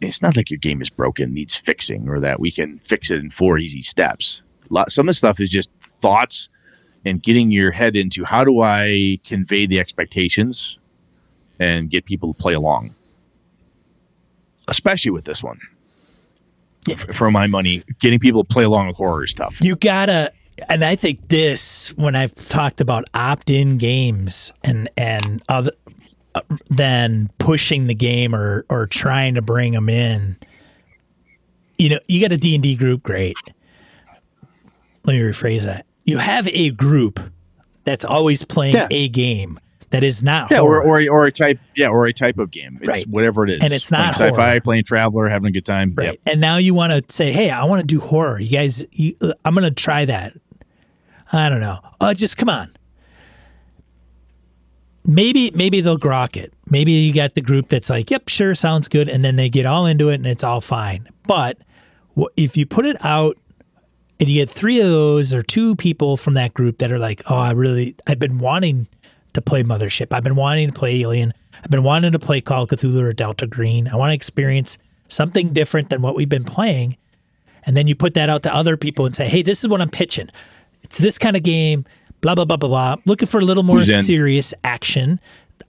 it's 0.00 0.22
not 0.22 0.36
like 0.36 0.50
your 0.50 0.58
game 0.58 0.80
is 0.80 0.88
broken, 0.88 1.34
needs 1.34 1.56
fixing, 1.56 2.08
or 2.08 2.20
that 2.20 2.40
we 2.40 2.50
can 2.50 2.78
fix 2.78 3.10
it 3.10 3.18
in 3.18 3.30
four 3.30 3.58
easy 3.58 3.82
steps. 3.82 4.42
Lot, 4.70 4.90
some 4.90 5.08
of 5.08 5.10
the 5.10 5.14
stuff 5.14 5.40
is 5.40 5.50
just 5.50 5.70
thoughts 6.00 6.48
and 7.04 7.22
getting 7.22 7.50
your 7.50 7.70
head 7.70 7.96
into 7.96 8.24
how 8.24 8.44
do 8.44 8.60
I 8.60 9.18
convey 9.24 9.66
the 9.66 9.78
expectations 9.78 10.78
and 11.58 11.90
get 11.90 12.06
people 12.06 12.32
to 12.32 12.40
play 12.40 12.54
along, 12.54 12.94
especially 14.68 15.10
with 15.10 15.24
this 15.24 15.42
one. 15.42 15.60
Yeah. 16.86 16.96
For 16.96 17.30
my 17.30 17.46
money, 17.46 17.84
getting 18.00 18.18
people 18.18 18.42
to 18.42 18.48
play 18.48 18.64
along 18.64 18.86
with 18.86 18.96
horror 18.96 19.26
tough. 19.26 19.58
You 19.60 19.76
gotta, 19.76 20.32
and 20.70 20.82
I 20.82 20.96
think 20.96 21.28
this 21.28 21.88
when 21.96 22.16
I've 22.16 22.34
talked 22.48 22.80
about 22.80 23.04
opt-in 23.12 23.76
games 23.76 24.50
and 24.64 24.88
and 24.96 25.42
other 25.50 25.72
than 26.68 27.30
pushing 27.38 27.86
the 27.86 27.94
game 27.94 28.34
or 28.34 28.64
or 28.68 28.86
trying 28.86 29.34
to 29.34 29.42
bring 29.42 29.72
them 29.72 29.88
in. 29.88 30.36
You 31.78 31.88
know, 31.90 31.98
you 32.08 32.20
got 32.20 32.32
a 32.32 32.36
D 32.36 32.54
and 32.54 32.62
D 32.62 32.74
group, 32.76 33.02
great. 33.02 33.36
Let 35.04 35.14
me 35.14 35.20
rephrase 35.20 35.62
that. 35.62 35.86
You 36.04 36.18
have 36.18 36.46
a 36.48 36.70
group 36.70 37.20
that's 37.84 38.04
always 38.04 38.44
playing 38.44 38.74
Yeah. 38.74 38.88
a 38.90 39.08
game 39.08 39.58
that 39.90 40.04
is 40.04 40.22
not 40.22 40.50
Yeah, 40.50 40.58
or, 40.60 40.82
horror. 40.82 41.08
or 41.08 41.22
or 41.22 41.26
a 41.26 41.32
type, 41.32 41.58
yeah, 41.74 41.88
or 41.88 42.06
a 42.06 42.12
type 42.12 42.38
of 42.38 42.50
game. 42.50 42.78
It's 42.80 42.88
Right. 42.88 43.08
whatever 43.08 43.44
it 43.44 43.50
is, 43.50 43.62
And 43.62 43.72
it's 43.72 43.90
not 43.90 44.14
playing 44.14 44.34
sci-fi, 44.34 44.58
playing 44.60 44.84
Traveller, 44.84 45.28
having 45.28 45.48
a 45.48 45.50
good 45.50 45.64
time. 45.64 45.94
Right. 45.96 46.08
Yep. 46.10 46.16
And 46.26 46.40
now 46.40 46.58
you 46.58 46.74
want 46.74 46.92
to 46.92 47.12
say, 47.14 47.32
hey, 47.32 47.50
I 47.50 47.64
want 47.64 47.80
to 47.80 47.86
do 47.86 47.98
horror. 47.98 48.38
You 48.38 48.50
guys, 48.50 48.86
you, 48.92 49.14
uh, 49.20 49.32
I'm 49.44 49.54
going 49.54 49.64
to 49.64 49.70
try 49.72 50.04
that. 50.04 50.34
I 51.32 51.48
don't 51.48 51.60
know. 51.60 51.78
Uh, 52.00 52.12
just 52.14 52.36
come 52.36 52.48
on. 52.48 52.70
Maybe 55.04 55.50
maybe 55.52 55.80
they'll 55.80 55.98
grok 55.98 56.36
it. 56.36 56.52
Maybe 56.68 56.92
you 56.92 57.12
got 57.12 57.34
the 57.34 57.40
group 57.40 57.68
that's 57.68 57.88
like, 57.90 58.10
yep, 58.10 58.28
sure, 58.28 58.54
sounds 58.54 58.88
good, 58.88 59.08
and 59.08 59.24
then 59.24 59.36
they 59.36 59.48
get 59.48 59.66
all 59.66 59.86
into 59.86 60.10
it 60.10 60.16
and 60.16 60.26
it's 60.26 60.44
all 60.44 60.60
fine. 60.60 61.08
But 61.26 61.58
if 62.36 62.56
you 62.56 62.66
put 62.66 62.86
it 62.86 63.02
out 63.04 63.38
and 64.18 64.28
you 64.28 64.40
get 64.42 64.50
three 64.50 64.80
of 64.80 64.86
those 64.86 65.32
or 65.32 65.42
two 65.42 65.74
people 65.76 66.16
from 66.16 66.34
that 66.34 66.52
group 66.52 66.78
that 66.78 66.92
are 66.92 66.98
like, 66.98 67.22
oh, 67.26 67.36
I 67.36 67.52
really, 67.52 67.96
I've 68.06 68.18
been 68.18 68.38
wanting 68.38 68.86
to 69.32 69.40
play 69.40 69.62
Mothership. 69.62 70.08
I've 70.12 70.24
been 70.24 70.36
wanting 70.36 70.68
to 70.68 70.78
play 70.78 71.00
Alien. 71.00 71.32
I've 71.64 71.70
been 71.70 71.82
wanting 71.82 72.12
to 72.12 72.18
play 72.18 72.40
Call 72.40 72.64
of 72.64 72.68
Cthulhu 72.68 73.02
or 73.02 73.12
Delta 73.12 73.46
Green. 73.46 73.88
I 73.88 73.96
want 73.96 74.10
to 74.10 74.14
experience 74.14 74.76
something 75.08 75.52
different 75.52 75.88
than 75.88 76.02
what 76.02 76.14
we've 76.16 76.28
been 76.28 76.44
playing. 76.44 76.96
And 77.64 77.76
then 77.76 77.86
you 77.86 77.94
put 77.94 78.14
that 78.14 78.28
out 78.28 78.42
to 78.44 78.54
other 78.54 78.76
people 78.76 79.06
and 79.06 79.14
say, 79.14 79.28
hey, 79.28 79.42
this 79.42 79.62
is 79.62 79.68
what 79.68 79.80
I'm 79.80 79.90
pitching. 79.90 80.28
It's 80.82 80.98
this 80.98 81.18
kind 81.18 81.36
of 81.36 81.42
game, 81.42 81.84
blah, 82.20 82.34
blah, 82.34 82.44
blah, 82.44 82.56
blah, 82.56 82.68
blah. 82.68 82.96
Looking 83.06 83.28
for 83.28 83.38
a 83.40 83.44
little 83.44 83.62
more 83.62 83.82
serious 83.84 84.52
action. 84.64 85.20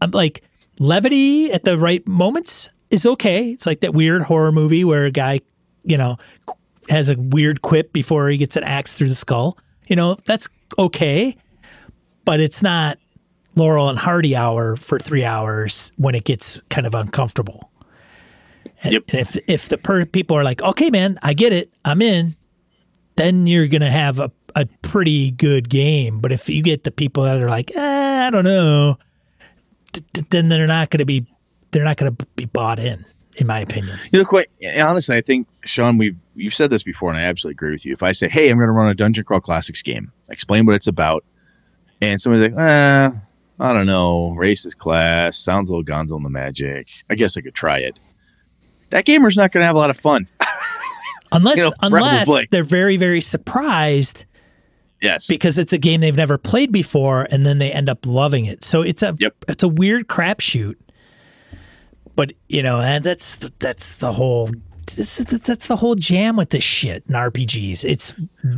I'm 0.02 0.12
like, 0.12 0.44
levity 0.80 1.52
at 1.52 1.64
the 1.64 1.78
right 1.78 2.06
moments 2.08 2.70
is 2.90 3.06
okay. 3.06 3.52
It's 3.52 3.66
like 3.66 3.82
that 3.82 3.94
weird 3.94 4.24
horror 4.24 4.52
movie 4.52 4.84
where 4.84 5.06
a 5.06 5.12
guy, 5.12 5.42
you 5.84 5.98
know, 5.98 6.18
has 6.90 7.10
a 7.10 7.16
weird 7.16 7.62
quip 7.62 7.94
before 7.94 8.28
he 8.30 8.38
gets 8.38 8.56
an 8.58 8.64
axe 8.64 8.94
through 8.94 9.10
the 9.10 9.16
skull. 9.16 9.58
You 9.88 9.96
know, 9.96 10.18
that's 10.26 10.48
okay, 10.80 11.36
but 12.26 12.40
it's 12.40 12.62
not 12.62 12.98
Laurel 13.56 13.90
and 13.90 14.00
Hardy 14.00 14.36
hour 14.36 14.76
for 14.76 14.98
three 15.00 15.24
hours 15.26 15.92
when 15.98 16.16
it 16.16 16.24
gets 16.24 16.60
kind 16.70 16.88
of 16.88 16.96
uncomfortable. 16.96 17.70
And, 18.84 18.94
Yep. 18.94 19.04
and 19.10 19.20
if 19.20 19.38
if 19.48 19.70
the 19.70 19.78
per- 19.78 20.06
people 20.06 20.38
are 20.38 20.44
like, 20.44 20.62
okay, 20.62 20.90
man, 20.90 21.20
I 21.22 21.34
get 21.34 21.54
it, 21.54 21.72
I'm 21.86 22.02
in, 22.02 22.36
then 23.16 23.46
you're 23.48 23.68
gonna 23.68 23.92
have 23.92 24.20
a, 24.20 24.32
a 24.56 24.66
pretty 24.82 25.32
good 25.32 25.70
game. 25.70 26.20
But 26.20 26.32
if 26.32 26.50
you 26.50 26.62
get 26.62 26.84
the 26.84 26.92
people 26.92 27.24
that 27.24 27.42
are 27.42 27.50
like, 27.50 27.76
eh, 27.76 28.28
I 28.28 28.30
don't 28.30 28.44
know, 28.44 28.98
th- 29.94 30.06
th- 30.14 30.28
then 30.30 30.50
they're 30.50 30.68
not 30.68 30.90
gonna 30.90 31.06
be 31.06 31.26
they're 31.72 31.84
not 31.84 31.98
gonna 31.98 32.16
be 32.36 32.46
bought 32.46 32.80
in, 32.80 33.06
in 33.38 33.48
my 33.48 33.60
opinion. 33.60 33.98
You 34.12 34.20
know, 34.20 34.26
quite 34.26 34.50
honestly, 34.78 35.16
I 35.16 35.22
think 35.22 35.48
Sean, 35.66 35.98
we've 35.98 36.18
you've 36.36 36.56
said 36.56 36.70
this 36.70 36.84
before, 36.84 37.10
and 37.10 37.20
I 37.20 37.24
absolutely 37.24 37.56
agree 37.56 37.72
with 37.72 37.86
you. 37.86 37.94
If 37.94 38.04
I 38.04 38.12
say, 38.12 38.30
"Hey, 38.30 38.50
I'm 38.50 38.58
going 38.58 38.68
to 38.68 38.74
run 38.74 38.90
a 38.90 38.94
Dungeon 38.96 39.24
Crawl 39.24 39.40
Classics 39.42 39.82
game," 39.82 40.12
explain 40.30 40.66
what 40.66 40.76
it's 40.76 40.88
about, 40.88 41.24
and 42.02 42.22
somebody's 42.22 42.52
like, 42.52 42.62
"Eh, 42.62 43.12
I 43.60 43.74
don't 43.74 43.86
know, 43.86 44.36
racist 44.38 44.78
class 44.78 45.38
sounds 45.38 45.70
a 45.70 45.74
little 45.76 45.86
Gonzo 45.86 46.18
in 46.18 46.24
the 46.24 46.30
Magic. 46.30 46.88
I 47.10 47.16
guess 47.16 47.38
I 47.38 47.42
could 47.42 47.56
try 47.56 47.80
it." 47.80 48.00
That 48.90 49.06
gamer's 49.06 49.38
not 49.38 49.52
going 49.54 49.62
to 49.62 49.66
have 49.66 49.76
a 49.76 49.80
lot 49.80 49.90
of 49.90 49.98
fun. 49.98 50.28
Unless 51.32 51.58
You 51.58 51.64
know, 51.64 51.74
unless 51.82 52.28
they're 52.52 52.62
very 52.62 52.98
very 52.98 53.22
surprised 53.22 54.26
Yes, 55.02 55.26
because 55.28 55.58
it's 55.58 55.74
a 55.74 55.78
game 55.78 56.02
they've 56.02 56.16
never 56.16 56.38
played 56.38 56.72
before, 56.72 57.28
and 57.32 57.46
then 57.46 57.58
they 57.58 57.72
end 57.72 57.90
up 57.90 58.06
loving 58.06 58.46
it. 58.46 58.64
So 58.64 58.82
it's 58.84 59.02
a 59.02 59.16
Yep. 59.20 59.36
it's 59.48 59.64
a 59.64 59.68
weird 59.68 60.08
crapshoot. 60.08 60.76
But 62.16 62.34
you 62.50 62.62
know, 62.62 62.80
and 62.82 63.04
that's 63.04 63.36
the, 63.36 63.52
that's 63.60 63.98
the 63.98 64.12
whole 64.12 64.52
this 64.96 65.20
is 65.20 65.26
the, 65.28 65.38
that's 65.38 65.68
the 65.68 65.78
whole 65.78 65.96
jam 65.96 66.36
with 66.36 66.50
this 66.50 66.64
shit 66.64 67.04
in 67.08 67.16
RPGs. 67.16 67.84
It's 67.86 68.14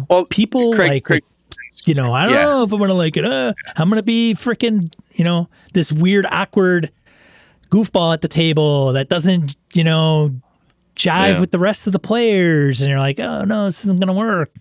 well, 0.10 0.26
people 0.26 0.74
Craig, 0.74 0.90
like 0.90 1.04
Craig, 1.06 1.24
you 1.86 1.94
know 1.94 2.12
I 2.14 2.26
don't 2.26 2.34
Yeah. 2.34 2.44
know 2.44 2.64
if 2.64 2.72
I'm 2.74 2.80
gonna 2.80 2.94
like 2.94 3.16
it. 3.18 3.26
Uh, 3.26 3.54
I'm 3.78 3.90
gonna 3.90 4.04
be 4.04 4.34
freaking 4.34 4.92
you 5.14 5.24
know 5.24 5.48
this 5.74 5.92
weird 5.92 6.26
awkward 6.30 6.92
goofball 7.70 8.14
at 8.14 8.22
the 8.22 8.28
table 8.28 8.92
that 8.94 9.08
doesn't 9.10 9.56
you 9.74 9.84
know 9.84 10.32
jive 10.96 11.34
Yeah. 11.36 11.40
with 11.40 11.52
the 11.52 11.60
rest 11.60 11.88
of 11.88 11.94
the 11.94 12.00
players, 12.00 12.82
and 12.82 12.90
you're 12.90 13.00
like, 13.00 13.20
oh 13.20 13.44
no, 13.46 13.66
this 13.66 13.84
isn't 13.86 14.00
gonna 14.00 14.14
work. 14.14 14.52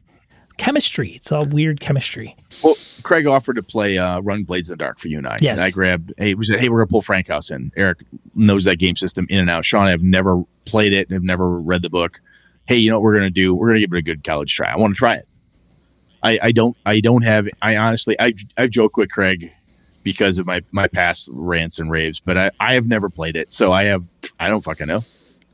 Chemistry. 0.63 1.11
It's 1.17 1.33
all 1.33 1.45
weird 1.47 1.81
chemistry. 1.81 2.37
well, 2.63 2.77
Craig 3.03 3.27
offered 3.27 3.57
to 3.57 3.63
play 3.63 3.99
uh, 3.99 4.21
Run 4.21 4.45
Blades 4.45 4.71
in 4.71 4.75
the 4.75 4.77
Dark 4.77 5.01
for 5.01 5.09
you 5.09 5.19
and 5.19 5.27
I. 5.27 5.37
Yes. 5.41 5.59
And 5.59 5.67
I 5.67 5.71
grabbed. 5.71 6.13
Hey, 6.19 6.35
we 6.35 6.45
said, 6.45 6.61
"Hey, 6.61 6.69
we're 6.69 6.79
going 6.79 6.87
to 6.87 6.93
pull 6.93 7.03
Frankhouse 7.03 7.51
in." 7.51 7.73
Eric 7.77 8.05
knows 8.37 8.65
that 8.65 8.77
game 8.77 8.95
system 8.95 9.27
in 9.29 9.41
and 9.41 9.51
out. 9.51 9.65
Sean, 9.65 9.87
I've 9.87 10.03
never 10.03 10.45
played 10.65 10.93
it. 10.93 11.09
and 11.09 11.17
I've 11.17 11.25
never 11.25 11.59
read 11.59 11.83
the 11.83 11.91
book. 11.91 12.21
Hey, 12.67 12.77
you 12.77 12.91
know 12.91 12.97
what 12.97 13.03
we're 13.03 13.15
going 13.15 13.25
to 13.25 13.31
do? 13.31 13.55
We're 13.55 13.69
going 13.69 13.81
to 13.81 13.87
give 13.87 13.93
it 13.93 13.99
a 13.99 14.03
good 14.03 14.23
college 14.23 14.55
try. 14.55 14.73
I 14.73 14.77
want 14.77 14.95
to 14.95 14.99
try 14.99 15.17
it. 15.17 15.29
I, 16.23 16.39
I 16.41 16.53
don't 16.53 16.77
I 16.87 17.01
don't 17.01 17.23
have 17.23 17.49
I 17.61 17.77
honestly 17.77 18.15
I 18.21 18.33
I've 18.57 18.71
joked 18.71 18.97
with 18.97 19.11
Craig 19.11 19.51
because 20.05 20.39
of 20.39 20.47
my 20.47 20.63
my 20.71 20.87
past 20.87 21.29
rants 21.33 21.81
and 21.81 21.91
raves, 21.91 22.21
but 22.21 22.39
I 22.39 22.51
I 22.61 22.75
have 22.75 22.87
never 22.87 23.11
played 23.11 23.35
it, 23.35 23.53
so 23.53 23.73
I 23.73 23.85
have 23.85 24.05
I 24.39 24.49
don't 24.49 24.63
fucking 24.63 24.87
know. 24.87 25.05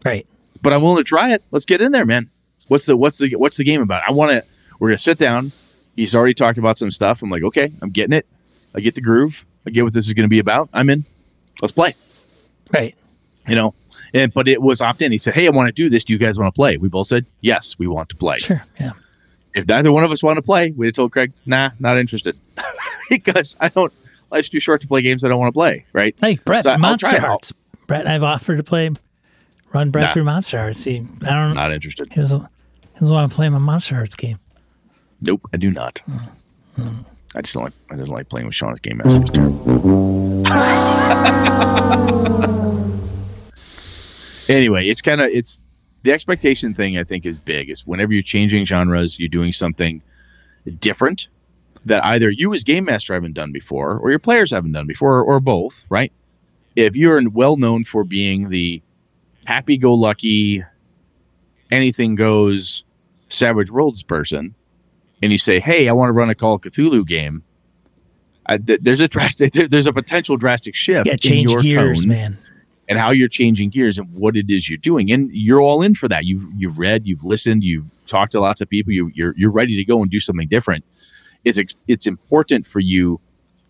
Right. 0.05 0.27
But 0.61 0.75
I'm 0.75 0.83
willing 0.83 0.99
to 0.99 1.05
try 1.05 1.33
it. 1.33 1.43
Let's 1.51 1.65
get 1.65 1.81
in 1.81 1.93
there, 1.93 2.05
man. 2.05 2.29
What's 2.67 2.85
the 2.85 2.97
what's 2.97 3.17
the 3.17 3.35
what's 3.37 3.57
the 3.57 3.65
game 3.65 3.81
about? 3.81 4.03
I 4.07 4.13
want 4.13 4.33
to. 4.33 4.45
We're 4.79 4.89
gonna 4.89 4.99
sit 4.99 5.19
down. 5.19 5.53
He's 5.97 6.15
already 6.15 6.35
talked 6.35 6.59
about 6.59 6.79
some 6.79 6.91
stuff. 6.91 7.23
I'm 7.23 7.31
like, 7.31 7.43
okay, 7.43 7.73
I'm 7.83 7.91
getting 7.91 8.13
it. 8.17 8.27
I 8.75 8.81
get 8.81 8.95
the 8.95 9.01
groove. 9.01 9.45
I 9.67 9.71
get 9.71 9.83
what 9.83 9.93
this 9.93 10.07
is 10.07 10.13
going 10.15 10.25
to 10.25 10.29
be 10.31 10.39
about. 10.39 10.69
I'm 10.73 10.89
in. 10.91 11.05
Let's 11.61 11.73
play. 11.73 11.97
Right. 12.73 12.95
You 13.49 13.57
know. 13.57 13.75
And 14.15 14.33
but 14.33 14.47
it 14.47 14.63
was 14.63 14.81
opt 14.81 15.03
in. 15.03 15.11
He 15.13 15.19
said, 15.19 15.35
"Hey, 15.35 15.47
I 15.47 15.51
want 15.51 15.67
to 15.67 15.73
do 15.73 15.89
this. 15.91 16.05
Do 16.05 16.13
you 16.13 16.19
guys 16.19 16.39
want 16.39 16.55
to 16.55 16.57
play?" 16.57 16.77
We 16.77 16.89
both 16.89 17.09
said, 17.09 17.27
"Yes, 17.41 17.75
we 17.79 17.87
want 17.89 18.09
to 18.11 18.17
play." 18.17 18.39
Sure. 18.39 18.63
Yeah. 18.79 18.93
If 19.55 19.67
neither 19.67 19.91
one 19.93 20.05
of 20.05 20.13
us 20.13 20.23
want 20.23 20.37
to 20.37 20.43
play, 20.43 20.71
we'd 20.71 20.87
have 20.87 20.95
told 20.95 21.13
Craig, 21.13 21.33
"Nah, 21.45 21.71
not 21.81 21.99
interested," 21.99 22.39
because 23.11 23.57
I 23.61 23.69
don't. 23.69 23.93
Life's 24.31 24.49
too 24.49 24.61
short 24.61 24.81
to 24.83 24.87
play 24.87 25.03
games 25.03 25.25
I 25.25 25.29
don't 25.29 25.39
want 25.41 25.53
to 25.53 25.59
play. 25.59 25.85
Right? 25.93 26.15
Hey, 26.21 26.39
Brett, 26.45 26.65
So 26.65 26.77
Monster. 26.79 27.21
Hearts. 27.21 27.53
Brett, 27.87 28.07
I've 28.07 28.23
offered 28.23 28.59
to 28.59 28.63
play, 28.63 28.91
run 29.73 29.91
Brett 29.91 30.07
Nah. 30.09 30.13
through 30.13 30.25
Monsterhearts. 30.25 30.77
See, 30.77 31.05
I 31.23 31.35
don't. 31.35 31.55
Not 31.55 31.73
interested. 31.73 32.11
He 32.13 32.21
was, 32.21 32.31
he 32.31 32.39
was 33.01 33.11
want 33.11 33.31
to 33.31 33.35
play 33.35 33.49
my 33.49 33.59
Monsterhearts 33.59 34.17
game. 34.17 34.39
Nope, 35.21 35.49
I 35.53 35.57
do 35.57 35.71
not. 35.71 35.99
Hmm. 36.77 36.99
I 37.35 37.43
just 37.43 37.55
don't 37.55 37.65
like. 37.65 37.73
I 37.91 37.97
don't 37.97 38.09
like 38.09 38.29
playing 38.29 38.47
with 38.47 38.55
Sean's 38.55 38.81
game 38.81 39.01
master. 39.05 39.49
Anyway, 44.49 44.89
it's 44.89 45.03
kind 45.03 45.21
of 45.21 45.29
it's 45.31 45.63
the 46.03 46.13
expectation 46.13 46.73
thing. 46.73 46.97
I 46.99 47.05
think 47.05 47.27
is 47.27 47.37
big. 47.39 47.69
Is 47.69 47.87
whenever 47.87 48.13
you're 48.13 48.23
changing 48.23 48.65
genres, 48.65 49.19
you're 49.19 49.29
doing 49.29 49.53
something 49.53 50.01
different 50.81 51.29
that 51.85 52.05
either 52.05 52.31
you 52.31 52.53
as 52.55 52.65
game 52.65 52.85
master 52.85 53.15
haven't 53.15 53.35
done 53.35 53.53
before, 53.53 53.99
or 53.99 54.11
your 54.11 54.19
players 54.19 54.51
haven't 54.51 54.73
done 54.73 54.87
before, 54.87 55.23
or 55.23 55.39
both. 55.39 55.85
Right? 55.91 56.13
If 56.77 56.97
you're 56.97 57.29
well 57.31 57.57
known 57.57 57.85
for 57.85 58.05
being 58.05 58.49
the 58.49 58.81
happy-go-lucky, 59.45 60.65
anything 61.71 62.15
goes, 62.15 62.85
Savage 63.29 63.71
Worlds 63.71 64.03
person, 64.03 64.55
and 65.23 65.33
you 65.33 65.39
say, 65.39 65.61
"Hey, 65.61 65.89
I 65.89 65.93
want 65.93 66.09
to 66.09 66.13
run 66.13 66.31
a 66.31 66.35
Call 66.35 66.55
of 66.55 66.61
Cthulhu 66.63 67.07
game," 67.07 67.43
I, 68.47 68.59
th- 68.59 68.81
there's 68.83 69.01
a 69.01 69.09
drastic, 69.09 69.53
there- 69.55 69.69
there's 69.69 69.87
a 69.87 69.93
potential 69.93 70.37
drastic 70.37 70.75
shift 70.75 71.07
Yeah, 71.07 71.17
in 71.33 71.49
your 71.49 71.61
gears, 71.61 72.01
tone 72.01 72.09
man. 72.09 72.39
and 72.89 72.99
how 72.99 73.11
you're 73.11 73.29
changing 73.29 73.71
gears 73.71 73.99
and 73.99 74.13
what 74.15 74.37
it 74.37 74.47
is 74.49 74.69
you're 74.69 74.79
doing, 74.79 75.11
and 75.11 75.31
you're 75.33 75.61
all 75.61 75.83
in 75.83 75.95
for 75.95 76.09
that. 76.09 76.25
You've 76.25 76.47
you've 76.57 76.79
read, 76.79 77.07
you've 77.07 77.25
listened, 77.25 77.63
you've 77.63 77.87
talked 78.07 78.33
to 78.33 78.41
lots 78.41 78.61
of 78.61 78.69
people. 78.69 78.93
You, 78.93 79.11
you're 79.15 79.35
you're 79.37 79.51
ready 79.51 79.77
to 79.77 79.85
go 79.85 80.01
and 80.03 80.11
do 80.11 80.21
something 80.21 80.49
different. 80.49 80.85
It's 81.45 81.59
ex- 81.59 81.77
it's 81.87 82.07
important 82.07 82.67
for 82.67 82.81
you 82.81 83.21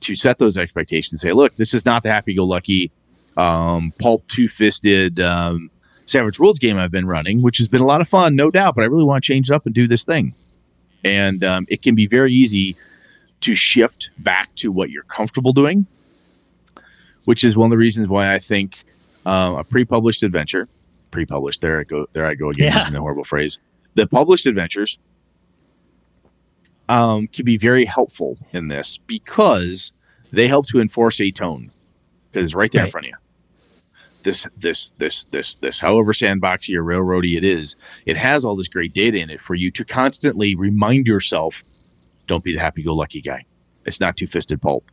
to 0.00 0.14
set 0.14 0.38
those 0.38 0.56
expectations. 0.56 1.20
Say, 1.20 1.32
look, 1.32 1.56
this 1.56 1.74
is 1.74 1.84
not 1.84 2.02
the 2.04 2.08
happy-go-lucky, 2.10 2.92
um, 3.36 3.92
pulp 3.98 4.26
two-fisted. 4.28 5.18
Um, 5.20 5.70
Savage 6.06 6.38
Worlds 6.38 6.58
game 6.58 6.78
I've 6.78 6.90
been 6.92 7.06
running, 7.06 7.42
which 7.42 7.58
has 7.58 7.68
been 7.68 7.82
a 7.82 7.84
lot 7.84 8.00
of 8.00 8.08
fun, 8.08 8.34
no 8.36 8.50
doubt. 8.50 8.74
But 8.76 8.82
I 8.82 8.86
really 8.86 9.04
want 9.04 9.22
to 9.22 9.26
change 9.26 9.50
it 9.50 9.54
up 9.54 9.66
and 9.66 9.74
do 9.74 9.86
this 9.86 10.04
thing, 10.04 10.34
and 11.04 11.42
um, 11.44 11.66
it 11.68 11.82
can 11.82 11.94
be 11.94 12.06
very 12.06 12.32
easy 12.32 12.76
to 13.40 13.54
shift 13.54 14.10
back 14.18 14.54
to 14.56 14.72
what 14.72 14.90
you're 14.90 15.04
comfortable 15.04 15.52
doing, 15.52 15.86
which 17.24 17.44
is 17.44 17.56
one 17.56 17.66
of 17.66 17.70
the 17.70 17.76
reasons 17.78 18.08
why 18.08 18.34
I 18.34 18.38
think 18.38 18.84
um, 19.26 19.54
a 19.54 19.64
pre-published 19.64 20.22
adventure, 20.22 20.68
pre-published. 21.10 21.60
There 21.60 21.80
I 21.80 21.84
go. 21.84 22.06
There 22.12 22.26
I 22.26 22.34
go 22.34 22.50
again 22.50 22.72
Yeah. 22.72 22.78
using 22.78 22.94
the 22.94 23.00
horrible 23.00 23.24
phrase. 23.24 23.58
The 23.94 24.06
published 24.06 24.46
adventures 24.46 24.98
um, 26.88 27.26
can 27.28 27.44
be 27.44 27.56
very 27.56 27.84
helpful 27.84 28.38
in 28.52 28.68
this 28.68 28.98
because 29.06 29.92
they 30.32 30.48
help 30.48 30.66
to 30.68 30.80
enforce 30.80 31.20
a 31.20 31.30
tone 31.30 31.70
because 32.30 32.44
it's 32.44 32.54
right 32.54 32.70
there 32.72 32.84
in 32.86 32.90
front 32.90 33.06
of 33.06 33.10
you. 33.10 33.16
This, 34.24 34.46
this, 34.56 34.92
this, 34.98 35.24
this, 35.26 35.56
this, 35.56 35.78
however 35.78 36.12
sandboxy 36.12 36.74
or 36.74 36.82
railroady 36.82 37.36
it 37.36 37.44
is, 37.44 37.76
it 38.04 38.16
has 38.16 38.44
all 38.44 38.56
this 38.56 38.68
great 38.68 38.92
data 38.92 39.18
in 39.18 39.30
it 39.30 39.40
for 39.40 39.54
you 39.54 39.70
to 39.70 39.84
constantly 39.84 40.54
remind 40.54 41.06
yourself 41.06 41.62
don't 42.26 42.44
be 42.44 42.52
the 42.52 42.60
happy-go-lucky 42.60 43.22
guy. 43.22 43.44
It's 43.86 44.00
not 44.00 44.16
two-fisted 44.16 44.60
pulp. 44.60 44.90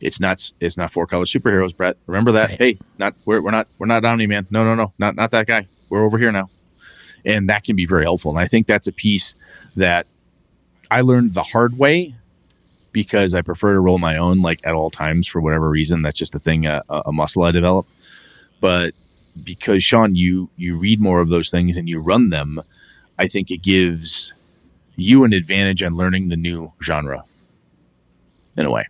It's 0.00 0.20
not. 0.20 0.52
It's 0.60 0.76
not 0.76 0.92
four 0.92 1.06
color 1.06 1.24
superheroes, 1.24 1.74
Brett. 1.74 1.96
Remember 2.06 2.32
that. 2.32 2.50
Right. 2.50 2.58
Hey, 2.58 2.78
not 2.98 3.14
we're, 3.24 3.40
we're 3.40 3.50
not 3.50 3.66
we're 3.78 3.86
not 3.86 4.04
Omni 4.04 4.26
Man. 4.26 4.46
No, 4.50 4.62
no, 4.62 4.74
no, 4.74 4.92
not 4.98 5.16
not 5.16 5.30
that 5.30 5.46
guy. 5.46 5.66
We're 5.88 6.04
over 6.04 6.18
here 6.18 6.32
now, 6.32 6.50
and 7.24 7.48
that 7.48 7.64
can 7.64 7.76
be 7.76 7.86
very 7.86 8.02
helpful. 8.04 8.30
And 8.30 8.38
I 8.38 8.46
think 8.46 8.66
that's 8.66 8.86
a 8.88 8.92
piece 8.92 9.34
that 9.76 10.06
I 10.90 11.00
learned 11.00 11.32
the 11.32 11.42
hard 11.42 11.78
way 11.78 12.14
because 12.92 13.34
I 13.34 13.40
prefer 13.40 13.72
to 13.72 13.80
roll 13.80 13.98
my 13.98 14.18
own, 14.18 14.42
like 14.42 14.60
at 14.64 14.74
all 14.74 14.90
times 14.90 15.26
for 15.26 15.40
whatever 15.40 15.70
reason. 15.70 16.02
That's 16.02 16.18
just 16.18 16.34
a 16.34 16.38
thing, 16.38 16.66
uh, 16.66 16.82
a, 16.90 17.04
a 17.06 17.12
muscle 17.12 17.44
I 17.44 17.50
developed. 17.50 17.90
But 18.66 18.94
because 19.44 19.84
Sean, 19.84 20.16
you 20.16 20.50
you 20.56 20.76
read 20.76 21.00
more 21.00 21.20
of 21.20 21.28
those 21.28 21.50
things 21.50 21.76
and 21.76 21.88
you 21.88 22.00
run 22.00 22.30
them, 22.30 22.60
I 23.16 23.28
think 23.28 23.52
it 23.52 23.62
gives 23.62 24.32
you 24.96 25.22
an 25.22 25.32
advantage 25.32 25.84
on 25.84 25.96
learning 25.96 26.30
the 26.30 26.36
new 26.36 26.72
genre. 26.82 27.22
In 28.56 28.66
a 28.66 28.70
way, 28.72 28.84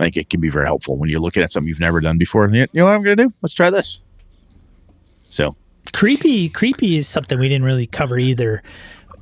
I 0.00 0.02
think 0.02 0.16
it 0.16 0.30
can 0.30 0.40
be 0.40 0.50
very 0.50 0.66
helpful 0.66 0.96
when 0.96 1.08
you're 1.08 1.20
looking 1.20 1.44
at 1.44 1.52
something 1.52 1.68
you've 1.68 1.78
never 1.78 2.00
done 2.00 2.18
before. 2.18 2.48
You 2.48 2.66
know 2.72 2.86
what 2.86 2.94
I'm 2.94 3.04
going 3.04 3.16
to 3.18 3.26
do? 3.26 3.32
Let's 3.40 3.54
try 3.54 3.70
this. 3.70 4.00
So 5.30 5.54
creepy 5.92 6.48
creepy 6.48 6.96
is 6.96 7.06
something 7.06 7.38
we 7.38 7.48
didn't 7.48 7.66
really 7.66 7.86
cover 7.86 8.18
either 8.18 8.64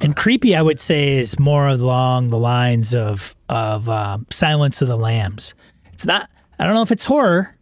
and 0.00 0.16
creepy 0.16 0.56
i 0.56 0.62
would 0.62 0.80
say 0.80 1.18
is 1.18 1.38
more 1.38 1.68
along 1.68 2.30
the 2.30 2.38
lines 2.38 2.94
of 2.94 3.36
of 3.50 3.90
um, 3.90 4.26
silence 4.30 4.82
of 4.82 4.88
the 4.88 4.96
lambs 4.96 5.54
it's 5.92 6.06
not 6.06 6.28
i 6.58 6.64
don't 6.64 6.74
know 6.74 6.82
if 6.82 6.90
it's 6.90 7.04
horror 7.04 7.55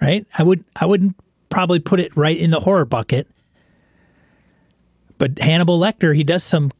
right 0.00 0.26
i 0.38 0.42
would 0.42 0.64
i 0.76 0.84
wouldn't 0.86 1.16
probably 1.48 1.78
put 1.78 2.00
it 2.00 2.14
right 2.16 2.36
in 2.38 2.50
the 2.50 2.60
horror 2.60 2.84
bucket 2.84 3.26
but 5.18 5.38
hannibal 5.38 5.78
lecter 5.78 6.14
he 6.14 6.24
does 6.24 6.44
some 6.44 6.70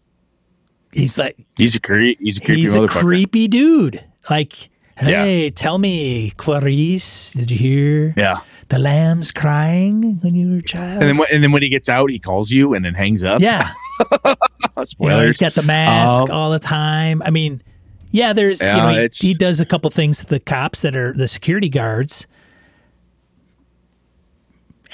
he's 0.93 1.18
like 1.18 1.36
he's 1.59 1.76
a 1.76 1.80
he's 2.18 2.36
a 2.36 2.40
creepy 2.40 2.60
he's 2.60 2.74
a 2.74 2.88
creepy 2.88 3.48
dude 3.48 4.05
like 4.30 4.68
Yeah. 5.01 5.24
hey 5.24 5.51
tell 5.51 5.78
me 5.78 6.30
clarice 6.36 7.32
did 7.32 7.51
you 7.51 7.56
hear 7.59 8.14
yeah. 8.16 8.40
the 8.68 8.78
lambs 8.78 9.30
crying 9.32 10.18
when 10.22 10.34
you 10.34 10.51
were 10.51 10.59
a 10.59 10.62
child 10.62 11.01
And 11.02 11.10
then 11.10 11.16
when, 11.16 11.28
and 11.32 11.43
then 11.43 11.52
when 11.52 11.62
he 11.62 11.68
gets 11.68 11.88
out, 11.88 12.10
he 12.10 12.18
calls 12.18 12.51
you 12.51 12.74
and 12.74 12.84
then 12.84 12.94
hangs 12.94 13.22
up. 13.24 13.40
yeah 13.40 13.72
You 14.24 14.34
know, 14.76 14.84
Spoilers. 14.84 15.26
he's 15.26 15.36
got 15.38 15.55
the 15.55 15.62
mask 15.62 16.24
Um, 16.24 16.30
all 16.30 16.51
the 16.51 16.59
time. 16.59 17.22
I 17.22 17.30
mean, 17.30 17.62
yeah, 18.10 18.34
there's 18.34 18.60
you 18.60 18.66
know 18.66 18.90
he, 18.90 19.28
he 19.28 19.34
does 19.34 19.59
a 19.60 19.64
couple 19.64 19.88
things 19.90 20.18
to 20.18 20.26
the 20.26 20.38
cops 20.40 20.82
that 20.82 20.94
are 20.94 21.14
the 21.14 21.26
security 21.28 21.70
guards, 21.70 22.26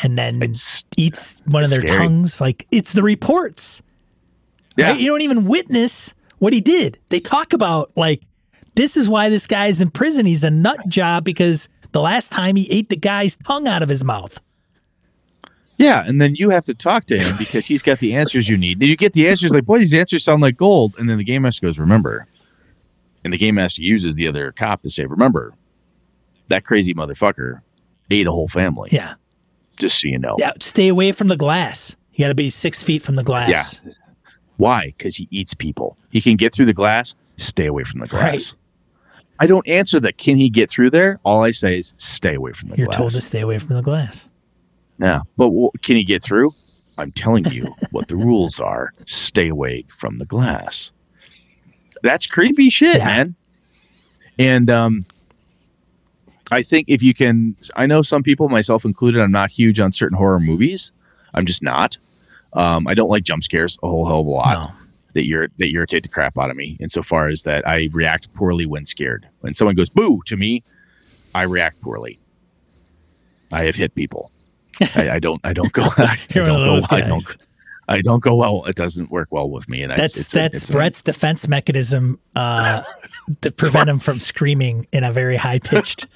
and 0.03 0.19
then 0.19 0.43
It's- 0.43 0.85
eats 0.97 1.41
one 1.47 1.65
of 1.65 1.71
their 1.71 1.81
scary. 1.83 1.99
tongues. 1.99 2.41
Like 2.41 2.67
it's 2.71 2.93
the 2.93 3.03
reports. 3.03 3.83
yeah. 4.77 4.91
Right? 4.91 5.01
You 5.01 5.07
don't 5.09 5.23
even 5.23 5.45
witness 5.45 6.15
what 6.39 6.53
he 6.53 6.61
did. 6.61 6.99
They 7.11 7.21
talk 7.21 7.53
about 7.53 7.91
like 7.97 8.23
this 8.75 8.97
is 8.97 9.09
why 9.09 9.29
this 9.29 9.47
guy's 9.47 9.81
in 9.81 9.91
prison. 9.91 10.25
He's 10.27 10.45
a 10.45 10.51
nut 10.51 10.89
job 10.89 11.25
because 11.25 11.69
the 11.93 12.01
last 12.01 12.33
time 12.33 12.57
he 12.57 12.71
ate 12.71 12.89
the 12.89 12.97
guy's 12.97 13.37
tongue 13.37 13.69
out 13.69 13.83
of 13.83 13.89
his 13.91 14.03
mouth. 14.03 14.41
Yeah, 15.79 16.05
and 16.07 16.21
then 16.21 16.35
you 16.37 16.51
have 16.51 16.65
to 16.67 16.75
talk 16.75 17.07
to 17.07 17.19
him 17.19 17.35
because 17.39 17.67
he's 17.67 17.83
got 17.83 17.99
the 17.99 18.15
answers 18.15 18.49
you 18.49 18.57
need. 18.57 18.79
Then 18.81 18.89
you 18.89 18.97
get 18.97 19.15
the 19.15 19.29
answers 19.29 19.51
like, 19.53 19.65
boy, 19.65 19.79
these 19.79 19.95
answers 19.95 20.23
sound 20.23 20.41
like 20.43 20.57
gold. 20.57 20.95
And 20.99 21.09
then 21.11 21.19
the 21.19 21.25
game 21.25 21.43
master 21.43 21.67
goes, 21.67 21.79
remember. 21.79 22.27
And 23.25 23.33
the 23.33 23.39
game 23.39 23.57
master 23.57 23.83
uses 23.83 24.15
the 24.15 24.29
other 24.29 24.53
cop 24.53 24.83
to 24.83 24.91
say, 24.91 25.07
remember, 25.07 25.55
that 26.49 26.65
crazy 26.65 26.95
motherfucker 26.95 27.63
ate 28.11 28.27
a 28.27 28.31
whole 28.33 28.49
family. 28.49 28.91
Yeah, 28.93 29.15
Just 29.79 30.01
so 30.01 30.09
you 30.09 30.19
know. 30.19 30.37
yeah. 30.39 30.53
Stay 30.61 30.89
away 30.89 31.13
from 31.13 31.29
the 31.29 31.37
glass. 31.37 31.97
You 32.15 32.25
got 32.25 32.29
to 32.29 32.35
be 32.35 32.51
six 32.51 32.83
feet 32.83 33.03
from 33.03 33.15
the 33.17 33.25
glass. 33.25 33.81
Yeah. 33.85 33.93
Why? 34.59 34.87
Because 34.97 35.17
he 35.17 35.29
eats 35.31 35.55
people. 35.55 35.97
He 36.11 36.21
can 36.21 36.37
get 36.37 36.55
through 36.55 36.67
the 36.67 36.75
glass. 36.75 37.15
Stay 37.39 37.67
away 37.67 37.85
from 37.85 38.01
the 38.01 38.07
glass. 38.07 38.23
Right. 38.23 38.55
I 39.41 39.47
don't 39.47 39.67
answer 39.67 39.99
that. 40.01 40.19
Can 40.19 40.37
he 40.37 40.49
get 40.51 40.71
through 40.71 40.91
there? 40.91 41.19
All 41.25 41.43
I 41.43 41.51
say 41.51 41.79
is 41.79 41.95
stay 41.99 42.35
away 42.35 42.53
from 42.53 42.69
the 42.69 42.77
glass. 42.77 42.85
You're 42.87 42.93
told 42.93 43.13
to 43.13 43.21
stay 43.23 43.41
away 43.41 43.59
from 43.59 43.75
the 43.75 43.83
glass. 43.83 44.29
Yeah, 45.01 45.23
but 45.37 45.47
w- 45.47 45.71
can 45.83 45.97
he 45.97 46.05
get 46.05 46.23
through? 46.23 46.55
I'm 46.99 47.11
telling 47.13 47.47
you 47.51 47.75
what 47.91 48.07
the 48.09 48.17
rules 48.29 48.61
are. 48.61 48.93
Stay 49.07 49.49
away 49.49 49.85
from 49.99 50.19
the 50.19 50.27
glass. 50.27 50.93
That's 52.03 52.27
creepy 52.27 52.69
shit, 52.71 52.99
Yeah. 52.99 53.05
man. 53.07 53.35
And 54.39 54.71
um, 54.71 55.07
I 56.53 56.63
think 56.63 56.89
if 56.89 57.03
you 57.03 57.15
can, 57.15 57.57
I 57.77 57.87
know 57.87 58.03
some 58.03 58.23
people, 58.23 58.49
myself 58.49 58.85
included, 58.85 59.21
I'm 59.21 59.33
not 59.33 59.51
huge 59.51 59.81
on 59.81 59.93
certain 59.93 60.17
horror 60.17 60.41
movies. 60.41 60.93
I'm 61.35 61.47
just 61.47 61.63
not. 61.63 61.99
Um, 62.53 62.87
I 62.87 62.95
don't 62.95 63.09
like 63.09 63.25
jump 63.25 63.43
scares 63.43 63.79
a 63.83 63.89
whole 63.89 64.07
hell 64.07 64.21
of 64.21 64.27
a 64.27 64.31
lot 64.31 64.53
No. 64.53 64.71
that 65.15 65.25
ir- 65.25 65.49
that 65.59 65.69
irritate 65.69 66.03
the 66.03 66.09
crap 66.11 66.37
out 66.39 66.51
of 66.51 66.57
me. 66.57 66.77
Insofar 66.81 67.29
as 67.29 67.43
that, 67.45 67.67
I 67.67 67.89
react 67.93 68.33
poorly 68.35 68.67
when 68.67 68.85
scared. 68.85 69.27
When 69.41 69.55
someone 69.55 69.75
goes 69.75 69.89
boo 69.89 70.21
to 70.27 70.37
me, 70.37 70.63
I 71.35 71.43
react 71.43 71.81
poorly. 71.81 72.19
I 73.53 73.65
have 73.65 73.75
hit 73.77 73.95
people. 73.95 74.31
I, 74.97 75.11
I 75.13 75.19
don't. 75.19 75.41
I 75.45 75.53
don't 75.53 75.73
go. 75.73 75.83
I 75.97 76.19
You're 76.35 76.45
don't 76.45 76.61
one 76.61 76.63
of 76.63 76.67
go. 76.69 76.75
those 76.75 76.87
I 76.91 77.01
guys. 77.01 77.09
don't. 77.09 77.37
I 77.89 78.01
don't 78.01 78.21
go 78.23 78.35
well. 78.37 78.65
It 78.67 78.77
doesn't 78.77 79.11
work 79.11 79.29
well 79.31 79.51
with 79.51 79.69
me. 79.69 79.83
And 79.83 79.93
I, 79.93 79.97
That's 79.97 80.17
it's 80.17 80.31
that's 80.33 80.63
it's 80.63 80.71
a- 80.71 80.73
Brett's 80.73 81.03
defense 81.03 81.49
mechanism 81.49 82.19
uh, 82.37 82.83
to 83.41 83.51
prevent 83.51 83.91
him 83.91 83.99
from 83.99 84.19
screaming 84.21 84.87
in 84.93 85.05
a 85.05 85.13
very 85.13 85.37
high 85.37 85.59
pitched. 85.59 86.07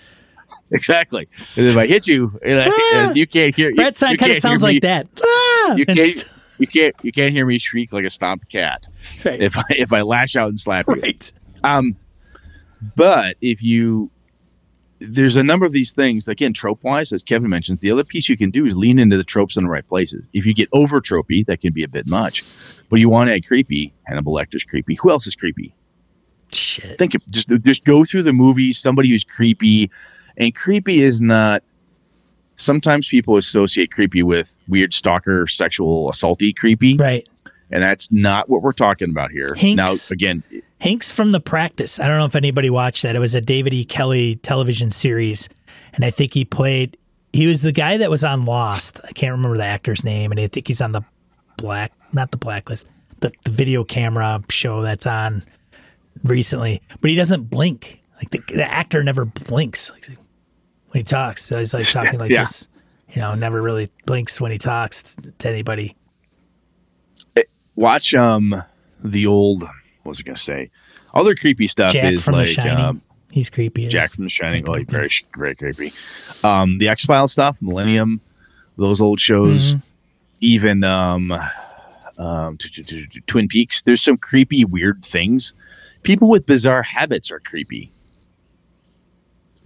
Exactly. 0.70 1.28
And 1.56 1.66
if 1.66 1.76
I 1.76 1.86
hit 1.94 2.06
you, 2.06 2.38
and 2.44 2.60
I- 2.60 2.68
Ah! 2.70 3.08
and 3.08 3.16
you 3.16 3.26
can't 3.26 3.54
hear. 3.54 3.70
you- 3.70 3.76
Brett's 3.76 4.00
kind 4.00 4.20
of 4.32 4.38
sounds 4.38 4.62
like 4.62 4.82
that. 4.82 5.06
Ah! 5.22 5.74
You 5.76 5.86
can't. 5.86 6.24
You 6.58 6.66
can't. 6.66 6.94
You 7.02 7.12
can't 7.12 7.32
hear 7.34 7.44
me 7.44 7.58
shriek 7.58 7.92
like 7.92 8.04
a 8.04 8.10
stomped 8.10 8.48
cat 8.50 8.88
right. 9.24 9.40
if 9.40 9.56
I 9.58 9.64
if 9.70 9.92
I 9.92 10.02
lash 10.02 10.36
out 10.36 10.48
and 10.48 10.58
slap 10.58 10.86
you. 10.88 10.94
right. 10.94 11.32
Um, 11.64 11.96
but 12.94 13.36
if 13.40 13.62
you, 13.62 14.10
there's 14.98 15.36
a 15.36 15.42
number 15.42 15.66
of 15.66 15.72
these 15.72 15.92
things, 15.92 16.28
again, 16.28 16.52
trope 16.52 16.82
wise, 16.84 17.12
as 17.12 17.22
Kevin 17.22 17.50
mentions, 17.50 17.80
the 17.80 17.90
other 17.90 18.04
piece 18.04 18.28
you 18.28 18.36
can 18.36 18.50
do 18.50 18.64
is 18.64 18.76
lean 18.76 18.98
into 18.98 19.16
the 19.16 19.24
tropes 19.24 19.56
in 19.56 19.64
the 19.64 19.70
right 19.70 19.86
places. 19.86 20.28
If 20.32 20.46
you 20.46 20.54
get 20.54 20.68
over 20.72 21.00
tropey, 21.00 21.44
that 21.46 21.60
can 21.60 21.72
be 21.72 21.82
a 21.82 21.88
bit 21.88 22.06
much. 22.06 22.44
But 22.88 23.00
you 23.00 23.08
want 23.08 23.28
to 23.28 23.34
add 23.34 23.46
creepy, 23.46 23.92
Hannibal 24.04 24.32
Lecter's 24.34 24.62
creepy. 24.64 24.94
Who 25.02 25.10
else 25.10 25.26
is 25.26 25.34
creepy? 25.34 25.74
Shit. 26.52 26.96
Think 26.98 27.14
of, 27.14 27.28
just 27.30 27.48
just 27.64 27.84
go 27.84 28.04
through 28.04 28.22
the 28.22 28.32
movies, 28.32 28.78
somebody 28.78 29.08
who's 29.08 29.24
creepy, 29.24 29.90
and 30.36 30.54
creepy 30.54 31.00
is 31.02 31.20
not. 31.20 31.62
Sometimes 32.58 33.06
people 33.08 33.36
associate 33.36 33.92
creepy 33.92 34.22
with 34.22 34.56
weird 34.66 34.94
stalker, 34.94 35.46
sexual 35.46 36.10
assaulty 36.10 36.56
creepy, 36.56 36.96
Right. 36.96 37.28
and 37.70 37.82
that's 37.82 38.10
not 38.10 38.48
what 38.48 38.62
we're 38.62 38.72
talking 38.72 39.10
about 39.10 39.30
here. 39.30 39.52
Hinks. 39.54 39.76
Now, 39.76 40.14
again, 40.14 40.42
Hanks 40.80 41.10
from 41.10 41.32
the 41.32 41.40
practice. 41.40 41.98
I 41.98 42.06
don't 42.06 42.18
know 42.18 42.24
if 42.26 42.34
anybody 42.36 42.68
watched 42.70 43.02
that. 43.02 43.16
It 43.16 43.18
was 43.18 43.34
a 43.34 43.40
David 43.40 43.72
E. 43.74 43.84
Kelley 43.84 44.36
television 44.36 44.90
series, 44.90 45.48
and 45.94 46.04
I 46.04 46.10
think 46.10 46.32
he 46.34 46.44
played. 46.44 46.96
He 47.32 47.46
was 47.46 47.62
the 47.62 47.72
guy 47.72 47.96
that 47.98 48.10
was 48.10 48.24
on 48.24 48.44
Lost. 48.46 49.00
I 49.04 49.12
can't 49.12 49.32
remember 49.32 49.56
the 49.58 49.64
actor's 49.64 50.04
name, 50.04 50.30
and 50.30 50.40
I 50.40 50.46
think 50.48 50.68
he's 50.68 50.80
on 50.80 50.92
the 50.92 51.02
black, 51.58 51.92
not 52.12 52.30
the 52.30 52.36
blacklist, 52.38 52.86
the, 53.20 53.32
the 53.44 53.50
video 53.50 53.84
camera 53.84 54.42
show 54.50 54.80
that's 54.82 55.06
on 55.06 55.44
recently. 56.24 56.80
But 57.00 57.10
he 57.10 57.16
doesn't 57.16 57.44
blink. 57.50 58.02
Like 58.16 58.30
the, 58.30 58.38
the 58.54 58.70
actor 58.70 59.02
never 59.02 59.24
blinks 59.26 59.90
like, 59.92 60.08
when 60.96 61.00
he 61.00 61.04
talks. 61.04 61.44
So 61.44 61.58
he's 61.58 61.74
like 61.74 61.86
talking 61.90 62.18
like 62.18 62.30
Yeah. 62.30 62.42
this. 62.44 62.68
You 63.14 63.20
know, 63.22 63.34
never 63.34 63.60
really 63.62 63.90
blinks 64.06 64.40
when 64.40 64.50
he 64.50 64.58
talks 64.58 65.14
to 65.38 65.48
anybody. 65.48 65.94
watch 67.76 68.14
um 68.14 68.62
the 69.04 69.26
old 69.26 69.62
what 69.62 69.70
was 70.10 70.20
I 70.20 70.22
gonna 70.22 70.36
say? 70.38 70.70
Other 71.14 71.34
creepy 71.34 71.66
stuff 71.68 71.92
Jack 71.92 72.12
is 72.12 72.26
like 72.26 72.58
um, 72.58 73.02
he's 73.30 73.48
creepy. 73.50 73.88
Jack 73.88 74.12
from 74.12 74.24
The 74.24 74.30
Shining. 74.30 74.68
Oh, 74.68 74.82
very 74.88 75.10
very 75.36 75.54
creepy. 75.54 75.92
Um, 76.42 76.78
the 76.78 76.88
X 76.88 77.04
Files 77.04 77.32
stuff, 77.32 77.56
Millennium, 77.60 78.20
those 78.76 79.00
old 79.00 79.20
shows, 79.20 79.74
Mhm. 79.74 79.82
even 80.40 80.84
um, 80.84 81.32
um, 82.18 82.58
Twin 83.26 83.48
Peaks. 83.48 83.82
There's 83.82 84.02
some 84.02 84.16
creepy, 84.16 84.64
weird 84.64 85.04
things. 85.04 85.54
People 86.02 86.28
with 86.30 86.46
bizarre 86.46 86.82
habits 86.82 87.30
are 87.30 87.40
creepy. 87.40 87.90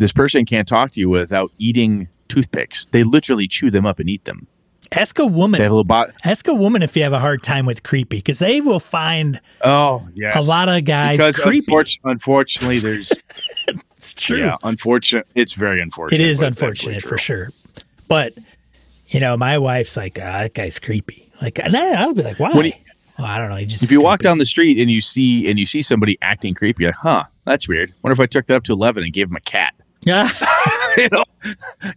This 0.01 0.13
person 0.13 0.47
can't 0.47 0.67
talk 0.67 0.93
to 0.93 1.01
you 1.01 1.09
without 1.11 1.53
eating 1.59 2.09
toothpicks. 2.29 2.87
They 2.91 3.05
literally 3.05 3.47
chew 3.47 3.71
them 3.71 3.85
up 3.85 3.99
and 4.01 4.09
eat 4.09 4.25
them. 4.25 4.47
Ask 4.93 5.19
a 5.19 5.27
woman. 5.27 5.61
a 5.61 5.85
bot. 5.85 6.11
Ask 6.25 6.49
a 6.49 6.55
woman 6.55 6.83
if 6.83 6.97
you 6.97 7.03
have 7.03 7.13
a 7.13 7.19
hard 7.19 7.43
time 7.43 7.67
with 7.67 7.83
creepy, 7.83 8.17
because 8.17 8.39
they 8.41 8.61
will 8.63 8.81
find 8.81 9.41
Oh, 9.63 10.09
yes. 10.13 10.35
a 10.37 10.41
lot 10.41 10.69
of 10.71 10.85
guys 10.85 11.19
because 11.19 11.37
creepy. 11.37 11.71
unfortu- 11.71 11.99
unfortunately, 12.05 12.79
there's 12.81 13.13
it's 13.99 14.15
true. 14.15 14.39
yeah, 14.39 14.57
unfortunate. 14.65 15.29
It's 15.35 15.53
very 15.53 15.81
unfortunate. 15.83 16.21
It 16.21 16.27
is 16.27 16.41
unfortunate 16.43 17.03
for 17.05 17.19
sure. 17.19 17.51
But 18.09 18.33
you 19.09 19.21
know, 19.21 19.37
my 19.37 19.59
wife's 19.59 19.97
like, 19.99 20.19
ah, 20.21 20.41
that 20.41 20.55
guy's 20.55 20.79
creepy. 20.79 21.31
Like, 21.43 21.59
and 21.59 21.77
I, 21.77 22.01
I'll 22.03 22.15
be 22.15 22.23
like, 22.23 22.41
why? 22.41 22.51
Well, 23.19 23.29
I 23.29 23.39
don't 23.39 23.51
know. 23.51 23.63
Just 23.65 23.83
If 23.83 23.93
you 23.93 24.01
walk 24.01 24.21
down 24.21 24.39
the 24.39 24.47
street 24.47 24.79
and 24.79 24.91
you 24.91 25.01
see 25.03 25.49
and 25.49 25.59
you 25.59 25.67
see 25.67 25.83
somebody 25.83 26.17
acting 26.23 26.55
creepy, 26.55 26.85
you're 26.85 26.89
like, 26.93 26.97
huh, 26.97 27.25
that's 27.45 27.69
weird. 27.69 27.93
Wonder 28.03 28.15
if 28.15 28.21
I 28.21 28.27
took 28.27 28.47
that 28.47 28.57
up 28.57 28.65
to 28.65 28.73
eleven 28.73 29.05
and 29.05 29.13
gave 29.13 29.29
him 29.29 29.37
a 29.37 29.41
cat. 29.41 29.75
Yeah, 30.05 30.31
you 30.97 31.09
know, 31.13 31.25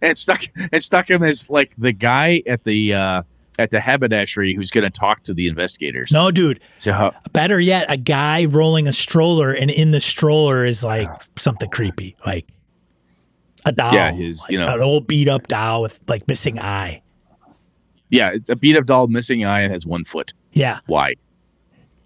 and 0.02 0.16
stuck 0.18 0.42
and 0.72 0.82
stuck 0.84 1.08
him 1.10 1.22
as 1.22 1.48
like 1.50 1.74
the 1.78 1.92
guy 1.92 2.42
at 2.46 2.64
the 2.64 2.94
uh 2.94 3.22
at 3.58 3.70
the 3.70 3.78
haberdashery 3.80 4.52
who's 4.54 4.70
going 4.70 4.82
to 4.82 4.90
talk 4.90 5.22
to 5.22 5.32
the 5.32 5.46
investigators. 5.46 6.10
no, 6.10 6.30
dude. 6.32 6.58
So 6.78 6.90
uh, 6.92 7.10
Better 7.32 7.60
yet, 7.60 7.86
a 7.88 7.96
guy 7.96 8.46
rolling 8.46 8.88
a 8.88 8.92
stroller, 8.92 9.52
and 9.52 9.70
in 9.70 9.92
the 9.92 10.00
stroller 10.00 10.64
is 10.64 10.82
like 10.82 11.08
something 11.38 11.70
creepy, 11.70 12.16
like 12.26 12.46
a 13.64 13.70
doll. 13.72 13.94
Yeah, 13.94 14.10
his, 14.10 14.40
like 14.40 14.50
you 14.50 14.58
know- 14.58 14.74
an 14.74 14.80
old 14.80 15.06
beat 15.06 15.28
up 15.28 15.46
doll 15.46 15.82
with 15.82 16.00
like 16.08 16.26
missing 16.26 16.58
eye. 16.58 17.00
yeah, 18.10 18.30
it's 18.34 18.48
a 18.48 18.56
beat 18.56 18.76
up 18.76 18.86
doll, 18.86 19.06
missing 19.06 19.44
eye, 19.44 19.60
and 19.60 19.72
has 19.72 19.86
one 19.86 20.02
foot. 20.04 20.32
Yeah, 20.52 20.80
Why? 20.86 21.14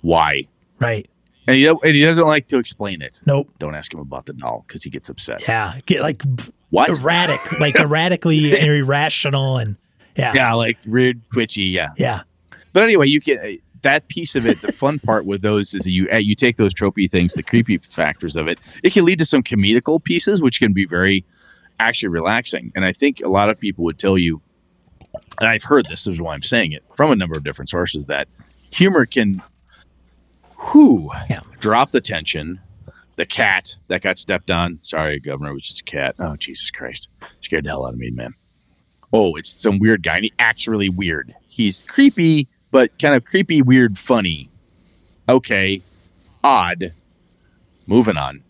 Why? 0.03 0.43
right. 0.81 1.09
And 1.49 1.57
he, 1.57 1.67
and 1.67 1.79
he 1.83 2.05
doesn't 2.05 2.27
like 2.27 2.47
to 2.49 2.59
explain 2.59 3.01
it. 3.03 3.23
Nope. 3.27 3.51
Don't 3.59 3.75
ask 3.75 3.93
him 3.93 4.01
about 4.01 4.27
the 4.27 4.35
doll 4.35 4.65
because 4.69 4.83
he 4.83 4.91
gets 4.91 5.09
upset. 5.09 5.43
Yeah, 5.49 5.79
get 5.87 6.03
like 6.03 6.23
What? 6.71 6.91
erratic, 6.91 7.41
like 7.61 7.75
erratically 7.77 8.53
irrational, 8.61 9.57
and 9.57 9.77
yeah, 10.15 10.35
Yeah, 10.35 10.53
like 10.53 10.79
rude, 10.87 11.23
twitchy. 11.33 11.63
Yeah. 11.65 11.89
yeah. 11.97 12.21
But 12.73 12.83
anyway, 12.83 13.09
you 13.09 13.21
can 13.21 13.59
that 13.83 14.09
piece 14.09 14.37
of 14.37 14.47
it. 14.47 14.61
The 14.61 14.73
fun 14.73 14.99
part 14.99 15.25
with 15.25 15.43
those 15.43 15.73
is 15.75 15.87
you 15.87 16.09
uh, 16.13 16.17
you 16.17 16.35
take 16.35 16.59
those 16.59 16.75
tropey 16.75 17.11
things, 17.11 17.35
the 17.35 17.43
creepy 17.43 17.79
factors 17.79 18.37
of 18.37 18.47
it. 18.47 18.61
It 18.83 18.93
can 18.93 19.05
lead 19.05 19.19
to 19.19 19.25
some 19.25 19.43
comedical 19.43 20.03
pieces, 20.03 20.43
which 20.43 20.59
can 20.59 20.73
be 20.73 20.85
very 20.85 21.25
actually 21.81 22.09
relaxing. 22.09 22.73
And 22.75 22.85
I 22.85 22.93
think 22.93 23.21
a 23.25 23.29
lot 23.29 23.49
of 23.51 23.59
people 23.59 23.85
would 23.85 23.99
tell 23.99 24.19
you, 24.19 24.43
and 25.41 25.49
I've 25.49 25.63
heard 25.65 25.87
this, 25.87 26.05
this 26.05 26.15
is 26.15 26.21
why 26.21 26.35
I'm 26.35 26.43
saying 26.43 26.73
it 26.73 26.85
from 26.95 27.11
a 27.11 27.17
number 27.17 27.37
of 27.37 27.45
different 27.45 27.69
sources, 27.71 28.07
that 28.07 28.29
humor 28.71 29.07
can, 29.07 29.43
whoo, 30.59 31.11
Yeah. 31.29 31.41
drop 31.61 31.91
the 31.91 32.01
tension. 32.01 32.61
The 33.17 33.27
cat 33.27 33.75
that 33.89 34.03
got 34.03 34.17
stepped 34.17 34.51
on. 34.51 34.79
Sorry, 34.83 35.19
Governor, 35.19 35.51
it 35.51 35.55
was 35.55 35.67
just 35.67 35.81
a 35.81 35.85
cat. 35.85 36.15
Oh, 36.21 36.37
Jesus 36.37 36.71
Christ. 36.71 37.09
Scared 37.41 37.65
the 37.65 37.71
hell 37.71 37.85
out 37.87 37.95
of 37.95 37.99
me, 37.99 38.11
man. 38.11 38.35
Oh, 39.13 39.35
it's 39.35 39.51
some 39.51 39.79
weird 39.81 40.03
guy, 40.05 40.17
and 40.17 40.25
he 40.25 40.33
acts 40.39 40.69
really 40.69 40.89
weird. 40.89 41.35
He's 41.49 41.83
creepy, 41.89 42.47
but 42.71 42.97
kind 43.01 43.15
of 43.17 43.25
creepy, 43.25 43.61
weird, 43.61 43.99
funny. 43.99 44.51
Okay. 45.29 45.83
Odd. 46.45 46.93
Moving 47.89 48.17
on. 48.17 48.43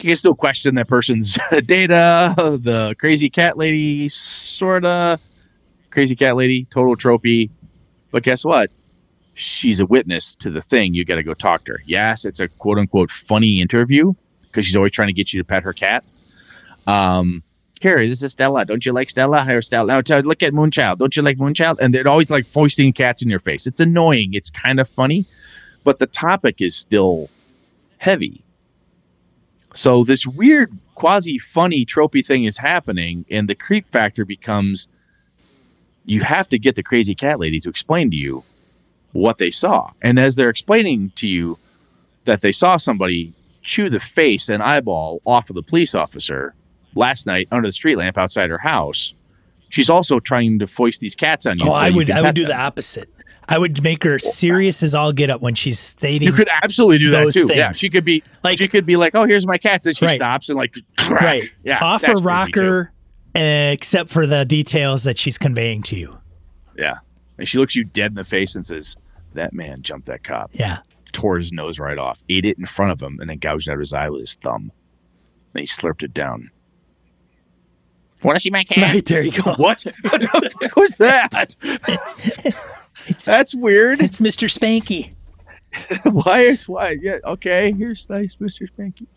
You 0.00 0.08
can 0.08 0.16
still 0.16 0.34
question 0.34 0.74
that 0.74 0.86
person's 0.88 1.38
data, 1.64 2.34
the 2.60 2.94
crazy 2.98 3.30
cat 3.30 3.56
lady, 3.56 4.10
sorta. 4.10 5.18
Crazy 5.90 6.14
cat 6.14 6.36
lady, 6.36 6.66
total 6.66 6.94
tropey. 6.94 7.48
But 8.10 8.22
guess 8.22 8.44
what? 8.44 8.70
She's 9.34 9.80
a 9.80 9.86
witness 9.86 10.34
to 10.36 10.50
the 10.50 10.60
thing. 10.60 10.94
You 10.94 11.04
got 11.04 11.16
to 11.16 11.22
go 11.22 11.34
talk 11.34 11.64
to 11.64 11.72
her. 11.72 11.82
Yes, 11.84 12.24
it's 12.24 12.40
a 12.40 12.48
quote 12.48 12.78
unquote 12.78 13.10
funny 13.10 13.60
interview 13.60 14.14
because 14.42 14.66
she's 14.66 14.76
always 14.76 14.92
trying 14.92 15.08
to 15.08 15.12
get 15.12 15.32
you 15.32 15.40
to 15.40 15.44
pet 15.44 15.64
her 15.64 15.72
cat. 15.72 16.04
Um, 16.86 17.42
here, 17.80 18.06
this 18.06 18.22
is 18.22 18.32
Stella. 18.32 18.64
Don't 18.64 18.86
you 18.86 18.92
like 18.92 19.10
Stella? 19.10 19.44
Here, 19.44 19.60
Stella. 19.60 20.02
Look 20.22 20.42
at 20.42 20.52
Moonchild. 20.52 20.98
Don't 20.98 21.16
you 21.16 21.22
like 21.22 21.38
Moonchild? 21.38 21.80
And 21.80 21.92
they're 21.92 22.06
always 22.06 22.30
like 22.30 22.46
foisting 22.46 22.92
cats 22.92 23.20
in 23.20 23.28
your 23.28 23.40
face. 23.40 23.66
It's 23.66 23.80
annoying. 23.80 24.32
It's 24.32 24.50
kind 24.50 24.78
of 24.80 24.88
funny, 24.88 25.26
but 25.82 25.98
the 25.98 26.06
topic 26.06 26.60
is 26.60 26.76
still 26.76 27.28
heavy. 27.98 28.44
So 29.74 30.04
this 30.04 30.26
weird, 30.26 30.76
quasi 30.94 31.38
funny, 31.38 31.84
tropey 31.84 32.24
thing 32.24 32.44
is 32.44 32.56
happening, 32.56 33.26
and 33.30 33.48
the 33.48 33.56
creep 33.56 33.88
factor 33.90 34.24
becomes 34.24 34.88
you 36.04 36.22
have 36.22 36.48
to 36.50 36.58
get 36.58 36.76
the 36.76 36.82
crazy 36.82 37.14
cat 37.14 37.40
lady 37.40 37.60
to 37.60 37.68
explain 37.68 38.10
to 38.10 38.16
you 38.16 38.44
what 39.14 39.38
they 39.38 39.50
saw. 39.50 39.90
And 40.02 40.18
as 40.18 40.36
they're 40.36 40.50
explaining 40.50 41.10
to 41.16 41.26
you 41.26 41.58
that 42.26 42.42
they 42.42 42.52
saw 42.52 42.76
somebody 42.76 43.32
chew 43.62 43.88
the 43.88 43.98
face 44.00 44.48
and 44.50 44.62
eyeball 44.62 45.22
off 45.26 45.48
of 45.48 45.56
the 45.56 45.62
police 45.62 45.94
officer 45.94 46.54
last 46.94 47.26
night 47.26 47.48
under 47.50 47.66
the 47.68 47.72
street 47.72 47.96
lamp 47.96 48.18
outside 48.18 48.50
her 48.50 48.58
house, 48.58 49.14
she's 49.70 49.88
also 49.88 50.20
trying 50.20 50.58
to 50.58 50.66
foist 50.66 51.00
these 51.00 51.14
cats 51.14 51.46
on 51.46 51.58
you. 51.58 51.64
Oh, 51.66 51.70
so 51.70 51.72
I 51.74 51.90
would 51.90 52.10
I 52.10 52.20
would 52.20 52.34
do 52.34 52.42
them. 52.42 52.50
the 52.50 52.56
opposite. 52.58 53.08
I 53.48 53.58
would 53.58 53.82
make 53.82 54.02
her 54.04 54.18
serious 54.18 54.82
as 54.82 54.94
all 54.94 55.12
get 55.12 55.28
up 55.28 55.42
when 55.42 55.54
she's 55.54 55.78
stating 55.78 56.26
You 56.26 56.32
could 56.32 56.48
absolutely 56.62 56.98
do 56.98 57.10
that 57.10 57.30
too. 57.32 57.46
Yeah, 57.50 57.66
things. 57.66 57.78
she 57.78 57.90
could 57.90 58.04
be 58.04 58.22
Like- 58.42 58.56
she 58.58 58.68
could 58.68 58.86
be 58.86 58.96
like, 58.96 59.14
"Oh, 59.14 59.26
here's 59.26 59.46
my 59.46 59.58
cats," 59.58 59.84
and 59.86 59.94
she 59.96 60.06
Right. 60.06 60.14
stops 60.16 60.48
and 60.48 60.56
like, 60.58 60.74
right. 61.10 61.42
yeah, 61.62 61.78
Offer 61.82 62.06
that's 62.06 62.20
creepy, 62.22 62.52
too. 62.52 62.60
rocker, 62.60 62.92
uh, 63.36 63.38
except 63.72 64.08
for 64.10 64.26
the 64.26 64.44
details 64.46 65.04
that 65.04 65.18
she's 65.18 65.36
conveying 65.36 65.82
to 65.82 65.96
you. 65.96 66.16
Yeah, 66.78 66.96
and 67.38 67.46
she 67.46 67.58
looks 67.58 67.76
you 67.76 67.84
dead 67.84 68.12
in 68.12 68.14
the 68.14 68.24
face 68.24 68.54
and 68.54 68.64
says, 68.64 68.96
"That 69.34 69.52
man 69.52 69.82
jumped 69.82 70.06
that 70.06 70.24
cop, 70.24 70.50
Yeah. 70.52 70.78
tore 71.12 71.36
his 71.38 71.52
nose 71.52 71.78
right 71.78 71.98
off, 71.98 72.22
ate 72.28 72.44
it 72.44 72.58
in 72.58 72.66
front 72.66 72.92
of 72.92 73.00
him, 73.02 73.18
and 73.20 73.28
then 73.30 73.38
gouged 73.38 73.68
out 73.68 73.78
his 73.78 73.92
eye 73.92 74.08
with 74.08 74.20
his 74.22 74.34
thumb. 74.34 74.72
Then 75.52 75.62
he 75.62 75.66
slurped 75.66 76.02
it 76.02 76.14
down." 76.14 76.50
Want 78.22 78.36
to 78.36 78.40
see 78.40 78.50
my 78.50 78.64
cat? 78.68 78.94
Right 78.94 79.04
there 79.04 79.22
you 79.22 79.32
go. 79.32 79.52
What? 79.54 79.82
what 80.02 80.20
the 80.22 80.50
fuck 80.62 80.76
was 80.76 80.96
that? 80.98 81.54
It's 83.06 83.24
That's 83.24 83.54
weird. 83.54 84.00
it's 84.00 84.20
Mr. 84.20 84.48
Spanky. 84.48 85.12
why 86.04 86.40
is 86.42 86.68
why 86.68 86.96
yeah 87.02 87.18
okay 87.24 87.72
here's 87.72 88.08
nice 88.08 88.36
mr 88.36 88.68
spanky 88.70 89.08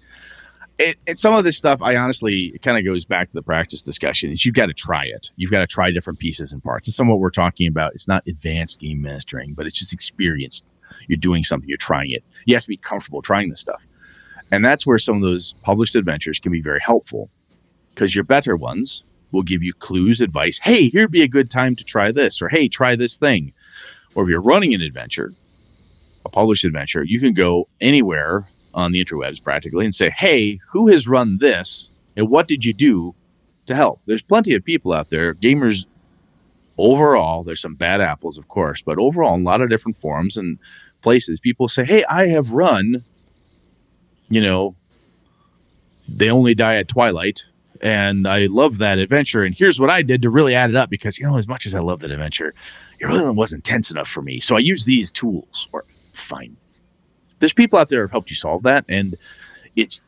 it, 0.79 0.97
it 1.07 1.17
some 1.17 1.33
of 1.33 1.43
this 1.43 1.57
stuff 1.57 1.81
i 1.81 1.95
honestly 1.95 2.51
it 2.53 2.61
kind 2.61 2.77
of 2.77 2.85
goes 2.85 3.05
back 3.05 3.27
to 3.27 3.33
the 3.33 3.41
practice 3.41 3.81
discussion 3.81 4.31
is 4.31 4.45
you've 4.45 4.55
got 4.55 4.67
to 4.67 4.73
try 4.73 5.05
it. 5.05 5.31
You've 5.35 5.51
got 5.51 5.61
to 5.61 5.67
try 5.67 5.91
different 5.91 6.19
pieces 6.19 6.53
and 6.53 6.63
parts. 6.63 6.87
It's 6.87 6.97
some 6.97 7.07
of 7.07 7.13
what 7.13 7.19
we're 7.19 7.29
talking 7.29 7.67
about. 7.67 7.93
It's 7.93 8.07
not 8.07 8.27
advanced 8.27 8.79
game 8.79 9.01
mastering 9.01 9.53
but 9.53 9.65
it's 9.65 9.79
just 9.79 9.93
experienced. 9.93 10.65
You're 11.07 11.17
doing 11.17 11.43
something 11.43 11.67
you're 11.67 11.77
trying 11.77 12.11
it. 12.11 12.23
You 12.45 12.55
have 12.55 12.63
to 12.63 12.69
be 12.69 12.77
comfortable 12.77 13.21
trying 13.21 13.49
this 13.49 13.61
stuff. 13.61 13.81
And 14.51 14.63
that's 14.63 14.85
where 14.85 14.99
some 14.99 15.15
of 15.17 15.21
those 15.21 15.53
published 15.61 15.95
adventures 15.95 16.39
can 16.39 16.51
be 16.51 16.61
very 16.61 16.79
helpful 16.79 17.29
because 17.89 18.15
your 18.15 18.23
better 18.23 18.55
ones 18.55 19.03
will 19.31 19.43
give 19.43 19.61
you 19.61 19.73
clues 19.73 20.21
advice. 20.21 20.59
Hey 20.61 20.89
here'd 20.89 21.11
be 21.11 21.23
a 21.23 21.27
good 21.27 21.49
time 21.49 21.75
to 21.75 21.83
try 21.83 22.11
this 22.11 22.41
or 22.41 22.49
hey 22.49 22.67
try 22.67 22.95
this 22.95 23.17
thing. 23.17 23.53
Or 24.15 24.23
if 24.23 24.29
you're 24.29 24.41
running 24.41 24.73
an 24.73 24.81
adventure 24.81 25.33
a 26.27 26.29
published 26.29 26.65
adventure, 26.65 27.03
you 27.03 27.19
can 27.19 27.33
go 27.33 27.67
anywhere 27.79 28.47
on 28.77 28.91
the 28.91 29.03
interwebs 29.03 29.43
practically 29.43 29.83
and 29.83 29.93
say, 29.93 30.09
hey, 30.11 30.59
who 30.69 30.87
has 30.87 31.07
run 31.07 31.39
this 31.39 31.89
and 32.15 32.29
what 32.29 32.47
did 32.47 32.63
you 32.63 32.73
do 32.73 33.15
to 33.65 33.75
help? 33.75 33.99
There's 34.05 34.21
plenty 34.21 34.53
of 34.53 34.63
people 34.63 34.93
out 34.93 35.09
there, 35.09 35.33
gamers 35.33 35.85
overall. 36.77 37.43
There's 37.43 37.59
some 37.59 37.73
bad 37.73 38.01
apples, 38.01 38.37
of 38.37 38.47
course, 38.47 38.81
but 38.81 38.99
overall, 38.99 39.33
in 39.33 39.41
a 39.41 39.45
lot 39.45 39.61
of 39.61 39.69
different 39.69 39.97
forums 39.97 40.37
and 40.37 40.59
places, 41.01 41.39
people 41.39 41.67
say, 41.67 41.85
hey, 41.85 42.05
I 42.05 42.27
have 42.27 42.51
run, 42.51 43.03
you 44.29 44.41
know, 44.41 44.75
they 46.07 46.29
only 46.29 46.53
die 46.53 46.75
at 46.75 46.87
twilight. 46.87 47.45
And 47.81 48.27
I 48.27 48.45
love 48.45 48.77
that 48.77 48.97
adventure. 48.97 49.43
And 49.43 49.53
here's 49.55 49.79
what 49.79 49.89
I 49.89 50.01
did 50.01 50.21
to 50.23 50.29
really 50.29 50.55
add 50.55 50.69
it 50.69 50.75
up 50.75 50.89
because, 50.89 51.19
you 51.19 51.27
know, 51.27 51.37
as 51.37 51.47
much 51.47 51.65
as 51.65 51.75
I 51.75 51.79
love 51.79 51.99
that 51.99 52.11
adventure, 52.11 52.53
it 52.99 53.05
really 53.05 53.29
wasn't 53.29 53.63
tense 53.63 53.91
enough 53.91 54.07
for 54.07 54.21
me. 54.23 54.39
So 54.39 54.55
I 54.55 54.59
used 54.59 54.87
these 54.87 55.11
tools. 55.11 55.67
Or 55.71 55.85
fine. 56.11 56.57
There's 57.39 57.53
people 57.53 57.77
out 57.79 57.89
there 57.89 57.99
who 57.99 58.03
have 58.03 58.11
helped 58.11 58.29
you 58.29 58.35
solve 58.35 58.63
that, 58.63 58.85
and 58.89 59.15
it's 59.75 60.01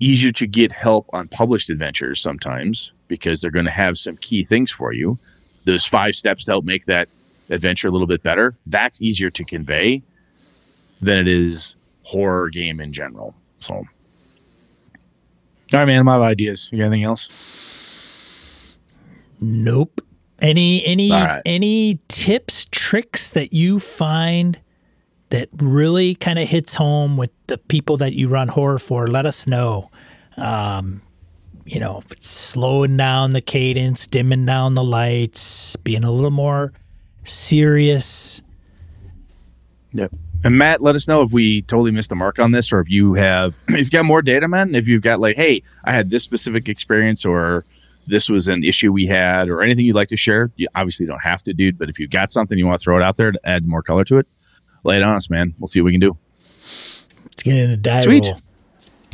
easier 0.00 0.32
to 0.32 0.46
get 0.46 0.72
help 0.72 1.06
on 1.12 1.28
published 1.28 1.70
adventures 1.70 2.20
sometimes 2.20 2.92
because 3.08 3.40
they're 3.40 3.50
going 3.50 3.66
to 3.66 3.70
have 3.70 3.98
some 3.98 4.16
key 4.16 4.44
things 4.44 4.70
for 4.70 4.92
you. 4.92 5.18
Those 5.64 5.84
five 5.84 6.14
steps 6.14 6.44
to 6.44 6.52
help 6.52 6.64
make 6.64 6.86
that 6.86 7.08
adventure 7.50 7.88
a 7.88 7.90
little 7.90 8.06
bit 8.06 8.22
better. 8.22 8.56
That's 8.66 9.02
easier 9.02 9.30
to 9.30 9.44
convey 9.44 10.02
than 11.02 11.18
it 11.18 11.28
is 11.28 11.76
horror 12.02 12.48
game 12.48 12.80
in 12.80 12.92
general. 12.92 13.34
So, 13.60 13.74
all 13.74 13.84
right, 15.72 15.84
man, 15.84 16.00
I'm 16.00 16.08
out 16.08 16.16
of 16.16 16.22
ideas. 16.22 16.68
You 16.72 16.78
got 16.78 16.86
anything 16.86 17.04
else? 17.04 17.28
Nope. 19.40 20.00
Any 20.40 20.84
any 20.86 21.12
All 21.12 21.24
right. 21.24 21.42
any 21.44 22.00
tips, 22.08 22.66
tricks 22.70 23.30
that 23.30 23.52
you 23.52 23.78
find 23.78 24.58
that 25.30 25.48
really 25.56 26.14
kind 26.14 26.38
of 26.38 26.48
hits 26.48 26.74
home 26.74 27.16
with 27.16 27.30
the 27.46 27.58
people 27.58 27.96
that 27.98 28.12
you 28.12 28.28
run 28.28 28.48
horror 28.48 28.78
for? 28.78 29.06
Let 29.06 29.26
us 29.26 29.46
know. 29.46 29.90
Um, 30.36 31.02
you 31.64 31.78
know, 31.78 32.02
slowing 32.20 32.96
down 32.96 33.30
the 33.30 33.40
cadence, 33.40 34.06
dimming 34.06 34.44
down 34.44 34.74
the 34.74 34.82
lights, 34.82 35.76
being 35.76 36.04
a 36.04 36.10
little 36.10 36.30
more 36.30 36.72
serious. 37.24 38.42
Yep. 39.92 40.12
And 40.42 40.56
Matt, 40.56 40.80
let 40.80 40.96
us 40.96 41.06
know 41.06 41.22
if 41.22 41.32
we 41.32 41.62
totally 41.62 41.90
missed 41.90 42.08
the 42.08 42.16
mark 42.16 42.38
on 42.38 42.52
this, 42.52 42.72
or 42.72 42.80
if 42.80 42.88
you 42.88 43.14
have, 43.14 43.58
if 43.68 43.78
you've 43.78 43.90
got 43.90 44.04
more 44.04 44.22
data, 44.22 44.48
man. 44.48 44.74
If 44.74 44.88
you've 44.88 45.02
got 45.02 45.20
like, 45.20 45.36
hey, 45.36 45.62
I 45.84 45.92
had 45.92 46.10
this 46.10 46.24
specific 46.24 46.68
experience, 46.68 47.24
or 47.24 47.64
this 48.06 48.28
was 48.28 48.48
an 48.48 48.64
issue 48.64 48.92
we 48.92 49.06
had 49.06 49.48
or 49.48 49.62
anything 49.62 49.84
you'd 49.84 49.94
like 49.94 50.08
to 50.08 50.16
share, 50.16 50.50
you 50.56 50.66
obviously 50.74 51.06
don't 51.06 51.20
have 51.20 51.42
to, 51.44 51.52
dude. 51.52 51.78
But 51.78 51.88
if 51.88 51.98
you've 51.98 52.10
got 52.10 52.32
something 52.32 52.58
you 52.58 52.66
want 52.66 52.80
to 52.80 52.84
throw 52.84 52.96
it 52.96 53.02
out 53.02 53.16
there 53.16 53.32
to 53.32 53.40
add 53.44 53.66
more 53.66 53.82
color 53.82 54.04
to 54.04 54.18
it, 54.18 54.26
lay 54.84 54.96
it 54.96 55.02
on 55.02 55.16
us, 55.16 55.30
man. 55.30 55.54
We'll 55.58 55.66
see 55.68 55.80
what 55.80 55.86
we 55.86 55.92
can 55.92 56.00
do. 56.00 56.16
Let's 57.24 57.42
get 57.42 57.56
into 57.56 57.76
die 57.76 58.00
Sweet. 58.00 58.26
roll. 58.26 58.40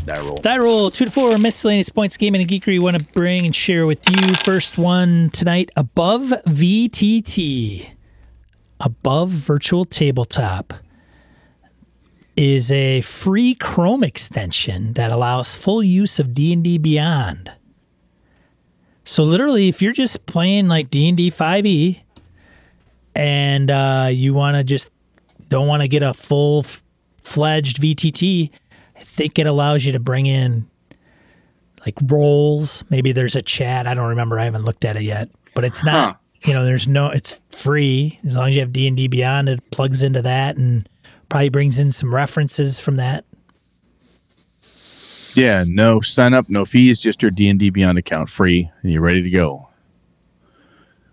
Die 0.04 0.20
roll. 0.20 0.36
Die 0.36 0.58
roll 0.58 0.90
two 0.90 1.04
to 1.06 1.10
four 1.10 1.36
miscellaneous 1.38 1.88
points 1.88 2.16
gaming 2.16 2.40
and 2.40 2.50
geekery 2.50 2.80
want 2.80 2.98
to 2.98 3.04
bring 3.12 3.44
and 3.44 3.54
share 3.54 3.86
with 3.86 4.08
you. 4.08 4.34
First 4.44 4.78
one 4.78 5.30
tonight 5.30 5.70
above 5.76 6.22
VTT, 6.46 7.88
above 8.80 9.30
virtual 9.30 9.84
tabletop 9.84 10.74
is 12.36 12.70
a 12.70 13.00
free 13.00 13.54
Chrome 13.54 14.04
extension 14.04 14.92
that 14.92 15.10
allows 15.10 15.56
full 15.56 15.82
use 15.82 16.20
of 16.20 16.34
D&D 16.34 16.78
Beyond. 16.78 17.50
So 19.04 19.24
literally 19.24 19.68
if 19.68 19.80
you're 19.80 19.92
just 19.92 20.26
playing 20.26 20.68
like 20.68 20.90
D&D 20.90 21.30
5e 21.30 22.00
and 23.14 23.70
uh, 23.70 24.08
you 24.12 24.34
want 24.34 24.56
to 24.56 24.64
just 24.64 24.90
don't 25.48 25.66
want 25.66 25.82
to 25.82 25.88
get 25.88 26.02
a 26.02 26.14
full 26.14 26.64
fledged 27.22 27.80
VTT, 27.80 28.50
I 28.96 29.02
think 29.02 29.38
it 29.38 29.46
allows 29.46 29.84
you 29.84 29.92
to 29.92 30.00
bring 30.00 30.26
in 30.26 30.68
like 31.80 31.96
roles. 32.06 32.84
Maybe 32.90 33.12
there's 33.12 33.36
a 33.36 33.42
chat. 33.42 33.86
I 33.86 33.94
don't 33.94 34.08
remember. 34.08 34.38
I 34.38 34.44
haven't 34.44 34.64
looked 34.64 34.84
at 34.84 34.96
it 34.96 35.02
yet. 35.02 35.30
But 35.54 35.64
it's 35.64 35.84
not. 35.84 36.20
You 36.42 36.52
know, 36.52 36.64
there's 36.64 36.86
no. 36.86 37.08
It's 37.08 37.40
free 37.50 38.18
as 38.26 38.36
long 38.36 38.48
as 38.48 38.56
you 38.56 38.60
have 38.60 38.72
D 38.72 38.86
and 38.86 38.96
D 38.96 39.08
Beyond. 39.08 39.48
It 39.48 39.70
plugs 39.70 40.02
into 40.02 40.22
that 40.22 40.56
and 40.56 40.88
probably 41.28 41.48
brings 41.48 41.78
in 41.78 41.92
some 41.92 42.14
references 42.14 42.78
from 42.78 42.96
that. 42.96 43.24
Yeah, 45.34 45.64
no 45.66 46.00
sign 46.00 46.32
up, 46.34 46.48
no 46.48 46.64
fees, 46.64 46.98
just 46.98 47.20
your 47.22 47.30
D 47.30 47.48
and 47.48 47.58
D 47.58 47.70
Beyond 47.70 47.98
account 47.98 48.28
free, 48.30 48.70
and 48.82 48.92
you're 48.92 49.02
ready 49.02 49.22
to 49.22 49.30
go 49.30 49.68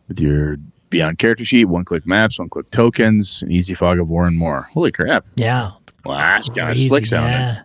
with 0.08 0.20
your 0.20 0.58
Beyond 0.94 1.18
character 1.18 1.44
sheet, 1.44 1.66
one 1.66 1.86
click 1.86 2.06
maps, 2.06 2.38
one 2.38 2.50
click 2.50 2.70
tokens, 2.70 3.42
an 3.42 3.52
easy 3.52 3.74
fog 3.74 3.98
of 3.98 4.08
war, 4.08 4.28
and 4.28 4.38
more. 4.38 4.70
Holy 4.74 4.92
crap! 4.92 5.26
Yeah. 5.34 5.72
Wow, 6.06 6.18
that's 6.18 6.50
kind 6.50 6.70
of 6.70 6.78
slick 6.78 7.08
sounding. 7.08 7.32
yeah. 7.32 7.62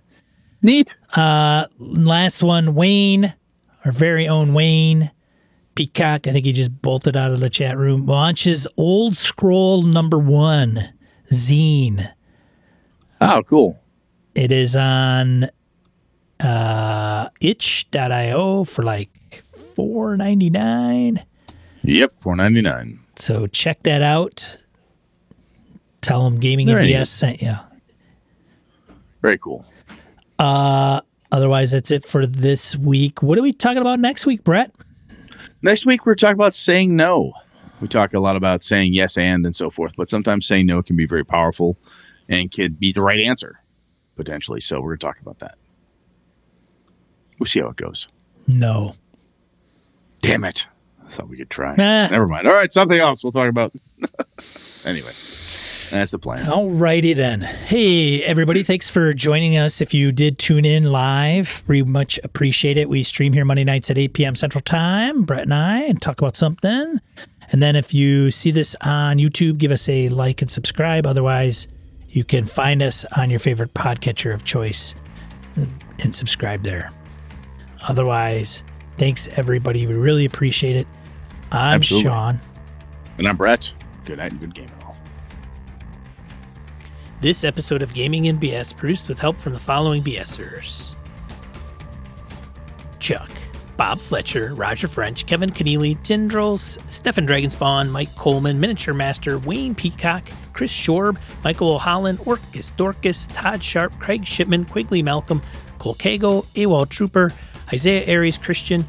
Neat. 0.63 0.97
Uh, 1.15 1.67
last 1.79 2.43
one, 2.43 2.75
Wayne, 2.75 3.35
our 3.85 3.93
very 3.93 4.27
own 4.27 4.55
Wayne 4.55 5.11
Peacock. 5.75 6.27
I 6.27 6.33
think 6.33 6.47
he 6.47 6.53
just 6.55 6.81
bolted 6.81 7.19
out 7.19 7.33
of 7.33 7.41
the 7.41 7.51
chat 7.51 7.77
room. 7.77 8.07
Launches 8.07 8.67
Old 8.79 9.15
Scroll 9.15 9.83
number 9.83 10.19
one 10.19 10.89
zine. 11.31 12.11
Oh, 13.21 13.43
cool. 13.43 13.79
It 14.35 14.51
is 14.53 14.75
on 14.75 15.51
uh, 16.41 17.29
itch.io 17.43 18.65
for 18.65 18.83
like 18.85 19.45
four 19.77 20.17
ninety 20.17 20.49
nine. 20.49 21.23
Yep, 21.83 22.23
four 22.23 22.37
ninety 22.37 22.63
nine. 22.63 23.01
So 23.19 23.47
check 23.47 23.83
that 23.83 24.03
out. 24.03 24.59
Tell 26.01 26.25
them 26.25 26.39
Gaming 26.39 26.67
There 26.67 26.79
MBS 26.79 27.09
sent 27.09 27.43
you. 27.43 27.55
Very 29.21 29.39
cool. 29.39 29.67
Uh, 30.39 31.01
otherwise, 31.33 31.73
that's 31.73 31.91
it 31.91 32.07
for 32.07 32.27
this 32.27 32.77
week. 32.77 33.23
What 33.23 33.37
are 33.39 33.43
we 33.43 33.53
talking 33.53 33.79
about 33.79 33.99
next 33.99 34.27
week, 34.27 34.45
Brett? 34.45 34.73
Next 35.63 35.85
week 35.87 36.07
we're 36.07 36.15
talking 36.15 36.35
about 36.35 36.55
saying 36.55 36.95
no. 36.95 37.33
We 37.81 37.89
talk 37.89 38.15
a 38.15 38.21
lot 38.21 38.37
about 38.37 38.63
saying 38.63 38.95
yes 38.95 39.17
and 39.19 39.45
and 39.45 39.55
so 39.55 39.71
forth, 39.71 39.95
but 39.97 40.09
sometimes 40.09 40.47
saying 40.47 40.67
no 40.67 40.83
can 40.83 40.97
be 40.97 41.07
very 41.07 41.25
powerful 41.25 41.77
and 42.29 42.53
could 42.53 42.79
be 42.79 42.93
the 42.93 43.03
right 43.03 43.21
answer 43.21 43.61
potentially. 44.17 44.61
So 44.61 44.81
we're 44.81 44.97
going 44.97 44.99
to 44.99 45.07
talk 45.07 45.21
about 45.21 45.39
that. 45.41 45.57
We'll 47.39 47.47
see 47.47 47.61
how 47.61 47.69
it 47.69 47.77
goes. 47.77 48.09
No. 48.47 48.95
Damn 50.21 50.45
it! 50.45 50.67
I 51.09 51.11
thought 51.11 51.29
we 51.29 51.39
could 51.39 51.51
try. 51.51 51.73
Ah. 51.73 52.09
Never 52.11 52.29
mind. 52.29 52.47
All 52.47 52.53
right, 52.55 52.71
something 52.71 53.01
else 53.01 53.25
we'll 53.25 53.33
talk 53.33 53.49
about. 53.49 53.73
anyway, 54.85 55.13
that's 55.91 56.11
the 56.11 56.19
plan. 56.19 56.45
Alrighty 56.45 57.17
then. 57.17 57.41
Hey, 57.41 58.23
everybody, 58.25 58.63
thanks 58.63 58.91
for 58.91 59.15
joining 59.15 59.57
us. 59.57 59.81
If 59.81 59.95
you 59.95 60.13
did 60.13 60.39
tune 60.39 60.67
in 60.67 60.93
live, 60.93 61.65
we 61.67 61.83
much 61.83 62.21
appreciate 62.25 62.77
it. 62.77 62.91
We 62.91 63.03
stream 63.03 63.33
here 63.33 63.47
Monday 63.47 63.65
nights 63.65 63.91
at 63.91 63.97
8 63.97 64.13
p.m. 64.13 64.37
Central 64.37 64.61
Time, 64.61 65.23
Brett 65.23 65.43
and 65.45 65.55
I, 65.55 65.81
and 65.81 66.01
talk 66.01 66.21
about 66.21 66.37
something. 66.37 67.01
And 67.51 67.63
then 67.63 67.75
if 67.75 67.95
you 67.95 68.31
see 68.31 68.51
this 68.51 68.77
on 68.83 69.17
YouTube, 69.17 69.57
give 69.57 69.73
us 69.73 69.89
a 69.89 70.11
like 70.11 70.43
and 70.43 70.51
subscribe. 70.51 71.07
Otherwise, 71.07 71.69
you 72.11 72.23
can 72.23 72.47
find 72.47 72.83
us 72.83 73.07
on 73.17 73.31
your 73.31 73.41
favorite 73.41 73.73
podcatcher 73.73 74.35
of 74.35 74.45
choice 74.45 74.95
and 75.99 76.15
subscribe 76.15 76.65
there. 76.65 76.93
Otherwise, 77.89 78.63
thanks 78.99 79.29
everybody. 79.37 79.87
We 79.87 79.95
really 79.95 80.27
appreciate 80.27 80.77
it. 80.77 80.87
I'm 81.51 81.77
Absolutely. 81.77 82.11
Sean. 82.11 82.41
And 83.19 83.27
I'm 83.27 83.37
Brett. 83.37 83.73
Good 84.05 84.19
night 84.19 84.33
and 84.33 84.41
good 84.41 84.55
game. 84.55 84.71
all. 84.85 84.97
This 87.21 87.43
episode 87.43 87.83
of 87.83 87.95
Gaming 87.95 88.29
and 88.29 88.41
BS 88.41 88.77
produced 88.77 89.09
with 89.09 89.19
help 89.19 89.41
from 89.41 89.53
the 89.53 89.59
following 89.59 90.03
BSers 90.03 90.95
Chuck, 93.01 93.31
Bob 93.77 93.99
Fletcher, 93.99 94.55
Roger 94.55 94.89
French, 94.89 95.27
Kevin 95.27 95.51
Keneally, 95.51 95.97
Tindrils, 96.03 96.79
Stefan 96.91 97.27
Dragonspawn, 97.27 97.91
Mike 97.91 98.15
Coleman, 98.17 98.61
Miniature 98.61 98.95
Master, 98.95 99.39
Wayne 99.39 99.75
Peacock, 99.75 100.25
Chris 100.53 100.73
Shorb, 100.73 101.19
Michael 101.45 101.75
O'Holland, 101.75 102.21
Orcus 102.27 102.73
Dorcas, 102.77 103.27
Todd 103.29 103.65
Sharp, 103.65 103.99
Craig 103.99 104.27
Shipman, 104.27 104.65
Quigley 104.65 105.03
Malcolm, 105.03 105.43
Cole 105.79 105.95
AWOL 105.95 106.89
Trooper, 106.89 107.33
Isaiah 107.73 108.05
Aries 108.07 108.39
Christian, 108.39 108.85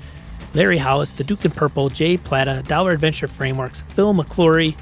Larry 0.54 0.78
Hollis, 0.78 1.12
The 1.12 1.24
Duke 1.24 1.46
and 1.46 1.56
Purple, 1.56 1.90
Jay 1.90 2.18
Plata, 2.18 2.64
Dollar 2.68 2.92
Adventure 2.92 3.28
Frameworks, 3.28 3.82
Phil 3.90 4.14
McClory, 4.14 4.76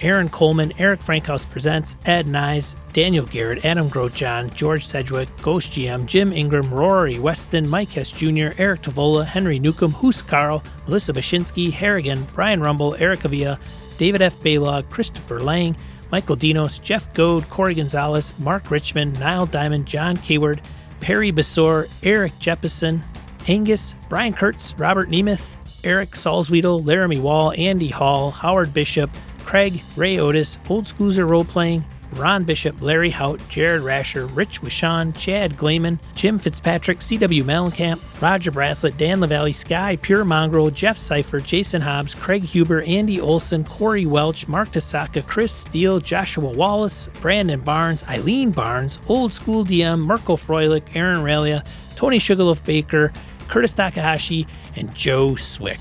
Aaron 0.00 0.28
Coleman, 0.28 0.72
Eric 0.78 1.00
Frankhouse 1.00 1.44
Presents, 1.44 1.96
Ed 2.04 2.26
Nyes, 2.26 2.74
Daniel 2.92 3.24
Garrett, 3.24 3.64
Adam 3.64 3.88
Grochon, 3.88 4.52
George 4.52 4.86
Sedgwick, 4.86 5.28
Ghost 5.42 5.70
GM, 5.70 6.06
Jim 6.06 6.32
Ingram, 6.32 6.74
Rory 6.74 7.20
Weston, 7.20 7.68
Mike 7.68 7.90
Hess 7.90 8.10
Jr., 8.10 8.50
Eric 8.58 8.82
Tavola, 8.82 9.24
Henry 9.24 9.60
Newcomb, 9.60 9.92
Hoos 9.92 10.20
Carl, 10.20 10.62
Melissa 10.86 11.12
Bashinsky, 11.12 11.70
Harrigan, 11.70 12.26
Brian 12.34 12.60
Rumble, 12.60 12.96
Eric 12.98 13.24
Avia, 13.24 13.60
David 13.96 14.22
F. 14.22 14.36
Baylog, 14.40 14.90
Christopher 14.90 15.40
Lang, 15.40 15.76
Michael 16.10 16.36
Dinos, 16.36 16.82
Jeff 16.82 17.12
Goad, 17.14 17.48
Corey 17.48 17.74
Gonzalez, 17.74 18.34
Mark 18.38 18.72
Richmond, 18.72 19.18
Niall 19.20 19.46
Diamond, 19.46 19.86
John 19.86 20.16
Kayward, 20.16 20.64
Perry 21.00 21.32
Besor, 21.32 21.88
Eric 22.02 22.36
Jeppesen, 22.40 23.02
Angus, 23.48 23.94
Brian 24.08 24.32
Kurtz, 24.32 24.74
Robert 24.78 25.08
Nemeth, 25.10 25.56
Eric 25.84 26.10
Salzwedel, 26.12 26.84
Laramie 26.84 27.18
Wall, 27.18 27.52
Andy 27.56 27.88
Hall, 27.88 28.30
Howard 28.30 28.72
Bishop, 28.72 29.10
Craig, 29.44 29.82
Ray 29.96 30.18
Otis, 30.18 30.58
Old 30.68 30.86
Scoozer 30.86 31.28
Role 31.28 31.44
Playing, 31.44 31.84
Ron 32.14 32.44
Bishop, 32.44 32.80
Larry 32.82 33.10
Hout, 33.10 33.40
Jared 33.48 33.82
Rasher, 33.82 34.26
Rich 34.26 34.60
Wishawn, 34.60 35.16
Chad 35.16 35.56
Glayman, 35.56 35.98
Jim 36.14 36.38
Fitzpatrick, 36.38 37.00
C.W. 37.00 37.42
Mellencamp, 37.44 38.00
Roger 38.20 38.50
Braslett, 38.50 38.96
Dan 38.98 39.20
LaValle, 39.20 39.52
Sky, 39.52 39.96
Pure 39.96 40.24
Mongrel, 40.24 40.70
Jeff 40.70 40.98
Cipher, 40.98 41.40
Jason 41.40 41.80
Hobbs, 41.80 42.14
Craig 42.14 42.42
Huber, 42.42 42.82
Andy 42.82 43.20
Olson, 43.20 43.64
Corey 43.64 44.06
Welch, 44.06 44.46
Mark 44.46 44.70
Tasaka, 44.72 45.26
Chris 45.26 45.52
Steele, 45.52 46.00
Joshua 46.00 46.50
Wallace, 46.50 47.08
Brandon 47.20 47.60
Barnes, 47.60 48.04
Eileen 48.04 48.50
Barnes, 48.50 48.98
Old 49.08 49.32
School 49.32 49.64
DM, 49.64 50.04
Mirko 50.04 50.36
Froelich, 50.36 50.94
Aaron 50.94 51.24
Ralia, 51.24 51.64
Tony 51.96 52.18
Sugarloaf 52.18 52.62
Baker, 52.64 53.12
Curtis 53.48 53.74
Takahashi, 53.74 54.46
and 54.76 54.94
Joe 54.94 55.36
Swick. 55.36 55.80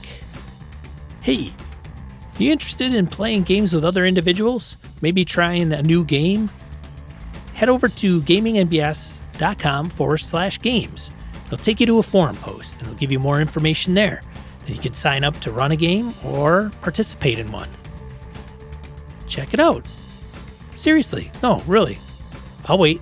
Hey, 1.22 1.54
you 2.38 2.52
interested 2.52 2.94
in 2.94 3.08
playing 3.08 3.44
games 3.44 3.74
with 3.74 3.86
other 3.86 4.06
individuals? 4.06 4.78
Maybe 5.02 5.24
trying 5.24 5.72
a 5.72 5.84
new 5.84 6.04
game? 6.04 6.50
Head 7.54 7.70
over 7.70 7.88
to 7.88 8.22
gamingnbs.com 8.22 9.90
forward 9.92 10.18
slash 10.18 10.60
games. 10.60 11.12
It'll 11.46 11.58
take 11.58 11.80
you 11.80 11.86
to 11.86 12.00
a 12.00 12.04
forum 12.04 12.36
post 12.38 12.74
and 12.74 12.84
it'll 12.84 12.96
give 12.96 13.12
you 13.12 13.20
more 13.20 13.42
information 13.42 13.94
there. 13.94 14.24
Then 14.66 14.76
you 14.76 14.82
can 14.82 14.94
sign 14.94 15.24
up 15.24 15.40
to 15.42 15.52
run 15.52 15.72
a 15.72 15.76
game 15.76 16.14
or 16.26 16.72
participate 16.82 17.38
in 17.38 17.52
one. 17.52 17.70
Check 19.28 19.54
it 19.54 19.60
out. 19.60 19.86
Seriously, 20.76 21.32
no, 21.44 21.60
really. 21.68 22.00
I'll 22.66 22.78
wait. 22.78 23.02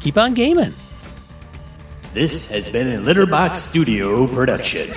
keep 0.00 0.16
on 0.16 0.32
gaming. 0.32 0.72
This 2.14 2.50
has 2.50 2.70
been 2.70 2.88
a 2.88 2.96
Litterbox 2.98 3.56
Studio 3.56 4.26
production. 4.26 4.94